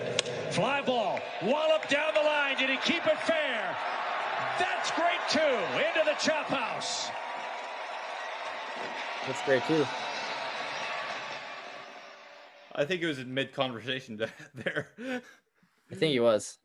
Fly 0.52 0.82
ball. 0.82 1.20
Wallop 1.44 1.88
down 1.88 2.14
the 2.16 2.22
line. 2.22 2.58
Did 2.58 2.70
he 2.70 2.78
keep 2.78 3.06
it 3.08 3.20
fair? 3.20 3.76
That's 4.60 4.92
great 4.92 5.22
too. 5.30 5.40
Into 5.40 6.04
the 6.06 6.16
chop 6.20 6.48
house. 6.48 7.10
That's 9.28 9.42
great 9.46 9.64
too. 9.68 9.86
I 12.76 12.86
think 12.86 13.02
it 13.02 13.08
was 13.08 13.20
in 13.20 13.34
mid 13.34 13.54
conversation 13.54 14.18
there. 14.56 14.88
I 15.92 15.96
think 15.96 16.12
he 16.14 16.20
was 16.20 16.58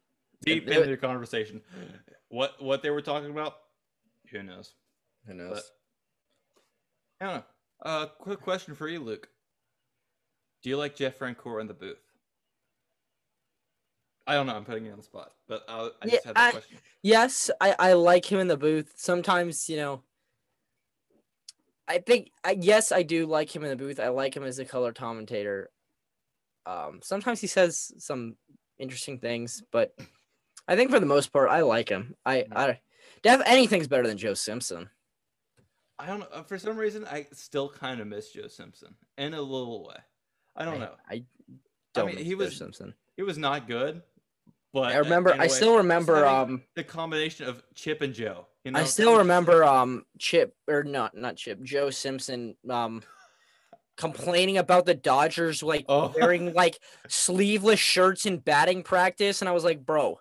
deep 0.44 0.66
It- 0.68 0.76
into 0.76 0.88
the 0.90 0.96
conversation. 0.96 1.60
What 2.28 2.62
what 2.62 2.82
they 2.82 2.90
were 2.90 3.02
talking 3.02 3.30
about? 3.30 3.56
Who 4.30 4.42
knows? 4.42 4.74
Who 5.26 5.34
knows? 5.34 5.70
I 7.20 7.24
don't 7.24 7.34
know. 7.36 7.42
Uh, 7.82 8.06
quick 8.06 8.40
question 8.40 8.74
for 8.74 8.88
you, 8.88 9.00
Luke. 9.00 9.28
Do 10.62 10.70
you 10.70 10.76
like 10.76 10.94
Jeff 10.96 11.18
Francoeur 11.18 11.60
in 11.60 11.66
the 11.66 11.74
booth? 11.74 11.98
I 14.26 14.34
don't 14.34 14.46
know. 14.46 14.54
I'm 14.56 14.64
putting 14.64 14.84
you 14.84 14.90
on 14.92 14.98
the 14.98 15.02
spot, 15.04 15.32
but 15.48 15.64
I 15.68 15.90
Yeah, 16.04 16.10
just 16.10 16.24
had 16.26 16.36
that 16.36 16.48
I- 16.48 16.50
question. 16.50 16.78
yes, 17.02 17.50
I, 17.60 17.74
I 17.78 17.92
like 17.94 18.30
him 18.30 18.40
in 18.40 18.48
the 18.48 18.56
booth. 18.58 18.92
Sometimes, 18.96 19.70
you 19.70 19.76
know, 19.78 20.02
I 21.86 21.98
think 21.98 22.30
I, 22.44 22.58
yes, 22.60 22.92
I 22.92 23.02
do 23.02 23.24
like 23.24 23.54
him 23.54 23.62
in 23.64 23.70
the 23.70 23.76
booth. 23.76 23.98
I 23.98 24.08
like 24.08 24.36
him 24.36 24.42
as 24.44 24.58
a 24.58 24.64
color 24.66 24.92
commentator. 24.92 25.70
Um, 26.68 27.00
sometimes 27.02 27.40
he 27.40 27.46
says 27.46 27.92
some 27.96 28.36
interesting 28.78 29.18
things, 29.18 29.62
but 29.72 29.94
I 30.66 30.76
think 30.76 30.90
for 30.90 31.00
the 31.00 31.06
most 31.06 31.32
part, 31.32 31.48
I 31.48 31.62
like 31.62 31.88
him. 31.88 32.14
I, 32.26 32.44
I, 32.54 32.78
def 33.22 33.40
anything's 33.46 33.88
better 33.88 34.06
than 34.06 34.18
Joe 34.18 34.34
Simpson. 34.34 34.90
I 35.98 36.06
don't 36.06 36.20
know. 36.20 36.26
uh, 36.32 36.42
For 36.42 36.58
some 36.58 36.76
reason, 36.76 37.06
I 37.06 37.26
still 37.32 37.70
kind 37.70 38.00
of 38.00 38.06
miss 38.06 38.30
Joe 38.32 38.48
Simpson 38.48 38.94
in 39.16 39.32
a 39.32 39.40
little 39.40 39.86
way. 39.88 39.96
I 40.54 40.66
don't 40.66 40.78
know. 40.78 40.92
I 41.08 41.24
don't. 41.94 42.06
mean, 42.06 42.16
miss 42.16 42.24
he 42.24 42.30
Joe 42.32 42.36
was- 42.36 42.56
Simpson. 42.56 42.94
It 43.16 43.22
was 43.24 43.38
not 43.38 43.66
good, 43.66 44.02
but 44.72 44.92
I 44.92 44.98
remember. 44.98 45.32
I 45.32 45.38
way, 45.38 45.48
still 45.48 45.78
remember. 45.78 46.24
Um, 46.24 46.62
the 46.74 46.84
combination 46.84 47.48
of 47.48 47.62
Chip 47.74 48.02
and 48.02 48.14
Joe. 48.14 48.46
You 48.62 48.72
know, 48.72 48.80
I 48.80 48.84
still 48.84 49.16
remember 49.16 49.64
um 49.64 50.04
Chip 50.18 50.54
or 50.68 50.84
not 50.84 51.16
not 51.16 51.36
Chip 51.36 51.62
Joe 51.62 51.90
Simpson 51.90 52.54
um 52.68 53.02
complaining 53.98 54.56
about 54.56 54.86
the 54.86 54.94
Dodgers 54.94 55.62
like 55.62 55.84
Oh. 55.88 56.14
wearing 56.18 56.54
like 56.54 56.78
sleeveless 57.08 57.80
shirts 57.80 58.24
in 58.24 58.38
batting 58.38 58.82
practice 58.82 59.42
and 59.42 59.48
I 59.48 59.52
was 59.52 59.64
like 59.64 59.84
bro 59.84 60.18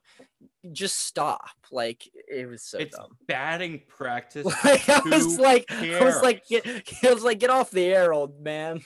just 0.73 0.97
stop 0.99 1.51
like 1.71 2.09
it 2.13 2.49
was 2.49 2.63
so 2.63 2.79
It's 2.79 2.97
dumb 2.97 3.15
batting 3.27 3.81
practice. 3.87 4.45
like 4.65 4.89
I 4.89 4.99
was 5.07 5.39
like 5.39 5.71
I 5.71 6.03
was 6.03 6.21
like 6.21 6.45
get, 6.47 6.65
I 7.03 7.13
was 7.13 7.23
like 7.23 7.39
get 7.39 7.49
off 7.51 7.71
the 7.71 7.85
air 7.85 8.11
old 8.11 8.41
man 8.41 8.81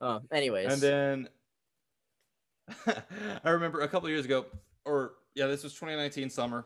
uh 0.00 0.20
anyways 0.32 0.72
And 0.72 0.80
then 0.80 1.28
I 3.44 3.50
remember 3.50 3.80
a 3.80 3.88
couple 3.88 4.08
years 4.08 4.24
ago, 4.24 4.46
or 4.86 5.14
yeah, 5.34 5.46
this 5.48 5.62
was 5.62 5.74
2019 5.74 6.30
summer. 6.30 6.64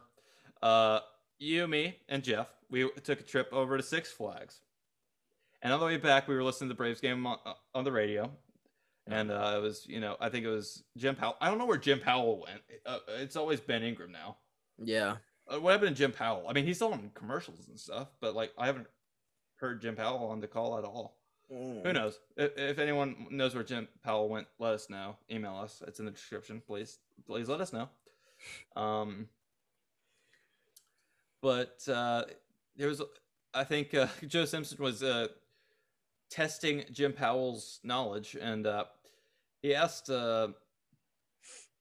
Uh, 0.62 1.01
you, 1.39 1.66
me, 1.66 1.97
and 2.09 2.23
Jeff, 2.23 2.47
we 2.70 2.89
took 3.03 3.20
a 3.20 3.25
trip 3.25 3.49
over 3.53 3.77
to 3.77 3.83
Six 3.83 4.12
Flags. 4.12 4.61
And 5.62 5.72
on 5.72 5.80
the 5.80 5.86
way 5.86 5.97
back, 5.97 6.28
we 6.28 6.35
were 6.35 6.44
listening 6.44 6.68
to 6.68 6.74
the 6.74 6.76
Braves 6.78 7.01
game 7.01 7.26
on, 7.26 7.39
on 7.74 7.85
the 7.85 7.93
radio. 7.93 8.30
And 9.06 9.30
uh, 9.30 9.55
it 9.56 9.62
was, 9.62 9.86
you 9.86 10.01
know, 10.01 10.16
I 10.20 10.28
think 10.28 10.44
it 10.44 10.51
was 10.51 10.85
Jim 10.97 11.16
Powell. 11.16 11.36
I 11.40 11.48
don't 11.48 11.59
know 11.59 11.66
where 11.66 11.78
Jim 11.78 11.98
Powell 11.98 12.44
went. 12.47 12.60
Uh, 12.85 12.98
it's 13.20 13.36
always 13.36 13.60
Ben 13.60 13.82
Ingram 13.82 14.12
now. 14.12 14.36
yeah 14.82 15.16
Uh, 15.52 15.59
what 15.60 15.72
happened 15.72 15.97
to 15.97 16.02
Jim 16.02 16.12
Powell? 16.12 16.44
I 16.48 16.52
mean, 16.52 16.66
he's 16.66 16.76
still 16.76 16.93
on 16.93 17.10
commercials 17.14 17.68
and 17.68 17.78
stuff, 17.78 18.09
but 18.20 18.35
like 18.35 18.52
I 18.59 18.66
haven't 18.66 18.86
heard 19.56 19.80
Jim 19.80 19.97
Powell 19.97 20.26
on 20.26 20.40
the 20.40 20.47
call 20.47 20.78
at 20.78 20.85
all. 20.85 21.16
Who 21.51 21.93
knows? 21.94 22.18
If, 22.36 22.59
if 22.59 22.78
anyone 22.78 23.26
knows 23.30 23.55
where 23.55 23.64
Jim 23.64 23.89
Powell 24.05 24.28
went, 24.28 24.47
let 24.59 24.74
us 24.74 24.90
know. 24.90 25.16
Email 25.30 25.56
us. 25.56 25.82
It's 25.86 25.98
in 25.98 26.05
the 26.05 26.10
description. 26.10 26.62
Please, 26.66 26.98
please 27.26 27.48
let 27.48 27.62
us 27.62 27.72
know. 27.72 27.89
Um, 28.76 29.28
but 31.40 31.78
uh, 31.89 32.24
there 32.76 32.89
was, 32.89 33.01
I 33.55 33.64
think 33.64 33.94
uh, 33.94 34.09
Joe 34.26 34.44
Simpson 34.44 34.76
was 34.82 35.02
uh, 35.02 35.28
testing 36.30 36.84
Jim 36.92 37.12
Powell's 37.12 37.80
knowledge, 37.82 38.36
and 38.40 38.66
uh, 38.66 38.84
he 39.62 39.74
asked 39.74 40.10
uh, 40.10 40.48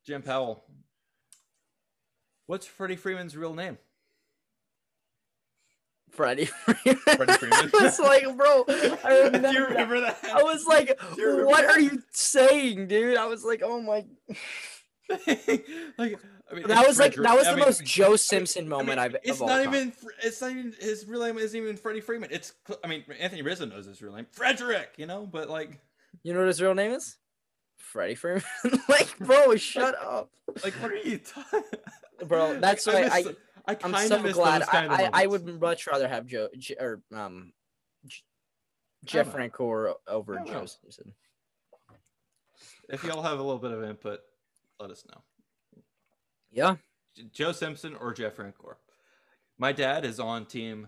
Jim 0.06 0.22
Powell, 0.22 0.64
"What's 2.48 2.66
Freddie 2.66 2.96
Freeman's 2.96 3.36
real 3.38 3.54
name?" 3.54 3.78
Freddie 6.10 6.46
Freeman. 6.46 7.00
Freddie 7.02 7.34
Freeman. 7.34 7.72
I 7.80 7.84
was 7.84 8.00
like 8.00 8.24
bro 8.38 8.64
I 9.04 9.22
remember, 9.26 9.40
Do 9.50 9.54
you 9.54 9.60
that. 9.60 9.70
remember 9.70 10.00
that? 10.02 10.18
I 10.34 10.42
was 10.42 10.66
like 10.66 10.98
Do 11.16 11.22
you 11.22 11.28
remember 11.28 11.46
what 11.48 11.62
that? 11.62 11.70
are 11.76 11.80
you 11.80 12.02
saying 12.12 12.88
dude 12.88 13.18
I 13.18 13.26
was 13.28 13.44
like 13.44 13.62
oh 13.64 13.82
my 13.82 14.06
like 15.98 16.18
I 16.50 16.56
mean, 16.56 16.68
That 16.68 16.80
it's 16.80 16.88
was 16.88 17.00
like 17.00 17.16
that 17.16 17.36
was 17.36 17.46
I 17.48 17.52
the 17.52 17.58
mean- 17.58 17.66
most 17.66 17.84
Joe 17.84 18.14
I 18.14 18.16
Simpson 18.16 18.62
I 18.62 18.64
mean, 18.64 18.70
moment 18.70 19.00
I've 19.00 19.16
It's 19.24 19.42
of 19.42 19.48
not 19.48 19.64
even. 19.64 19.94
It's 20.24 20.42
not 20.42 20.52
even 20.52 20.74
his 20.80 21.06
real 21.08 21.22
name. 21.22 21.38
Isn't 21.38 21.62
even 21.62 21.76
Freddie 21.78 22.02
Freeman. 22.02 22.30
It's. 22.32 22.54
I 22.84 22.88
mean, 22.88 23.04
Anthony 23.20 23.42
Rizzo 23.42 23.66
knows 23.66 23.86
his 23.86 24.02
real 24.02 24.14
name, 24.16 24.28
Frederick. 24.32 24.94
You 24.98 25.06
know, 25.08 25.26
but 25.30 25.50
like, 25.50 25.80
You 26.24 26.34
know 26.34 26.40
what 26.40 26.48
his 26.48 26.62
real 26.62 26.74
name 26.76 26.92
is? 26.92 27.18
Freddie 27.78 28.16
Freeman. 28.16 28.44
like, 28.90 29.18
bro, 29.20 29.56
shut 29.58 29.96
up, 30.02 30.30
like, 30.64 30.74
what 30.76 30.92
are 30.92 30.96
you 30.98 31.18
talking? 31.20 31.64
bro. 32.26 32.58
That's 32.60 32.88
I 32.88 32.94
why 32.94 33.04
I. 33.12 33.24
I, 33.70 33.72
I 33.72 33.72
am 33.74 33.92
kind 33.92 34.08
so 34.08 34.32
glad. 34.32 34.64
I, 34.64 34.88
I, 34.88 35.10
I 35.24 35.26
would 35.28 35.60
much 35.60 35.88
rather 35.88 36.08
have 36.08 36.26
Joe 36.26 36.48
J- 36.58 36.78
or 36.80 37.02
um 37.14 37.52
J- 38.06 38.22
Jeff. 39.04 39.34
Francoeur 39.34 39.94
over 40.08 40.42
Joe. 40.48 40.66
Simpson. 40.66 41.14
If 42.90 43.04
y'all 43.04 43.22
have 43.22 43.40
a 43.40 43.44
little 43.44 43.60
bit 43.60 43.72
of 43.72 43.84
input, 43.84 44.22
let 44.80 44.90
us 44.92 45.04
know. 45.12 45.22
Yeah, 46.52 46.76
Joe 47.34 47.52
Simpson 47.52 47.96
or 47.96 48.14
Jeff 48.14 48.36
Francoeur. 48.38 48.76
My 49.58 49.72
dad 49.72 50.06
is 50.06 50.20
on 50.20 50.46
team 50.46 50.88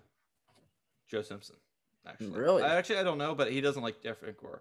Joe 1.09 1.21
Simpson. 1.21 1.55
Actually, 2.07 2.39
Really? 2.39 2.63
I, 2.63 2.75
actually, 2.75 2.97
I 2.99 3.03
don't 3.03 3.17
know, 3.17 3.35
but 3.35 3.51
he 3.51 3.61
doesn't 3.61 3.81
like 3.83 4.01
Jeff 4.01 4.21
Francoeur. 4.21 4.59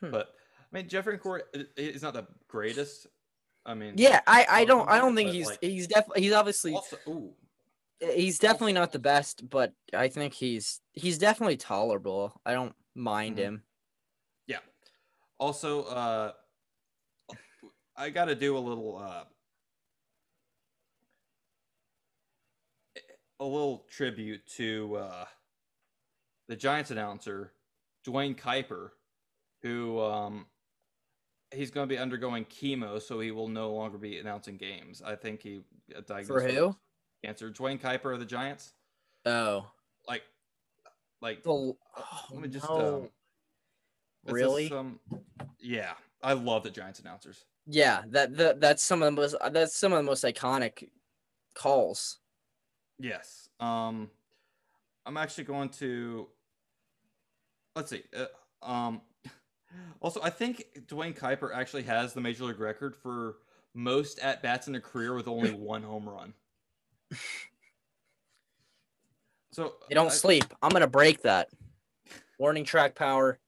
Hmm. 0.00 0.10
But 0.10 0.28
I 0.72 0.76
mean, 0.76 0.88
Jeff 0.88 1.04
Francoeur 1.06 1.40
i- 1.54 1.64
is 1.76 2.02
not 2.02 2.14
the 2.14 2.26
greatest. 2.48 3.06
I 3.66 3.74
mean, 3.74 3.94
yeah. 3.96 4.20
I, 4.26 4.46
I 4.48 4.64
don't 4.64 4.88
I 4.88 4.98
don't 4.98 5.14
think 5.14 5.30
he's 5.30 5.46
like, 5.46 5.58
he's 5.60 5.86
definitely 5.86 6.22
he's 6.22 6.32
obviously 6.32 6.74
Also, 6.74 6.96
ooh, 7.08 7.34
he's 8.00 8.38
definitely 8.38 8.72
not 8.72 8.92
the 8.92 8.98
best, 8.98 9.48
but 9.50 9.72
I 9.94 10.08
think 10.08 10.32
he's 10.34 10.80
he's 10.92 11.18
definitely 11.18 11.56
tolerable. 11.56 12.40
I 12.46 12.52
don't 12.54 12.74
mind 12.94 13.36
Mhm. 13.36 13.40
him. 13.40 13.62
yeah. 14.46 14.58
Also, 15.38 15.84
uh, 15.84 16.32
I 17.96 18.10
got 18.10 18.26
to 18.26 18.34
do 18.34 18.56
a 18.56 18.60
little, 18.60 18.98
uh, 18.98 19.24
a 23.40 23.44
little 23.44 23.84
tribute 23.90 24.46
to 24.56 24.96
uh, 24.96 25.24
the 26.48 26.56
Giants 26.56 26.90
announcer, 26.90 27.52
Duane 28.04 28.34
Kuiper, 28.34 28.90
who 29.62 30.00
um, 30.00 30.46
he's 31.54 31.70
going 31.70 31.88
to 31.88 31.94
be 31.94 31.98
undergoing 31.98 32.44
chemo, 32.46 33.00
so 33.00 33.20
he 33.20 33.30
will 33.30 33.48
no 33.48 33.72
longer 33.72 33.98
be 33.98 34.18
announcing 34.18 34.56
games. 34.56 35.02
I 35.04 35.14
think 35.16 35.42
he 35.42 35.60
diagnosed 36.06 36.28
For 36.28 36.42
who? 36.42 36.76
Cancer. 37.24 37.50
Duane 37.50 37.78
Kuiper 37.78 38.12
of 38.12 38.20
the 38.20 38.26
Giants, 38.26 38.72
Oh, 39.26 39.66
like, 40.08 40.22
like. 41.20 41.42
the, 41.42 41.50
oh 41.50 41.76
Let 42.30 42.40
me 42.40 42.48
just. 42.48 42.68
no. 42.68 42.96
Um, 42.96 43.08
is 44.26 44.32
really? 44.34 44.70
um, 44.72 44.98
yeah, 45.58 45.92
I 46.22 46.32
love 46.34 46.62
the 46.62 46.70
Giants 46.70 47.00
announcers. 47.00 47.44
Yeah, 47.66 48.02
that, 48.08 48.36
that 48.36 48.60
that's 48.60 48.82
some 48.82 49.02
of 49.02 49.06
the 49.06 49.20
most 49.20 49.36
that's 49.52 49.76
some 49.76 49.92
of 49.92 49.98
the 49.98 50.02
most 50.02 50.24
iconic 50.24 50.88
calls. 51.54 52.18
Yes. 52.98 53.48
Um, 53.60 54.10
I'm 55.06 55.16
actually 55.16 55.44
going 55.44 55.68
to. 55.70 56.28
Let's 57.76 57.90
see. 57.90 58.02
Uh, 58.16 58.68
um, 58.68 59.00
also, 60.00 60.20
I 60.22 60.30
think 60.30 60.64
Duane 60.88 61.14
Kuiper 61.14 61.54
actually 61.54 61.84
has 61.84 62.12
the 62.12 62.20
major 62.20 62.44
league 62.44 62.60
record 62.60 62.96
for 62.96 63.36
most 63.74 64.18
at 64.18 64.42
bats 64.42 64.66
in 64.68 64.74
a 64.74 64.80
career 64.80 65.14
with 65.14 65.28
only 65.28 65.50
one 65.54 65.82
home 65.82 66.08
run. 66.08 66.34
So 69.52 69.74
They 69.88 69.94
don't 69.94 70.06
I- 70.08 70.10
sleep. 70.10 70.44
I'm 70.62 70.70
gonna 70.70 70.86
break 70.86 71.22
that. 71.22 71.48
Warning 72.38 72.64
track 72.64 72.94
power. 72.94 73.38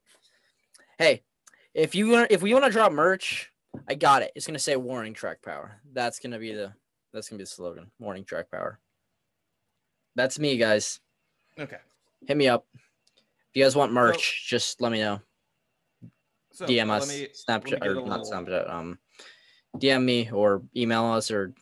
Hey, 0.99 1.23
if 1.75 1.95
you 1.95 2.09
want, 2.09 2.31
if 2.31 2.43
we 2.43 2.53
want 2.53 2.67
to 2.67 2.71
drop 2.71 2.93
merch, 2.93 3.51
I 3.89 3.95
got 3.95 4.23
it. 4.23 4.33
It's 4.35 4.47
gonna 4.47 4.59
say 4.59 4.77
warning 4.77 5.15
track 5.15 5.43
power. 5.43 5.81
That's 5.93 6.19
gonna 6.19 6.39
be 6.39 6.53
the 6.53 6.73
that's 7.13 7.29
gonna 7.29 7.39
be 7.39 7.45
the 7.45 7.51
slogan. 7.51 7.91
Warning 7.99 8.25
track 8.25 8.51
power. 8.51 8.79
That's 10.15 10.39
me, 10.39 10.57
guys. 10.57 11.01
Okay. 11.59 11.79
Hit 12.27 12.37
me 12.37 12.49
up. 12.49 12.67
If 12.75 12.81
you 13.55 13.65
guys 13.65 13.77
want 13.77 13.93
merch, 13.93 14.47
just 14.49 14.81
let 14.81 14.93
me 14.93 15.01
know. 15.01 15.21
So 16.53 16.67
DM 16.67 16.91
us, 16.91 17.09
me- 17.09 17.29
Snapchat 17.29 17.85
or 17.85 17.99
a 17.99 18.05
not 18.05 18.23
Snapchat. 18.23 18.71
Um, 18.71 18.99
DM 19.77 20.05
me 20.05 20.31
or 20.31 20.63
email 20.77 21.05
us 21.07 21.31
or 21.31 21.55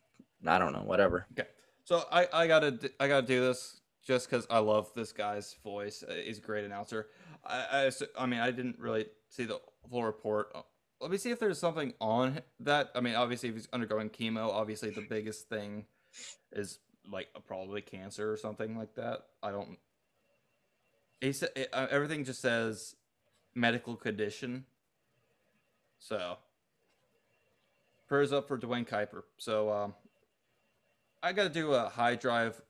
I 0.46 0.58
don't 0.58 0.72
know, 0.72 0.82
whatever. 0.82 1.26
Okay. 1.38 1.48
So 1.84 2.04
I, 2.10 2.28
I 2.32 2.46
gotta 2.46 2.90
I 2.98 3.08
gotta 3.08 3.26
do 3.26 3.40
this 3.40 3.80
just 4.04 4.28
because 4.28 4.46
I 4.50 4.58
love 4.58 4.90
this 4.94 5.12
guy's 5.12 5.54
voice. 5.62 6.02
Uh, 6.08 6.14
He's 6.14 6.38
a 6.38 6.40
great 6.40 6.64
announcer. 6.64 7.08
I, 7.44 7.88
I 7.88 7.90
I 8.18 8.26
mean 8.26 8.40
I 8.40 8.50
didn't 8.50 8.78
really 8.78 9.06
see 9.28 9.44
the 9.44 9.60
full 9.88 10.04
report. 10.04 10.56
Let 11.00 11.10
me 11.10 11.16
see 11.16 11.30
if 11.30 11.38
there's 11.38 11.58
something 11.58 11.94
on 12.00 12.40
that. 12.60 12.90
I 12.94 13.00
mean, 13.00 13.14
obviously, 13.14 13.48
if 13.48 13.54
he's 13.54 13.68
undergoing 13.72 14.10
chemo, 14.10 14.50
obviously 14.52 14.90
the 14.90 15.06
biggest 15.08 15.48
thing 15.48 15.86
is 16.52 16.78
like 17.10 17.28
probably 17.46 17.80
cancer 17.80 18.30
or 18.30 18.36
something 18.36 18.76
like 18.76 18.94
that. 18.96 19.20
I 19.42 19.50
don't. 19.50 19.78
He 21.20 21.32
said 21.32 21.50
uh, 21.72 21.86
everything 21.90 22.24
just 22.24 22.40
says 22.40 22.96
medical 23.54 23.96
condition. 23.96 24.64
So 25.98 26.36
prayers 28.08 28.32
up 28.32 28.48
for 28.48 28.56
Duane 28.56 28.84
Kuiper. 28.84 29.22
So 29.38 29.70
um, 29.70 29.94
I 31.22 31.32
got 31.32 31.44
to 31.44 31.50
do 31.50 31.72
a 31.72 31.88
high 31.88 32.14
drive, 32.14 32.60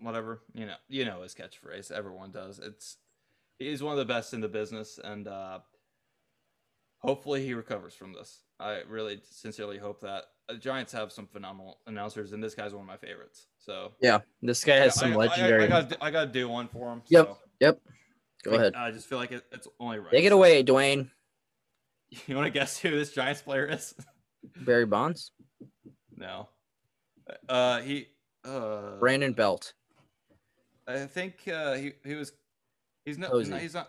whatever 0.00 0.40
you 0.54 0.66
know. 0.66 0.74
You 0.88 1.04
know 1.04 1.22
his 1.22 1.34
catchphrase. 1.34 1.90
Everyone 1.90 2.30
does. 2.30 2.58
It's 2.58 2.98
he's 3.58 3.82
one 3.82 3.92
of 3.92 3.98
the 3.98 4.04
best 4.04 4.34
in 4.34 4.40
the 4.40 4.48
business, 4.48 4.98
and 5.02 5.28
uh, 5.28 5.60
hopefully 7.04 7.44
he 7.44 7.54
recovers 7.54 7.94
from 7.94 8.12
this. 8.12 8.40
I 8.58 8.82
really 8.88 9.20
sincerely 9.30 9.78
hope 9.78 10.00
that. 10.00 10.24
The 10.48 10.56
Giants 10.56 10.92
have 10.92 11.10
some 11.12 11.26
phenomenal 11.26 11.78
announcers, 11.86 12.32
and 12.32 12.42
this 12.42 12.54
guy's 12.54 12.72
one 12.72 12.82
of 12.82 12.86
my 12.86 12.96
favorites. 12.98 13.46
So 13.58 13.92
Yeah, 14.00 14.20
this 14.42 14.62
guy 14.64 14.76
has 14.76 14.96
I- 14.98 15.00
some 15.00 15.10
I- 15.12 15.14
I- 15.14 15.16
legendary. 15.18 15.64
I, 15.64 15.66
got 15.68 15.96
I 16.02 16.10
got 16.10 16.24
to 16.26 16.32
do 16.32 16.48
one 16.48 16.68
for 16.68 16.92
him. 16.92 17.02
Yep. 17.08 17.26
so 17.26 17.38
Yep. 17.60 17.80
Go 18.44 18.50
I- 18.52 18.54
ahead. 18.56 18.74
I 18.74 18.90
just 18.90 19.06
feel 19.08 19.18
like 19.18 19.32
it, 19.32 19.42
it's 19.52 19.66
only 19.80 19.98
right. 20.00 20.10
Take 20.10 20.24
it 20.24 20.32
away, 20.32 20.62
Duane. 20.62 21.10
You 22.26 22.36
want 22.36 22.46
to 22.46 22.50
guess 22.50 22.78
who 22.78 22.90
this 22.90 23.12
Giants 23.12 23.42
player 23.42 23.66
is? 23.66 23.92
Barry 24.64 24.86
Bonds, 24.86 25.32
no. 26.16 26.48
Uh, 27.48 27.80
he. 27.80 28.06
Uh, 28.44 28.98
Brandon 29.00 29.32
Belt. 29.32 29.72
I 30.86 31.06
think 31.06 31.48
uh, 31.48 31.72
he 31.74 31.92
he 32.04 32.14
was. 32.14 32.32
He's 33.06 33.16
not. 33.18 33.30
Posey. 33.30 33.58
he's 33.58 33.74
not. 33.74 33.88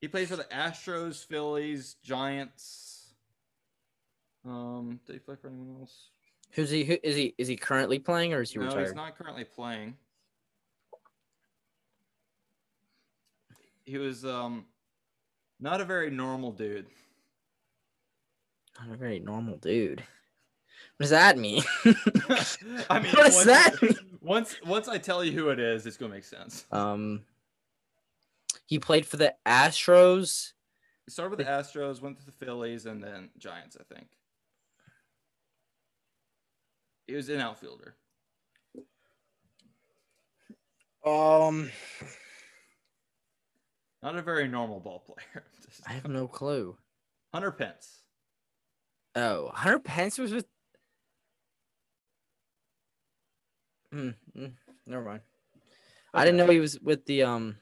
He 0.00 0.08
plays 0.08 0.28
for 0.28 0.36
the 0.36 0.44
Astros, 0.44 1.24
Phillies, 1.24 1.96
Giants. 2.02 3.14
Um, 4.44 5.00
did 5.06 5.14
he 5.14 5.18
play 5.18 5.34
for 5.40 5.48
anyone 5.48 5.80
else? 5.80 6.10
Who's 6.52 6.70
he? 6.70 6.84
Who, 6.84 6.96
is 7.02 7.16
he? 7.16 7.34
Is 7.36 7.48
he 7.48 7.56
currently 7.56 7.98
playing 7.98 8.32
or 8.32 8.42
is 8.42 8.52
he 8.52 8.58
no, 8.58 8.66
retired? 8.66 8.86
he's 8.86 8.94
not 8.94 9.18
currently 9.18 9.44
playing. 9.44 9.94
He 13.84 13.98
was 13.98 14.24
um, 14.24 14.66
not 15.60 15.80
a 15.80 15.84
very 15.84 16.10
normal 16.10 16.52
dude. 16.52 16.86
Not 18.80 18.94
a 18.94 18.96
very 18.96 19.18
normal 19.18 19.56
dude. 19.56 20.00
What 20.96 21.04
does 21.04 21.10
that 21.10 21.38
mean? 21.38 21.62
I 22.88 23.00
mean, 23.00 23.12
what 23.12 23.26
does 23.26 23.44
that 23.44 23.82
mean? 23.82 23.96
Once 24.20 24.56
once 24.64 24.88
I 24.88 24.98
tell 24.98 25.24
you 25.24 25.32
who 25.32 25.48
it 25.50 25.58
is, 25.58 25.86
it's 25.86 25.96
gonna 25.96 26.12
make 26.12 26.24
sense. 26.24 26.64
Um, 26.70 27.22
he 28.68 28.78
played 28.78 29.06
for 29.06 29.16
the 29.16 29.34
Astros. 29.46 30.52
He 31.06 31.10
started 31.10 31.30
with 31.30 31.46
the 31.46 31.50
Astros, 31.50 32.02
went 32.02 32.18
to 32.18 32.26
the 32.26 32.32
Phillies, 32.32 32.84
and 32.84 33.02
then 33.02 33.30
Giants. 33.38 33.78
I 33.80 33.94
think 33.94 34.08
he 37.06 37.14
was 37.14 37.30
an 37.30 37.40
outfielder. 37.40 37.96
Um, 41.06 41.70
Not 44.02 44.16
a 44.16 44.22
very 44.22 44.46
normal 44.46 44.80
ball 44.80 44.98
player. 45.06 45.44
I 45.86 45.92
have 45.92 46.06
no 46.06 46.28
clue. 46.28 46.76
Hunter 47.32 47.50
Pence. 47.50 48.02
Oh, 49.14 49.50
Hunter 49.54 49.78
Pence 49.78 50.18
was 50.18 50.34
with. 50.34 50.44
Hmm. 53.90 54.10
mm, 54.36 54.52
never 54.86 55.04
mind. 55.04 55.22
I 56.12 56.26
didn't 56.26 56.36
know 56.36 56.50
he 56.50 56.60
was 56.60 56.78
with 56.80 57.06
the 57.06 57.22
um. 57.22 57.56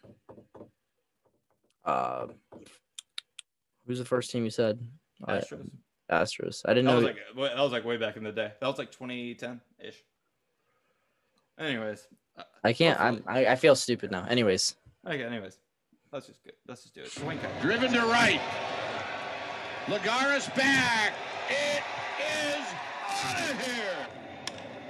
Uh, 1.86 2.26
who's 3.86 3.98
the 3.98 4.04
first 4.04 4.30
team 4.30 4.44
you 4.44 4.50
said? 4.50 4.78
Astros. 5.26 5.70
Astros. 6.10 6.62
I 6.66 6.74
didn't 6.74 6.86
That 6.86 6.90
know. 6.90 6.96
was 6.96 7.02
he- 7.34 7.40
like 7.40 7.54
that 7.54 7.62
was 7.62 7.72
like 7.72 7.84
way 7.84 7.96
back 7.96 8.16
in 8.16 8.24
the 8.24 8.32
day. 8.32 8.52
That 8.60 8.66
was 8.66 8.78
like 8.78 8.90
2010 8.90 9.60
ish. 9.78 10.02
Anyways, 11.58 12.06
uh, 12.36 12.42
I 12.64 12.72
can't. 12.74 13.00
I'm. 13.00 13.24
I, 13.26 13.46
I 13.46 13.56
feel 13.56 13.74
stupid 13.74 14.10
now. 14.10 14.26
Anyways, 14.28 14.74
okay. 15.06 15.24
Anyways, 15.24 15.58
let's 16.12 16.26
just 16.26 16.44
get, 16.44 16.54
let's 16.68 16.82
just 16.82 16.94
do 16.94 17.00
it. 17.02 17.14
Duane 17.14 17.38
Kuiper. 17.38 17.62
Driven 17.62 17.92
to 17.94 18.00
right. 18.00 18.40
Lagares 19.86 20.54
back. 20.54 21.14
It 21.48 21.82
is 22.58 22.66
out 23.24 23.50
of 23.50 23.66
here. 23.66 24.06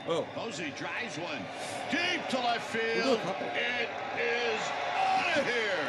Oh, 0.09 0.27
Posey 0.35 0.73
drives 0.77 1.17
one 1.19 1.43
deep 1.91 2.27
to 2.31 2.39
left 2.39 2.69
field. 2.71 3.21
Ooh. 3.25 3.45
It 3.55 3.89
is 4.19 4.61
out 4.99 5.39
of 5.39 5.47
here. 5.47 5.86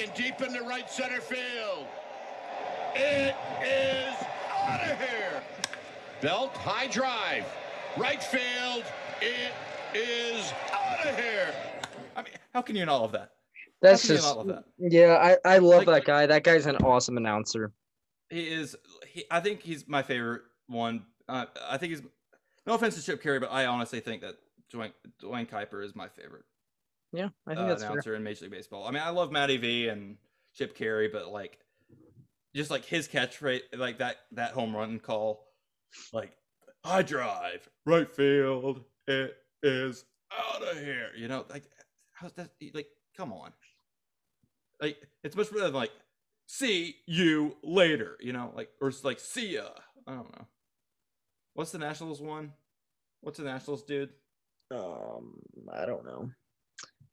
High 0.00 0.06
and 0.06 0.14
deep 0.14 0.40
into 0.40 0.62
right 0.62 0.90
center 0.90 1.20
field. 1.20 1.86
It 2.94 3.34
is 3.62 4.14
out 4.56 4.80
of 4.80 4.98
here. 4.98 5.42
Belt 6.22 6.56
high 6.56 6.86
drive. 6.86 7.44
Right 7.98 8.22
field. 8.22 8.84
It 9.20 9.52
is 9.94 10.52
out 10.72 11.04
of 11.06 11.16
here. 11.16 11.52
I 12.16 12.22
mean, 12.22 12.32
how 12.54 12.62
can 12.62 12.76
you 12.76 12.86
not 12.86 12.98
love 13.02 13.12
that? 13.12 13.32
that's 13.82 14.06
just. 14.06 14.46
that? 14.46 14.64
Yeah, 14.78 15.36
I 15.44 15.54
I 15.56 15.58
love 15.58 15.86
Like- 15.86 15.86
that 15.86 16.04
guy. 16.06 16.26
That 16.26 16.44
guy's 16.44 16.64
an 16.66 16.76
awesome 16.76 17.16
announcer. 17.18 17.72
He 18.30 18.48
is. 18.48 18.76
He, 19.06 19.24
I 19.30 19.40
think 19.40 19.60
he's 19.60 19.86
my 19.86 20.02
favorite 20.02 20.42
one. 20.66 21.04
Uh, 21.28 21.46
I 21.68 21.76
think 21.76 21.90
he's. 21.90 22.02
No 22.66 22.74
offense 22.74 22.94
to 22.94 23.02
Chip 23.02 23.22
Caray, 23.22 23.38
but 23.38 23.50
I 23.50 23.66
honestly 23.66 24.00
think 24.00 24.22
that 24.22 24.36
Duane, 24.70 24.92
Duane 25.18 25.46
Kuiper 25.46 25.84
is 25.84 25.94
my 25.94 26.08
favorite 26.08 26.44
Yeah, 27.12 27.28
I 27.46 27.54
think 27.54 27.64
uh, 27.64 27.68
that's 27.68 27.82
fair. 27.82 27.92
announcer 27.92 28.14
in 28.14 28.22
Major 28.22 28.44
League 28.44 28.52
Baseball. 28.52 28.86
I 28.86 28.90
mean, 28.90 29.02
I 29.02 29.10
love 29.10 29.32
Matty 29.32 29.56
V 29.56 29.88
and 29.88 30.16
Chip 30.54 30.76
Caray, 30.76 31.08
but 31.08 31.28
like, 31.32 31.58
just 32.54 32.70
like 32.70 32.84
his 32.84 33.08
catch 33.08 33.40
catchphrase, 33.40 33.62
like 33.76 33.98
that 33.98 34.16
that 34.32 34.52
home 34.52 34.74
run 34.74 35.00
call, 35.00 35.44
like 36.12 36.32
high 36.84 37.02
drive, 37.02 37.68
right 37.84 38.10
field, 38.10 38.84
it 39.08 39.36
is 39.62 40.04
out 40.32 40.62
of 40.62 40.78
here. 40.78 41.08
You 41.16 41.28
know, 41.28 41.44
like 41.50 41.64
how's 42.12 42.32
that? 42.34 42.50
Like, 42.74 42.88
come 43.16 43.32
on. 43.32 43.52
Like, 44.80 44.96
it's 45.24 45.36
much 45.36 45.50
better 45.50 45.64
than 45.64 45.74
like, 45.74 45.92
see 46.46 46.96
you 47.06 47.56
later. 47.62 48.16
You 48.20 48.32
know, 48.32 48.52
like 48.54 48.70
or 48.80 48.88
it's 48.88 49.04
like 49.04 49.18
see 49.18 49.54
ya. 49.54 49.68
I 50.06 50.14
don't 50.14 50.32
know. 50.36 50.46
What's 51.54 51.72
the 51.72 51.78
Nationals 51.78 52.20
one? 52.20 52.52
What's 53.20 53.38
the 53.38 53.44
Nationals 53.44 53.82
dude? 53.82 54.10
Um, 54.72 55.40
I 55.72 55.84
don't 55.84 56.04
know. 56.04 56.30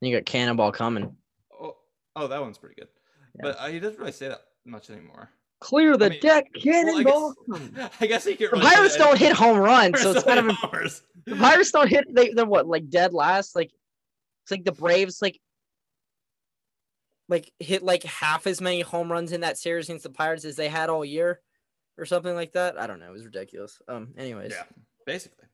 You 0.02 0.16
got 0.16 0.26
Cannonball 0.26 0.72
coming. 0.72 1.16
Oh, 1.60 1.76
oh, 2.16 2.28
that 2.28 2.40
one's 2.42 2.58
pretty 2.58 2.76
good. 2.76 2.88
Yeah. 3.36 3.42
But 3.44 3.60
uh, 3.60 3.68
he 3.68 3.80
doesn't 3.80 4.00
really 4.00 4.12
say 4.12 4.28
that 4.30 4.42
much 4.66 4.90
anymore. 4.90 5.30
Clear 5.60 5.98
the 5.98 6.12
mean, 6.12 6.20
deck, 6.22 6.46
Well, 6.54 6.62
I 6.62 6.84
Cannonball. 7.04 7.34
guess, 7.34 7.46
coming. 7.60 7.90
I 8.00 8.06
guess 8.06 8.26
he 8.26 8.36
can. 8.36 8.50
The 8.52 8.60
Pirates 8.60 8.96
don't 8.96 9.18
hit 9.18 9.34
home 9.34 9.58
runs, 9.58 10.00
so 10.02 10.12
it's 10.12 10.24
kind 10.24 10.40
of 10.40 10.56
hours. 10.64 11.02
the 11.26 11.36
Pirates 11.36 11.72
don't 11.72 11.88
hit. 11.90 12.06
They 12.14 12.30
they're 12.30 12.46
what 12.46 12.68
like 12.68 12.90
dead 12.90 13.14
last. 13.14 13.56
Like 13.56 13.72
it's 14.44 14.52
like 14.52 14.66
the 14.66 14.72
Braves 14.72 15.20
like 15.22 15.40
like 17.28 17.52
hit 17.60 17.82
like 17.82 18.04
half 18.04 18.46
as 18.46 18.62
many 18.62 18.82
home 18.82 19.12
runs 19.12 19.32
in 19.32 19.42
that 19.42 19.58
series 19.58 19.90
against 19.90 20.04
the 20.04 20.12
Pirates 20.12 20.46
as 20.46 20.56
they 20.56 20.68
had 20.70 20.90
all 20.92 21.04
year, 21.04 21.42
or 21.98 22.06
something 22.06 22.36
like 22.36 22.54
that. 22.54 22.80
I 22.80 22.86
don't 22.86 23.00
know. 23.00 23.08
It 23.10 23.14
was 23.14 23.26
ridiculous. 23.26 23.82
Um. 23.88 24.10
Anyways. 24.16 24.52
Yeah, 24.52 24.64
basically. 25.08 25.47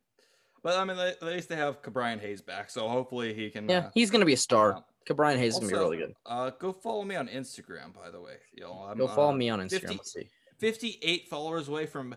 But 0.63 0.77
I 0.77 0.85
mean, 0.85 0.97
at 0.97 1.21
least 1.21 1.49
they 1.49 1.57
have 1.57 1.81
Ke'Bryan 1.81 2.19
Hayes 2.21 2.41
back, 2.41 2.69
so 2.69 2.87
hopefully 2.87 3.33
he 3.33 3.49
can. 3.49 3.67
Yeah, 3.67 3.77
uh, 3.79 3.89
he's 3.93 4.09
gonna 4.09 4.25
be 4.25 4.33
a 4.33 4.37
star. 4.37 4.75
out. 4.75 4.85
Ke'Bryan 5.07 5.37
Hayes 5.37 5.55
is 5.55 5.59
gonna 5.59 5.71
be 5.71 5.77
really 5.77 5.97
good. 5.97 6.15
Uh, 6.25 6.51
go 6.51 6.71
follow 6.71 7.03
me 7.03 7.15
on 7.15 7.27
Instagram, 7.27 7.93
by 7.93 8.09
the 8.09 8.21
way. 8.21 8.37
Y'all. 8.53 8.87
I'm, 8.89 8.97
Go 8.97 9.07
follow 9.07 9.33
uh, 9.33 9.35
me 9.35 9.49
on 9.49 9.59
Instagram. 9.59 9.81
50 9.81 9.87
Let's 9.87 10.13
see. 10.13 10.29
58 10.59 11.27
followers 11.27 11.67
away 11.67 11.85
from 11.85 12.15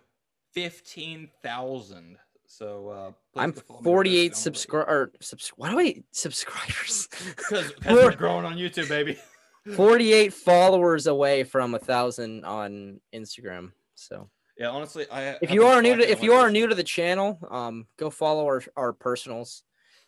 15,000. 0.52 2.16
So 2.46 2.88
uh, 2.88 3.40
I'm 3.40 3.50
go 3.50 3.60
follow 3.60 3.80
me 3.80 3.86
on 3.88 3.92
48 3.92 4.32
Instagram. 4.32 4.36
subscribe 4.36 4.88
or 4.88 5.12
subs. 5.20 5.52
Why 5.56 5.70
do 5.70 5.80
I 5.80 6.02
subscribers? 6.12 7.08
Because 7.36 7.72
we're 7.84 8.14
growing 8.14 8.44
on 8.44 8.56
YouTube, 8.56 8.88
baby. 8.88 9.18
48 9.74 10.32
followers 10.32 11.08
away 11.08 11.42
from 11.42 11.74
a 11.74 11.78
thousand 11.80 12.44
on 12.44 13.00
Instagram. 13.12 13.72
So 13.96 14.30
Yeah, 14.58 14.70
honestly, 14.70 15.06
I. 15.10 15.36
if 15.42 15.50
you 15.50 15.66
are 15.66 15.82
new 15.82 15.96
to 15.96 16.10
if 16.10 16.22
you 16.22 16.32
are 16.32 16.50
new 16.50 16.66
to 16.66 16.74
the 16.74 16.84
channel, 16.84 17.38
um, 17.50 17.86
go 17.98 18.08
follow 18.10 18.44
our 18.46 18.62
our 18.76 18.92
personals. 18.92 19.62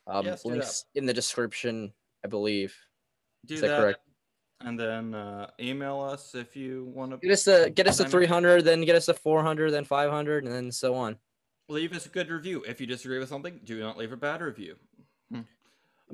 Um, 0.06 0.24
Yes, 0.24 0.44
links 0.46 0.84
in 0.94 1.04
the 1.04 1.12
description, 1.12 1.92
I 2.24 2.28
believe. 2.28 2.74
do 3.44 3.54
is 3.54 3.60
that, 3.60 3.68
that 3.68 3.80
correct? 3.80 4.00
and 4.60 4.80
then 4.80 5.14
uh, 5.14 5.50
email 5.60 6.00
us 6.00 6.34
if 6.34 6.56
you 6.56 6.90
want 6.94 7.10
to 7.12 7.18
Get 7.18 7.30
us 7.30 7.46
a 7.46 7.68
get 7.70 7.86
us 7.86 8.00
a 8.00 8.08
300, 8.08 8.64
then 8.64 8.80
get 8.86 8.96
us 8.96 9.08
a 9.08 9.14
400, 9.14 9.70
then 9.70 9.84
500, 9.84 10.44
and 10.44 10.52
then 10.52 10.72
so 10.72 10.94
on. 10.94 11.18
leave 11.68 11.92
us 11.92 12.06
a 12.06 12.08
good 12.08 12.30
review. 12.30 12.64
If 12.66 12.80
you 12.80 12.86
disagree 12.86 13.18
with 13.18 13.28
something, 13.28 13.60
do 13.64 13.78
not 13.80 13.98
leave 13.98 14.12
a 14.12 14.16
bad 14.16 14.40
review. 14.40 14.76
Hmm. 15.30 15.42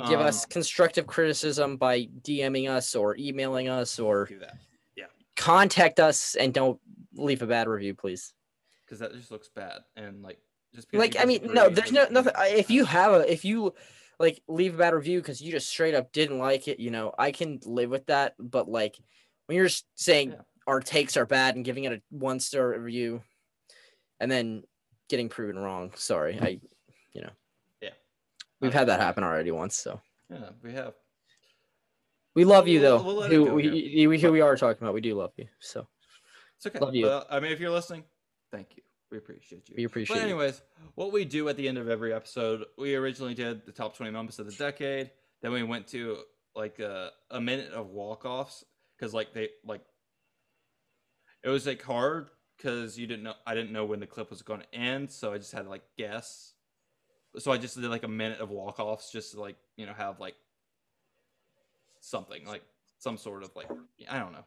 Give 0.08 0.18
Um, 0.20 0.26
us 0.26 0.44
constructive 0.44 1.06
criticism 1.06 1.76
by 1.76 2.06
DMing 2.22 2.68
us 2.68 2.96
or 2.96 3.16
emailing 3.16 3.68
us 3.68 4.00
or 4.00 4.28
that 4.40 4.56
contact 5.36 5.98
us 5.98 6.36
and 6.36 6.54
don't 6.54 6.80
leave 7.14 7.42
a 7.42 7.46
bad 7.46 7.68
review, 7.68 7.94
please. 7.94 8.32
because 8.84 8.98
that 8.98 9.12
just 9.14 9.30
looks 9.30 9.48
bad 9.48 9.80
and 9.96 10.22
like 10.22 10.38
just 10.74 10.92
like 10.92 11.16
i 11.18 11.24
mean 11.24 11.40
no 11.54 11.68
there's 11.68 11.92
no 11.92 12.06
nothing 12.10 12.32
if 12.48 12.68
you 12.70 12.84
have 12.84 13.12
a 13.12 13.32
if 13.32 13.44
you 13.44 13.72
like 14.18 14.42
leave 14.48 14.74
a 14.74 14.78
bad 14.78 14.92
review 14.92 15.20
because 15.20 15.40
you 15.40 15.50
just 15.52 15.68
straight 15.68 15.94
up 15.94 16.12
didn't 16.12 16.38
like 16.38 16.66
it 16.68 16.78
you 16.80 16.90
know 16.90 17.12
i 17.18 17.30
can 17.30 17.58
live 17.64 17.88
with 17.90 18.04
that 18.06 18.34
but 18.38 18.68
like 18.68 18.96
when 19.46 19.56
you're 19.56 19.66
s- 19.66 19.84
saying 19.94 20.32
Yeah. 20.32 20.40
our 20.66 20.80
takes 20.80 21.16
are 21.16 21.26
bad 21.26 21.54
and 21.56 21.64
giving 21.64 21.84
it 21.84 21.92
a 21.92 22.02
one 22.10 22.40
star 22.40 22.78
review, 22.78 23.22
and 24.20 24.30
then 24.30 24.64
getting 25.10 25.28
proven 25.28 25.58
wrong. 25.58 25.92
Sorry, 25.96 26.38
I, 26.40 26.60
you 27.12 27.20
know, 27.20 27.30
Yeah. 27.82 27.90
we've 28.60 28.72
had 28.72 28.88
that 28.88 29.00
happen 29.00 29.22
already 29.22 29.50
once. 29.50 29.76
So 29.76 30.00
Yeah, 30.30 30.48
we 30.62 30.72
have. 30.72 30.94
we 32.34 32.44
love 32.44 32.66
you 32.68 32.80
We'll- 32.80 32.98
though. 32.98 33.04
we'll 33.04 33.22
who, 33.28 33.44
go 33.46 33.54
we, 33.54 33.62
here. 33.68 34.10
who 34.18 34.32
we 34.32 34.40
are 34.40 34.56
talking 34.56 34.82
about. 34.82 34.94
We 34.94 35.02
do 35.02 35.14
love 35.14 35.32
you. 35.36 35.46
So 35.60 35.86
It's 36.56 36.66
okay. 36.66 36.78
Love 36.78 36.94
you. 36.94 37.06
But, 37.06 37.26
I 37.30 37.40
mean, 37.40 37.52
if 37.52 37.60
you're 37.60 37.70
listening, 37.70 38.04
thank 38.50 38.76
you. 38.76 38.82
We 39.10 39.18
appreciate 39.18 39.68
you. 39.68 39.74
we 39.76 39.84
appreciate. 39.84 40.16
But 40.16 40.22
you. 40.22 40.28
anyways, 40.28 40.60
what 40.96 41.12
we 41.12 41.24
do 41.24 41.48
at 41.48 41.56
the 41.56 41.68
end 41.68 41.78
of 41.78 41.88
every 41.88 42.12
episode, 42.12 42.64
we 42.76 42.96
originally 42.96 43.34
did 43.34 43.64
the 43.64 43.72
top 43.72 43.96
20 43.96 44.10
moments 44.10 44.38
of 44.38 44.46
the 44.46 44.52
decade. 44.52 45.10
Then 45.40 45.52
we 45.52 45.62
went 45.62 45.86
to 45.88 46.18
like 46.56 46.78
a, 46.78 47.10
a 47.30 47.40
minute 47.40 47.72
of 47.72 47.90
walk-offs 47.90 48.64
because 48.96 49.14
like 49.14 49.32
they 49.32 49.50
like 49.64 49.82
it 51.42 51.48
was 51.48 51.66
like 51.66 51.82
hard 51.82 52.30
because 52.56 52.98
you 52.98 53.06
didn't 53.06 53.24
know 53.24 53.34
I 53.46 53.54
didn't 53.54 53.72
know 53.72 53.84
when 53.84 54.00
the 54.00 54.06
clip 54.06 54.30
was 54.30 54.42
going 54.42 54.60
to 54.60 54.74
end, 54.74 55.10
so 55.10 55.32
I 55.32 55.38
just 55.38 55.52
had 55.52 55.64
to 55.64 55.70
like 55.70 55.82
guess. 55.96 56.54
So 57.38 57.52
I 57.52 57.58
just 57.58 57.80
did 57.80 57.90
like 57.90 58.04
a 58.04 58.08
minute 58.08 58.40
of 58.40 58.50
walk-offs 58.50 59.10
just 59.10 59.32
to 59.32 59.40
like 59.40 59.56
you 59.76 59.86
know 59.86 59.92
have 59.92 60.20
like 60.20 60.34
something 62.00 62.44
like 62.46 62.62
some 62.98 63.18
sort 63.18 63.42
of 63.42 63.54
like 63.54 63.68
I 64.08 64.18
don't 64.18 64.32
know 64.32 64.44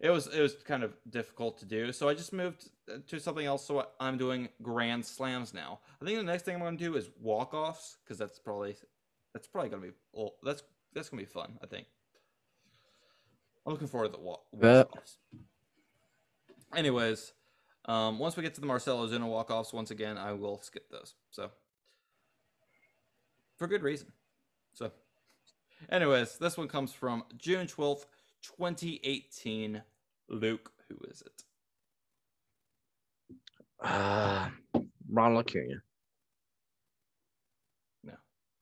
it 0.00 0.10
was 0.10 0.26
it 0.28 0.40
was 0.40 0.54
kind 0.64 0.82
of 0.82 0.92
difficult 1.10 1.58
to 1.58 1.64
do. 1.66 1.92
So 1.92 2.08
i 2.08 2.14
just 2.14 2.32
moved 2.32 2.70
uh, 2.92 2.98
to 3.06 3.18
something 3.20 3.46
else. 3.46 3.66
So 3.66 3.86
i'm 4.00 4.18
doing 4.18 4.48
grand 4.62 5.04
slams 5.04 5.54
now. 5.54 5.80
I 6.00 6.04
think 6.04 6.18
the 6.18 6.24
next 6.24 6.44
thing 6.44 6.54
i'm 6.54 6.60
going 6.60 6.76
to 6.76 6.84
do 6.84 6.96
is 6.96 7.10
walk-offs 7.20 7.98
because 8.04 8.18
that's 8.18 8.38
probably 8.38 8.76
that's 9.32 9.46
probably 9.46 9.70
going 9.70 9.82
to 9.82 9.88
be 9.88 9.94
well, 10.12 10.34
that's 10.42 10.62
that's 10.94 11.08
going 11.08 11.24
to 11.24 11.26
be 11.26 11.32
fun 11.32 11.58
i 11.62 11.66
think. 11.66 11.86
I'm 13.66 13.72
looking 13.72 13.88
forward 13.88 14.08
to 14.08 14.12
the 14.12 14.22
walk 14.22 14.44
Bet. 14.52 14.88
walk-offs. 14.88 15.18
Anyways 16.74 17.32
um 17.86 18.18
once 18.18 18.36
we 18.36 18.42
get 18.42 18.54
to 18.54 18.60
the 18.60 18.66
marcelo 18.66 19.06
zuna 19.06 19.26
walk-offs 19.28 19.72
once 19.72 19.90
again 19.90 20.16
i 20.18 20.32
will 20.32 20.60
skip 20.62 20.88
those. 20.90 21.14
So 21.30 21.50
for 23.56 23.66
good 23.66 23.82
reason. 23.82 24.08
So 24.72 24.90
anyways 25.90 26.38
this 26.38 26.56
one 26.56 26.68
comes 26.68 26.92
from 26.92 27.24
june 27.36 27.66
12th 27.66 28.06
2018 28.56 29.82
luke 30.28 30.72
who 30.88 30.96
is 31.10 31.22
it 31.22 31.42
Uh, 33.82 34.48
Ronald 35.10 35.46
Acuna. 35.46 35.82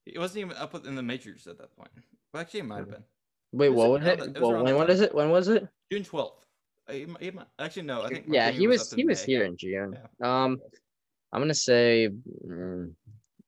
It 0.04 0.18
wasn't 0.18 0.40
even 0.40 0.56
up 0.56 0.74
in 0.84 0.96
the 0.96 1.02
majors 1.02 1.46
at 1.46 1.58
that 1.58 1.76
point. 1.76 1.90
Well, 2.32 2.40
actually, 2.40 2.60
it 2.60 2.64
might 2.64 2.78
have 2.78 2.90
been 2.90 3.04
Wait, 3.52 3.68
Was 3.68 3.76
what 3.76 3.90
was 4.00 4.06
it? 4.08 4.20
it 4.20 4.40
was 4.40 4.40
Well, 4.40 4.64
when 4.64 4.74
time. 4.74 4.90
is 4.90 5.00
it? 5.00 5.14
When 5.14 5.30
was 5.30 5.48
it? 5.48 5.68
June 5.92 6.02
twelfth. 6.02 6.44
Actually, 6.88 7.82
no. 7.82 8.02
I 8.02 8.08
think 8.08 8.26
Yeah, 8.28 8.50
he 8.50 8.66
was 8.66 8.92
in 8.92 8.98
he 8.98 9.04
was 9.04 9.20
May. 9.20 9.32
here 9.32 9.44
in 9.44 9.56
June. 9.56 9.96
Um, 10.20 10.60
I'm 11.32 11.40
gonna 11.40 11.54
say 11.54 12.08
mm, 12.44 12.92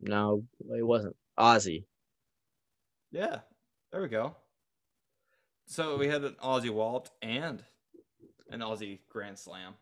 no, 0.00 0.44
it 0.76 0.82
wasn't. 0.86 1.16
Ozzie. 1.36 1.86
Yeah, 3.10 3.40
there 3.90 4.02
we 4.02 4.08
go. 4.08 4.36
So 5.66 5.96
we 5.96 6.08
had 6.08 6.24
an 6.24 6.36
Ozzie 6.40 6.70
Walt 6.70 7.10
and 7.22 7.62
an 8.50 8.62
Ozzie 8.62 9.00
Grand 9.08 9.38
Slam 9.38 9.74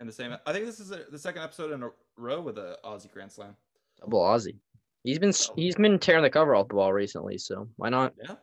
in 0.00 0.06
the 0.06 0.12
same. 0.12 0.36
I 0.46 0.52
think 0.52 0.66
this 0.66 0.80
is 0.80 0.88
the 0.88 1.06
the 1.10 1.18
second 1.18 1.42
episode 1.42 1.72
in 1.72 1.82
a 1.82 1.90
row 2.16 2.40
with 2.40 2.58
an 2.58 2.76
Ozzie 2.84 3.10
Grand 3.12 3.32
Slam. 3.32 3.56
Double 4.00 4.20
Ozzie. 4.20 4.60
He's 5.04 5.18
been 5.18 5.32
he's 5.56 5.76
been 5.76 5.98
tearing 5.98 6.22
the 6.22 6.30
cover 6.30 6.54
off 6.54 6.68
the 6.68 6.74
ball 6.74 6.92
recently, 6.92 7.38
so 7.38 7.68
why 7.76 7.88
not? 7.88 8.14
Yeah. 8.22 8.36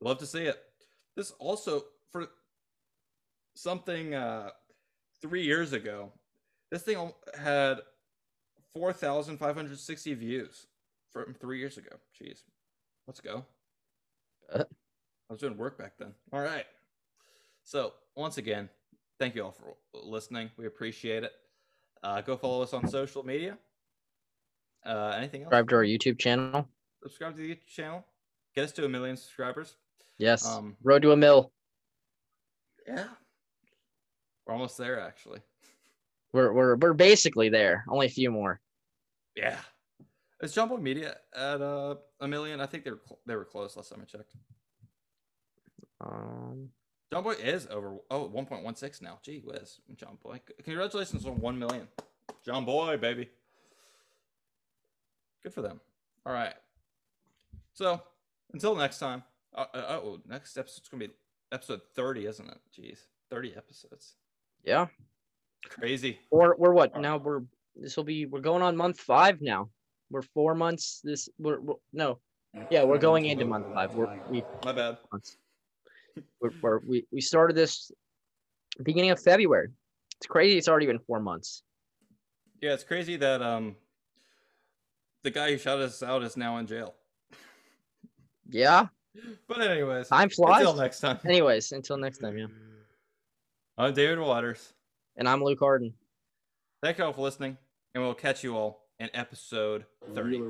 Love 0.00 0.18
to 0.18 0.26
see 0.26 0.44
it. 0.44 0.58
This 1.16 1.32
also 1.32 1.82
for 2.12 2.28
something 3.54 4.14
uh 4.14 4.50
3 5.22 5.42
years 5.42 5.72
ago. 5.72 6.12
This 6.70 6.82
thing 6.82 7.12
had 7.38 7.78
4,560 8.74 10.14
views 10.14 10.66
from 11.12 11.34
3 11.34 11.58
years 11.58 11.78
ago. 11.78 11.96
Jeez. 12.20 12.42
Let's 13.06 13.20
go. 13.20 13.44
Bet. 14.52 14.68
I 15.28 15.32
was 15.32 15.40
doing 15.40 15.56
work 15.56 15.78
back 15.78 15.92
then. 15.98 16.12
All 16.32 16.40
right. 16.40 16.66
So, 17.62 17.94
once 18.14 18.38
again, 18.38 18.68
thank 19.18 19.34
you 19.34 19.44
all 19.44 19.52
for 19.52 19.74
listening. 19.94 20.50
We 20.56 20.66
appreciate 20.66 21.24
it. 21.24 21.32
Uh, 22.02 22.20
go 22.20 22.36
follow 22.36 22.62
us 22.62 22.74
on 22.74 22.86
social 22.86 23.24
media. 23.24 23.56
Uh, 24.84 25.14
anything 25.16 25.42
else? 25.42 25.46
Subscribe 25.46 25.68
to 25.70 25.76
our 25.76 25.84
YouTube 25.84 26.18
channel. 26.18 26.68
subscribe 27.02 27.36
to 27.36 27.42
the 27.42 27.54
YouTube 27.54 27.68
channel. 27.68 28.04
Get 28.54 28.64
us 28.64 28.72
to 28.72 28.84
a 28.84 28.88
million 28.88 29.16
subscribers. 29.16 29.76
Yes. 30.18 30.46
Um, 30.46 30.76
Road 30.82 31.02
to 31.02 31.12
a 31.12 31.16
mill. 31.16 31.50
yeah, 32.86 33.06
we're 34.46 34.52
almost 34.52 34.76
there, 34.76 35.00
actually. 35.00 35.40
We're 36.34 36.52
we're 36.52 36.76
we're 36.76 36.92
basically 36.92 37.48
there. 37.48 37.84
Only 37.88 38.06
a 38.06 38.10
few 38.10 38.30
more. 38.30 38.60
Yeah, 39.34 39.56
is 40.42 40.54
Jomboy 40.54 40.80
Media 40.82 41.16
at 41.34 41.62
uh, 41.62 41.94
a 42.20 42.28
million? 42.28 42.60
I 42.60 42.66
think 42.66 42.84
they 42.84 42.90
were 42.90 43.00
cl- 43.04 43.20
they 43.26 43.34
were 43.36 43.44
close 43.44 43.76
last 43.76 43.90
time 43.90 44.00
I 44.02 44.04
checked. 44.04 44.34
Um, 46.04 46.68
Boy 47.10 47.32
is 47.32 47.68
over 47.70 47.96
oh 48.10 48.28
1.16 48.28 49.00
now. 49.02 49.20
Gee 49.22 49.38
whiz, 49.44 49.78
Jomboy! 49.94 50.40
Congratulations 50.64 51.24
on 51.26 51.40
one 51.40 51.58
million, 51.58 51.86
Jomboy, 52.46 53.00
baby. 53.00 53.30
Good 55.42 55.54
for 55.54 55.62
them. 55.62 55.80
All 56.26 56.32
right. 56.32 56.54
So 57.72 58.02
until 58.52 58.74
next 58.74 58.98
time. 58.98 59.22
Uh, 59.56 59.66
uh, 59.72 60.00
oh, 60.02 60.20
next 60.28 60.56
episode's 60.56 60.88
gonna 60.88 61.06
be 61.06 61.12
episode 61.52 61.80
30, 61.94 62.26
isn't 62.26 62.48
it? 62.48 62.58
Jeez, 62.76 62.98
30 63.30 63.54
episodes. 63.56 64.16
yeah. 64.64 64.86
Crazy. 65.68 66.18
Or 66.30 66.56
we're 66.58 66.72
what 66.72 67.00
now? 67.00 67.16
We're 67.16 67.42
this 67.76 67.96
will 67.96 68.04
be 68.04 68.26
we're 68.26 68.40
going 68.40 68.62
on 68.62 68.76
month 68.76 68.98
five 69.00 69.40
now. 69.40 69.70
We're 70.10 70.22
four 70.22 70.54
months. 70.54 71.00
This 71.02 71.28
we're, 71.38 71.60
we're 71.60 71.76
no. 71.92 72.18
Yeah, 72.70 72.84
we're 72.84 72.98
going 72.98 73.24
into 73.26 73.44
month 73.46 73.72
five. 73.72 73.94
We're 73.94 74.18
we 74.28 74.42
My 74.64 74.72
bad. 74.72 74.98
months. 75.10 75.38
We're, 76.40 76.50
we're, 76.62 76.78
we 76.86 77.06
we 77.12 77.20
started 77.20 77.56
this 77.56 77.90
beginning 78.82 79.10
of 79.10 79.20
February. 79.20 79.68
It's 80.18 80.26
crazy. 80.26 80.58
It's 80.58 80.68
already 80.68 80.86
been 80.86 80.98
four 81.00 81.20
months. 81.20 81.62
Yeah, 82.62 82.72
it's 82.74 82.84
crazy 82.84 83.16
that 83.16 83.42
um 83.42 83.76
the 85.22 85.30
guy 85.30 85.50
who 85.50 85.58
shot 85.58 85.78
us 85.80 86.02
out 86.02 86.22
is 86.22 86.36
now 86.36 86.58
in 86.58 86.66
jail. 86.66 86.94
Yeah, 88.48 88.88
But 89.48 89.62
anyways, 89.62 90.08
time 90.08 90.28
flies. 90.28 90.60
until 90.60 90.74
next 90.76 91.00
time. 91.00 91.18
Anyways, 91.24 91.72
until 91.72 91.96
next 91.96 92.18
time. 92.18 92.36
Yeah, 92.36 92.46
I'm 93.78 93.94
David 93.94 94.18
Waters. 94.18 94.72
and 95.16 95.28
I'm 95.28 95.42
Luke 95.42 95.58
Harden. 95.60 95.94
Thank 96.82 96.98
you 96.98 97.04
all 97.04 97.12
for 97.14 97.22
listening, 97.22 97.56
and 97.94 98.04
we'll 98.04 98.12
catch 98.14 98.44
you 98.44 98.54
all 98.56 98.84
in 99.00 99.08
episode 99.14 99.86
30. 100.14 100.42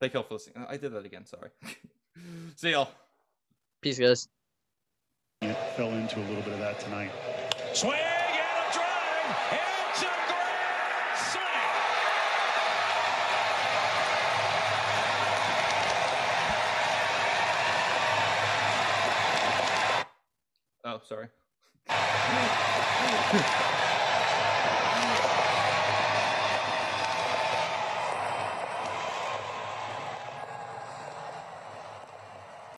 Thank 0.00 0.14
you 0.14 0.20
all 0.20 0.24
for 0.24 0.34
listening. 0.34 0.64
I 0.68 0.76
did 0.76 0.92
that 0.92 1.04
again, 1.04 1.26
sorry. 1.26 1.50
See 2.56 2.70
y'all. 2.70 2.88
Peace, 3.82 3.98
guys. 3.98 4.28
It 5.40 5.56
fell 5.76 5.88
into 5.88 6.20
a 6.20 6.26
little 6.28 6.42
bit 6.44 6.52
of 6.52 6.60
that 6.60 6.78
tonight. 6.78 7.10
Swing 7.72 7.94
and 7.94 8.00
a 8.00 8.72
drive. 8.72 9.58
It's 9.90 10.02
a 10.02 10.04
grand 10.04 11.18
slam. 11.18 11.74
Oh, 20.84 21.00
sorry. 21.04 21.26